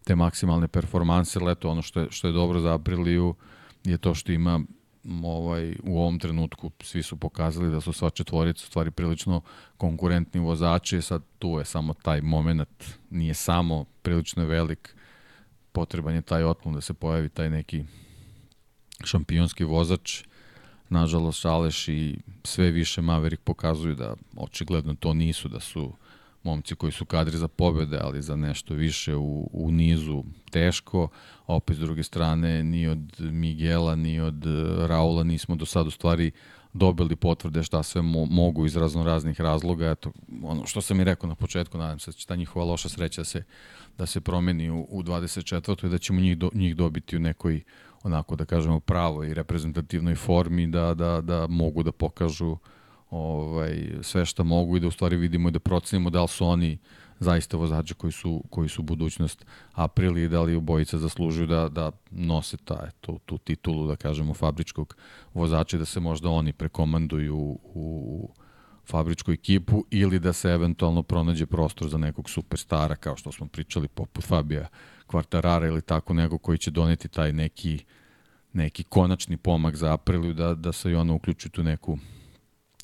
[0.04, 3.34] te maksimalne performanse, ali eto ono što je, što je dobro za Apriliju
[3.84, 4.60] je to što ima
[5.24, 9.40] ovaj, u ovom trenutku svi su pokazali da su sva četvorica stvari prilično
[9.76, 14.96] konkurentni vozači, sad tu je samo taj moment, nije samo, prilično velik,
[15.72, 17.84] potreban je taj otklon da se pojavi taj neki
[19.04, 20.24] šampionski vozač.
[20.88, 25.92] Nažalost, Šaleš i sve više Maverick pokazuju da očigledno to nisu, da su
[26.44, 31.08] momci koji su kadri za pobede, ali za nešto više u, u nizu teško.
[31.46, 35.86] A opet s druge strane, ni od Miguela, ni od eh, Raula nismo do sad
[35.86, 36.30] u stvari
[36.72, 39.90] dobili potvrde šta sve mo mogu iz razno raznih razloga.
[39.90, 42.88] Eto, ono što sam i rekao na početku, nadam se da će ta njihova loša
[42.88, 43.42] sreća da se,
[43.98, 45.86] da se promeni u, u 24.
[45.86, 47.62] i da ćemo njih, do, njih dobiti u nekoj
[48.02, 52.56] onako da kažemo pravoj reprezentativnoj formi da, da, da mogu da pokažu
[53.14, 56.46] ovaj, sve šta mogu i da u stvari vidimo i da procenimo da li su
[56.46, 56.78] oni
[57.20, 61.92] zaista vozači koji su, koji su budućnost Aprili i da li obojica zaslužuju da, da
[62.10, 64.96] nose ta, tu, tu titulu, da kažemo, fabričkog
[65.34, 68.28] vozača da se možda oni prekomanduju u, u
[68.86, 73.88] fabričku ekipu ili da se eventualno pronađe prostor za nekog superstara kao što smo pričali
[73.88, 74.68] poput Fabija
[75.06, 77.84] Kvartarara ili tako nego koji će doneti taj neki
[78.52, 81.98] neki konačni pomak za Apriliju da, da se i ona uključi tu neku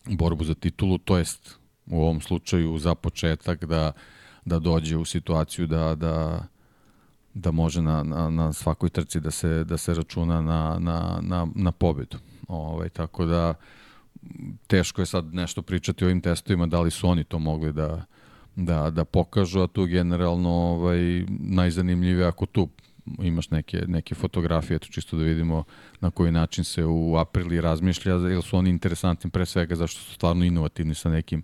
[0.06, 3.92] borbu za titulu, to jest u ovom slučaju za početak da,
[4.44, 6.46] da dođe u situaciju da, da,
[7.34, 11.46] da može na, na, na svakoj trci da se, da se računa na, na, na,
[11.54, 12.18] na pobedu.
[12.48, 13.54] Ovaj, tako da
[14.66, 18.04] teško je sad nešto pričati o ovim testovima, da li su oni to mogli da,
[18.56, 22.68] da, da pokažu, a tu generalno ovaj, najzanimljivije ako tu
[23.22, 25.64] imaš neke, neke fotografije, eto čisto da vidimo
[26.00, 30.14] na koji način se u aprili razmišlja, jer su oni interesantni pre svega zašto su
[30.14, 31.42] stvarno inovativni sa nekim,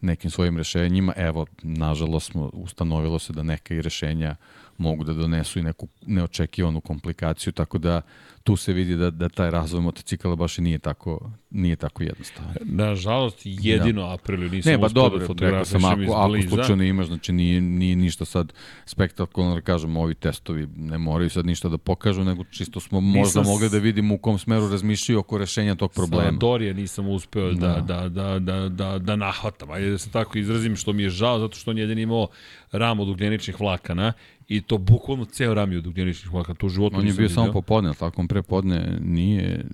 [0.00, 1.12] nekim svojim rešenjima.
[1.16, 4.36] Evo, nažalost, smo, ustanovilo se da neka rešenja
[4.78, 8.00] mogu da donesu i neku neočekivanu komplikaciju, tako da
[8.42, 12.54] tu se vidi da, da taj razvoj motocikala baš i nije tako, nije tako jednostavan.
[12.62, 14.14] Nažalost, jedino da.
[14.14, 17.32] Apriliju nisam Ne, ba uspeo dobro, da rekao sam, fotografišem ako, ako slučajno imaš, znači
[17.32, 18.52] nije, nije ništa sad
[18.86, 23.44] spektakularno, da kažem, ovi testovi ne moraju sad ništa da pokažu, nego čisto smo možda
[23.44, 26.30] s- mogli da vidimo u kom smeru razmišljaju oko rešenja tog problema.
[26.30, 27.80] Sa Dorija nisam uspeo da, Da.
[27.80, 29.70] da, da, da, da, da nahvatam.
[29.70, 32.26] Ajde da se tako izrazim, što mi je žao, zato što on jedin imao
[32.72, 34.12] ram od ugljeničnih vlakana
[34.48, 36.54] i to bukvalno ceo ram je od ugljeničnih vlakana.
[36.54, 39.64] To u životu On je bio samo popodne, ali tako on prepodne nije...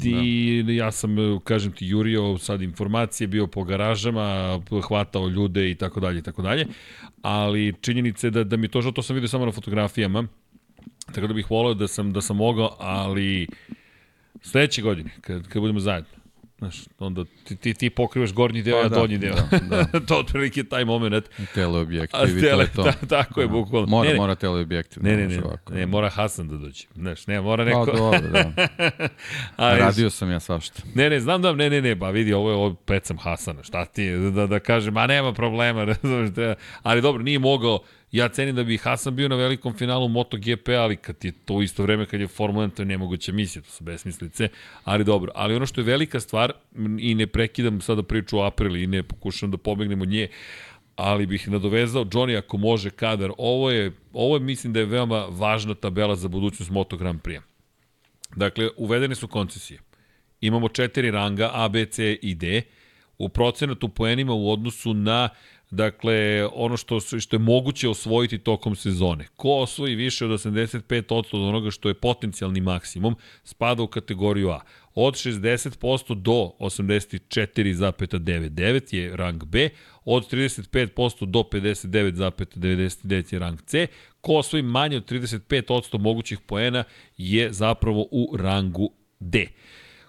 [0.00, 0.72] Ti, da.
[0.72, 6.18] ja sam, kažem ti, jurio sad informacije, bio po garažama, hvatao ljude i tako dalje
[6.18, 6.66] i tako dalje,
[7.22, 10.26] ali činjenica je da, da mi to žao, to sam vidio samo na fotografijama,
[11.06, 13.46] tako da bih volio da sam, da sam mogao, ali
[14.42, 16.10] sledeće godine, kad, kad budemo zajedno,
[16.58, 19.34] Znaš, onda ti, ti, ti pokrivaš gornji deo, Pa ja da, donji deo.
[19.50, 20.00] da, da.
[20.06, 21.24] to je otprilike taj moment.
[21.54, 22.82] Teleobjektiv A i to tele, je to.
[22.82, 23.86] ta, tako je, bukvalno.
[23.88, 25.02] Mora, ne, ne, mora teleobjektiv.
[25.02, 25.74] ne, ne, može ne, ovako.
[25.74, 26.86] ne, mora Hasan da dođe.
[26.94, 27.86] Znaš, ne, mora neko...
[27.86, 28.52] Pa dobro, da.
[29.56, 30.82] Ali- Radio sam ja svašta.
[30.94, 33.84] Ne, ne, znam da, ne, ne, ne, ba vidi, ovo je ovo pecam Hasana, šta
[33.84, 37.78] ti je, da, da kažem, a nema problema, razumeš, da, ali dobro, nije mogao,
[38.14, 41.82] ja cenim da bi Hasan bio na velikom finalu MotoGP, ali kad je to isto
[41.82, 44.48] vreme kad je Formula 1, to je nemoguća misija, to su besmislice,
[44.84, 46.52] ali dobro, ali ono što je velika stvar,
[46.98, 50.28] i ne prekidam sada priču o Aprili i ne pokušam da pobegnem od nje,
[50.96, 55.26] ali bih nadovezao Johnny ako može kadar, ovo je, ovo je mislim da je veoma
[55.30, 57.40] važna tabela za budućnost Moto Grand Prix.
[58.36, 59.80] Dakle, uvedene su koncesije.
[60.40, 62.62] Imamo četiri ranga A, B, C i D
[63.18, 65.28] u procenatu poenima u odnosu na
[65.74, 69.26] dakle, ono što, što je moguće osvojiti tokom sezone.
[69.36, 74.60] Ko osvoji više od 85% od onoga što je potencijalni maksimum, spada u kategoriju A.
[74.94, 79.68] Od 60% do 84,99 je rang B,
[80.04, 83.86] od 35% do 59,99 je rang C.
[84.20, 86.84] Ko osvoji manje od 35% mogućih poena
[87.16, 89.46] je zapravo u rangu D.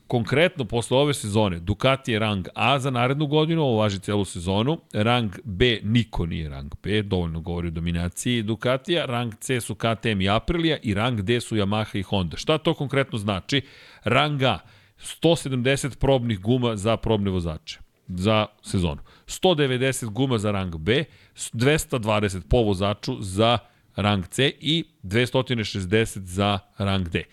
[0.07, 4.77] Konkretno, posle ove sezone, Ducati je rang A za narednu godinu, ovo važi celu sezonu,
[4.93, 10.21] rang B niko nije rang B, dovoljno govori o dominaciji Ducatija, rang C su KTM
[10.21, 12.37] i Aprilia i rang D su Yamaha i Honda.
[12.37, 13.61] Šta to konkretno znači?
[14.03, 14.59] Rang A,
[14.97, 17.79] 170 probnih guma za probne vozače.
[18.07, 19.01] za sezonu.
[19.27, 21.03] 190 guma za rang B,
[21.35, 23.57] 220 po vozaču za
[23.95, 27.23] rang C i 260 za rang D.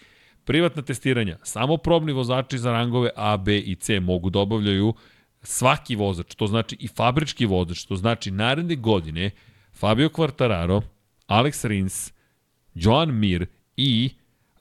[0.45, 4.95] Privatna testiranja, samo probni vozači za rangove A, B i C mogu da obavljaju
[5.43, 9.31] svaki vozač, to znači i fabrički vozač, to znači naredne godine
[9.75, 10.83] Fabio Quartararo,
[11.29, 12.13] Alex Rins,
[12.75, 13.47] Joan Mir
[13.77, 14.11] i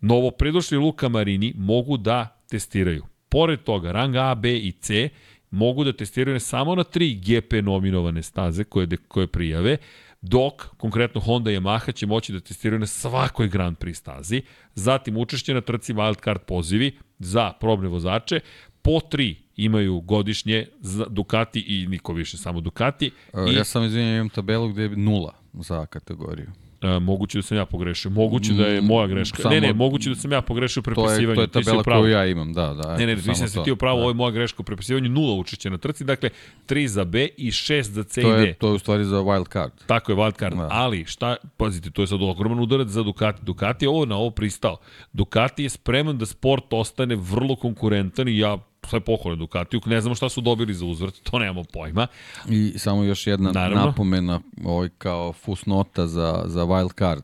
[0.02, 3.06] novopridošli Luka Marini mogu da testiraju.
[3.30, 5.10] Pored toga, rang A, B i C
[5.52, 9.78] mogu da testiraju samo na tri GP nominovane staze koje, koje prijave,
[10.22, 14.42] dok konkretno Honda i Yamaha će moći da testiraju na svakoj Grand Prix stazi,
[14.76, 18.40] zatim učešće na trci wildcard pozivi za probne vozače,
[18.82, 23.12] po tri imaju godišnje za Ducati i niko više, samo Ducati.
[23.50, 23.54] I...
[23.56, 26.52] Ja sam izvinjam, imam tabelu gde je nula za kategoriju.
[26.82, 28.12] E, moguće da sam ja pogrešio.
[28.12, 29.42] Moguće da je moja greška.
[29.42, 31.36] Samo, ne, ne, moguće da sam ja pogrešio u prepisivanju.
[31.36, 32.98] To je, to je tabela koju ja imam, da, da.
[32.98, 34.02] Ne, ne, mislim da si ti upravo, da.
[34.02, 36.30] ovo je moja greška u prepisivanju, nula učešća na trci, dakle
[36.68, 38.48] 3 za B i 6 za C to i D.
[38.48, 39.72] Je, to je u stvari za wild card.
[39.86, 40.58] Tako je, wild card.
[40.58, 40.68] Da.
[40.72, 43.46] Ali, šta, pazite, to je sad ogroman udarac za Ducati.
[43.46, 44.78] Ducati je ovo na ovo pristao.
[45.14, 50.16] Ducati je spreman da sport ostane vrlo konkurentan i ja sve pohvale Ducatiju, ne znamo
[50.16, 52.08] šta su dobili za uzvrt, to nemamo pojma.
[52.50, 53.86] I samo još jedna Naravno.
[53.86, 57.24] napomena, ovaj kao fusnota za, za wild card.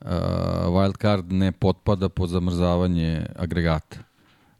[0.00, 0.08] Uh,
[0.68, 3.98] wild card ne potpada pod zamrzavanje agregata.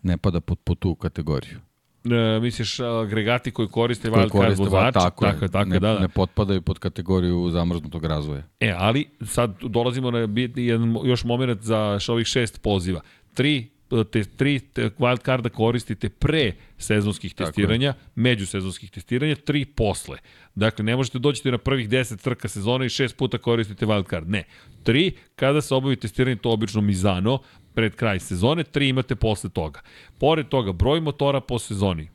[0.02, 1.60] Ne pada pod, pod tu kategoriju.
[2.04, 4.94] E, misliš agregati koji koriste wild koji card vozač?
[4.94, 5.98] Tako, tako, je, tako ne, da, da.
[5.98, 8.42] ne potpadaju pod kategoriju zamrznutog razvoja.
[8.60, 10.18] E, ali sad dolazimo na
[10.56, 13.00] jedan još moment za ovih šest poziva.
[13.34, 13.75] Tri
[14.10, 14.60] te tri
[14.98, 20.18] wild carda koristite pre sezonskih testiranja, međusezonskih testiranja, tri posle.
[20.54, 24.28] Dakle, ne možete doći na prvih 10 trka sezona i šest puta koristite wild card.
[24.28, 24.44] Ne.
[24.82, 27.38] Tri, kada se obavi testiranje, to obično mizano,
[27.74, 29.80] pred kraj sezone, tri imate posle toga.
[30.18, 32.08] Pored toga, broj motora po sezoni,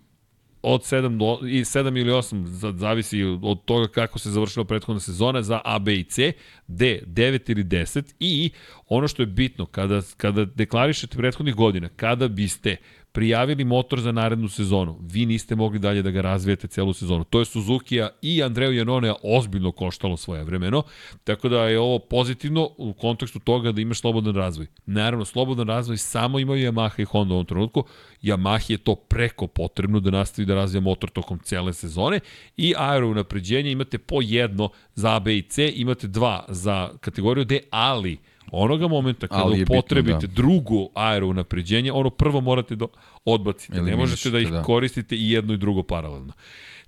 [0.64, 5.42] od 7, do, i 7 ili 8, zavisi od toga kako se završila prethodna sezona
[5.42, 6.32] za A, B i C,
[6.68, 8.52] D, 9 ili 10 i
[8.88, 12.76] ono što je bitno, kada, kada deklarišete prethodnih godina, kada biste
[13.12, 17.24] prijavili motor za narednu sezonu, vi niste mogli dalje da ga razvijete celu sezonu.
[17.24, 20.84] To je Suzuki-a i Andreju Janonea ozbiljno koštalo svoje vremeno,
[21.24, 24.68] tako da je ovo pozitivno u kontekstu toga da imaš slobodan razvoj.
[24.86, 27.84] Naravno, slobodan razvoj samo imaju Yamaha i Honda u ovom trenutku.
[28.22, 32.20] Yamaha je to preko potrebno da nastavi da razvija motor tokom cele sezone
[32.58, 37.46] i aero napređenje imate po jedno za A, B i C, imate dva za kategoriju
[37.46, 38.18] D, ali
[38.52, 40.34] Onoga momenta kada upotrebite bitno, da.
[40.34, 42.86] drugo aero napređenje, ono prvo morate da
[43.26, 43.82] odbacite.
[43.82, 44.64] ne možete da ih da.
[44.64, 46.34] koristite i jedno i drugo paralelno.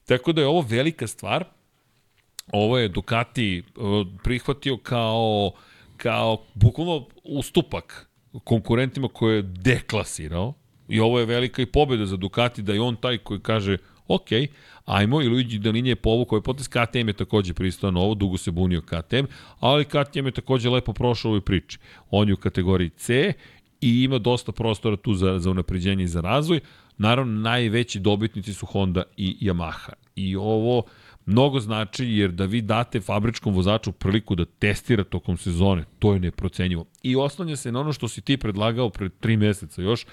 [0.05, 1.45] Tako da je ovo velika stvar.
[2.51, 5.51] Ovo je Ducati uh, prihvatio kao,
[5.97, 8.09] kao bukvalno ustupak
[8.43, 10.53] konkurentima koje je deklasirao.
[10.87, 14.27] I ovo je velika i pobjeda za Ducati da je on taj koji kaže ok,
[14.85, 18.37] ajmo i Luigi Dalinje je povukao je potes, KTM je takođe pristao na ovo, dugo
[18.37, 19.25] se bunio KTM,
[19.59, 21.77] ali KTM je takođe lepo prošao ovoj priči.
[22.11, 23.33] On je u kategoriji C
[23.81, 26.59] i ima dosta prostora tu za, za unapređenje i za razvoj.
[26.97, 29.93] Naravno, najveći dobitnici su Honda i Yamaha.
[30.15, 30.83] I ovo
[31.25, 36.19] mnogo znači jer da vi date fabričkom vozaču priliku da testira tokom sezone, to je
[36.19, 36.85] neprocenjivo.
[37.03, 40.05] I oslanja se na ono što si ti predlagao pred tri meseca još,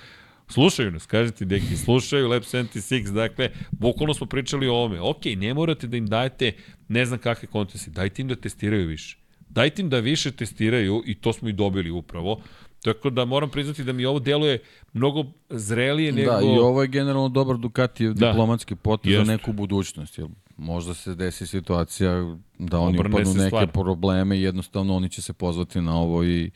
[0.50, 5.00] Slušaju nas, kažete deki, slušaju Lab 76, dakle, bukvalno smo pričali o ovome.
[5.00, 6.52] Ok, ne morate da im dajete
[6.88, 9.16] ne znam kakve kontesi, dajte im da testiraju više.
[9.48, 12.40] Dajte im da više testiraju i to smo i dobili upravo.
[12.82, 14.58] Tako da moram priznati da mi ovo deluje
[14.92, 16.30] mnogo zrelije nego...
[16.30, 18.12] Da, i ovo je generalno dobar Ducati da.
[18.12, 20.18] diplomatski potez za neku budućnost.
[20.18, 23.72] Jer možda se desi situacija da oni Obrne upadnu neke stvar.
[23.72, 26.50] probleme i jednostavno oni će se pozvati na ovo i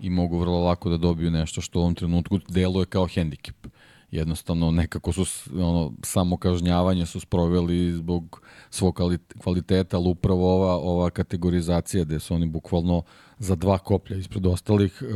[0.00, 3.66] i mogu vrlo lako da dobiju nešto što u ovom trenutku deluje kao hendikep.
[4.10, 9.00] Jednostavno nekako su ono, samo kažnjavanje su sproveli zbog svog
[9.38, 13.02] kvaliteta, ali upravo ova, ova kategorizacija gde su oni bukvalno
[13.38, 15.06] za dva koplja ispred ostalih e,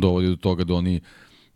[0.00, 1.00] dovodi do toga da oni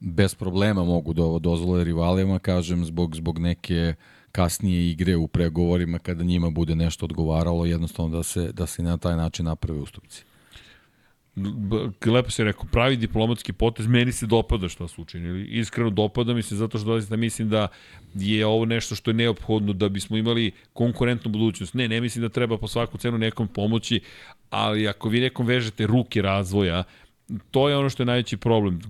[0.00, 3.94] bez problema mogu da dozvole rivalima, kažem, zbog, zbog neke
[4.32, 8.96] kasnije igre u pregovorima kada njima bude nešto odgovaralo, jednostavno da se, da se na
[8.96, 10.24] taj način naprave ustupci
[12.06, 15.44] lepo si rekao, pravi diplomatski potez, meni se dopada što su učinili.
[15.44, 17.68] Iskreno dopada mi se zato što da mislim da
[18.14, 21.74] je ovo nešto što je neophodno da bismo imali konkurentnu budućnost.
[21.74, 24.00] Ne, ne mislim da treba po svaku cenu nekom pomoći,
[24.50, 26.84] ali ako vi nekom vežete ruke razvoja,
[27.50, 28.80] to je ono što je najveći problem.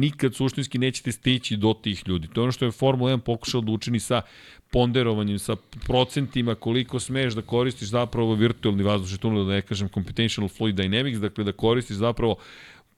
[0.00, 2.28] Nikad suštinski nećete stići do tih ljudi.
[2.28, 4.22] To je ono što je Formula 1 pokušao da učini sa
[4.70, 5.56] ponderovanjem, sa
[5.86, 11.20] procentima koliko smeš da koristiš zapravo virtualni vazdušni tunel, da ne kažem computational fluid dynamics,
[11.20, 12.36] dakle da koristiš zapravo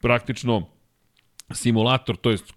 [0.00, 0.66] praktično
[1.50, 2.52] simulator, to jest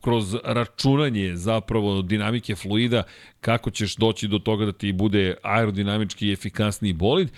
[0.00, 3.02] kroz računanje zapravo dinamike fluida,
[3.40, 7.30] kako ćeš doći do toga da ti bude aerodinamički efikasniji bolid.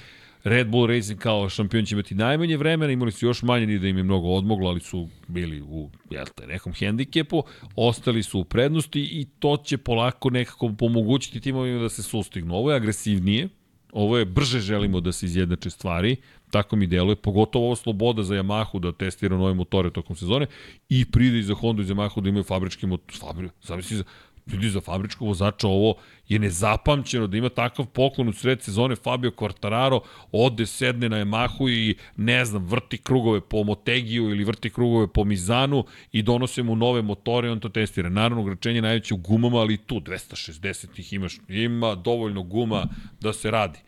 [0.45, 3.89] Red Bull Racing kao šampion će imati najmanje vremena, imali su još manje ni da
[3.89, 7.45] im je mnogo odmoglo, ali su bili u jel te, nekom hendikepu,
[7.77, 12.55] ostali su u prednosti i to će polako nekako pomogućiti timovima da se sustignu.
[12.55, 13.49] Ovo je agresivnije,
[13.93, 16.17] ovo je brže želimo da se izjednače stvari,
[16.51, 20.47] tako mi deluje, pogotovo ovo sloboda za Yamahu da testira nove motore tokom sezone
[20.89, 24.05] i pride i za Honda i za Yamahu da imaju fabrički motor, fabri, zamisli za,
[24.47, 25.95] ljudi za fabričkog vozača ovo
[26.29, 28.97] je nezapamćeno da ima takav poklon u sred sezone.
[28.97, 30.01] Fabio Quartararo
[30.33, 35.25] ode sedne na Yamahu i ne znam vrti krugove po Motegiju ili vrti krugove po
[35.25, 38.09] Mizanu i donose mu nove motore on to testira.
[38.09, 42.87] Naravno ograničenje najveće u gumama, ali tu 260 ih imaš, ima dovoljno guma
[43.21, 43.79] da se radi.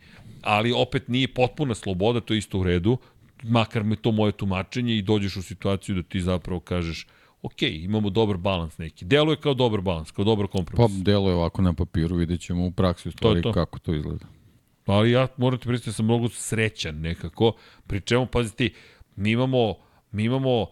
[0.41, 2.97] Ali opet nije potpuna sloboda, to je isto u redu,
[3.43, 7.07] makar me to moje tumačenje i dođeš u situaciju da ti zapravo kažeš
[7.45, 9.05] ok, imamo dobar balans neki.
[9.05, 10.97] Deluje kao dobar balans, kao dobar kompromis.
[10.97, 13.53] Pa deluje ovako na papiru, vidjet ćemo u praksi u stvari to to.
[13.53, 14.25] kako to izgleda.
[14.85, 17.53] Ali ja moram ti pristati da sam mnogo srećan nekako,
[17.87, 18.73] pri čemu, paziti,
[19.15, 19.75] mi imamo,
[20.11, 20.67] mi imamo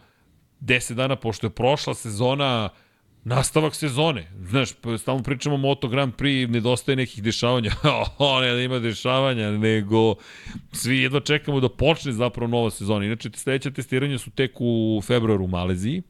[0.61, 2.69] 10 dana, pošto je prošla sezona,
[3.23, 4.31] nastavak sezone.
[4.49, 7.71] Znaš, stalno pričamo o Moto Grand Prix, nedostaje nekih dešavanja.
[8.17, 10.15] o, ne da ima dešavanja, nego
[10.71, 13.05] svi jedva čekamo da počne zapravo nova sezona.
[13.05, 16.01] Inače, sledeće testiranja su tek u februaru u Maleziji,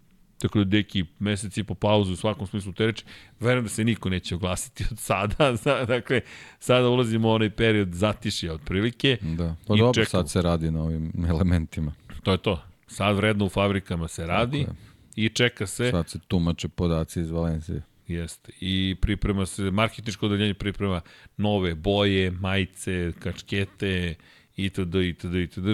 [0.44, 3.06] tako da deki meseci i po pauzu u svakom smislu te reči,
[3.40, 5.56] verujem da se niko neće oglasiti od sada,
[5.88, 6.22] dakle,
[6.60, 9.18] sada ulazimo u onaj period zatišija otprilike.
[9.22, 10.24] Da, pa dobro, čekamo.
[10.24, 11.94] sad se radi na ovim elementima.
[12.24, 12.64] To je to.
[12.88, 14.68] Sad vredno u fabrikama se radi.
[15.16, 15.92] I čeka se...
[15.92, 17.82] Sad se tumače podaci iz Valencije.
[18.08, 18.52] Jeste.
[18.60, 21.02] I priprema se, marketičko odeljenje priprema
[21.38, 24.16] nove boje, majice, kačkete,
[24.56, 24.96] itd.
[24.96, 25.36] itd.
[25.36, 25.68] itd.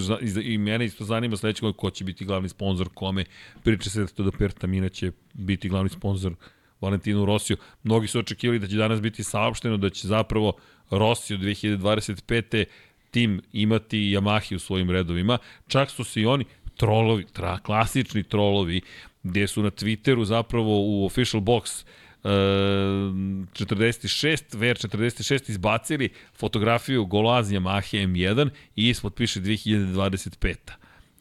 [0.44, 3.26] I mene isto zanima sledeće godine ko će biti glavni sponsor, kome.
[3.64, 6.36] Priča se da to da Pertamina će biti glavni sponsor
[6.82, 7.58] Valentinu Rosiju.
[7.84, 10.54] Mnogi su očekivali da će danas biti saopšteno da će zapravo
[10.90, 12.66] Rosiju 2025
[13.12, 15.38] tim imati Yamahi u svojim redovima.
[15.68, 18.82] Čak su se i oni trolovi, tra, klasični trolovi,
[19.24, 21.86] gde su na Twitteru zapravo u official box
[22.24, 30.56] 46, VR46 izbacili fotografiju Golaz Yamaha M1 i ispod piše 2025.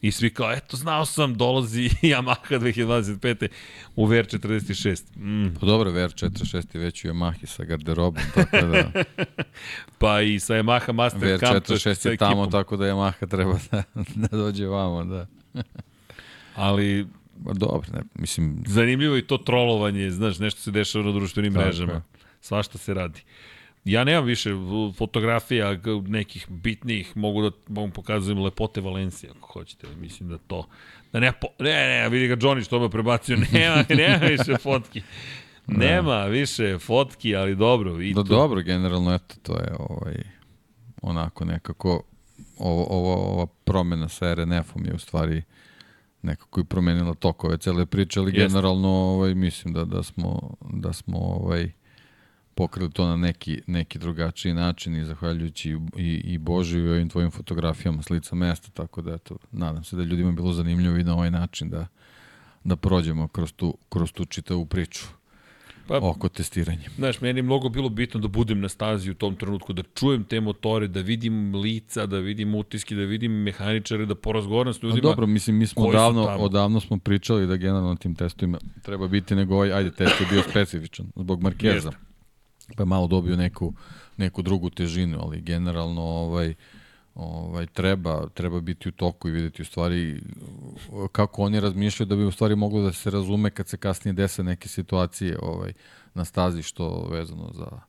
[0.01, 3.49] I svi kao, eto, znao sam, dolazi Yamaha 2025.
[3.97, 5.03] u VR46.
[5.17, 5.55] Mm.
[5.61, 9.05] Pa dobro, VR46 je već u Yamahi sa garderobom, tako da...
[9.99, 11.67] pa i sa Yamaha Master Camp.
[11.67, 13.83] VR46 je tamo, tako da Yamaha treba da,
[14.15, 15.27] da dođe vamo, da.
[16.55, 17.07] Ali
[17.55, 18.65] dobro, ne, mislim...
[18.67, 21.93] Zanimljivo je to trolovanje, znaš, nešto se dešava na društvenim Tako mrežama.
[21.93, 22.03] Je.
[22.41, 23.21] Svašta se radi.
[23.85, 24.51] Ja nemam više
[24.97, 29.87] fotografija nekih bitnijih, mogu da mogu pokazujem lepote Valencije, ako hoćete.
[30.01, 30.67] Mislim da to...
[31.13, 35.03] Da ne, po, ne, ne, vidi ga Johnny što me prebacio, nema, nema više fotki.
[35.67, 35.77] Da.
[35.77, 38.01] Nema više fotki, ali dobro.
[38.01, 38.29] I da, to...
[38.29, 40.15] dobro, generalno, eto, to je ovaj,
[41.03, 42.03] onako nekako,
[42.59, 45.43] ovo, ovo, ova promena sa RNF-om je u stvari
[46.29, 48.55] nekako i promenila tokove cele priče, ali Jest.
[48.55, 51.73] generalno ovaj, mislim da, da smo, da smo ovaj,
[52.55, 57.31] pokrili to na neki, neki drugačiji način i zahvaljujući i, i Božiju i ovim tvojim
[57.31, 61.15] fotografijama s lica mesta, tako da eto, nadam se da ljudima bilo zanimljivo i na
[61.15, 61.87] ovaj način da,
[62.65, 65.18] da prođemo kroz tu, kroz tu čitavu priču
[65.89, 66.91] pa, oko testiranja.
[66.97, 70.25] Znaš, meni je mnogo bilo bitno da budem na stazi u tom trenutku, da čujem
[70.25, 74.99] te motore, da vidim lica, da vidim utiske, da vidim mehaničare, da porazgovaram s ljudima.
[74.99, 79.35] A dobro, mislim, mi smo odavno, odavno smo pričali da generalno tim testovima treba biti
[79.35, 81.93] nego ovaj, ajde, test je bio specifičan zbog Markeza.
[82.77, 83.75] Pa je malo dobio neku,
[84.17, 86.55] neku drugu težinu, ali generalno ovaj,
[87.19, 90.23] ovaj, treba, treba biti u toku i videti u stvari
[91.13, 94.43] kako oni razmišljaju da bi u stvari moglo da se razume kad se kasnije dese
[94.43, 95.73] neke situacije ovaj,
[96.15, 97.81] na stazi što vezano za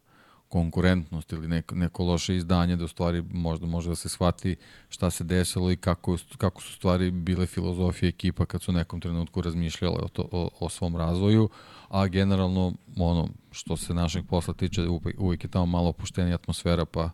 [0.48, 4.56] konkurentnost ili neko, neko loše izdanje da u stvari možda može da se shvati
[4.90, 9.02] šta se desilo i kako, kako su stvari bile filozofije ekipa kad su u nekom
[9.02, 11.50] trenutku razmišljale o, to, o, o svom razvoju,
[11.90, 17.10] a generalno ono što se našeg posla tiče uvijek je tamo malo opuštenija atmosfera pa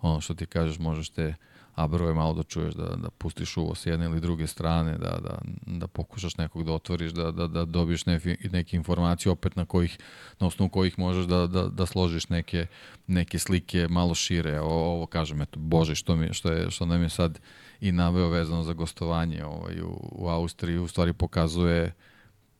[0.00, 1.34] ono što ti kažeš možeš te
[1.76, 5.18] a broj malo da čuješ da, da pustiš uvo s jedne ili druge strane, da,
[5.22, 9.64] da, da pokušaš nekog da otvoriš, da, da, da dobiješ neke, neke informacije opet na
[9.64, 9.98] kojih,
[10.40, 12.66] na osnovu kojih možeš da, da, da složiš neke,
[13.06, 14.60] neke slike malo šire.
[14.60, 17.40] O, ovo kažem, eto, Bože, što, mi, što, je, što nam je sad
[17.80, 21.92] i naveo vezano za gostovanje ovaj, u, u Austriji, u stvari pokazuje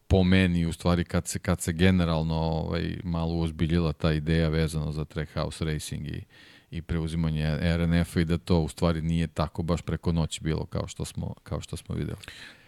[0.06, 4.92] po meni, u stvari kad se, kad se generalno ovaj, malo uzbiljila ta ideja vezano
[4.92, 6.22] za track house racing i,
[6.70, 10.88] i preuzimanje RNF-a i da to u stvari nije tako baš preko noći bilo kao
[10.88, 12.18] što smo, kao što smo videli.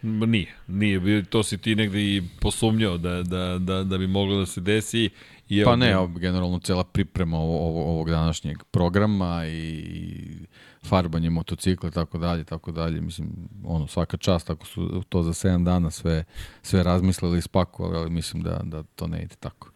[0.03, 1.25] Nije, nije.
[1.25, 5.11] To si ti negde i posumnjao da, da, da, da bi moglo da se desi.
[5.49, 10.25] I Pa ne, evo, generalno cela priprema ovo, ovo, ovog današnjeg programa i
[10.83, 13.01] farbanje motocikla tako dalje, tako dalje.
[13.01, 13.29] Mislim,
[13.65, 16.25] ono, svaka čast ako su to za 7 dana sve,
[16.63, 19.71] sve razmislili i spakovali, ali mislim da, da to ne ide tako.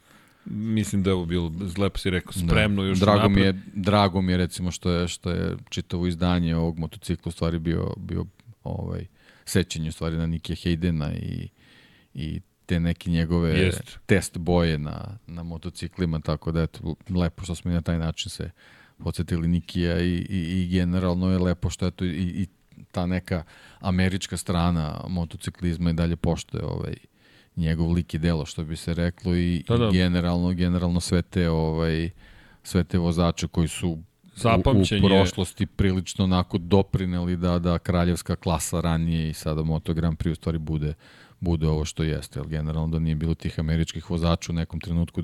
[0.44, 2.88] Mislim da je ovo bilo, lepo si rekao, spremno da.
[2.88, 3.36] još drago napred.
[3.36, 7.32] mi je drago mi je recimo što je što je čitavo izdanje ovog motocikla u
[7.32, 8.24] stvari bio bio
[8.64, 9.06] ovaj
[9.44, 11.48] sećanje u stvari na Nike Haydena i
[12.14, 13.98] i te neke njegove Jest.
[14.06, 18.30] test boje na, na motociklima, tako da eto, lepo što smo i na taj način
[18.30, 18.50] se
[18.98, 22.46] podsjetili Nikija i, i, i generalno je lepo što eto i, i
[22.92, 23.44] ta neka
[23.80, 26.94] američka strana motociklizma i dalje poštoje ovaj
[27.56, 29.88] njegov lik i delo što bi se reklo i, Da, da.
[29.88, 32.10] i generalno generalno sve te ovaj
[32.62, 33.98] sve te vozače koji su u,
[34.94, 40.18] u je- prošlosti prilično onako doprineli da da kraljevska klasa ranije i sada Moto Grand
[40.18, 40.94] Prix u stvari bude
[41.40, 45.22] bude ovo što jeste, jer generalno da nije bilo tih američkih vozača u nekom trenutku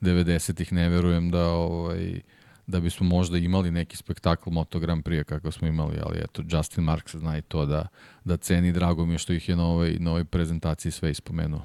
[0.00, 2.20] 90-ih, ne verujem da ovaj,
[2.68, 6.84] da bismo možda imali neki spektakl Moto Grand Prix kakav smo imali, ali eto, Justin
[6.84, 7.86] Marks zna i to da,
[8.24, 11.62] da ceni, drago mi je što ih je na ovoj, na ovoj prezentaciji sve ispomenuo.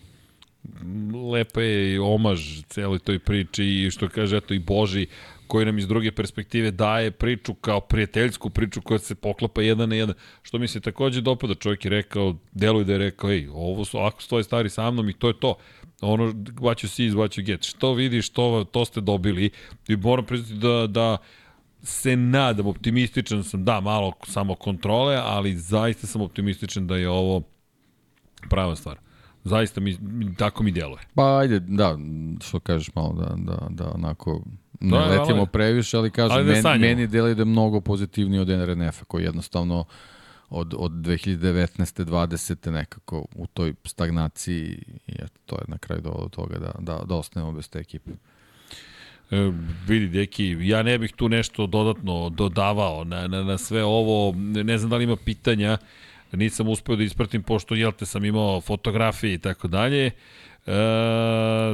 [1.32, 5.08] lepa je i omaž celoj toj priči i što kaže eto i Boži
[5.48, 9.96] koji nam iz druge perspektive daje priču kao prijateljsku priču koja se poklapa jedan na
[9.96, 10.16] jedan.
[10.42, 13.98] Što mi se takođe dopada, čovjek je rekao, deluje da je rekao, ej, ovo su,
[13.98, 15.56] ako stoje stari sa mnom i to je to.
[16.04, 17.64] Ono, what you see is what you get.
[17.64, 19.50] Što vidiš, to, to ste dobili.
[19.88, 21.18] I moram priznati da, da
[21.84, 27.42] se nadam, optimističan sam, da, malo samo kontrole, ali zaista sam optimističan da je ovo
[28.50, 28.98] prava stvar.
[29.44, 29.98] Zaista mi,
[30.38, 31.02] tako mi djeluje.
[31.16, 31.98] Pa ajde, da,
[32.42, 34.42] što kažeš malo da, da, da onako
[34.80, 37.82] ne Da, letimo ali- previše, ali kažem, ali da meni, meni deluje da je mnogo
[37.82, 39.86] pozitivniji od NRNF-a koji jednostavno
[40.54, 42.06] od, od 2019.
[42.06, 42.72] 20.
[42.72, 47.16] nekako u toj stagnaciji i eto, to je na kraju do toga da, da, da
[47.16, 48.12] ostanemo bez te ekipe.
[49.32, 49.52] E,
[49.88, 54.34] vidi, deki, ja ne bih tu nešto dodatno dodavao na, na, na sve ovo.
[54.38, 55.78] Ne znam da li ima pitanja,
[56.32, 60.06] nisam uspeo da ispratim, pošto, jel te, sam imao fotografije i tako dalje.
[60.06, 60.14] E,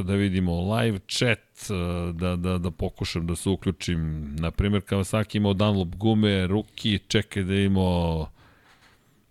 [0.04, 4.28] da vidimo live chat, e, da, da, da pokušam da se uključim.
[4.38, 8.30] Naprimer, Kawasaki imao Dunlop gume, Ruki, čekaj da imao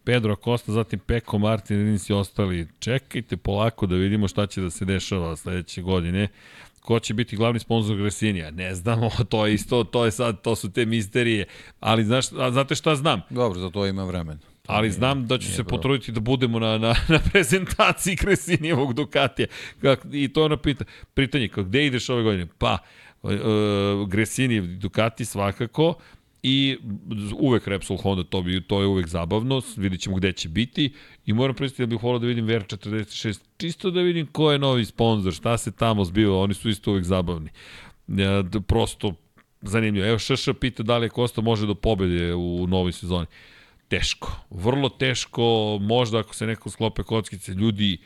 [0.03, 2.68] Pedro Acosta, zatim Peko Martin, Rins i ostali.
[2.80, 6.28] Čekajte polako da vidimo šta će da se dešava sledeće godine.
[6.82, 8.52] Ko će biti glavni sponsor Gresinija?
[8.52, 11.45] Ne znamo, to je isto, to je sad, to su te misterije.
[11.80, 13.22] Ali znaš, a znate šta znam?
[13.30, 14.40] Dobro, za to ima vremena.
[14.68, 19.48] Ali znam da ću nije se potruditi da budemo na, na, na prezentaciji Kresinijevog Ducatija.
[19.82, 22.48] Kak, I to je ono pita, pitanje, kao, gde ideš ove godine?
[22.58, 22.78] Pa,
[23.24, 23.32] uh,
[24.08, 25.94] Gresinijev Ducati svakako,
[26.43, 26.77] i
[27.40, 30.93] uvek Repsol Honda, to, bi, to je uvek zabavno, vidit ćemo gde će biti
[31.26, 34.85] i moram pristati da bih volao da vidim VR46, čisto da vidim ko je novi
[34.85, 37.50] sponsor, šta se tamo zbiva, oni su isto uvek zabavni.
[38.08, 39.14] Ja, da, prosto
[39.61, 40.08] zanimljivo.
[40.08, 43.27] Evo Šš pita da li je Kosta može do pobede u novoj sezoni
[43.88, 44.40] teško.
[44.50, 47.98] Vrlo teško, možda ako se neko sklope kockice, ljudi,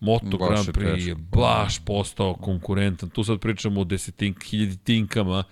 [0.00, 1.08] Moto Baš Grand je Prix teško.
[1.08, 3.08] je baš postao konkurentan.
[3.10, 5.44] Tu sad pričamo o desetink, hiljaditinkama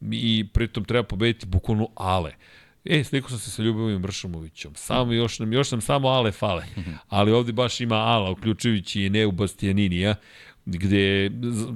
[0.00, 2.34] i pritom treba pobediti bukvalno ale.
[2.84, 4.74] E, sliku sam se sa Ljubomim Bršamovićom.
[4.74, 6.64] Samo još nam, još nam samo ale fale.
[7.08, 10.14] Ali ovde baš ima ala, uključujući i Neu Bastianinija,
[10.66, 11.30] gde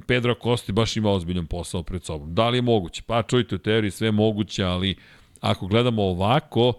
[0.07, 2.35] Pedro Kosti baš ima ozbiljan posao pred sobom.
[2.35, 3.03] Da li je moguće?
[3.07, 4.97] Pa čujte, u teoriji sve moguće, ali
[5.41, 6.73] ako gledamo ovako,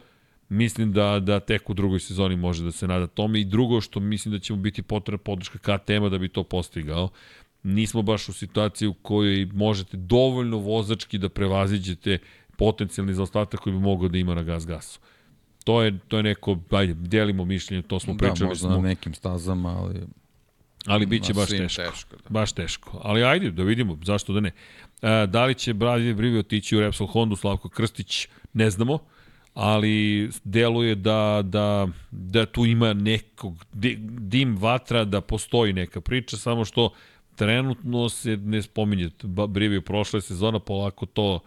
[0.50, 4.00] mislim da, da tek u drugoj sezoni može da se nada tome i drugo što
[4.00, 7.10] mislim da će mu biti potrebna podrška KTM-a da bi to postigao.
[7.64, 12.17] Nismo baš u situaciji u kojoj možete dovoljno vozački da prevaziđete
[12.57, 14.99] potencijalni zaostatak koji bi mogao da ima na gas gasu.
[15.64, 18.81] To je, to je neko, ajde, delimo mišljenje, to smo Da, pričali možda smo, na
[18.81, 20.01] nekim stazama, ali
[20.85, 21.81] ali bit će baš teško.
[21.83, 22.30] teško, da.
[22.30, 22.99] Baš teško.
[23.03, 24.51] Ali ajde, da vidimo, zašto da ne.
[25.01, 28.99] E, da li će Bradley Brivi otići u Repsol Hondu, Slavko Krstić, ne znamo,
[29.53, 36.38] ali deluje da, da, da tu ima nekog di- dim vatra, da postoji neka priča,
[36.38, 36.90] samo što
[37.35, 39.10] trenutno se ne spominje.
[39.24, 41.40] Ba- Brivi prošle sezona, polako to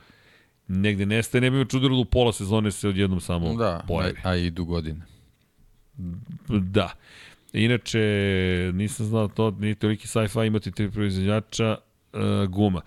[0.68, 1.40] negde nestaje.
[1.42, 4.14] Ne bi me čudilo da u pola sezone se odjednom samo da, pojavi.
[4.24, 5.00] a idu godine.
[6.48, 6.90] Da.
[7.52, 7.98] Inače,
[8.74, 11.76] nisam znao to, nije toliki sci-fi imati tri proizvodnjača
[12.12, 12.80] uh, guma.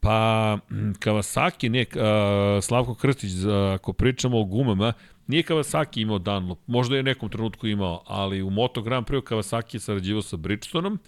[0.00, 0.58] Pa,
[0.98, 4.92] Kawasaki, ne, uh, Slavko Krstić, za- ako pričamo o gumama,
[5.26, 9.22] nije Kawasaki imao Dunlop, možda je u nekom trenutku imao, ali u Moto Grand Prix
[9.22, 10.98] Kawasaki je sarađivao sa Bridgestoneom,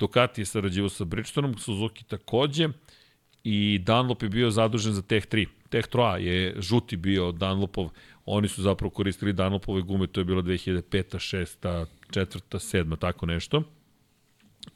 [0.00, 2.68] Ducati je sarađivao sa Bridgestoneom, Suzuki takođe,
[3.44, 5.46] i Dunlop je bio zadužen za Tech 3.
[5.68, 7.90] Tech 3 je žuti bio Dunlopov,
[8.26, 10.82] oni su zapravo koristili Dunlopove gume, to je bilo 2005.
[10.90, 11.86] 6.
[12.10, 12.40] 4.
[12.50, 12.98] 7.
[12.98, 13.62] tako nešto.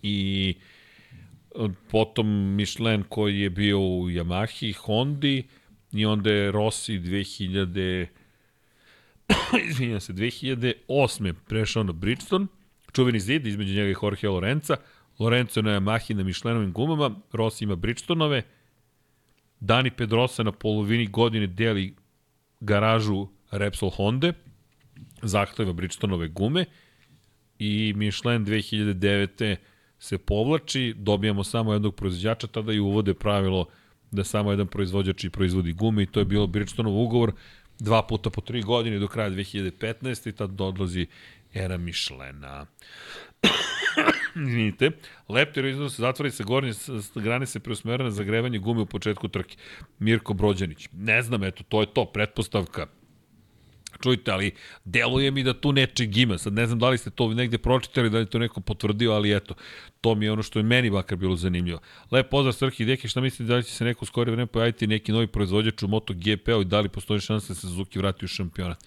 [0.03, 0.55] I
[1.55, 5.43] e, potom Michelin koji je bio u Yamahi, Hondi
[5.93, 8.07] i onda je Rossi 2000
[9.71, 11.33] izvinjam se, 2008.
[11.49, 12.47] prešao na Bridgestone,
[12.93, 14.77] čuveni zid između njega i Jorge Lorenza,
[15.19, 18.43] Lorenzo na Yamahi na Michelinovim gumama, Rossi ima Bridgestonove,
[19.61, 21.95] Dani Pedrosa na polovini godine deli
[22.61, 24.33] garažu Repsol Honda,
[25.23, 26.65] zahteva Bridgestonove gume
[27.59, 29.57] i Michelin 2009.
[29.99, 33.67] se povlači, dobijamo samo jednog proizvođača, tada i uvode pravilo
[34.11, 37.33] da samo jedan proizvođač i proizvodi gume i to je bilo Bridgestonov ugovor
[37.79, 40.29] dva puta po tri godine do kraja 2015.
[40.29, 41.07] i tad odlazi
[41.55, 42.67] era Michelina.
[44.37, 44.91] Izvinite.
[45.29, 49.57] Leptir iznos zatvori sa gornje se preusmera na zagrevanje gume u početku trke.
[49.99, 50.89] Mirko Brođanić.
[50.93, 52.87] Ne znam, eto, to je to, pretpostavka.
[54.03, 54.51] Čujte, ali
[54.85, 56.39] deluje mi da tu nečeg ima.
[56.39, 59.37] Sad ne znam da li ste to negde pročitali, da li to neko potvrdio, ali
[59.37, 59.55] eto,
[60.01, 61.81] to mi je ono što je meni bakar bilo zanimljivo.
[62.11, 64.47] Lep pozdrav Srki i Deki, šta mislite da li će se neko u skore vreme
[64.47, 68.25] pojaviti neki novi proizvođač u MotoGP-u i da li postoji šansa da se Suzuki vrati
[68.25, 68.85] u šampionat?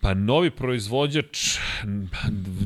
[0.00, 1.58] Pa novi proizvođač,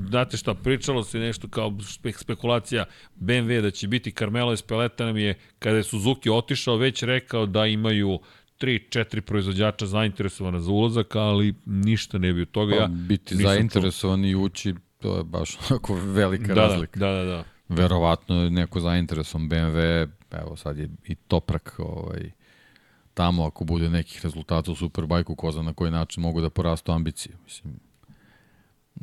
[0.09, 1.73] znate šta, pričalo se nešto kao
[2.17, 2.85] spekulacija
[3.21, 7.67] BMW da će biti Carmelo Espeleta nam je, kada je Suzuki otišao, već rekao da
[7.67, 8.19] imaju
[8.61, 12.77] 3-4 proizvođača zainteresovana za ulazak, ali ništa ne bi od toga.
[12.77, 17.01] Pa, ja biti zainteresovan i ući, to je baš onako velika da, razlika.
[17.01, 17.45] Da, da, da.
[17.69, 22.31] Verovatno neko zainteresovan BMW, evo sad je i Toprak ovaj,
[23.15, 26.93] tamo ako bude nekih rezultata u Superbajku, ko zna na koji način mogu da porastu
[26.93, 27.37] ambicije.
[27.45, 27.75] Mislim,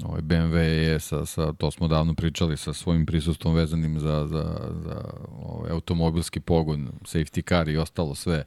[0.03, 4.71] ovaj BMW je, sa, sa, to smo davno pričali, sa svojim prisustvom vezanim za, za,
[4.83, 5.03] za
[5.41, 8.43] ovaj, automobilski pogon, safety car i ostalo sve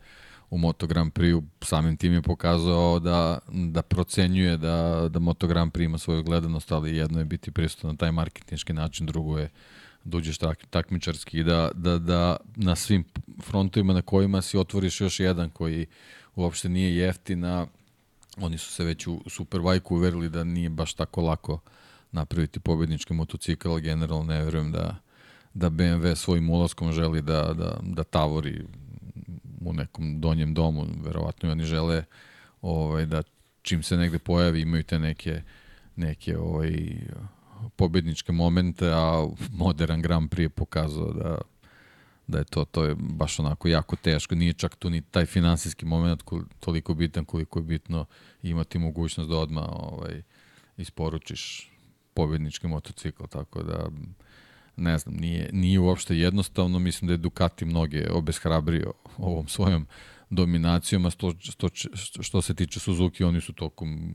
[0.50, 5.73] u Moto Grand Prix samim tim je pokazao da, da procenjuje da, da Moto Grand
[5.73, 9.44] Prix ima svoju gledanost, ali jedno je biti prisutan na taj marketinški način, drugo je
[9.44, 13.05] da uđeš tak, takmičarski i da, da, da na svim
[13.42, 15.86] frontovima na kojima si otvoriš još jedan koji
[16.34, 17.66] uopšte nije jeftin, a
[18.36, 21.60] oni su se već u Superbike uverili da nije baš tako lako
[22.12, 24.97] napraviti pobednički motocikl, generalno ne verujem da,
[25.55, 28.66] da BMW svojim ulaskom želi da, da, da tavori
[29.60, 32.05] u nekom donjem domu, verovatno oni žele
[32.62, 33.22] ovaj, da
[33.62, 35.42] čim se negde pojavi imaju te neke
[35.97, 36.97] neke ovaj,
[37.76, 41.39] pobedničke momente, a modern Grand Prix je pokazao da
[42.26, 44.34] da je to, to je baš onako jako teško.
[44.34, 46.23] Nije čak tu ni taj finansijski moment
[46.60, 48.05] toliko bitan koliko je bitno
[48.42, 50.23] imati mogućnost da odmah ovaj,
[50.76, 51.70] isporučiš
[52.15, 53.89] pobednički motocikl, tako da
[54.76, 59.86] ne znam, nije, nije uopšte jednostavno, mislim da je Ducati mnoge obeshrabrio ovom svojom
[60.31, 61.68] dominacijom, a što, što,
[62.23, 64.15] što se tiče Suzuki, oni su tokom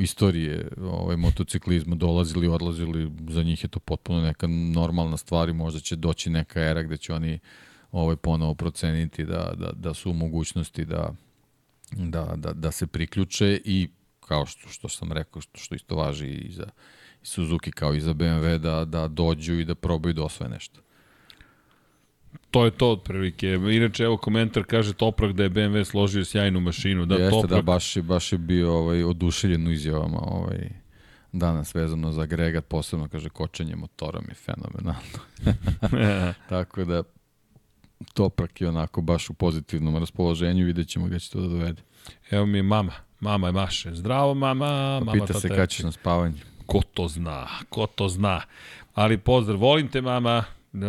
[0.00, 5.80] istorije ovaj, motociklizma dolazili, odlazili, za njih je to potpuno neka normalna stvar i možda
[5.80, 7.38] će doći neka era gde će oni
[7.92, 11.14] ovaj, ponovo proceniti da, da, da su u mogućnosti da,
[11.92, 13.88] da, da, da se priključe i
[14.20, 16.66] kao što, što sam rekao, što, što isto važi i za
[17.22, 20.80] Suzuki kao i za BMW da, da dođu i da probaju da osvoje nešto.
[22.50, 23.58] To je to otprilike.
[23.70, 27.06] Inače, evo komentar kaže Toprak da je BMW složio sjajnu mašinu.
[27.06, 27.50] Da, Jeste, da, Toprak...
[27.50, 30.68] da, baš je, baš je bio ovaj, oduševljen u izjavama ovaj,
[31.32, 35.18] danas vezano za agregat, posebno kaže kočenje motorom je fenomenalno.
[36.48, 37.02] Tako da
[38.14, 41.82] Toprak je onako baš u pozitivnom raspoloženju, vidjet ćemo gde će to da dovede.
[42.30, 43.94] Evo mi je mama, mama je Maše.
[43.94, 46.40] Zdravo mama, pa mama pita se kada ćeš na spavanje.
[46.66, 48.40] Ko to zna, ko to zna.
[48.94, 50.88] Ali pozdrav, volim te mama, Da,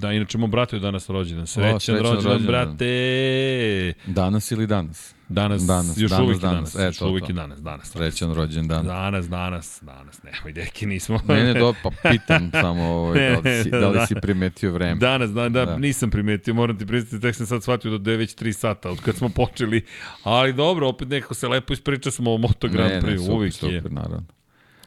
[0.00, 1.46] da, inače mom bratu je danas rođendan.
[1.46, 3.92] Srećan, o, srećan rođendan, rođendan, brate.
[4.06, 5.14] Danas ili danas?
[5.28, 6.74] Danas, danas još danas, uvijek danas.
[6.74, 6.96] danas.
[6.96, 7.32] E, to, uvijek to.
[7.32, 7.90] danas, danas.
[7.90, 8.86] Srećan rođendan.
[8.86, 10.22] Danas, danas, danas.
[10.22, 11.20] Nemoj, deki, nismo.
[11.28, 14.94] ne, ne, do, pa pitam samo ovaj, da, li si, da li si primetio vreme.
[14.94, 15.76] Danas, da, da, da.
[15.76, 19.00] nisam primetio, moram ti pristati, tek sam sad shvatio da je već 3 sata od
[19.00, 19.84] kad smo počeli.
[20.22, 23.06] Ali dobro, opet nekako se lepo ispriča smo o Moto Grand Prix.
[23.06, 23.82] Ne, ne, super, uvijek super, je.
[23.90, 24.24] naravno.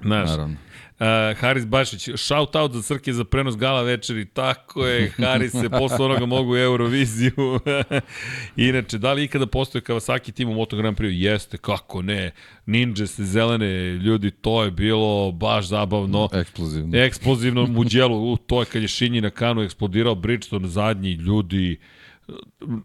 [0.02, 0.56] Znaš, naravno.
[1.00, 5.70] Uh, Haris Bašić, shout out za Srke za prenos gala večeri, tako je, Haris se
[5.80, 7.60] posle onoga mogu u Euroviziju.
[8.70, 11.12] Inače, da li ikada postoje Kawasaki tim u Moto Grand Prix?
[11.12, 12.32] Jeste, kako ne.
[12.66, 16.30] Ninja se zelene, ljudi, to je bilo baš zabavno.
[16.34, 16.98] Eksplozivno.
[16.98, 21.80] Eksplozivno u djelu, u, to je kad je Šinji na kanu eksplodirao, Bridgestone zadnji, ljudi,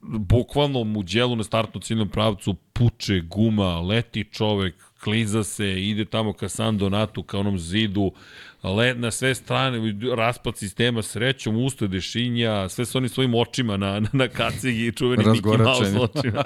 [0.03, 4.75] bukvalno mu djelu na startnu ciljnom pravcu puče guma, leti čovek,
[5.05, 8.13] kliza se, ide tamo ka San Donatu, ka onom zidu,
[8.63, 14.01] let na sve strane, raspad sistema srećom, usta dešinja, sve su oni svojim očima na,
[14.01, 16.43] na, na kacigi, čuveni Mickey Mouse očima.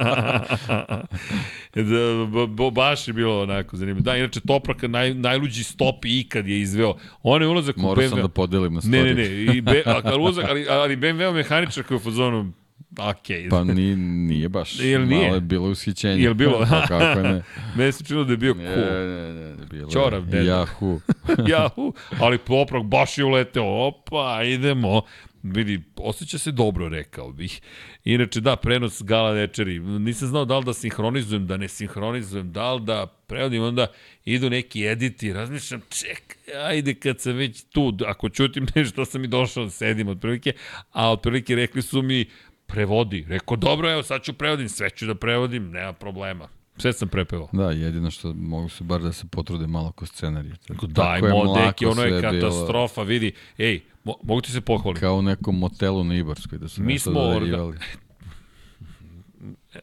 [1.74, 4.04] da, bo, baš je bilo onako zanimljivo.
[4.04, 6.94] Da, inače Topraka naj, najluđi stop ikad je izveo.
[7.22, 7.96] On je ulazak Morao u BMW.
[7.96, 8.90] Morao sam da podelim na story.
[8.90, 12.52] Ne, ne, ne, i be, ali, ulazak, ali, ali BMW mehaničar koji je u fazonu,
[12.98, 13.50] Ok.
[13.50, 14.80] Pa ni, nije baš.
[14.80, 15.22] Jel nije?
[15.22, 16.22] Malo je bilo ushićenje.
[16.22, 16.66] Jel bilo?
[16.70, 17.42] pa kako ne.
[17.76, 18.66] Mene se činilo da je bio cool.
[18.66, 19.66] Ne, ne, ne.
[19.70, 20.42] Bilo Čorav, je.
[20.42, 21.00] Yahoo.
[21.26, 21.92] Yahoo.
[22.22, 23.86] Ali poprok baš je uleteo.
[23.86, 25.02] Opa, idemo.
[25.42, 27.60] Vidi, osjeća se dobro, rekao bih.
[28.04, 29.78] Inače, da, prenos gala večeri.
[29.78, 33.86] Nisam znao da li da sinhronizujem, da ne sinhronizujem, da li da prevodim, onda
[34.24, 39.28] idu neki editi, razmišljam, ček, ajde kad sam već tu, ako čutim nešto sam i
[39.28, 40.52] došao, sedim otprilike,
[40.92, 42.26] a otprilike rekli su mi,
[42.66, 43.24] prevodi.
[43.28, 46.48] Rekao, dobro, evo, sad ću prevodim, sve ću da prevodim, nema problema.
[46.78, 47.48] Sve sam prepevao.
[47.52, 50.54] Da, jedino što mogu se bar da se potrude malo ko scenarije.
[50.68, 51.20] Tako, daj,
[51.66, 53.08] deki, ono je katastrofa, bilo...
[53.08, 53.32] vidi.
[53.58, 55.00] Ej, mo, mogu ti se pohvaliti.
[55.00, 57.72] Kao u nekom motelu na Ibarskoj da su Mi smo orga...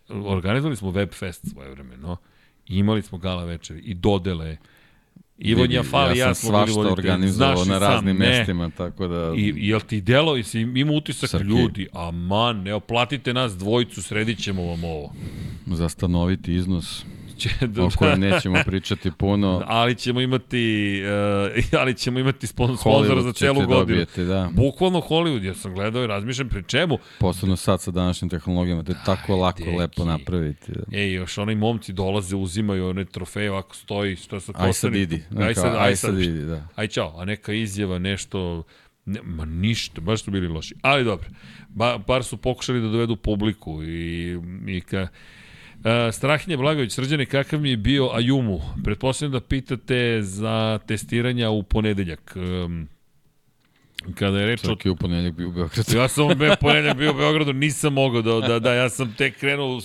[0.36, 2.18] organizovali smo Webfest svoje vreme, no?
[2.68, 4.58] I imali smo gala večeri i dodele
[5.38, 6.92] Ivo Njafali ja, ja smo bili voditelji.
[6.92, 8.74] organizovao na raznim sam, mestima, ne.
[8.78, 9.34] tako da...
[9.38, 11.46] I, jel ti delo, i si ima utisak Srki.
[11.46, 15.14] ljudi, a man, ne oplatite nas dvojicu, sredit ćemo vam ovo.
[15.66, 17.06] Za stanoviti iznos
[17.44, 19.64] će, da, o kojem nećemo pričati puno.
[19.68, 21.02] Ali ćemo imati,
[21.74, 23.80] uh, ali ćemo imati sponzora za celu godinu.
[23.80, 24.50] Dobijete, da.
[24.54, 26.98] Bukvalno Hollywood, ja sam gledao i razmišljam pri čemu.
[27.20, 29.78] Posebno sad sa današnjim tehnologijama, to je tako lako, deki.
[29.78, 30.72] lepo napraviti.
[30.72, 30.98] Da.
[30.98, 35.24] Ej, još onaj momci dolaze, uzimaju one trofeje, ovako stoji, što su Aj sad idi.
[35.38, 36.68] Aj sad, aj sad idi, da.
[36.76, 38.64] Aj čao, a neka izjava, nešto,
[39.06, 40.76] Ne, ma ništa, baš su bili loši.
[40.82, 41.30] Ali dobro,
[41.70, 45.08] ba, bar su pokušali da dovedu publiku i, i ka,
[45.84, 48.62] Uh, Strahinje Blagović, srđane, kakav mi je bio Ajumu?
[48.84, 52.34] Pretpostavljam da pitate za testiranja u ponedeljak.
[52.36, 52.88] Um,
[54.16, 54.68] kada je reč o...
[54.68, 55.98] Čak i u ponedeljak bio u Beogradu.
[55.98, 56.30] ja sam u
[56.62, 59.80] ponedeljak bio u Beogradu, nisam mogao da, da, da, ja sam tek krenuo u,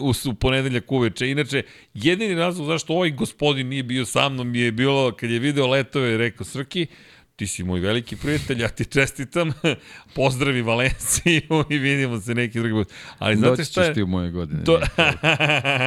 [0.00, 1.30] u, u ponedeljak uveče.
[1.30, 1.62] Inače,
[1.94, 6.16] jedini razlog zašto ovaj gospodin nije bio sa mnom je bilo, kad je video letove,
[6.16, 9.52] rekao Srki, uh, ti si moj veliki prijatelj, ja ti čestitam,
[10.16, 12.92] pozdravi Valenciju i vidimo se neki drugi put.
[13.18, 13.94] Ali znate šta je?
[13.94, 14.64] ti u moje godine.
[14.64, 14.80] To...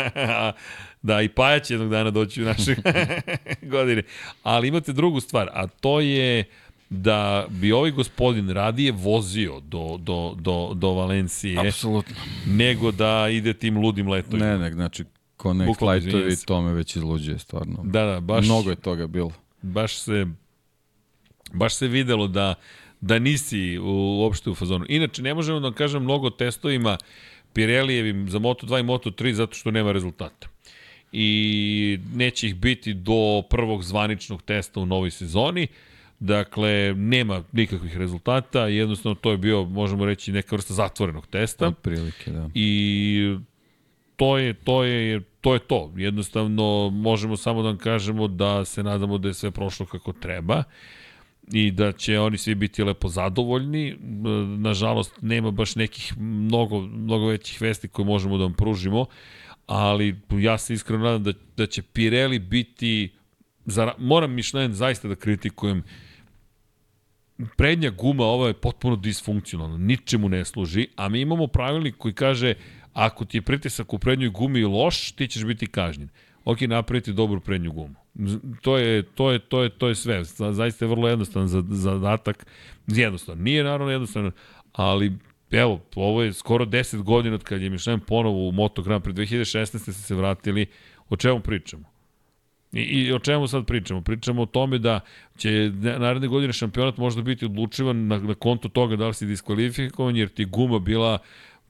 [1.02, 2.76] da, i Paja će jednog dana doći u naše
[3.62, 4.04] godine.
[4.44, 6.44] Ali imate drugu stvar, a to je
[6.90, 12.16] da bi ovaj gospodin radije vozio do, do, do, do Valencije Apsolutno.
[12.48, 14.46] nego da ide tim ludim letovima.
[14.46, 15.06] Ne, ne, znači
[15.42, 17.82] Connect Lightovi, to me već izluđuje stvarno.
[17.84, 18.46] Da, da, baš...
[18.46, 19.32] Mnogo je toga bilo.
[19.62, 20.26] Baš se
[21.54, 22.56] baš se videlo da
[23.02, 23.78] da nisi
[24.20, 24.86] uopšte u fazonu.
[24.90, 26.98] Inače, ne možemo da kažem mnogo testovima
[27.54, 30.48] Pirelijevim za Moto2 i Moto3 zato što nema rezultata.
[31.12, 35.68] I neće ih biti do prvog zvaničnog testa u novoj sezoni.
[36.20, 41.68] Dakle, nema nikakvih rezultata, jednostavno to je bio, možemo reći, neka vrsta zatvorenog testa.
[41.68, 42.50] Od prilike, da.
[42.54, 43.38] I
[44.16, 45.94] to je, to je, to je to.
[45.96, 50.58] Jednostavno, možemo samo da vam kažemo da se nadamo da je sve prošlo kako treba.
[50.58, 50.64] Uh,
[51.54, 53.96] i da će oni svi biti lepo zadovoljni.
[54.58, 59.06] Nažalost, nema baš nekih mnogo, mnogo većih vesti koje možemo da vam pružimo,
[59.66, 63.12] ali ja se iskreno nadam da, da će Pirelli biti,
[63.66, 65.84] za, moram Michelin zaista da kritikujem,
[67.58, 72.54] prednja guma ova je potpuno disfunkcionalna, ničemu ne služi, a mi imamo pravilnik koji kaže
[72.94, 76.10] ako ti je pritisak u prednjoj gumi loš, ti ćeš biti kažnjen.
[76.46, 77.96] Ok, napraviti dobru prednju gumu.
[78.62, 80.24] To je, to je, to je, to je sve.
[80.24, 82.46] Zaista je vrlo jednostavan zadatak.
[82.88, 83.44] Jednostavno.
[83.44, 84.32] Nije naravno jednostavno,
[84.74, 85.14] ali
[85.52, 89.14] evo, ovo je skoro 10 godina od kad je Michelin ponovo u Moto Grand Prix
[89.14, 89.78] 2016.
[89.78, 90.66] ste se vratili.
[91.10, 91.84] O čemu pričamo?
[92.72, 94.02] I, I o čemu sad pričamo?
[94.02, 95.00] Pričamo o tome da
[95.38, 100.16] će naredne godine šampionat možda biti odlučivan na, na konto toga da li si diskvalifikovan,
[100.16, 101.18] jer ti guma bila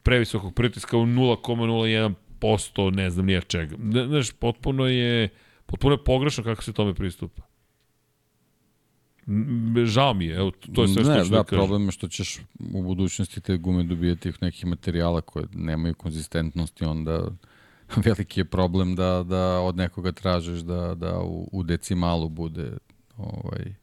[0.04, 3.76] previsokog pritiska u 0,01% ne znam nija čega.
[4.08, 5.30] Znaš, potpuno je
[5.70, 7.42] Potpuno je pogrešno kako se tome pristupa.
[9.86, 11.60] Žao mi je, evo, to je sve što ne, ću da, da kažem.
[11.60, 12.40] problem je što ćeš
[12.74, 17.28] u budućnosti te gume dobijati nekih materijala koje nemaju konzistentnosti, onda
[18.06, 22.78] veliki je problem da, da od nekoga tražiš da, da u, u decimalu bude
[23.18, 23.74] ovaj,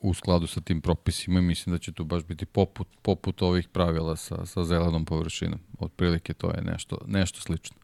[0.00, 3.68] u skladu sa tim propisima i mislim da će tu baš biti poput, poput ovih
[3.68, 5.60] pravila sa, sa zelenom površinom.
[5.78, 7.79] Otprilike to je nešto, nešto slično.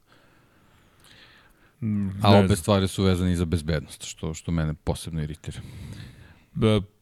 [2.23, 5.61] A obe stvari su vezane i za bezbednost, što, što mene posebno iritira.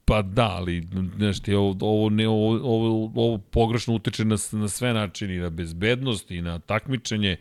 [0.05, 4.69] Pa da, ali znaš ti, ovo, ovo, ne, ovo, ovo, ovo pogrešno utiče na, na
[4.69, 7.37] sve načine, i na bezbednost, i na takmičenje,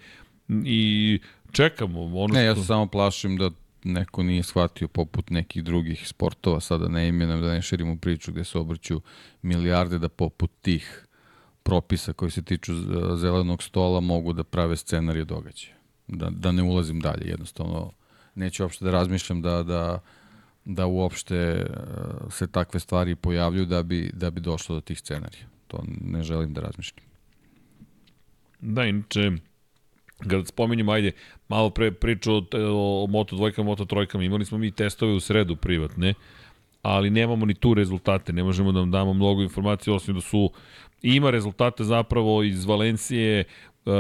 [0.66, 1.20] i
[1.52, 2.02] čekamo.
[2.20, 3.50] Ono Ne, ja što- se samo plašim da
[3.84, 8.44] neko nije shvatio poput nekih drugih sportova, sada ne imenom da ne širimo priču gde
[8.44, 9.02] se obrću
[9.42, 11.06] milijarde da poput tih
[11.64, 12.74] propisa koji se tiču
[13.18, 15.74] zelenog stola mogu da prave scenarije događaja.
[16.08, 17.92] Da, da ne ulazim dalje, jednostavno
[18.36, 20.00] neću uopšte da razmišljam da, da,
[20.66, 21.66] da uopšte e,
[22.30, 25.46] se takve stvari pojavljuju da bi, da bi došlo do tih scenarija.
[25.68, 27.06] To ne želim da razmišljam.
[28.60, 29.32] Da, inače,
[30.18, 31.12] kada spominjemo, ajde,
[31.48, 35.20] malo pre priču o, te- o Moto dvojkama, Moto trojkama, imali smo mi testove u
[35.20, 36.14] sredu privatne,
[36.82, 40.52] ali nemamo ni tu rezultate, ne možemo da vam damo mnogo informacija, osim da su,
[41.02, 43.44] ima rezultate zapravo iz Valencije,
[43.86, 43.94] uh,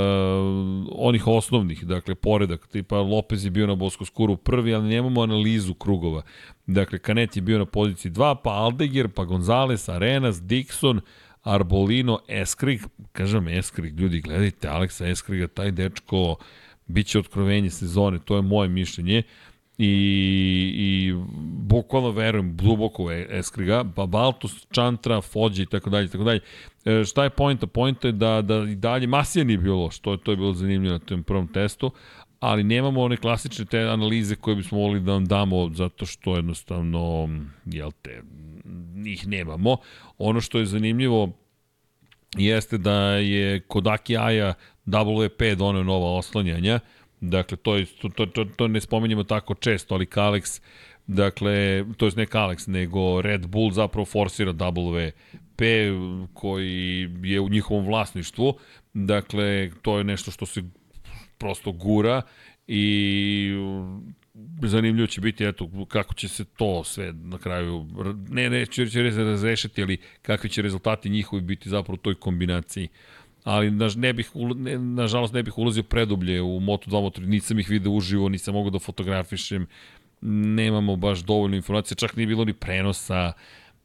[0.91, 6.21] onih osnovnih, dakle, poredak, tipa Lopez je bio na Boskoskuru prvi, ali nemamo analizu krugova.
[6.67, 11.01] Dakle, Kanet je bio na poziciji 2, pa Aldeger, pa Gonzales, Arenas, Dixon,
[11.43, 12.81] Arbolino, Eskrig,
[13.11, 16.35] kažem Eskrig, ljudi, gledajte Aleksa Eskriga, taj dečko
[16.87, 19.23] biće otkrovenje sezone, to je moje mišljenje
[19.83, 21.13] i, i
[21.59, 26.39] bukvalno verujem duboko u Eskriga, pa Baltus, Čantra, Fođe i tako dalje, tako dalje.
[26.85, 27.67] E, šta je pojenta?
[27.67, 30.53] Pojenta je da, da i dalje Masija nije bilo loš, to, je- to je bilo
[30.53, 31.91] zanimljivo na tom prvom testu,
[32.39, 37.29] ali nemamo one klasične te analize koje bismo mogli da vam damo zato što jednostavno,
[37.65, 38.21] jel te,
[38.95, 39.77] njih nemamo.
[40.17, 41.29] Ono što je zanimljivo
[42.37, 44.53] jeste da je kod Aki Aja
[44.85, 46.79] WP donio nova oslanjanja,
[47.29, 50.61] dakle to, je, to, to, to, ne spominjemo tako često, ali Kalex,
[51.07, 57.85] dakle, to je ne Kalex, nego Red Bull zapravo forsira WP koji je u njihovom
[57.85, 58.57] vlasništvu,
[58.93, 60.63] dakle, to je nešto što se
[61.37, 62.21] prosto gura
[62.67, 63.51] i
[64.61, 67.87] zanimljivo će biti eto kako će se to sve na kraju
[68.29, 72.87] ne neću reći razrešiti ali kakvi će rezultati njihovi biti zapravo u toj kombinaciji
[73.43, 77.69] ali na, ne bih, ne, nažalost ne bih ulazio predublje u Moto2 Moto3, nisam ih
[77.69, 79.67] video uživo, nisam mogao da fotografišem,
[80.21, 83.33] nemamo baš dovoljno informacije, čak nije bilo ni prenosa,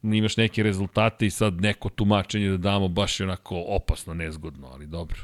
[0.03, 4.87] imaš neke rezultate i sad neko tumačenje da damo baš je onako opasno, nezgodno, ali
[4.87, 5.19] dobro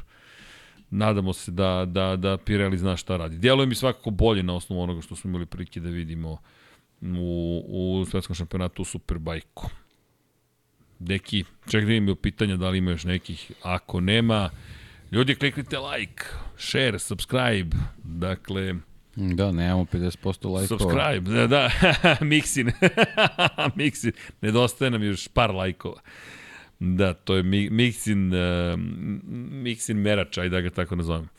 [0.89, 3.37] nadamo se da, da, da Pirelli zna šta radi.
[3.37, 6.37] Djeluje mi svakako bolje na osnovu onoga što smo imali prilike da vidimo
[7.01, 9.69] u, u svetskom šampionatu u Superbajku.
[10.99, 13.51] Neki, ček da imaju pitanja da li ima još nekih.
[13.61, 14.49] Ako nema,
[15.11, 16.23] ljudi kliknite like,
[16.57, 17.77] share, subscribe.
[18.03, 18.75] Dakle,
[19.15, 20.67] Da, nemamo 50% lajkova.
[20.67, 21.69] subscribe, da, da,
[22.31, 22.71] Mixin,
[23.77, 26.01] Mixin, nedostaje nam još par lajkova.
[26.79, 28.79] Da, to je mi, Mixin, uh,
[29.63, 31.29] Mixin merač, ajde da ga tako nazovem.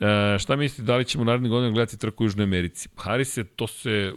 [0.00, 2.88] Uh, šta mislite, da li ćemo naredne godine gledati trku u Južnoj Americi?
[2.96, 4.12] Harise, to se...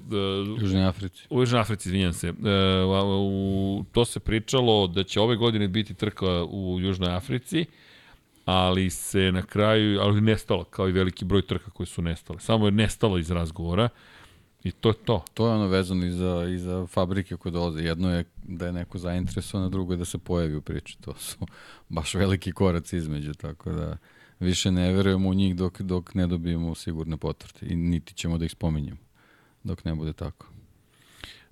[0.48, 1.28] Uh, Južnoj Africi.
[1.30, 2.28] U Južnoj Africi, izvinjam se.
[2.28, 2.32] E,
[3.06, 7.66] u, to se pričalo da će ove godine biti trka u Južnoj Africi,
[8.46, 12.40] ali se na kraju, ali nestalo, kao i veliki broj trka koje su nestale.
[12.40, 13.90] Samo je nestalo iz razgovora
[14.64, 15.26] i to je to.
[15.34, 17.84] To je ono vezano i za, i za fabrike koje dolaze.
[17.84, 20.98] Jedno je da je neko zainteresovan, a drugo je da se pojavi u priči.
[21.02, 21.38] To su
[21.90, 23.98] baš veliki koraci između, tako da
[24.40, 28.46] više ne verujemo u njih dok, dok ne dobijemo sigurne potvrde i niti ćemo da
[28.46, 28.98] ih spominjemo
[29.64, 30.48] dok ne bude tako.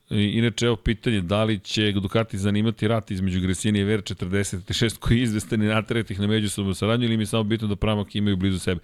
[0.10, 5.18] I, inače, evo pitanje, da li će Ducati zanimati rat između Gresini i VR46 koji
[5.18, 8.16] je izvestan i naterati ih na međusobnu saradnju ili im je samo bitno da pramak
[8.16, 8.82] imaju blizu sebe?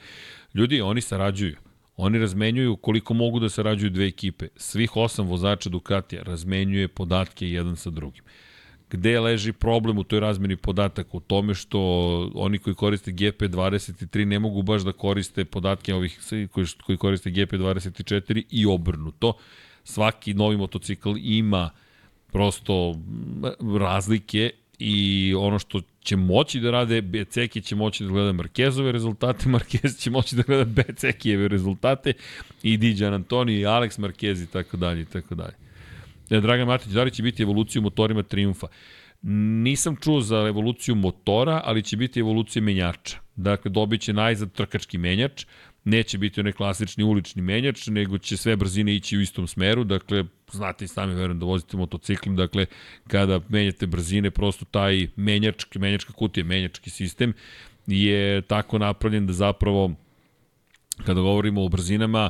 [0.53, 1.55] Ljudi, oni sarađuju.
[1.97, 4.47] Oni razmenjuju koliko mogu da sarađuju dve ekipe.
[4.55, 8.23] Svih osam vozača Ducatija razmenjuje podatke jedan sa drugim.
[8.89, 11.09] Gde leži problem u toj razmeni podataka?
[11.13, 11.79] U tome što
[12.35, 16.19] oni koji koriste GP23 ne mogu baš da koriste podatke ovih
[16.51, 19.33] koji, koji koriste GP24 i obrnuto.
[19.83, 21.69] Svaki novi motocikl ima
[22.31, 22.95] prosto
[23.79, 29.49] razlike i ono što će moći da rade, Beceki će moći da gleda Markezove rezultate,
[29.55, 32.13] Marquez će moći da gleda Becekijeve rezultate
[32.63, 35.66] i Diđan Antoni i Alex Marquez i tako dalje i tako dalje.
[36.29, 38.67] Ja, Dragan Matić, da li će biti evolucija motorima Triumfa?
[39.21, 43.17] Nisam čuo za evoluciju motora, ali će biti evolucija menjača.
[43.35, 45.45] Dakle, dobit će najzad trkački menjač,
[45.83, 50.23] neće biti onaj klasični ulični menjač, nego će sve brzine ići u istom smeru, dakle,
[50.51, 52.65] znate i sami, verujem da vozite motocikl, dakle,
[53.07, 57.33] kada menjate brzine, prosto taj menjački, menjačka kutija, menjački sistem
[57.87, 59.95] je tako napravljen da zapravo
[61.05, 62.29] kada govorimo o brzinama,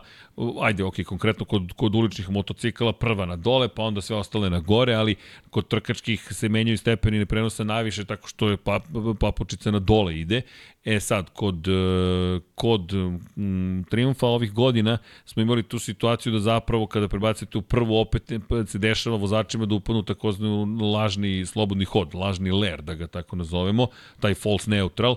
[0.61, 4.59] ajde, ok, konkretno kod, kod uličnih motocikala prva na dole, pa onda sve ostale na
[4.59, 5.15] gore, ali
[5.49, 8.83] kod trkačkih se menjaju stepeni prenosa najviše tako što je pap,
[9.19, 10.41] papučica na dole ide.
[10.85, 12.93] E sad, kod, e, kod
[13.37, 18.31] m, triumfa ovih godina smo imali tu situaciju da zapravo kada prebacite u prvu opet
[18.67, 23.87] se dešava vozačima da upadnu takozvani lažni slobodni hod, lažni ler, da ga tako nazovemo,
[24.19, 25.15] taj false neutral,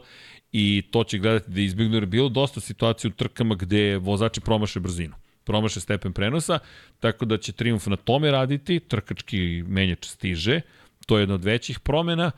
[0.53, 4.41] i to će gledati da izbjegnu, jer je bilo dosta situacija u trkama gde vozači
[4.41, 5.15] promaše brzinu
[5.45, 6.59] promaše stepen prenosa,
[7.01, 10.61] tako da će Triumf na tome raditi, trkački menjač stiže,
[11.07, 12.31] to je jedna od većih promena,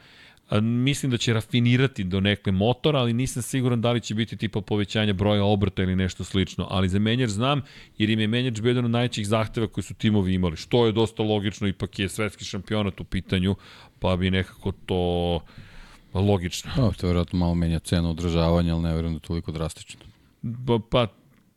[0.61, 4.61] mislim da će rafinirati do nekle motora, ali nisam siguran da li će biti tipa
[4.61, 6.67] povećanja broja obrta ili nešto slično.
[6.71, 7.63] Ali za menjač znam,
[7.99, 10.93] jer im je menjač bio jedan od najvećih zahteva koji su timovi imali, što je
[10.93, 13.57] dosta logično, ipak je svetski šampionat u pitanju,
[13.99, 15.41] pa bi nekako to
[16.21, 16.71] logično.
[16.77, 20.01] Pa, to je vjerojatno malo menja cenu održavanja, ali ne verujem da je toliko drastično.
[20.67, 21.07] Pa, pa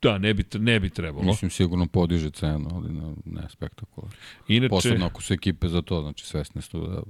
[0.02, 1.26] da, ne bi, ne bi trebalo.
[1.26, 4.18] Mislim, sigurno podiže cenu, ali ne, ne spektakularno.
[4.48, 7.02] Inače, Posebno ako su ekipe za to, znači svesne su da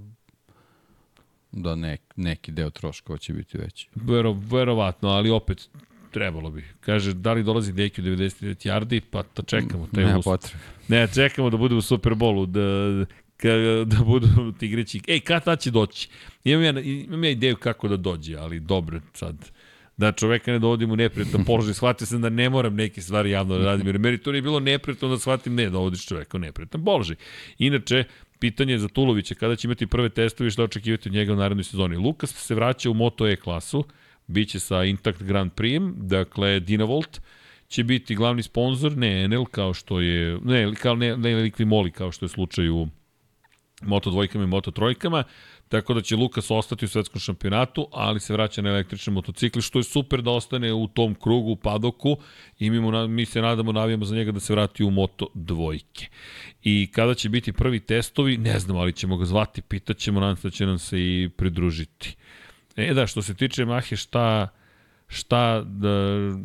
[1.56, 3.90] da nek, neki deo troškova će biti veći.
[3.96, 5.70] Vero, verovatno, ali opet
[6.12, 6.64] trebalo bi.
[6.80, 9.02] Kaže, da li dolazi Deki u 99 yardi?
[9.12, 9.88] Pa to čekamo.
[9.94, 10.64] Te Nema us- potrebe.
[10.88, 12.62] Ne, čekamo da bude u Superbolu, da,
[13.86, 14.28] da budu
[14.60, 15.02] ti igreći.
[15.08, 16.10] Ej, kad ta će doći?
[16.44, 19.52] Imam ja, imam ja ideju kako da dođe, ali dobro, sad
[19.98, 23.58] da čoveka ne dovodim u neprijetan položaj, shvatio sam da ne moram neke stvari javno
[23.58, 26.86] da radim, jer meni to nije bilo neprijetno da shvatim, ne, dovodiš čoveka u neprijetan
[26.86, 27.16] položaj.
[27.58, 28.04] Inače,
[28.40, 31.64] pitanje za Tulovića, kada će imati prve testove i šta očekivati od njega u narednoj
[31.64, 31.98] sezoni.
[31.98, 33.86] Lukas se vraća u Moto E klasu,
[34.28, 37.22] biće sa Intact Grand Prix, dakle Dinavolt,
[37.68, 42.12] će biti glavni sponsor, ne Enel kao što je, ne, kao ne, ne Moly kao
[42.12, 42.88] što je slučaj u
[43.82, 45.24] Moto dvojkama i Moto trojkama,
[45.70, 49.80] tako da će Lukas ostati u svetskom šampionatu, ali se vraća na električne motocikli, što
[49.80, 52.18] je super da ostane u tom krugu, u padoku
[52.60, 56.08] i mi, mu, mi se nadamo, navijamo za njega da se vrati u Moto dvojke.
[56.64, 60.48] I kada će biti prvi testovi, ne znam, ali ćemo ga zvati, pitaćemo, nadam se
[60.48, 62.16] da će nam se i pridružiti.
[62.76, 64.48] E da, što se tiče Mahe, šta,
[65.08, 65.92] šta, da,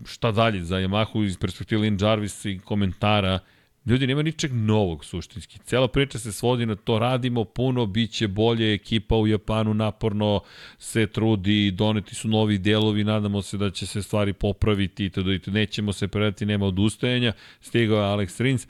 [0.07, 3.39] šta dalje za Yamahu iz perspektive Lin Jarvis i komentara,
[3.87, 5.59] Ljudi, nema ničeg novog suštinski.
[5.59, 10.41] Cela priča se svodi na to, radimo puno, bit će bolje, ekipa u Japanu naporno
[10.79, 15.23] se trudi, doneti su novi delovi, nadamo se da će se stvari popraviti i to
[15.47, 17.33] nećemo se predati, nema odustajanja.
[17.61, 18.67] Stigao je Alex Rins,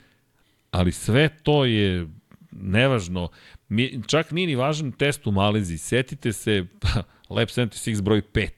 [0.71, 2.07] ali sve to je
[2.51, 3.29] nevažno.
[3.69, 5.77] Mi, čak nije ni važan test u Maleziji.
[5.77, 6.65] Setite se,
[7.29, 8.49] Lab 76 broj 5.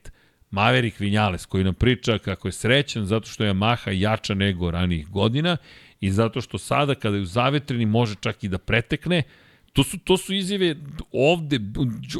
[0.50, 5.08] Maverick Vinales koji nam priča kako je srećan zato što je Yamaha jača nego ranijih
[5.08, 5.56] godina
[6.04, 9.22] i zato što sada kada je u zavetreni može čak i da pretekne,
[9.74, 10.76] To su, to su izjave
[11.12, 11.58] ovde,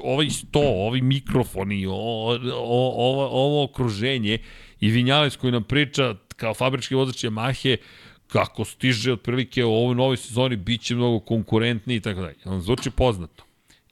[0.03, 4.39] ovaj sto, ovi mikrofoni, o, o, ovo, ovo okruženje
[4.81, 7.77] i Vinjales koji nam priča kao fabrički vozač Yamahe
[8.27, 12.37] kako stiže otprilike u ovoj novoj sezoni, bit će mnogo konkurentniji i tako dalje.
[12.45, 13.44] On zvuči poznato.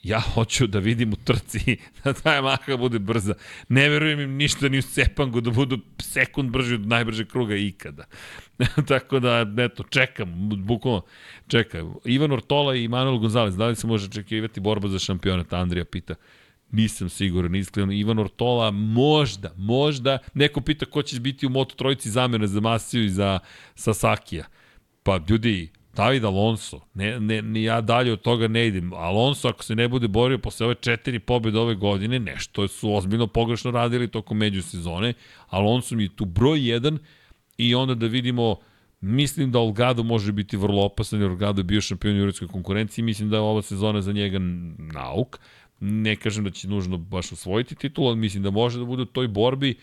[0.03, 3.35] Ja hoću da vidim u trci da ta Yamaha bude brza.
[3.69, 8.05] Ne verujem im ništa ni u Sepangu da budu sekund brži od najbržeg kruga ikada.
[8.89, 11.03] Tako da, eto, čekam, bukvalno
[11.49, 11.95] čekam.
[12.05, 15.53] Ivan Ortola i Manuel Gonzalez, da li se može očekivati borba za šampionat?
[15.53, 16.15] Andrija pita.
[16.71, 17.93] Nisam siguran, iskreno.
[17.93, 20.19] Ivan Ortola možda, možda.
[20.35, 23.39] Neko pita ko će biti u Moto trojici zamene za Masiju i za
[23.75, 24.45] Sasakija.
[25.03, 28.93] Pa, ljudi, David Alonso, ne, ne, ne, ja dalje od toga ne idem.
[28.93, 33.27] Alonso, ako se ne bude borio posle ove četiri pobjede ove godine, nešto su ozbiljno
[33.27, 35.15] pogrešno radili tokom međusezone.
[35.49, 36.99] Alonso mi je tu broj jedan
[37.59, 38.57] i onda da vidimo
[39.03, 43.05] Mislim da Olgado može biti vrlo opasan, jer Olgado je bio šampion u juričkoj konkurenciji.
[43.05, 44.39] Mislim da je ova sezona za njega
[44.79, 45.41] nauk.
[45.81, 49.07] Ne kažem da će nužno baš osvojiti titul, ali mislim da može da bude u
[49.07, 49.75] toj borbi.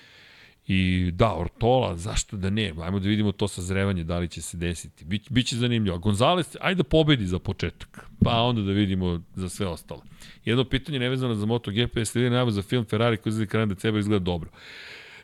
[0.72, 2.74] I da, Ortola, zašto da ne?
[2.82, 5.06] Ajmo da vidimo to sazrevanje, da li će se desiti.
[5.06, 5.98] Bi, biće zanimljivo.
[5.98, 10.04] Gonzales, ajde da pobedi za početak, pa onda da vidimo za sve ostalo.
[10.46, 14.00] Jedno pitanje nevezano za MotoGP, jeste li najbolj za film Ferrari koji izgleda krajem decembra
[14.00, 14.50] izgleda dobro?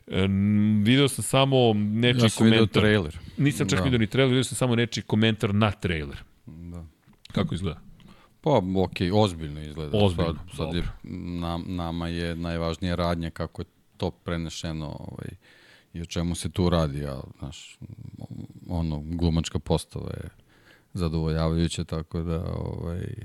[0.08, 0.28] E,
[0.84, 2.82] video sam samo nečiji Ja sam komentar.
[2.82, 3.20] trailer.
[3.38, 3.84] Nisam čak Da.
[3.86, 6.18] video ni trailer, video sam samo nečiji komentar na trailer.
[6.46, 6.84] Da.
[7.32, 7.80] Kako izgleda?
[8.42, 9.98] Pa, okej, ozbiljno izgleda.
[9.98, 10.84] Ozbiljno, Sad, sad je,
[11.40, 13.66] nam, nama je najvažnija radnja kako je
[13.98, 15.30] to prenešeno ovaj,
[15.94, 17.06] i o čemu se tu radi.
[17.06, 17.80] A, znaš,
[18.70, 20.30] ono, glumačka postava je
[20.94, 23.16] zadovoljavajuća, tako da ovaj,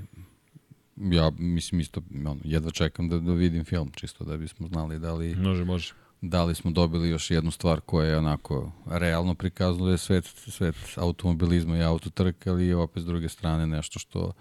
[0.97, 5.13] ja mislim isto, ono, jedva čekam da, da vidim film, čisto da bismo znali da
[5.13, 5.93] li, Može, može.
[6.21, 11.77] da li smo dobili još jednu stvar koja je onako realno prikazuje svet, svet automobilizma
[11.77, 14.31] i autotrke, ali je opet s druge strane nešto što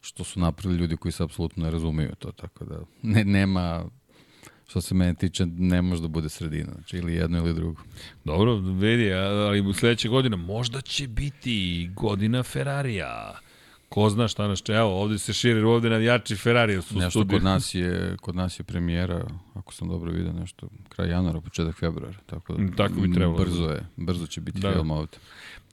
[0.00, 3.84] što su napravili ljudi koji se apsolutno ne razumeju to, tako da ne, nema,
[4.66, 7.82] što se mene tiče, ne može da bude sredina, znači ili jedno ili drugo.
[8.24, 11.54] Dobro, vidi, ali u sledeće godine možda će biti
[11.94, 13.38] godina Ferrarija.
[13.88, 17.38] Ko zna šta nas če, evo, ovde se širi, ovde navijači Ferrarija su Nešto studiju.
[17.38, 21.74] kod nas je, kod nas je premijera, ako sam dobro vidio, nešto kraj januara, početak
[21.76, 23.38] februara, tako da Mm, tako bi trebalo.
[23.38, 24.72] brzo je, brzo će biti Da.
[24.72, 25.16] film ovde.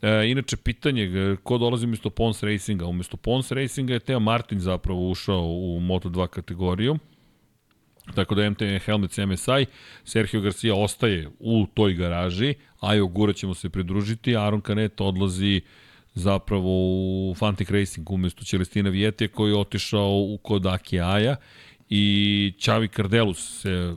[0.02, 1.10] E, inače, pitanje,
[1.44, 2.86] ko dolazi umesto Pons Racinga?
[2.86, 6.98] Umesto Pons Racinga je Teo Martin zapravo ušao u Moto2 kategoriju.
[8.12, 9.66] Tako da MT Helmets MSI,
[10.04, 15.62] Sergio Garcia ostaje u toj garaži, Ajo Gura ćemo se pridružiti, Aaron Canet odlazi
[16.14, 16.70] zapravo
[17.30, 21.36] u Fantic Racing umesto Celestina Vijetija koji je otišao u kod Aki Aja
[21.90, 23.94] i Čavi Kardelus se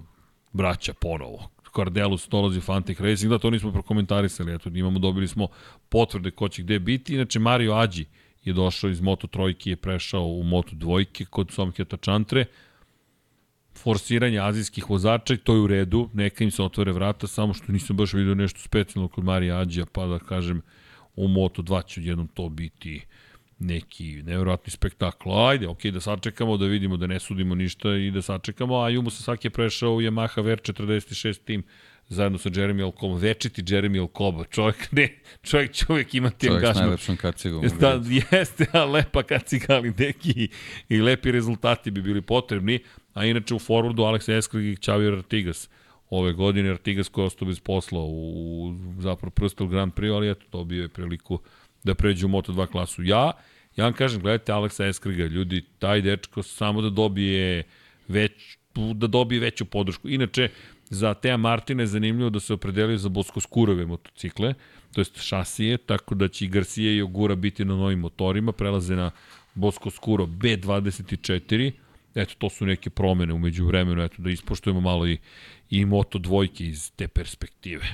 [0.53, 1.51] vraća ponovo.
[1.73, 5.49] Kardelus dolazi u Fantic Racing, da to nismo prokomentarisali, eto imamo, dobili smo
[5.89, 8.05] potvrde ko će gde biti, inače Mario Ađi
[8.45, 12.45] je došao iz Moto trojke je prešao u Moto dvojke kod Somketa Čantre,
[13.79, 17.73] forsiranje azijskih vozača i to je u redu, neka im se otvore vrata, samo što
[17.73, 20.63] nisam baš vidio nešto specijalno kod Marija Ađija, pa da kažem
[21.17, 23.01] u Moto2 će jednom to biti
[23.59, 25.33] neki nevjerojatni spektakl.
[25.33, 29.11] Ajde, okej, da sačekamo, da vidimo da ne sudimo ništa i da sačekamo, a Jumo
[29.11, 31.63] Sasaki je prešao u Yamaha VR46 tim
[32.09, 35.09] zajedno sa Jeremy Alcoba, večiti Jeremy Alcoba, čovjek, ne,
[35.43, 36.85] čovjek će uvijek imati Čovjek s angažman.
[36.85, 37.65] najlepšom kacigom.
[37.81, 38.01] Da,
[38.33, 40.49] jeste, a lepa kaciga, ali neki
[40.89, 42.79] i lepi rezultati bi bili potrebni.
[43.15, 45.69] A inače u forwardu Alex Eskrig i Xavier Artigas
[46.11, 50.31] ove godine, Artigas koji je ostao bez posla u, u zapravo Prstel Grand Prix, ali
[50.31, 51.39] eto, dobio je priliku
[51.85, 53.03] da pređe u Moto2 klasu.
[53.03, 53.33] Ja,
[53.77, 57.63] ja vam kažem, gledajte Aleksa Eskriga, ljudi, taj dečko samo da dobije
[58.09, 58.59] već,
[58.95, 60.09] da dobije veću podršku.
[60.09, 60.49] Inače,
[60.91, 64.55] za Teja Martina je zanimljivo da se opredelio za boskoskurove motocikle,
[64.93, 68.97] to jest šasije, tako da će i Garcia i Ogura biti na novim motorima, prelaze
[68.97, 69.11] na
[69.55, 71.73] Boskoskuro B24,
[72.15, 75.19] eto, to su neke promene umeđu vremenu, eto, da ispoštujemo malo i,
[75.71, 77.87] i Moto dvojke iz te perspektive.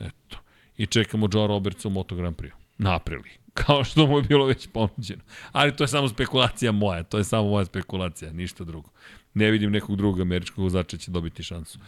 [0.00, 0.38] Eto.
[0.76, 2.50] I čekamo Joe Robertsa u Moto Grand Prix.
[2.78, 3.30] Na aprili.
[3.66, 5.22] Kao što mu je bilo već ponuđeno.
[5.52, 8.90] Ali to je samo spekulacija moja, to je samo moja spekulacija, ništa drugo.
[9.34, 11.78] Ne vidim nekog drugog američkog vozača će dobiti šansu.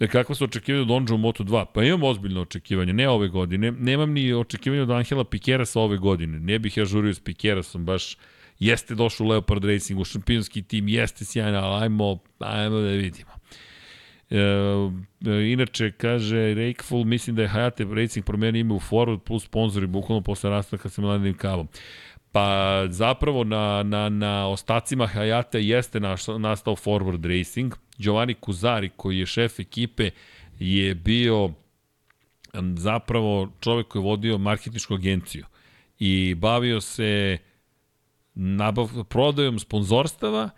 [0.00, 1.64] E, kako su očekivanja od Onđa u Moto2?
[1.74, 3.70] Pa imam ozbiljno očekivanje, ne ove godine.
[3.70, 6.40] Nemam ni očekivanja od Angela Pikerasa ove godine.
[6.40, 8.16] Ne bih ja žurio s Pikerasom, baš
[8.60, 13.30] jeste došao Leopard Racing, u šampionski tim, jeste sjajno, ali ajmo, ajmo da vidimo.
[14.30, 14.40] E,
[15.52, 20.22] inače, kaže Rakeful, mislim da je Hayate Racing promenio ime u Forward plus sponzori, bukvalno
[20.22, 21.68] posle rastanka sa Milanim Kavom.
[22.32, 27.74] Pa zapravo na, na, na ostacima Hayate jeste naš, nastao Forward Racing.
[27.98, 30.10] Giovanni Kuzari, koji je šef ekipe,
[30.58, 31.50] je bio
[32.76, 35.44] zapravo čovek koji je vodio marketničku agenciju
[35.98, 37.38] i bavio se
[38.34, 40.50] nabav, prodajom sponzorstava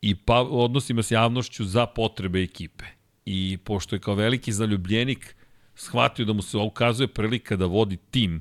[0.00, 2.84] i pa, odnosima s javnošću za potrebe ekipe.
[3.24, 5.36] I pošto je kao veliki zaljubljenik
[5.74, 8.40] shvatio da mu se ukazuje prilika da vodi tim,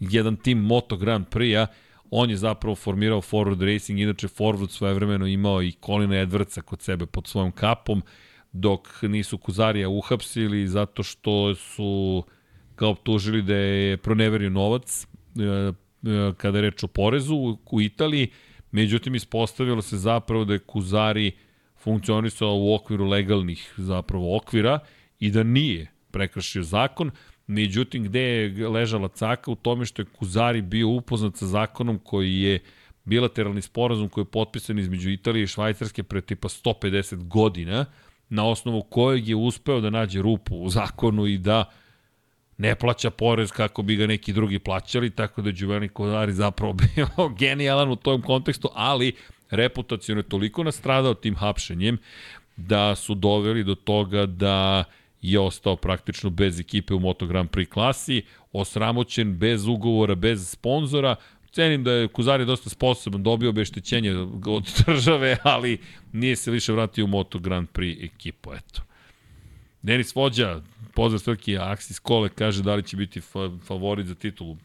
[0.00, 1.66] jedan tim Moto Grand Prix-a,
[2.10, 7.06] on je zapravo formirao Forward Racing, inače Forward svojevremeno imao i Colina Edwardsa kod sebe
[7.06, 8.02] pod svojom kapom,
[8.52, 12.24] dok nisu Kuzarija uhapsili zato što su
[12.74, 15.72] kao optužili da je proneverio novac e,
[16.36, 18.28] kada je reč o porezu u Italiji,
[18.70, 21.32] međutim ispostavilo se zapravo da je Kuzari
[21.76, 24.78] funkcionisao u okviru legalnih zapravo okvira
[25.20, 27.10] i da nije prekršio zakon,
[27.46, 29.50] međutim gde je ležala caka?
[29.50, 32.58] U tome što je Kuzari bio upoznat sa zakonom koji je
[33.04, 37.84] bilateralni sporazum koji je potpisan između Italije i Švajcarske pre tipa 150 godina,
[38.28, 41.64] na osnovu kojeg je uspeo da nađe rupu u zakonu i da
[42.58, 47.08] ne plaća porez kako bi ga neki drugi plaćali, tako da Giovanni Kuzari zapravo bio
[47.38, 49.12] genijalan u tom kontekstu, ali
[49.50, 51.98] reputacijalno je toliko nastradao tim hapšenjem
[52.56, 54.84] da su doveli do toga da
[55.22, 58.22] je ostao praktično bez ekipe u Moto Grand Prix klasi,
[58.52, 61.16] osramoćen, bez ugovora, bez sponzora,
[61.52, 64.12] cenim da je Kuzari dosta sposoban, dobio obeštećenje
[64.46, 65.78] od države, ali
[66.12, 68.87] nije se više vratio u Moto Grand Prix ekipu, eto.
[69.82, 70.60] Denis Vođa,
[70.94, 74.56] pozdrav Srki, Aksis Kole kaže da li će biti fa favorit za titulu.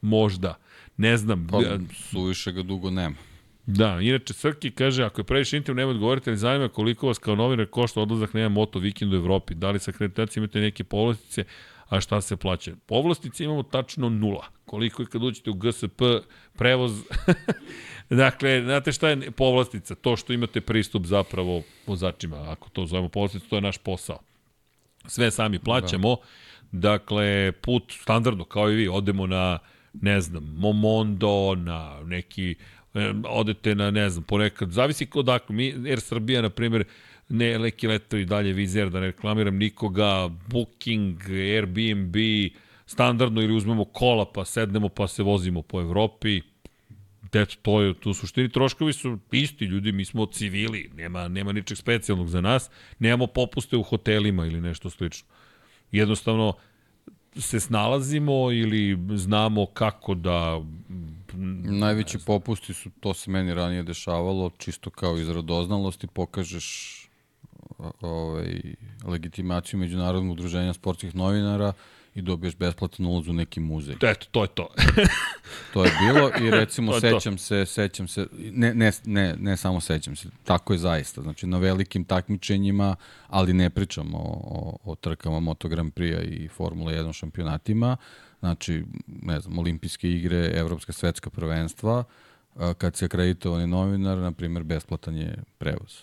[0.00, 0.54] Možda.
[0.96, 1.46] Ne znam.
[1.50, 1.58] Pa,
[2.10, 3.16] suviše ga dugo nema.
[3.66, 7.34] Da, inače Srki kaže, ako je previše intim, nema odgovoriti, ali zanima koliko vas kao
[7.34, 9.54] novinar košta odlazak nema moto vikend u Evropi.
[9.54, 11.44] Da li sa akreditacijom imate neke povlastice,
[11.88, 12.72] a šta se plaća?
[12.86, 14.46] Povlastice imamo tačno nula.
[14.64, 16.02] Koliko je kad uđete u GSP
[16.56, 17.02] prevoz...
[18.10, 19.94] dakle, znate šta je povlastica?
[19.94, 22.50] To što imate pristup zapravo vozačima.
[22.50, 24.18] Ako to zovemo povlasticu, to je naš posao.
[25.06, 26.16] Sve sami plaćamo.
[26.16, 26.90] Da.
[26.90, 29.58] Dakle, put standardno, kao i vi, odemo na,
[29.92, 32.54] ne znam, Momondo, na neki
[33.28, 36.84] odete na, ne znam, ponekad, zavisi odakle, mi, Air Srbija, na primjer,
[37.28, 42.16] ne neki letovi dalje Vizer, da ne reklamiram nikoga, Booking, Airbnb,
[42.86, 46.42] standardno ili uzmemo kola pa sednemo pa se vozimo po Evropi,
[47.32, 48.48] Eto, to je tu suštini.
[48.48, 53.76] Troškovi su isti ljudi, mi smo civili, nema, nema ničeg specijalnog za nas, nemamo popuste
[53.76, 55.28] u hotelima ili nešto slično.
[55.92, 56.54] Jednostavno,
[57.40, 60.60] se snalazimo ili znamo kako da...
[61.64, 67.00] Najveći popusti su, to se meni ranije dešavalo, čisto kao iz radoznalosti, pokažeš
[68.00, 68.60] ovaj,
[69.04, 71.72] legitimaciju Međunarodnog udruženja sportskih novinara
[72.16, 73.96] i dobiješ besplatan ulaz u neki muzej.
[74.02, 74.68] Eto, to je to.
[75.72, 77.20] To je bilo i recimo je to.
[77.20, 81.22] sećam se, sećam se, ne, ne, ne, ne samo sećam se, tako je zaista.
[81.22, 82.96] Znači na velikim takmičenjima,
[83.28, 87.96] ali ne pričamo o, o, o trkama Moto Grand Prix-a i Formula 1 šampionatima,
[88.40, 92.04] znači, ne znam, olimpijske igre, evropska svetska prvenstva,
[92.56, 96.02] a, kad se akreditovani novinar, na primjer, besplatan je prevoz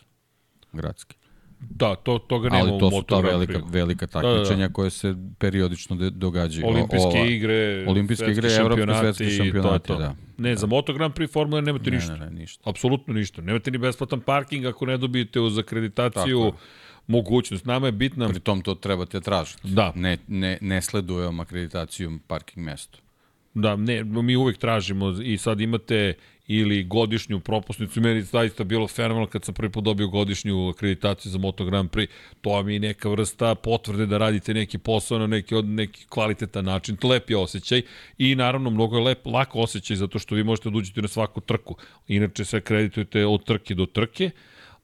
[0.74, 1.23] gradski.
[1.70, 3.72] Da, to, toga nema Ali to su ta Grand velika, Prix.
[3.72, 6.68] velika takmičenja koje se periodično de, događaju.
[6.68, 9.96] Olimpijske ova- igre, Olimpijske igre, evropski šampionati svetski i to šampionati, to.
[9.96, 10.16] da.
[10.38, 12.16] Ne, za Moto Grand Prix Formula 1 nemate Ne, ništa.
[12.16, 12.70] ne, ne, ništa.
[12.70, 13.42] Apsolutno ništa.
[13.42, 16.52] Nemate ni besplatan parking ako ne dobijete uz Tako akreditaciju je.
[17.08, 17.66] mogućnost.
[17.66, 18.30] Nama je bitna...
[18.30, 19.60] Pri tom to trebate tražiti.
[19.66, 19.92] Da.
[19.96, 22.98] Ne, ne, ne sledujemo akreditacijom parking mesto.
[23.54, 26.14] Da, ne, mi uvek tražimo i sad imate
[26.48, 28.02] ili godišnju propusnicu.
[28.02, 31.90] Meni je zaista bilo fenomenalno kad sam prvi put dobio godišnju akreditaciju za Moto Grand
[31.90, 32.08] Prix.
[32.42, 36.66] To vam je neka vrsta potvrde da radite neki posao na neki, od, neki kvalitetan
[36.66, 36.96] način.
[36.96, 37.82] To lep je osjećaj
[38.18, 41.42] i naravno mnogo je lep, lako osjećaj zato što vi možete da uđete na svaku
[41.42, 41.76] trku.
[42.08, 44.32] Inače se akreditujete od trke do trke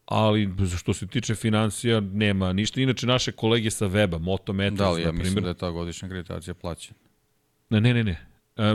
[0.05, 2.81] ali što se tiče financija nema ništa.
[2.81, 5.69] Inače naše kolege sa weba, Motometers, Da li, ja na mislim primjer, da je ta
[5.69, 6.99] godišnja akreditacija plaćena.
[7.69, 8.28] Ne, ne, ne, ne.
[8.59, 8.73] E,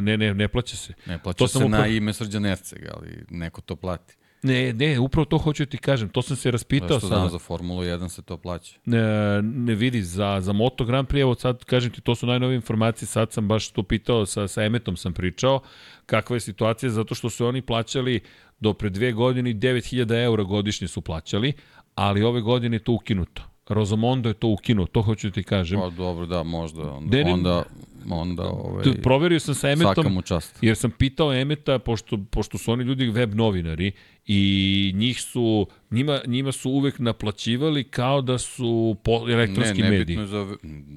[0.00, 0.92] ne, ne, ne plaća se.
[1.06, 4.14] Ne, plaća To se sam na upravo- ime Srđan Erceg, ali neko to plati.
[4.42, 6.08] Ne, ne, upravo to hoću ti kažem.
[6.08, 7.28] To sam se raspitao Zašto znam, sada.
[7.28, 8.78] za Formulu 1 se to plaća.
[8.84, 9.02] Ne,
[9.42, 13.06] ne vidi, za, za Moto Grand Prix, evo sad kažem ti, to su najnovije informacije,
[13.06, 15.60] sad sam baš to pitao, sa, sa Emetom sam pričao,
[16.06, 18.20] kakva je situacija, zato što su oni plaćali
[18.60, 21.52] do pre dve godine 9000 eura godišnje su plaćali,
[21.94, 23.42] ali ove godine je to ukinuto.
[23.68, 25.80] Rozomondo je to ukinuo, to hoću ti kažem.
[25.80, 26.82] Pa dobro, da, možda.
[26.82, 27.64] Onda, onda,
[28.10, 30.22] onda ovaj, Tu, proverio sam sa Emetom,
[30.60, 33.92] jer sam pitao Emeta, pošto, pošto su oni ljudi web novinari
[34.26, 40.16] i njih su, njima, njima su uvek naplaćivali kao da su po, elektronski ne, mediji.
[40.16, 40.56] je za,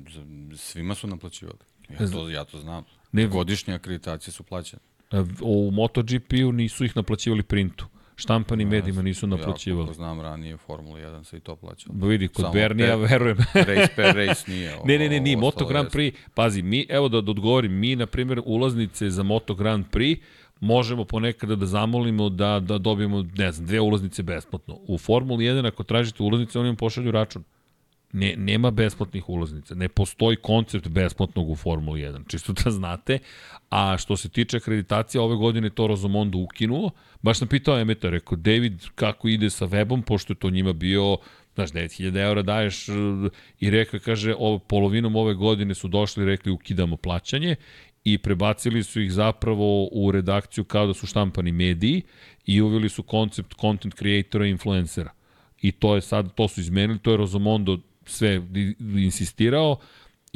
[0.09, 0.21] za,
[0.57, 1.59] svima su naplaćivali.
[1.99, 2.83] Ja to, ja to znam.
[3.11, 4.81] Ne- Godišnje akreditacije su plaćene.
[5.41, 7.85] U MotoGP-u nisu ih naplaćivali printu.
[8.19, 9.81] Štampanim medijima nisu Ja naplaćivali.
[9.83, 11.95] koliko znam ranije u Formula 1 se i to plaćalo.
[11.97, 13.37] Vidi, kod Samo Bernija, pe- verujem.
[13.53, 14.75] race per race nije.
[14.75, 15.37] Ovo, ne, ne, ne, nije.
[15.37, 15.89] ovo Moto Grand.
[15.89, 20.19] Prix, pazi, mi, evo da, da odgovorim, mi, na primjer, ulaznice za Moto Grand Prix
[20.59, 24.79] možemo ponekada da zamolimo da, da dobijemo, ne znam, dve ulaznice besplatno.
[24.87, 27.43] U Formuli 1, ako tražite ulaznice, oni vam pošalju račun.
[28.13, 29.75] Ne, nema besplatnih ulaznica.
[29.75, 32.27] Ne postoji koncept besplatnog u Formuli 1.
[32.27, 33.19] Čisto da znate.
[33.69, 36.89] A što se tiče akreditacije, ove godine to Rozomondo ukinuo.
[37.21, 41.17] Baš sam pitao Emeta, rekao, David, kako ide sa webom, pošto je to njima bio
[41.55, 42.93] znaš, 9000 eura daješ eh,
[43.59, 47.55] i reka, kaže, ovo, polovinom ove godine su došli i rekli ukidamo plaćanje
[48.03, 52.01] i prebacili su ih zapravo u redakciju kao da su štampani mediji
[52.45, 55.11] i uveli su koncept content creatora i influencera.
[55.61, 58.41] I to je sad, to su izmenili, to je Rozomondo sve
[58.79, 59.77] insistirao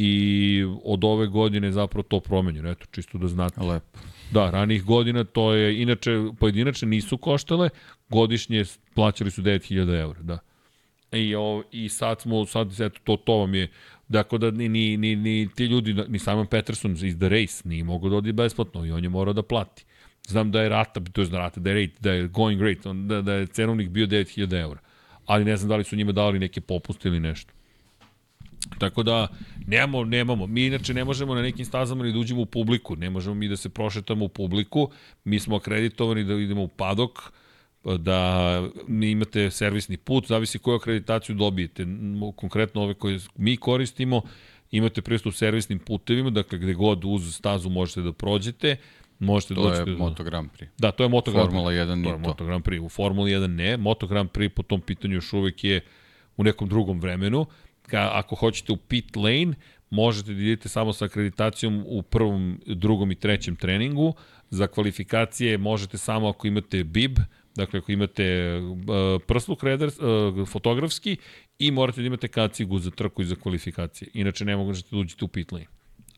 [0.03, 3.61] i od ove godine zapravo to promenjeno, eto, čisto da znate.
[3.61, 3.99] Lepo.
[4.31, 7.69] Da, ranih godina to je, inače, pojedinačne nisu koštale,
[8.09, 8.63] godišnje
[8.93, 10.39] plaćali su 9000 eura, da.
[11.11, 13.67] I, o, I sad smo, sad, eto, to, to vam je,
[14.07, 17.83] dakle da ni, ni, ni, ni ti ljudi, ni Simon Peterson iz The Race nije
[17.83, 19.85] mogao da odi besplatno i on je morao da plati.
[20.27, 23.07] Znam da je rata, to je rata, da je rate, da je going rate, on,
[23.07, 24.79] da, da je cenovnik bio 9000 eura.
[25.25, 27.53] Ali ne znam da li su njima dali neke popuste ili nešto.
[28.77, 29.27] Tako da,
[29.67, 30.47] nemamo, nemamo.
[30.47, 32.95] Mi inače ne možemo na nekim stazama ni da uđemo u publiku.
[32.95, 34.89] Ne možemo mi da se prošetamo u publiku.
[35.23, 37.33] Mi smo akreditovani da idemo u padok,
[37.97, 41.85] da imate servisni put, zavisi koju akreditaciju dobijete.
[42.35, 44.21] Konkretno ove koje mi koristimo,
[44.71, 48.77] imate pristup servisnim putevima, dakle gde god uz stazu možete da prođete,
[49.19, 49.97] možete To doći je do...
[49.97, 50.67] Moto Grand Prix.
[50.77, 51.51] Da, to je Moto Grand Prix.
[51.51, 52.29] Formula 1 To nije je to.
[52.29, 52.79] Moto Grand Prix.
[52.85, 53.77] U Formuli 1 ne.
[53.77, 55.81] Moto Grand Prix po tom pitanju još uvek je
[56.37, 57.45] u nekom drugom vremenu.
[57.87, 59.53] Ka, ako hoćete u pit lane,
[59.89, 64.13] možete da idete samo sa akreditacijom u prvom, drugom i trećem treningu.
[64.49, 67.17] Za kvalifikacije možete samo ako imate bib,
[67.55, 71.17] dakle ako imate uh, prsluk redar, uh, fotografski
[71.59, 74.09] i morate da imate kacigu za trku i za kvalifikacije.
[74.13, 75.67] Inače ne možete da uđete u pit lane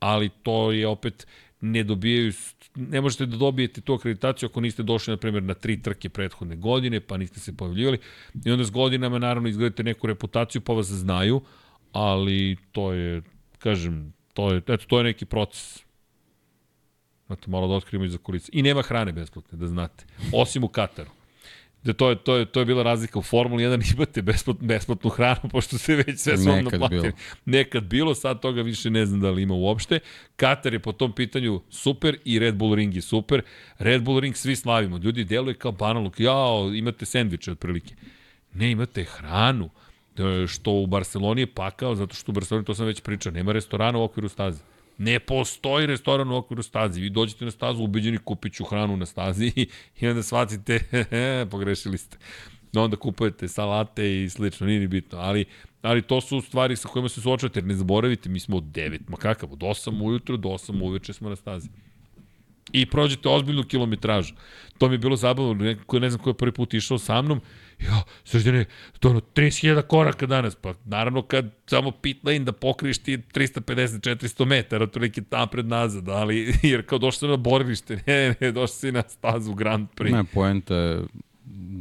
[0.03, 1.27] ali to je opet
[1.63, 2.33] ne dobijaju,
[2.75, 6.55] ne možete da dobijete tu akreditaciju ako niste došli, na primjer, na tri trke prethodne
[6.55, 7.97] godine, pa niste se pojavljivali.
[8.45, 11.41] I onda s godinama, naravno, izgledate neku reputaciju, pa vas znaju,
[11.91, 13.21] ali to je,
[13.59, 15.83] kažem, to je, eto, to je neki proces.
[17.27, 18.49] Znate, malo da otkrijemo iza kulica.
[18.53, 20.05] I nema hrane besplatne, da znate.
[20.33, 21.09] Osim u Kataru.
[21.83, 25.09] Da to je, to je, to je bila razlika u Formuli 1, imate besplatnu, besplatnu
[25.09, 27.01] hranu, pošto ste već sve Nekad naplatili.
[27.01, 27.13] bilo.
[27.45, 29.99] Nekad bilo, sad toga više ne znam da li ima uopšte.
[30.35, 33.41] Katar je po tom pitanju super i Red Bull Ring je super.
[33.79, 34.97] Red Bull Ring svi slavimo.
[34.97, 37.95] Ljudi deluje kao banalno, jao, imate sendviče otprilike.
[38.53, 39.69] Ne, imate hranu.
[40.17, 43.51] E, Što u Barceloni je pakao, zato što u Barceloni, to sam već pričao, nema
[43.51, 44.59] restorana u okviru staze.
[44.97, 47.01] Ne postoji restoran u okviru stazi.
[47.01, 49.51] Vi dođete na stazu, ubeđeni kupit ću hranu na stazi
[49.99, 50.79] i onda shvatite,
[51.51, 52.17] pogrešili ste.
[52.75, 55.19] Onda kupujete salate i slično, nije ni bitno.
[55.19, 55.45] Ali,
[55.81, 59.17] ali to su stvari sa kojima se suočavate, ne zaboravite, mi smo od 9, ma
[59.17, 61.69] kakav, od 8 ujutro do 8 uveče smo na stazi.
[62.73, 64.33] I prođete ozbiljnu kilometražu.
[64.77, 67.41] To mi je bilo zabavno, neko, ne znam ko je prvi put išao sa mnom,
[67.79, 68.65] ja, srđane,
[68.99, 74.45] to ono, 30.000 koraka danas, pa naravno kad samo pit lane da pokriješ ti 350-400
[74.45, 78.91] metara, otprilike tam pred nazad, ali, jer kao došao na borilište, ne, ne, došao si
[78.91, 80.11] na stazu Grand Prix.
[80.11, 81.01] Ne, poenta je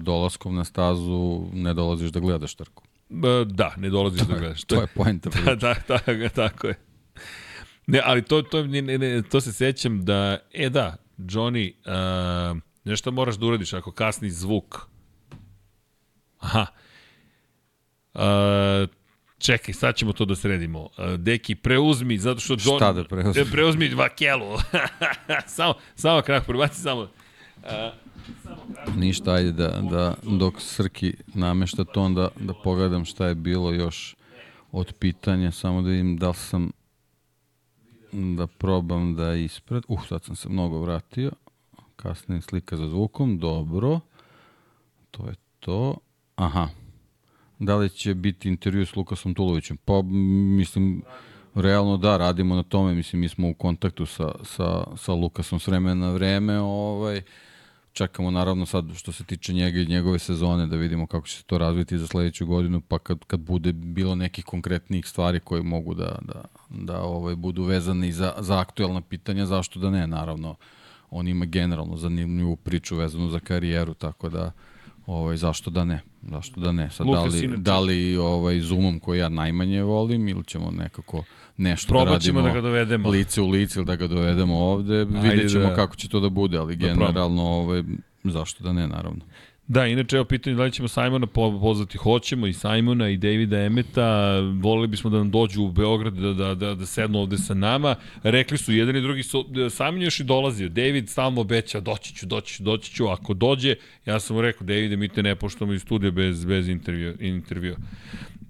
[0.03, 2.83] dolaskom na stazu ne dolaziš da gledaš trku.
[3.11, 4.65] E, Da, ne dolaziš da gledaš.
[4.65, 5.31] To je poenta.
[5.45, 5.55] Da,
[5.89, 6.75] da, da, tako je.
[7.86, 11.73] Ne, ali to, to, ne, ne, to se sećam da, e da, Johnny,
[12.52, 14.78] uh, nešto moraš da uradiš ako kasni zvuk.
[16.39, 16.67] Aha.
[18.15, 18.20] Uh,
[19.39, 20.81] čekaj, sad ćemo to da sredimo.
[20.81, 22.78] Uh, deki, preuzmi, zato što John...
[22.78, 23.44] Šta da preuzmi?
[23.52, 24.59] Preuzmi dva kelu.
[25.47, 27.09] samo, samo krak, prebaci samo...
[28.97, 34.17] Ništa, ajde da, da dok Srki namešta to, onda da pogledam šta je bilo još
[34.73, 36.70] od pitanja, samo da vidim da li sam
[38.12, 39.82] da probam da ispred...
[39.89, 41.31] Uh, sad sam se mnogo vratio.
[41.97, 44.00] Kasnije slika za zvukom, dobro.
[45.10, 45.97] To je to.
[46.36, 46.68] Aha.
[47.58, 49.76] Da li će biti intervju s Lukasom Tulovićem?
[49.76, 50.02] Pa,
[50.57, 51.02] mislim,
[51.55, 52.94] realno da, radimo na tome.
[52.94, 56.58] Mislim, mi smo u kontaktu sa, sa, sa Lukasom s vremena na vreme.
[56.60, 57.23] Ovaj,
[57.92, 61.44] čekamo naravno sad što se tiče njega i njegove sezone da vidimo kako će se
[61.44, 65.94] to razviti za sledeću godinu pa kad, kad bude bilo nekih konkretnih stvari koje mogu
[65.94, 70.55] da, da, da ovaj, budu vezane za, za aktuelna pitanja zašto da ne naravno
[71.10, 74.52] on ima generalno zanimljivu priču vezanu za karijeru tako da
[75.07, 78.60] ovaj, zašto da ne zašto da ne sad da Lukas li, inače- da li ovaj,
[78.60, 81.25] Zoomom koji ja najmanje volim ili ćemo nekako
[81.57, 83.09] nešto Probat da radimo da ga dovedemo.
[83.10, 86.28] lice u lice ili da ga dovedemo ovde, vidjet ćemo da- kako će to da
[86.28, 86.97] bude, ali probamo.
[87.07, 87.83] generalno ovaj,
[88.25, 89.20] zašto da ne, naravno.
[89.68, 91.99] Da, inače, evo pitanje da li ćemo Simona po- pozvati.
[91.99, 94.41] Hoćemo i Simona i Davida Emeta.
[94.41, 97.94] Voleli bismo da nam dođu u Beograd da, da, da, da sednu ovde sa nama.
[98.23, 100.68] Rekli su, jedan i drugi su, Simon još i dolazio.
[100.68, 103.07] David stalno obeća, doći ću, doći ću, doći ću.
[103.08, 103.74] Ako dođe,
[104.07, 107.16] ja sam mu rekao, Davide, mi te ne poštamo iz studija bez, bez intervju.
[107.20, 107.76] intervju.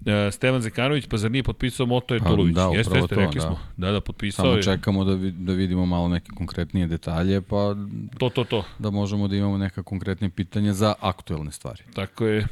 [0.05, 2.55] E, Stevan Zekanović, pa zar nije potpisao Moto Etolović?
[2.55, 3.47] da, jeste, jeste, to, rekli da.
[3.47, 3.59] smo.
[3.77, 4.63] Da, da, potpisao Samo je.
[4.63, 7.75] čekamo da, vi, da vidimo malo neke konkretnije detalje, pa
[8.17, 8.63] To, to, to.
[8.79, 11.83] da možemo da imamo neka konkretne pitanja za aktuelne stvari.
[11.93, 12.39] Tako je.
[12.39, 12.47] Uh,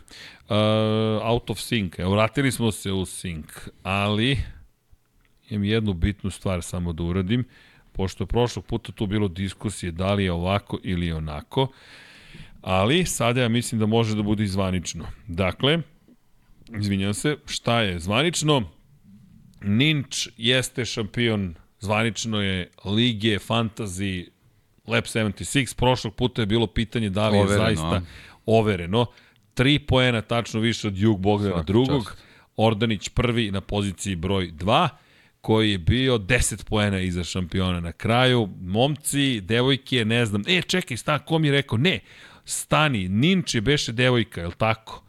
[1.24, 2.00] out of sync.
[2.02, 4.38] Evo, vratili smo se u sync, ali
[5.50, 7.44] imam jednu bitnu stvar samo da uradim,
[7.92, 11.68] pošto je prošlog puta tu bilo diskusije da li je ovako ili onako,
[12.62, 15.06] ali sada ja mislim da može da bude i zvanično.
[15.28, 15.82] Dakle,
[16.80, 18.64] izvinjam se, šta je zvanično?
[19.62, 24.28] Ninč jeste šampion, zvanično je Lige, Fantasy,
[24.88, 28.02] Lab 76, prošlog puta je bilo pitanje da li je Overeno, zaista
[28.46, 29.06] overeno.
[29.54, 32.24] Tri poena tačno više od Jug Bogdana Svaka drugog, čast.
[32.58, 34.90] Ordanić prvi na poziciji broj 2,
[35.42, 38.50] koji je bio 10 poena iza šampiona na kraju.
[38.62, 40.44] Momci, devojke, ne znam.
[40.48, 41.78] E, čekaj, sta, ko mi je rekao?
[41.78, 42.00] Ne,
[42.46, 45.04] stani, Ninč je beše devojka, je li tako?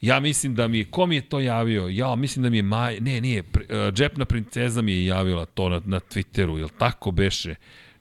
[0.00, 1.88] Ja mislim da mi je, ko mi je to javio?
[1.88, 5.44] Ja, mislim da mi je Maj, ne, nije, pr- uh, džepna princeza mi je javila
[5.44, 7.54] to na, na Twitteru, jel tako beše?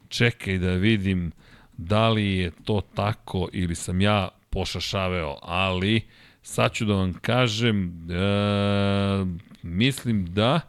[0.09, 1.32] Čekaj da vidim
[1.77, 6.01] da li je to tako ili sam ja pošašaveo, ali
[6.42, 9.26] sad ću da vam kažem, e,
[9.64, 10.59] mislim da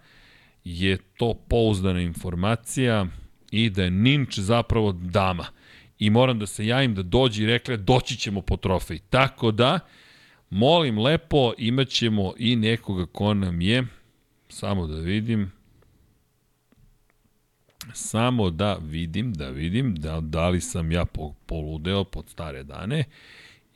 [0.65, 3.07] je to pouzdana informacija
[3.51, 5.47] i da je Ninč zapravo dama.
[5.99, 8.99] I moram da se javim da dođe i rekla doći ćemo po trofej.
[8.99, 9.81] Tako da,
[10.51, 13.87] molim lepo, imat ćemo i nekoga ko nam je,
[14.49, 15.53] samo da vidim,
[17.93, 23.05] samo da vidim, da vidim, da, da li sam ja po, poludeo pod stare dane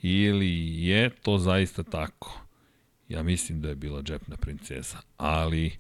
[0.02, 2.40] ili je to zaista tako.
[3.08, 5.72] Ja mislim da je bila džepna princeza, ali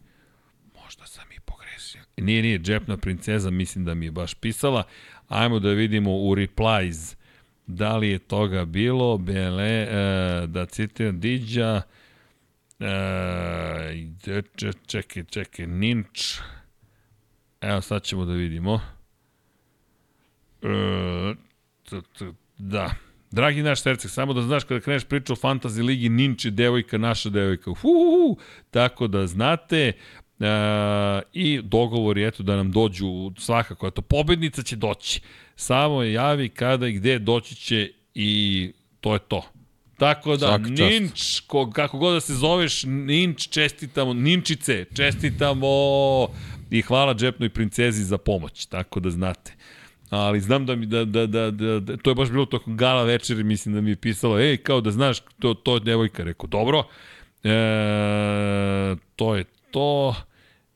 [0.82, 2.02] možda sam i pogrešio.
[2.16, 4.84] Nije, nije, džepna princeza, mislim da mi je baš pisala.
[5.28, 7.16] Ajmo da vidimo u replies
[7.66, 9.18] da li je toga bilo.
[9.18, 11.82] Bele, e, da citiram Diđa,
[12.80, 14.06] e,
[14.56, 16.38] če- čekaj, čekaj, Ninč,
[17.62, 18.80] Evo sad ćemo da vidimo.
[20.62, 21.34] E,
[21.90, 22.24] t, t,
[22.58, 22.90] da.
[23.30, 26.98] Dragi naš Tercek, samo da znaš kada kreneš priču o Fantasy Ligi, Ninč je devojka,
[26.98, 27.70] naša devojka.
[27.70, 28.38] Uhuhu,
[28.70, 29.92] tako da znate.
[30.40, 30.46] E,
[31.32, 33.86] I dogovor je eto da nam dođu svakako.
[33.86, 35.20] Eto, pobednica će doći.
[35.56, 39.44] Samo javi kada i gde doći će i to je to.
[39.98, 40.68] Tako da, Svaka.
[40.68, 45.68] Ninč, ko, kako god da se zoveš, Ninč, čestitamo, Ninčice, čestitamo
[46.70, 49.52] i hvala džepnoj princezi za pomoć, tako da znate.
[50.10, 53.02] Ali znam da mi, da, da, da, da, da to je baš bilo tokom gala
[53.02, 56.46] večeri, mislim da mi je pisalo, ej, kao da znaš, to, to je devojka, rekao,
[56.46, 56.84] dobro,
[57.44, 60.14] e, to je to.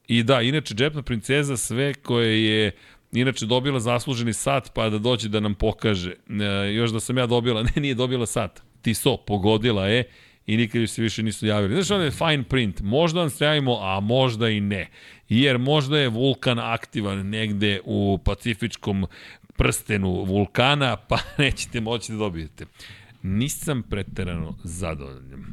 [0.09, 2.71] I da, inače, džepna princeza sve koje je
[3.17, 6.13] inače dobila zasluženi sat pa da dođe da nam pokaže.
[6.13, 8.63] E, još da sam ja dobila, ne, nije dobila sat.
[8.83, 10.05] Tiso, pogodila je
[10.47, 11.75] i nikad se više nisu javili.
[11.75, 12.81] Znaš, ono je fine print.
[12.81, 13.47] Možda vam se
[13.81, 14.89] a možda i ne.
[15.29, 19.07] Jer možda je vulkan aktivan negde u pacifičkom
[19.57, 22.67] prstenu vulkana, pa nećete moći da dobijete.
[23.23, 25.45] Nisam preterano zadovoljan.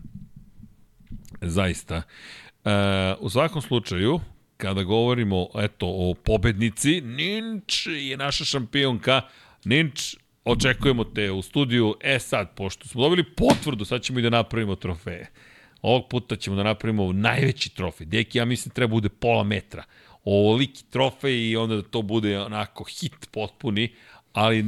[1.42, 2.01] Zaista.
[2.66, 2.72] E,
[3.19, 4.19] u svakom slučaju,
[4.64, 9.22] kada govorimo eto, o pobednici, Ninč je naša šampionka.
[9.66, 11.95] Ninč, očekujemo te u studiju.
[12.01, 15.27] E sad, pošto smo dobili potvrdu, sad ćemo i da napravimo trofeje.
[15.82, 18.08] Ovog puta ćemo da napravimo najveći trofej.
[18.08, 19.83] Deki, ja mislim, treba bude pola metra.
[20.24, 23.90] Ovoliki trofej i onda da to bude onako hit potpuni,
[24.33, 24.65] ali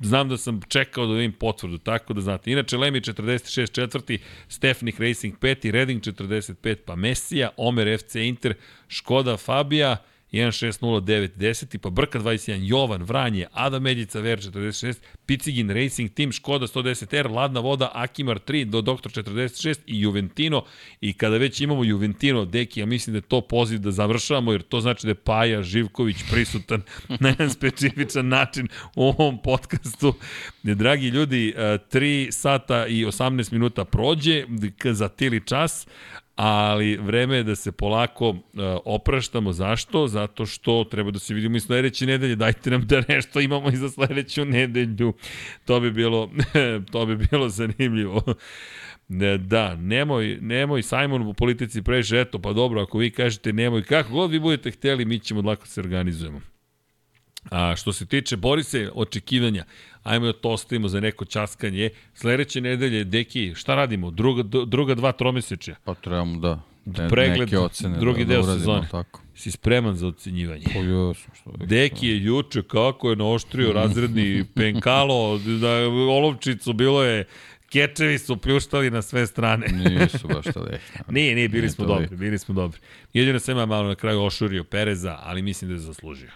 [0.00, 2.50] znam da sam čekao da vidim potvrdu, tako da znate.
[2.50, 4.18] Inače, Lemi 46 četvrti,
[4.48, 8.54] Stefnik Racing 5, Redding 45, pa Mesija, Omer FC Inter,
[8.88, 9.96] Škoda Fabija,
[10.32, 17.30] 1609010, pa Brka 21, Jovan, Vranje, Adam Medjica, Ver 46, Picigin Racing Team, Škoda 110R,
[17.30, 20.64] Ladna voda, Akimar 3, do Doktor 46 i Juventino.
[21.00, 24.62] I kada već imamo Juventino, Deki, ja mislim da je to poziv da završavamo, jer
[24.62, 26.82] to znači da je Paja Živković prisutan
[27.20, 30.14] na jedan specifičan način u ovom podcastu.
[30.62, 34.44] Dragi ljudi, 3 sata i 18 minuta prođe
[34.84, 35.86] za tili čas,
[36.36, 38.38] ali vreme je da se polako uh,
[38.84, 39.52] opraštamo.
[39.52, 40.06] Zašto?
[40.06, 42.36] Zato što treba da se vidimo i sledeće nedelje.
[42.36, 45.14] Dajte nam da nešto imamo i za sledeću nedelju.
[45.64, 46.30] To bi bilo,
[46.92, 48.22] to bi bilo zanimljivo.
[49.38, 54.12] Da, nemoj, nemoj Simon u politici preže, eto, pa dobro, ako vi kažete nemoj, kako
[54.12, 56.40] god vi budete hteli, mi ćemo lako se organizujemo.
[57.50, 59.64] A što se tiče Borise, očekivanja,
[60.06, 61.90] ajmo da to ostavimo za neko časkanje.
[62.14, 64.10] Sledeće nedelje, deki, šta radimo?
[64.10, 65.74] Druga, druga dva tromesečja.
[65.84, 68.88] Pa trebamo da ne, Pregled, neke ocene drugi da, deo da uradimo, sezone.
[68.90, 69.20] Tako.
[69.34, 70.64] Si spreman za ocenjivanje?
[70.74, 71.50] Pa jesam, što.
[71.56, 77.24] Deki je juče kako je naoštrio razredni penkalo, da olovčicu bilo je
[77.68, 79.66] Kečevi su pljuštali na sve strane.
[80.00, 80.80] Nisu baš to leh.
[81.08, 82.80] Nije, nije, bili Nije smo dobri, bili smo dobri.
[83.12, 86.30] Jedino sam ja malo na kraju ošurio Pereza, ali mislim da je zaslužio.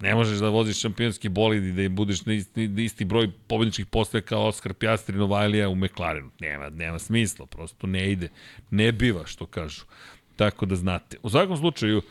[0.00, 3.86] Ne možeš da voziš šampionski bolid i da im budeš na isti, isti broj pobedničkih
[3.86, 6.30] postoje kao Oskar Pjastri Novajlija u McLarenu.
[6.40, 8.28] Nema, nema smisla, prosto ne ide.
[8.70, 9.84] Ne biva, što kažu.
[10.36, 11.16] Tako da znate.
[11.22, 12.02] U svakom slučaju,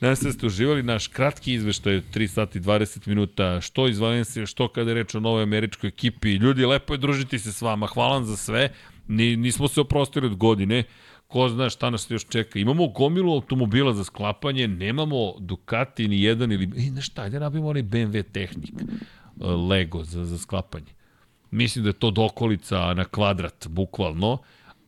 [0.00, 3.88] Nadam se da ste uživali naš kratki izveštaj od 3 sati i 20 minuta, što
[3.88, 6.34] iz Valencije, što kada je reč o novoj američkoj ekipi.
[6.34, 8.72] Ljudi, lepo je družiti se s vama, hvala vam za sve.
[9.08, 10.84] Ni, nismo se oprostili od godine,
[11.26, 12.58] ko zna šta nas još čeka.
[12.58, 16.70] Imamo gomilu automobila za sklapanje, nemamo Ducati ni jedan ili...
[16.76, 20.96] E, znaš šta, ajde nabimo onaj BMW tehnik, e, Lego za, za sklapanje.
[21.50, 24.38] Mislim da je to dokolica na kvadrat, bukvalno,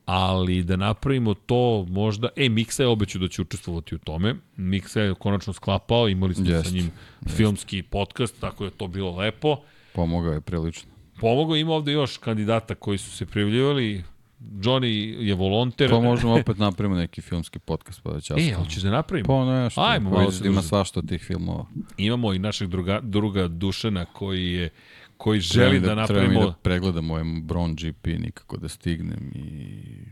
[0.05, 2.29] ali da napravimo to možda...
[2.37, 4.35] E, Miksa je obećao da će učestvovati u tome.
[4.57, 6.91] Miksa je konačno sklapao, imali smo Jest, sa njim
[7.37, 9.57] filmski podcast, tako je to bilo lepo.
[9.95, 10.91] Pomogao je prilično.
[11.21, 14.05] Pomogao ima ovde još kandidata koji su se prijavljivali.
[14.41, 15.91] Johnny je volonter.
[15.91, 19.27] Pa možemo opet napravimo neki filmski podcast pa da će E, hoćeš da napravimo?
[19.27, 19.81] Pa nešto.
[19.81, 21.67] Ajmo, pa malo se da ima svašta tih filmova.
[21.97, 24.71] Imamo i našeg druga, druga Dušana koji je
[25.17, 26.41] koji želi da, mi napravimo...
[26.41, 29.69] da pregledam ovaj Bron GP nikako da stignem i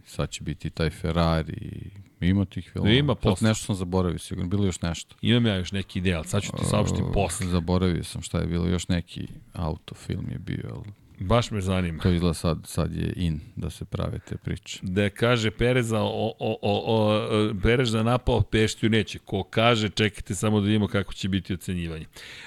[0.07, 1.91] sad će biti taj Ferrari
[2.21, 2.95] ima tih filmova.
[2.95, 3.49] Ima Sad posle.
[3.49, 4.51] Nešto sam zaboravio, sigurno.
[4.51, 5.17] Bilo je još nešto.
[5.23, 7.47] Imam ja još neki ideal, sad ću ti saopštiti Uh, posle.
[7.47, 8.67] Zaboravio sam šta je bilo.
[8.67, 12.03] Još neki autofilm je bio, ali Baš me zanima.
[12.03, 14.79] to izgleda sad, sad je in da se prave te priče.
[14.83, 19.19] Da kaže Pereza, o, o, o, o, Perez da napao, Peštiju neće.
[19.19, 22.07] Ko kaže, čekajte samo da vidimo kako će biti ocenjivanje.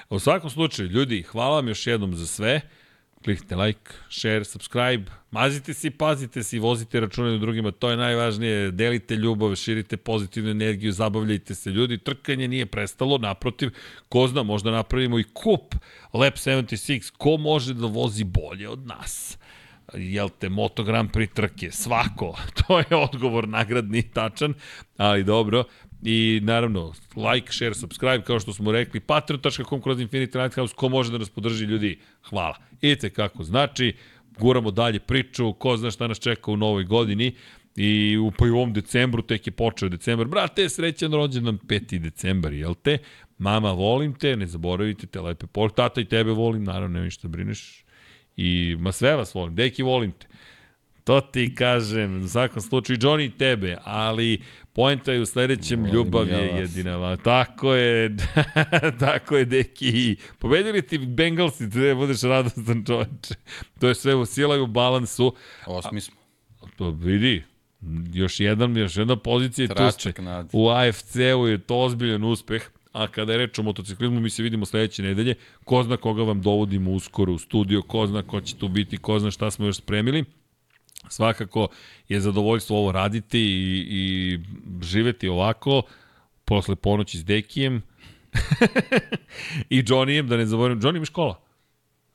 [0.09, 2.61] U svakom slučaju, ljudi, hvala vam još jednom za sve.
[3.23, 7.97] Kliknite like, share, subscribe, mazite se i pazite se i vozite račune drugima, to je
[7.97, 11.69] najvažnije, delite ljubav, širite pozitivnu energiju, zabavljajte se.
[11.69, 13.71] Ljudi, trkanje nije prestalo, naprotiv,
[14.09, 15.75] ko zna, možda napravimo i kup
[16.13, 19.37] Lab 76, ko može da vozi bolje od nas?
[19.93, 24.53] Jel te, Moto Grand Prix trke, svako, to je odgovor nagradni tačan,
[24.97, 25.63] ali dobro,
[26.03, 31.11] i naravno, like, share, subscribe, kao što smo rekli, patreon.com kroz Infinity Lighthouse, ko može
[31.11, 32.55] da nas podrži, ljudi, hvala.
[32.81, 33.95] Idite kako znači,
[34.39, 37.35] guramo dalje priču, ko zna šta nas čeka u novoj godini,
[37.75, 40.27] I u, pa i u ovom decembru, tek je počeo decembar.
[40.27, 41.99] Brate, srećan rođendan 5.
[41.99, 42.97] decembar, jel te?
[43.37, 45.75] Mama, volim te, ne zaboravite te lepe poruke.
[45.75, 47.85] Tata i tebe volim, naravno, nema ništa da brineš
[48.39, 50.27] I ma sve vas volim, deki volim te.
[51.09, 54.41] To ti kažem, u svakom slučaju, Johnny tebe, ali
[54.73, 56.97] poenta je u sledećem, Volim ljubav je jedina.
[56.97, 57.17] va.
[57.17, 58.15] Tako je,
[58.99, 60.15] tako je, deki.
[60.39, 63.35] Pobedili ti Bengalsi, te budeš radostan čoveče.
[63.79, 65.35] To je sve u sila i u balansu.
[65.65, 66.15] Osmi smo.
[66.77, 67.43] Pa vidi,
[68.13, 70.13] još jedan, još jedna pozicija i tu ste.
[70.53, 74.65] U AFC-u je to ozbiljan uspeh, a kada je reč o motociklizmu, mi se vidimo
[74.65, 75.35] sledeće nedelje.
[75.63, 79.19] Ko zna koga vam dovodimo uskoro u studio, ko zna ko će tu biti, ko
[79.19, 80.25] zna šta smo još spremili.
[81.09, 81.67] Svakako
[82.09, 84.39] je zadovoljstvo ovo raditi i, i
[84.81, 85.81] živeti ovako
[86.45, 87.81] posle ponoći s Dekijem.
[89.69, 91.49] I Johnnyjem, da ne zaboravim, Johnny ima škola.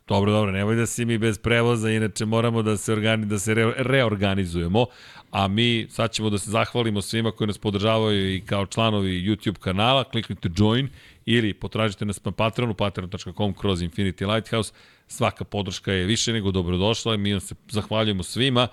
[0.06, 3.54] Dobro, dobro, nemoj da si mi bez prevoza, inače moramo da se, organi, da se
[3.54, 4.86] re, reorganizujemo,
[5.30, 9.58] a mi sad ćemo da se zahvalimo svima koji nas podržavaju i kao članovi YouTube
[9.58, 10.88] kanala, kliknite join
[11.24, 14.72] ili potražite nas na Patreonu, patreon.com kroz Infinity Lighthouse,
[15.06, 18.68] svaka podrška je više nego dobrodošla, mi vam se zahvaljujemo svima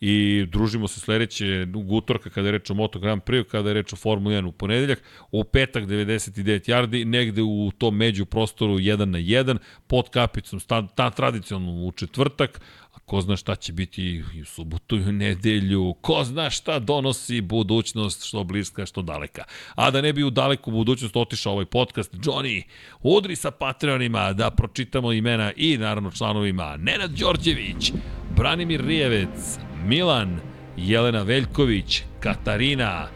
[0.00, 3.92] i družimo se sledeće utorka kada je reč o Moto Grand Prix, kada je reč
[3.92, 9.04] o Formula 1 u ponedeljak, u petak 99 yardi, negde u tom među prostoru 1
[9.04, 12.60] na 1, pod kapicom, sta, ta tradicionalno u četvrtak,
[12.96, 14.02] a ko zna šta će biti
[14.34, 19.44] i u subotu i u nedelju, ko zna šta donosi budućnost, što bliska, što daleka.
[19.74, 22.62] A da ne bi u daleku budućnost otišao ovaj podcast, Johnny,
[23.02, 26.76] udri sa Patreonima da pročitamo imena i naravno članovima.
[26.76, 27.92] Nenad Đorđević,
[28.36, 30.40] Branimir Rijevec, Milan,
[30.76, 33.08] Jelena Veljković, Katarina,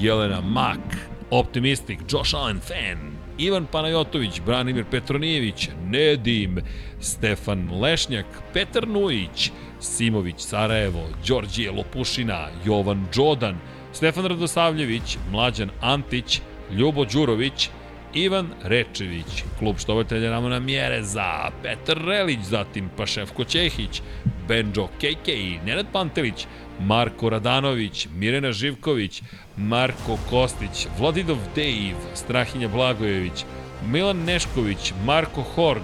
[0.00, 6.58] Jelena Mak, Optimistic, Josh Allen Fan, Ivan Panajotović, Branimir Petronijević, Nedim,
[7.00, 9.50] Stefan Lešnjak, Petar Nujić,
[9.80, 13.58] Simović Sarajevo, Đorđije Lopušina, Jovan Đodan,
[13.92, 17.70] Stefan Radosavljević, Mlađan Antić, Ljubo Đurović,
[18.14, 24.02] Ivan Rečević, klub štovatelja Ramona Mjereza, Petar Relić, zatim Paševko Ćehić,
[24.48, 25.28] Benjo KK,
[25.64, 26.46] Nenad Pantelić,
[26.80, 29.22] Marko Radanović, Mirena Živković,
[29.56, 33.44] Marko Kostić, Vladidov Dejv, Strahinja Blagojević,
[33.86, 35.82] Milan Nešković, Marko Horg,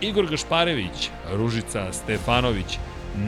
[0.00, 2.78] Igor Gašparević, Ružica Stefanović,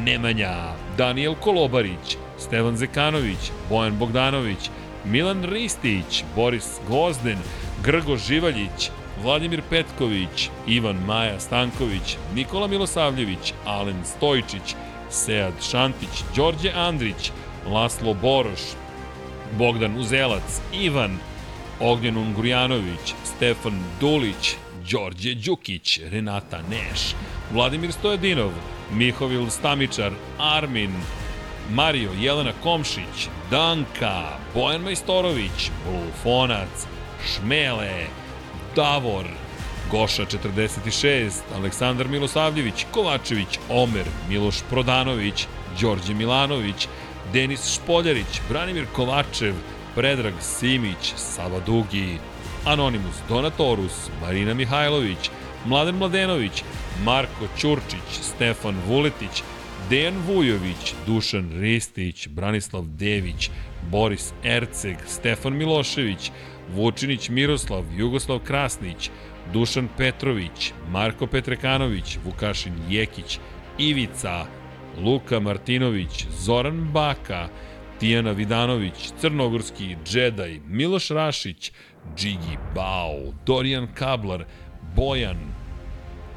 [0.05, 4.71] Nemanja, Daniel Kolobarić, Stevan Zekanović, Bojan Bogdanović,
[5.05, 7.39] Milan Ristić, Boris Gozden,
[7.85, 8.91] Grgo Živaljić,
[9.23, 14.75] Vladimir Petković, Ivan Maja Stanković, Nikola Milosavljević, Alen Stojčić,
[15.11, 17.31] Sead Šantić, Đorđe Andrić,
[17.67, 18.61] Laslo Boroš,
[19.59, 21.19] Bogdan Uzelac, Ivan,
[21.81, 24.57] Ognjen Ungurjanović, Stefan Dulić,
[24.91, 27.15] Đorđe Đukić, Renata Neš,
[27.53, 28.51] Vladimir Stojadinov,
[28.93, 30.93] Mihovil Stamičar, Armin,
[31.71, 36.87] Mario Jelena Komšić, Danka, Bojan Majstorović, Blufonac,
[37.27, 38.07] Šmele,
[38.77, 39.27] Davor,
[39.91, 45.47] Goša 46, Aleksandar Milosavljević, Kovačević, Omer, Miloš Prodanović,
[45.81, 46.89] Đorđe Milanović,
[47.33, 49.55] Denis Špoljarić, Branimir Kovačev,
[49.95, 52.19] Predrag Simić, Sava Dugi,
[52.65, 55.31] Anonimus Donatorus, Marina Mihajlović,
[55.67, 56.63] Mladen Mladenović,
[57.05, 59.43] Marko Ćurčić, Stefan Vuletić,
[59.89, 63.51] Dejan Vujović, Dušan Ristić, Branislav Dević,
[63.91, 66.31] Boris Erceg, Stefan Milošević,
[66.75, 69.11] Vučinić Miroslav, Jugoslav Krasnić,
[69.53, 73.39] Dušan Petrović, Marko Petrekanović, Vukašin Jekić,
[73.79, 74.47] Ivica,
[74.99, 77.49] Luka Martinović, Zoran Baka,
[78.01, 81.73] Tijana Vidanović, Crnogorski Džedaj, Miloš Rašić,
[82.17, 84.45] Džigi Bao, Dorijan Kablar,
[84.97, 85.39] Bojan,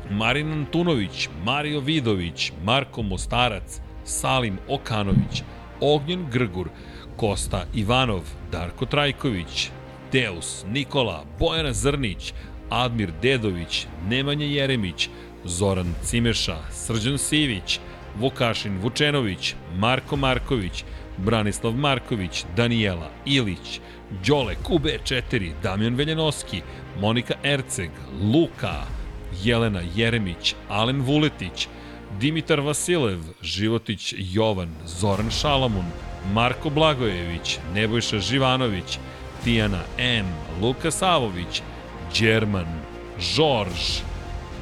[0.09, 5.43] Marin Antunović, Mario Vidović, Marko Mostarac, Salim Okanović,
[5.81, 6.69] Ognjen Grgur,
[7.17, 9.69] Kosta Ivanov, Darko Trajković,
[10.11, 12.33] Deus, Nikola, Bojana Zrnić,
[12.73, 15.09] Admir Dedović, Nemanja Jeremić,
[15.45, 17.79] Zoran Cimeša, Srđan Sivić,
[18.19, 20.83] Vukašin Vučenović, Marko Marković,
[21.17, 23.79] Branislav Marković, Danijela Ilić,
[24.27, 26.61] Đole QB4, Damjan Veljanoski,
[26.99, 27.89] Monika Erceg,
[28.33, 28.81] Luka,
[29.43, 31.67] Jelena Jeremić, Alen Vuletić,
[32.19, 35.85] Dimitar Vasilev, Životić Jovan, Zoran Šalamun,
[36.33, 38.99] Marko Blagojević, Nebojša Živanović,
[39.43, 40.25] Tijana M,
[40.61, 41.61] Luka Savović,
[42.19, 42.67] Đerman,
[43.19, 44.01] Žorž,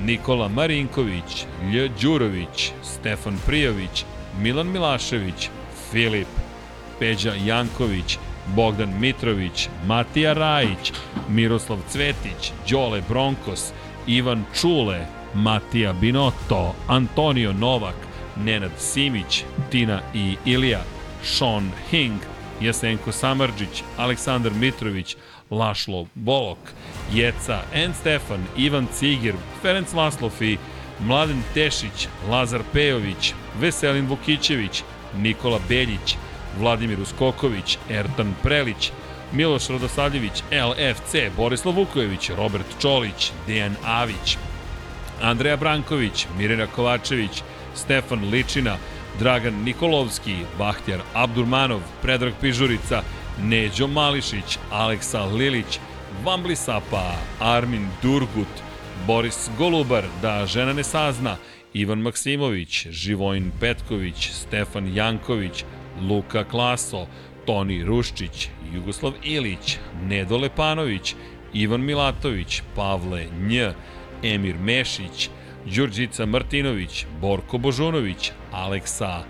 [0.01, 1.89] Nikola Marinković, Lj.
[2.01, 4.05] Đurović, Stefan Prijović,
[4.39, 5.49] Milan Milašević,
[5.91, 6.27] Filip,
[6.99, 8.17] Peđa Janković,
[8.55, 10.93] Bogdan Mitrović, Matija Rajić,
[11.29, 13.71] Miroslav Cvetić, Đole Bronkos,
[14.07, 17.95] Ivan Čule, Matija Binotto, Antonio Novak,
[18.45, 20.83] Nenad Simić, Tina i Ilija,
[21.23, 22.19] Sean Hing,
[22.61, 25.15] Jasenko Samarđić, Aleksandar Mitrović,
[25.51, 26.57] Lašlo Bolok,
[27.13, 27.93] Jeca, N.
[27.93, 30.57] Stefan, Ivan Cigir, Ferenc Laslofi,
[30.99, 34.83] Mladen Tešić, Lazar Pejović, Veselin Vukićević,
[35.17, 36.15] Nikola Beljić,
[36.59, 38.91] Vladimir Uskoković, Ertan Prelić,
[39.33, 44.37] Miloš Radosavljević, LFC, Borislav Vukojević, Robert Čolić, Dejan Avić,
[45.21, 47.43] Andreja Branković, Mirena Kovačević,
[47.75, 48.77] Stefan Ličina,
[49.19, 53.01] Dragan Nikolovski, Bahtjar Abdurmanov, Predrag Pižurica,
[53.39, 55.79] Neđo Mališić, Aleksa Lilić,
[56.23, 58.61] Vambli Sapa, Armin Durgut,
[59.07, 61.37] Boris Golubar, da žena ne sazna,
[61.73, 65.63] Ivan Maksimović, Živojin Petković, Stefan Janković,
[66.01, 67.07] Luka Klaso,
[67.45, 71.15] Toni Ruščić, Jugoslav Ilić, Nedo Lepanović,
[71.53, 73.61] Ivan Milatović, Pavle Nj,
[74.23, 75.29] Emir Mešić,
[75.65, 79.23] Đurđica Martinović, Borko Božunović, Aleksa,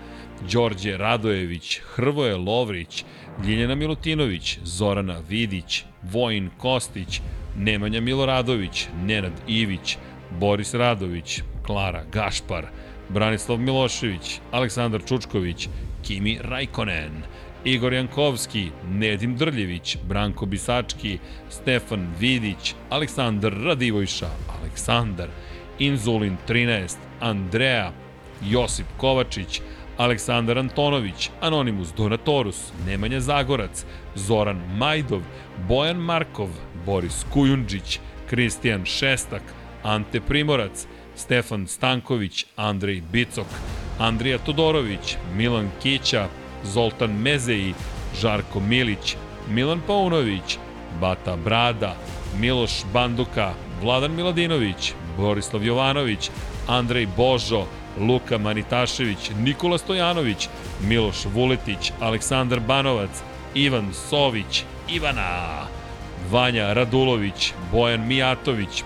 [0.50, 3.04] Đorđe Radojević, Hrvoje Lovrić,
[3.46, 7.20] Ljiljana Milutinović, Zorana Vidić, Vojin Kostić,
[7.56, 9.96] Nemanja Miloradović, Nenad Ivić,
[10.30, 12.66] Boris Radović, Klara Gašpar,
[13.08, 15.68] Branislav Milošević, Aleksandar Čučković,
[16.02, 17.22] Kimi Rajkonen,
[17.64, 21.18] Igor Jankovski, Nedim Drljević, Branko Bisački,
[21.50, 24.30] Stefan Vidić, Aleksandar Radivojša,
[24.60, 25.28] Aleksandar,
[25.78, 27.92] Inzulin 13, Andreja,
[28.50, 29.60] Josip Kovačić,
[29.96, 35.22] Aleksandar Antonović, Anonimus Donatorus, Nemanja Zagorac, Zoran Majdov,
[35.68, 36.48] Bojan Markov,
[36.86, 39.42] Boris Kujundžić, Kristijan Šestak,
[39.82, 43.46] Ante Primorac, Stefan Stanković, Andrej Bicok,
[43.98, 46.28] Andrija Todorović, Milan Kića,
[46.64, 47.74] Zoltan Mezeji,
[48.20, 49.16] Žarko Milić,
[49.50, 50.58] Milan Paunović,
[51.00, 51.96] Bata Brada,
[52.38, 56.30] Miloš Banduka, Vladan Miladinović, Borislav Jovanović,
[56.68, 57.66] Andrej Božo,
[57.98, 60.48] Luka Manitašević, Nikola Stojanović,
[60.80, 63.10] Miloš Vuletić, Aleksandar Banovac,
[63.54, 65.66] Ivan Sović, Ivana,
[66.30, 68.84] Vanja Radulović, Bojan Mijatović,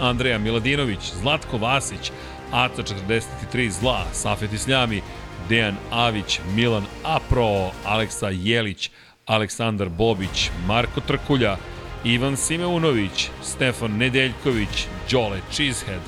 [0.00, 2.12] Andreja Miladinović, Zlatko Vasić,
[2.52, 5.02] Aca 43 Zla, Safet Isljami,
[5.48, 8.90] Dejan Avić, Milan Apro, Aleksa Jelić,
[9.26, 11.56] Aleksandar Bobić, Marko Trkulja,
[12.04, 16.00] Ivan Simeunović, Stefan Nedeljković, Đole Cheesehead,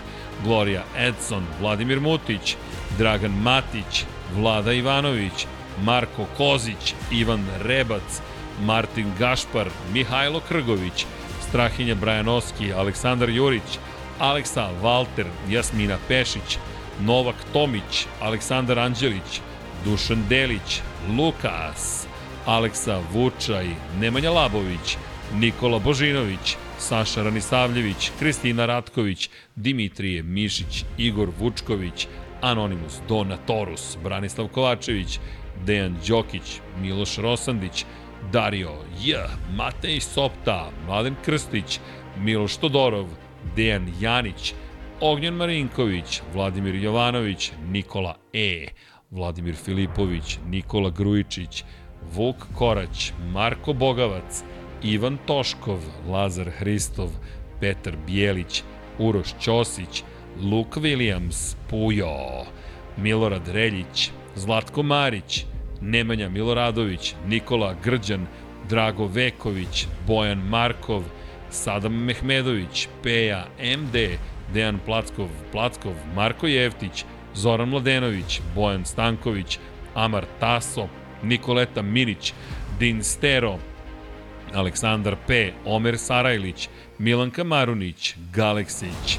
[0.45, 2.57] Gloria Edson, Vladimir Mutić,
[2.99, 4.05] Dragan Matić,
[4.37, 5.47] Vlada Ivanović,
[5.83, 8.21] Marko Kozić, Ivan Rebac,
[8.61, 11.07] Martin Gašpar, Mihajlo Krgović,
[11.49, 13.79] Strahinja Brajanoski, Aleksandar Jurić,
[14.19, 16.59] Aleksa Valter, Jasmina Pešić,
[17.01, 19.41] Novak Tomić, Aleksandar Anđelić,
[19.85, 20.81] Dušan Delić,
[21.19, 22.07] Lukas,
[22.47, 23.67] Aleksa Vučaj,
[24.01, 24.97] Nemanja Labović,
[25.35, 32.07] Nikola Božinović, Saša Ranisavljević, Kristina Ratković, Dimitrije Mišić, Igor Vučković,
[32.41, 35.19] Anonimus Donatorus, Branislav Kovačević,
[35.67, 37.85] Dejan Đokić, Miloš Rosandić,
[38.33, 38.73] Dario
[39.05, 39.17] J,
[39.57, 41.81] Matej Sopta, Mladen Krstić,
[42.19, 43.07] Miloš Todorov,
[43.57, 44.55] Dejan Janić,
[45.01, 48.67] Ognjen Marinković, Vladimir Jovanović, Nikola E,
[49.11, 51.65] Vladimir Filipović, Nikola Grujičić,
[52.13, 54.43] Vuk Korać, Marko Bogavac,
[54.85, 57.09] Ivan Toškov, Lazar Hristov,
[57.61, 58.63] Petar Bijelić,
[58.99, 60.03] Uroš Ćosić,
[60.41, 62.45] Luke Williams, Pujo,
[62.97, 65.45] Milorad Reljić, Zlatko Marić,
[65.81, 68.27] Nemanja Miloradović, Nikola Grđan,
[68.69, 71.03] Drago Veković, Bojan Markov,
[71.51, 73.47] Sadam Mehmedović, Peja
[73.79, 73.97] MD,
[74.53, 77.05] Dejan Plackov, Plackov, Marko Jevtić,
[77.35, 79.59] Zoran Mladenović, Bojan Stanković,
[79.95, 80.89] Amar Taso,
[81.23, 82.33] Nikoleta Minić,
[82.79, 83.59] Din Stero,
[84.55, 86.69] Aleksandar P, Omer Sarajlić,
[86.99, 89.19] Milanka Marunić, Galeksić,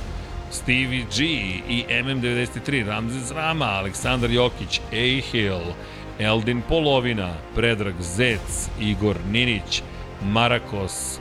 [0.52, 1.26] Stevie G
[1.70, 5.22] i MM93, Ramzes Rama, Aleksandar Jokić, A.
[5.32, 5.74] Hill,
[6.20, 9.82] Eldin Polovina, Predrag Zec, Igor Ninić,
[10.24, 11.20] Marakos,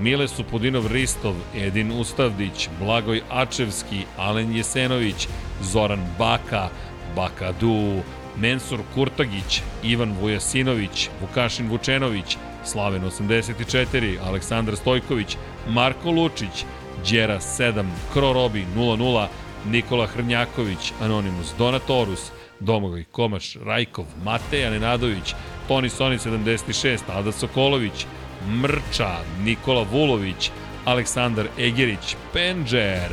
[0.00, 5.28] Mile Supudinov Ristov, Edin Ustavdić, Blagoj Ačevski, Alen Jesenović,
[5.62, 6.68] Zoran Baka,
[7.16, 8.02] Bakadu,
[8.36, 12.36] Mensur Kurtagić, Ivan Vujasinović, Vukašin Vučenović,
[12.68, 15.36] Slaven 84, Aleksandar Stojković,
[15.68, 16.64] Marko Lučić,
[17.10, 19.28] Đera 7, Krorobi 00,
[19.66, 22.30] Nikola Hrnjaković, Anonimus Donatorus,
[22.60, 25.34] Domagoj Komaš, Rajkov, Mateja Nenadović,
[25.68, 28.06] Toni Soni 76, Ada Sokolović,
[28.48, 30.50] Mrča, Nikola Vulović,
[30.84, 33.08] Aleksandar Egerić, Penđer,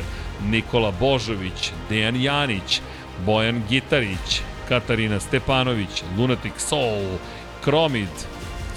[0.50, 2.80] Nikola Božović, Dejan Janić,
[3.26, 7.18] Bojan Gitarić, Katarina Stepanović, Lunatic Soul,
[7.64, 8.35] Kromid,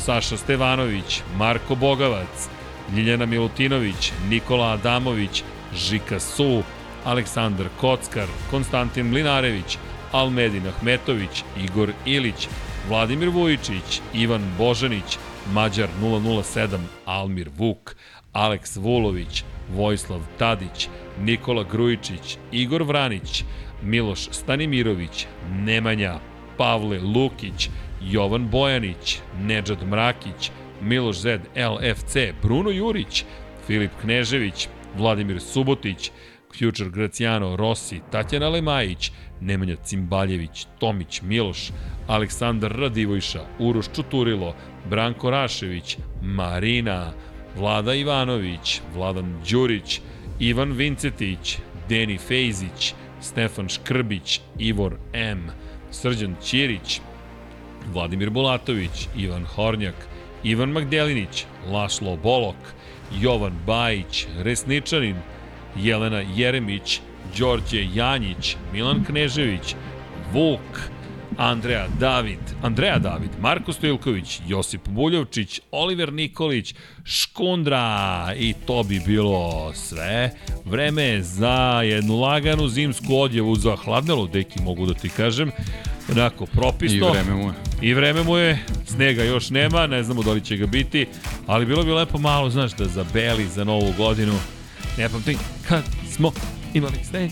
[0.09, 2.49] Saša Stevanović, Marko Bogavac,
[2.95, 5.43] Ljiljana Milutinović, Nikola Adamović,
[5.75, 6.63] Žika Su,
[7.05, 9.77] Aleksandar Kockar, Konstantin Mlinarević,
[10.11, 12.47] Almedin Ahmetović, Igor Ilić,
[12.87, 15.17] Vladimir Vujičić, Ivan Božanić,
[15.53, 17.95] Mađar 007, Almir Vuk,
[18.33, 20.87] Aleks Vulović, Vojislav Tadić,
[21.21, 23.43] Nikola Grujičić, Igor Vranić,
[23.83, 26.19] Miloš Stanimirović, Nemanja,
[26.57, 27.69] Pavle Lukić,
[28.01, 33.25] Jovan Bojanić, Nedžad Mrakić, Miloš Zed LFC, Bruno Jurić,
[33.67, 36.11] Filip Knežević, Vladimir Subotić,
[36.59, 39.11] Future Graciano Rossi, Tatjana Lemajić,
[39.41, 41.71] Nemanja Cimbaljević, Tomić Miloš,
[42.07, 44.55] Aleksandar Radivojša, Uroš Čuturilo,
[44.89, 47.13] Branko Rašević, Marina,
[47.57, 50.01] Vlada Ivanović, Vladan Đurić,
[50.39, 51.57] Ivan Vincetić,
[51.89, 55.51] Deni Fejzić, Stefan Škrbić, Ivor M,
[55.91, 57.01] Srđan Ćirić,
[57.93, 60.07] Vladimir Bulatović, Ivan Hornjak,
[60.43, 62.55] Ivan Magdelinić, Laslo Bolok,
[63.21, 65.15] Jovan Bajić, Resničanin,
[65.75, 67.01] Jelena Jeremić,
[67.37, 69.75] Đorđe Janjić, Milan Knežević,
[70.33, 70.91] Vuk,
[71.39, 79.71] Andreja David, Andreja David, Marko Stojilković, Josip Buljovčić, Oliver Nikolić, Škundra i to bi bilo
[79.73, 80.31] sve.
[80.65, 85.51] Vreme je za jednu laganu zimsku odjevu za hladnelo, deki mogu da ti kažem.
[86.11, 87.07] Onako, propisno.
[87.07, 87.53] I vreme mu je.
[87.81, 91.07] I vreme mu je, snega još nema, ne znamo da li će ga biti,
[91.47, 94.33] ali bilo bi lepo malo, znaš, da zabeli za novu godinu.
[94.97, 95.37] Ne pamtim
[95.67, 96.31] kad smo
[96.73, 97.31] imali sneg.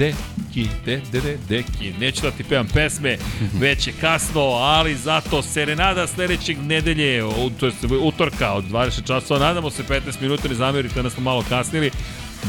[0.00, 1.92] Deki, de, de, de, deki.
[2.00, 3.18] Neću da ti pevam pesme,
[3.60, 7.22] već je kasno, ali zato serenada sledećeg nedelje,
[7.60, 11.44] to je utorka od 20 časova, nadamo se 15 minuta, ne zamerite da smo malo
[11.48, 11.90] kasnili.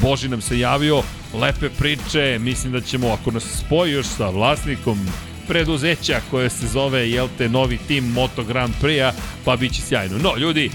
[0.01, 4.99] Boži nam se javio, lepe priče, mislim da ćemo, ako nas spoji još sa vlasnikom
[5.47, 9.11] preduzeća koje se zove, jel te, novi tim Moto Grand Prix-a,
[9.45, 10.17] pa bit će sjajno.
[10.17, 10.71] No, ljudi,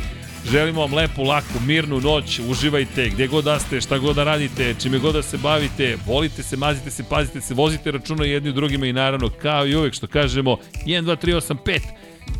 [0.50, 4.74] želimo vam lepu, laku, mirnu noć, uživajte gde god da ste, šta god da radite,
[4.82, 8.52] čime god da se bavite, volite se, mazite se, pazite se, vozite računa jedni u
[8.52, 11.80] drugima i naravno, kao i uvek što kažemo, 1, 2, 3, 8, 5,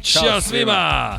[0.02, 1.18] Ćao, Ćao svima!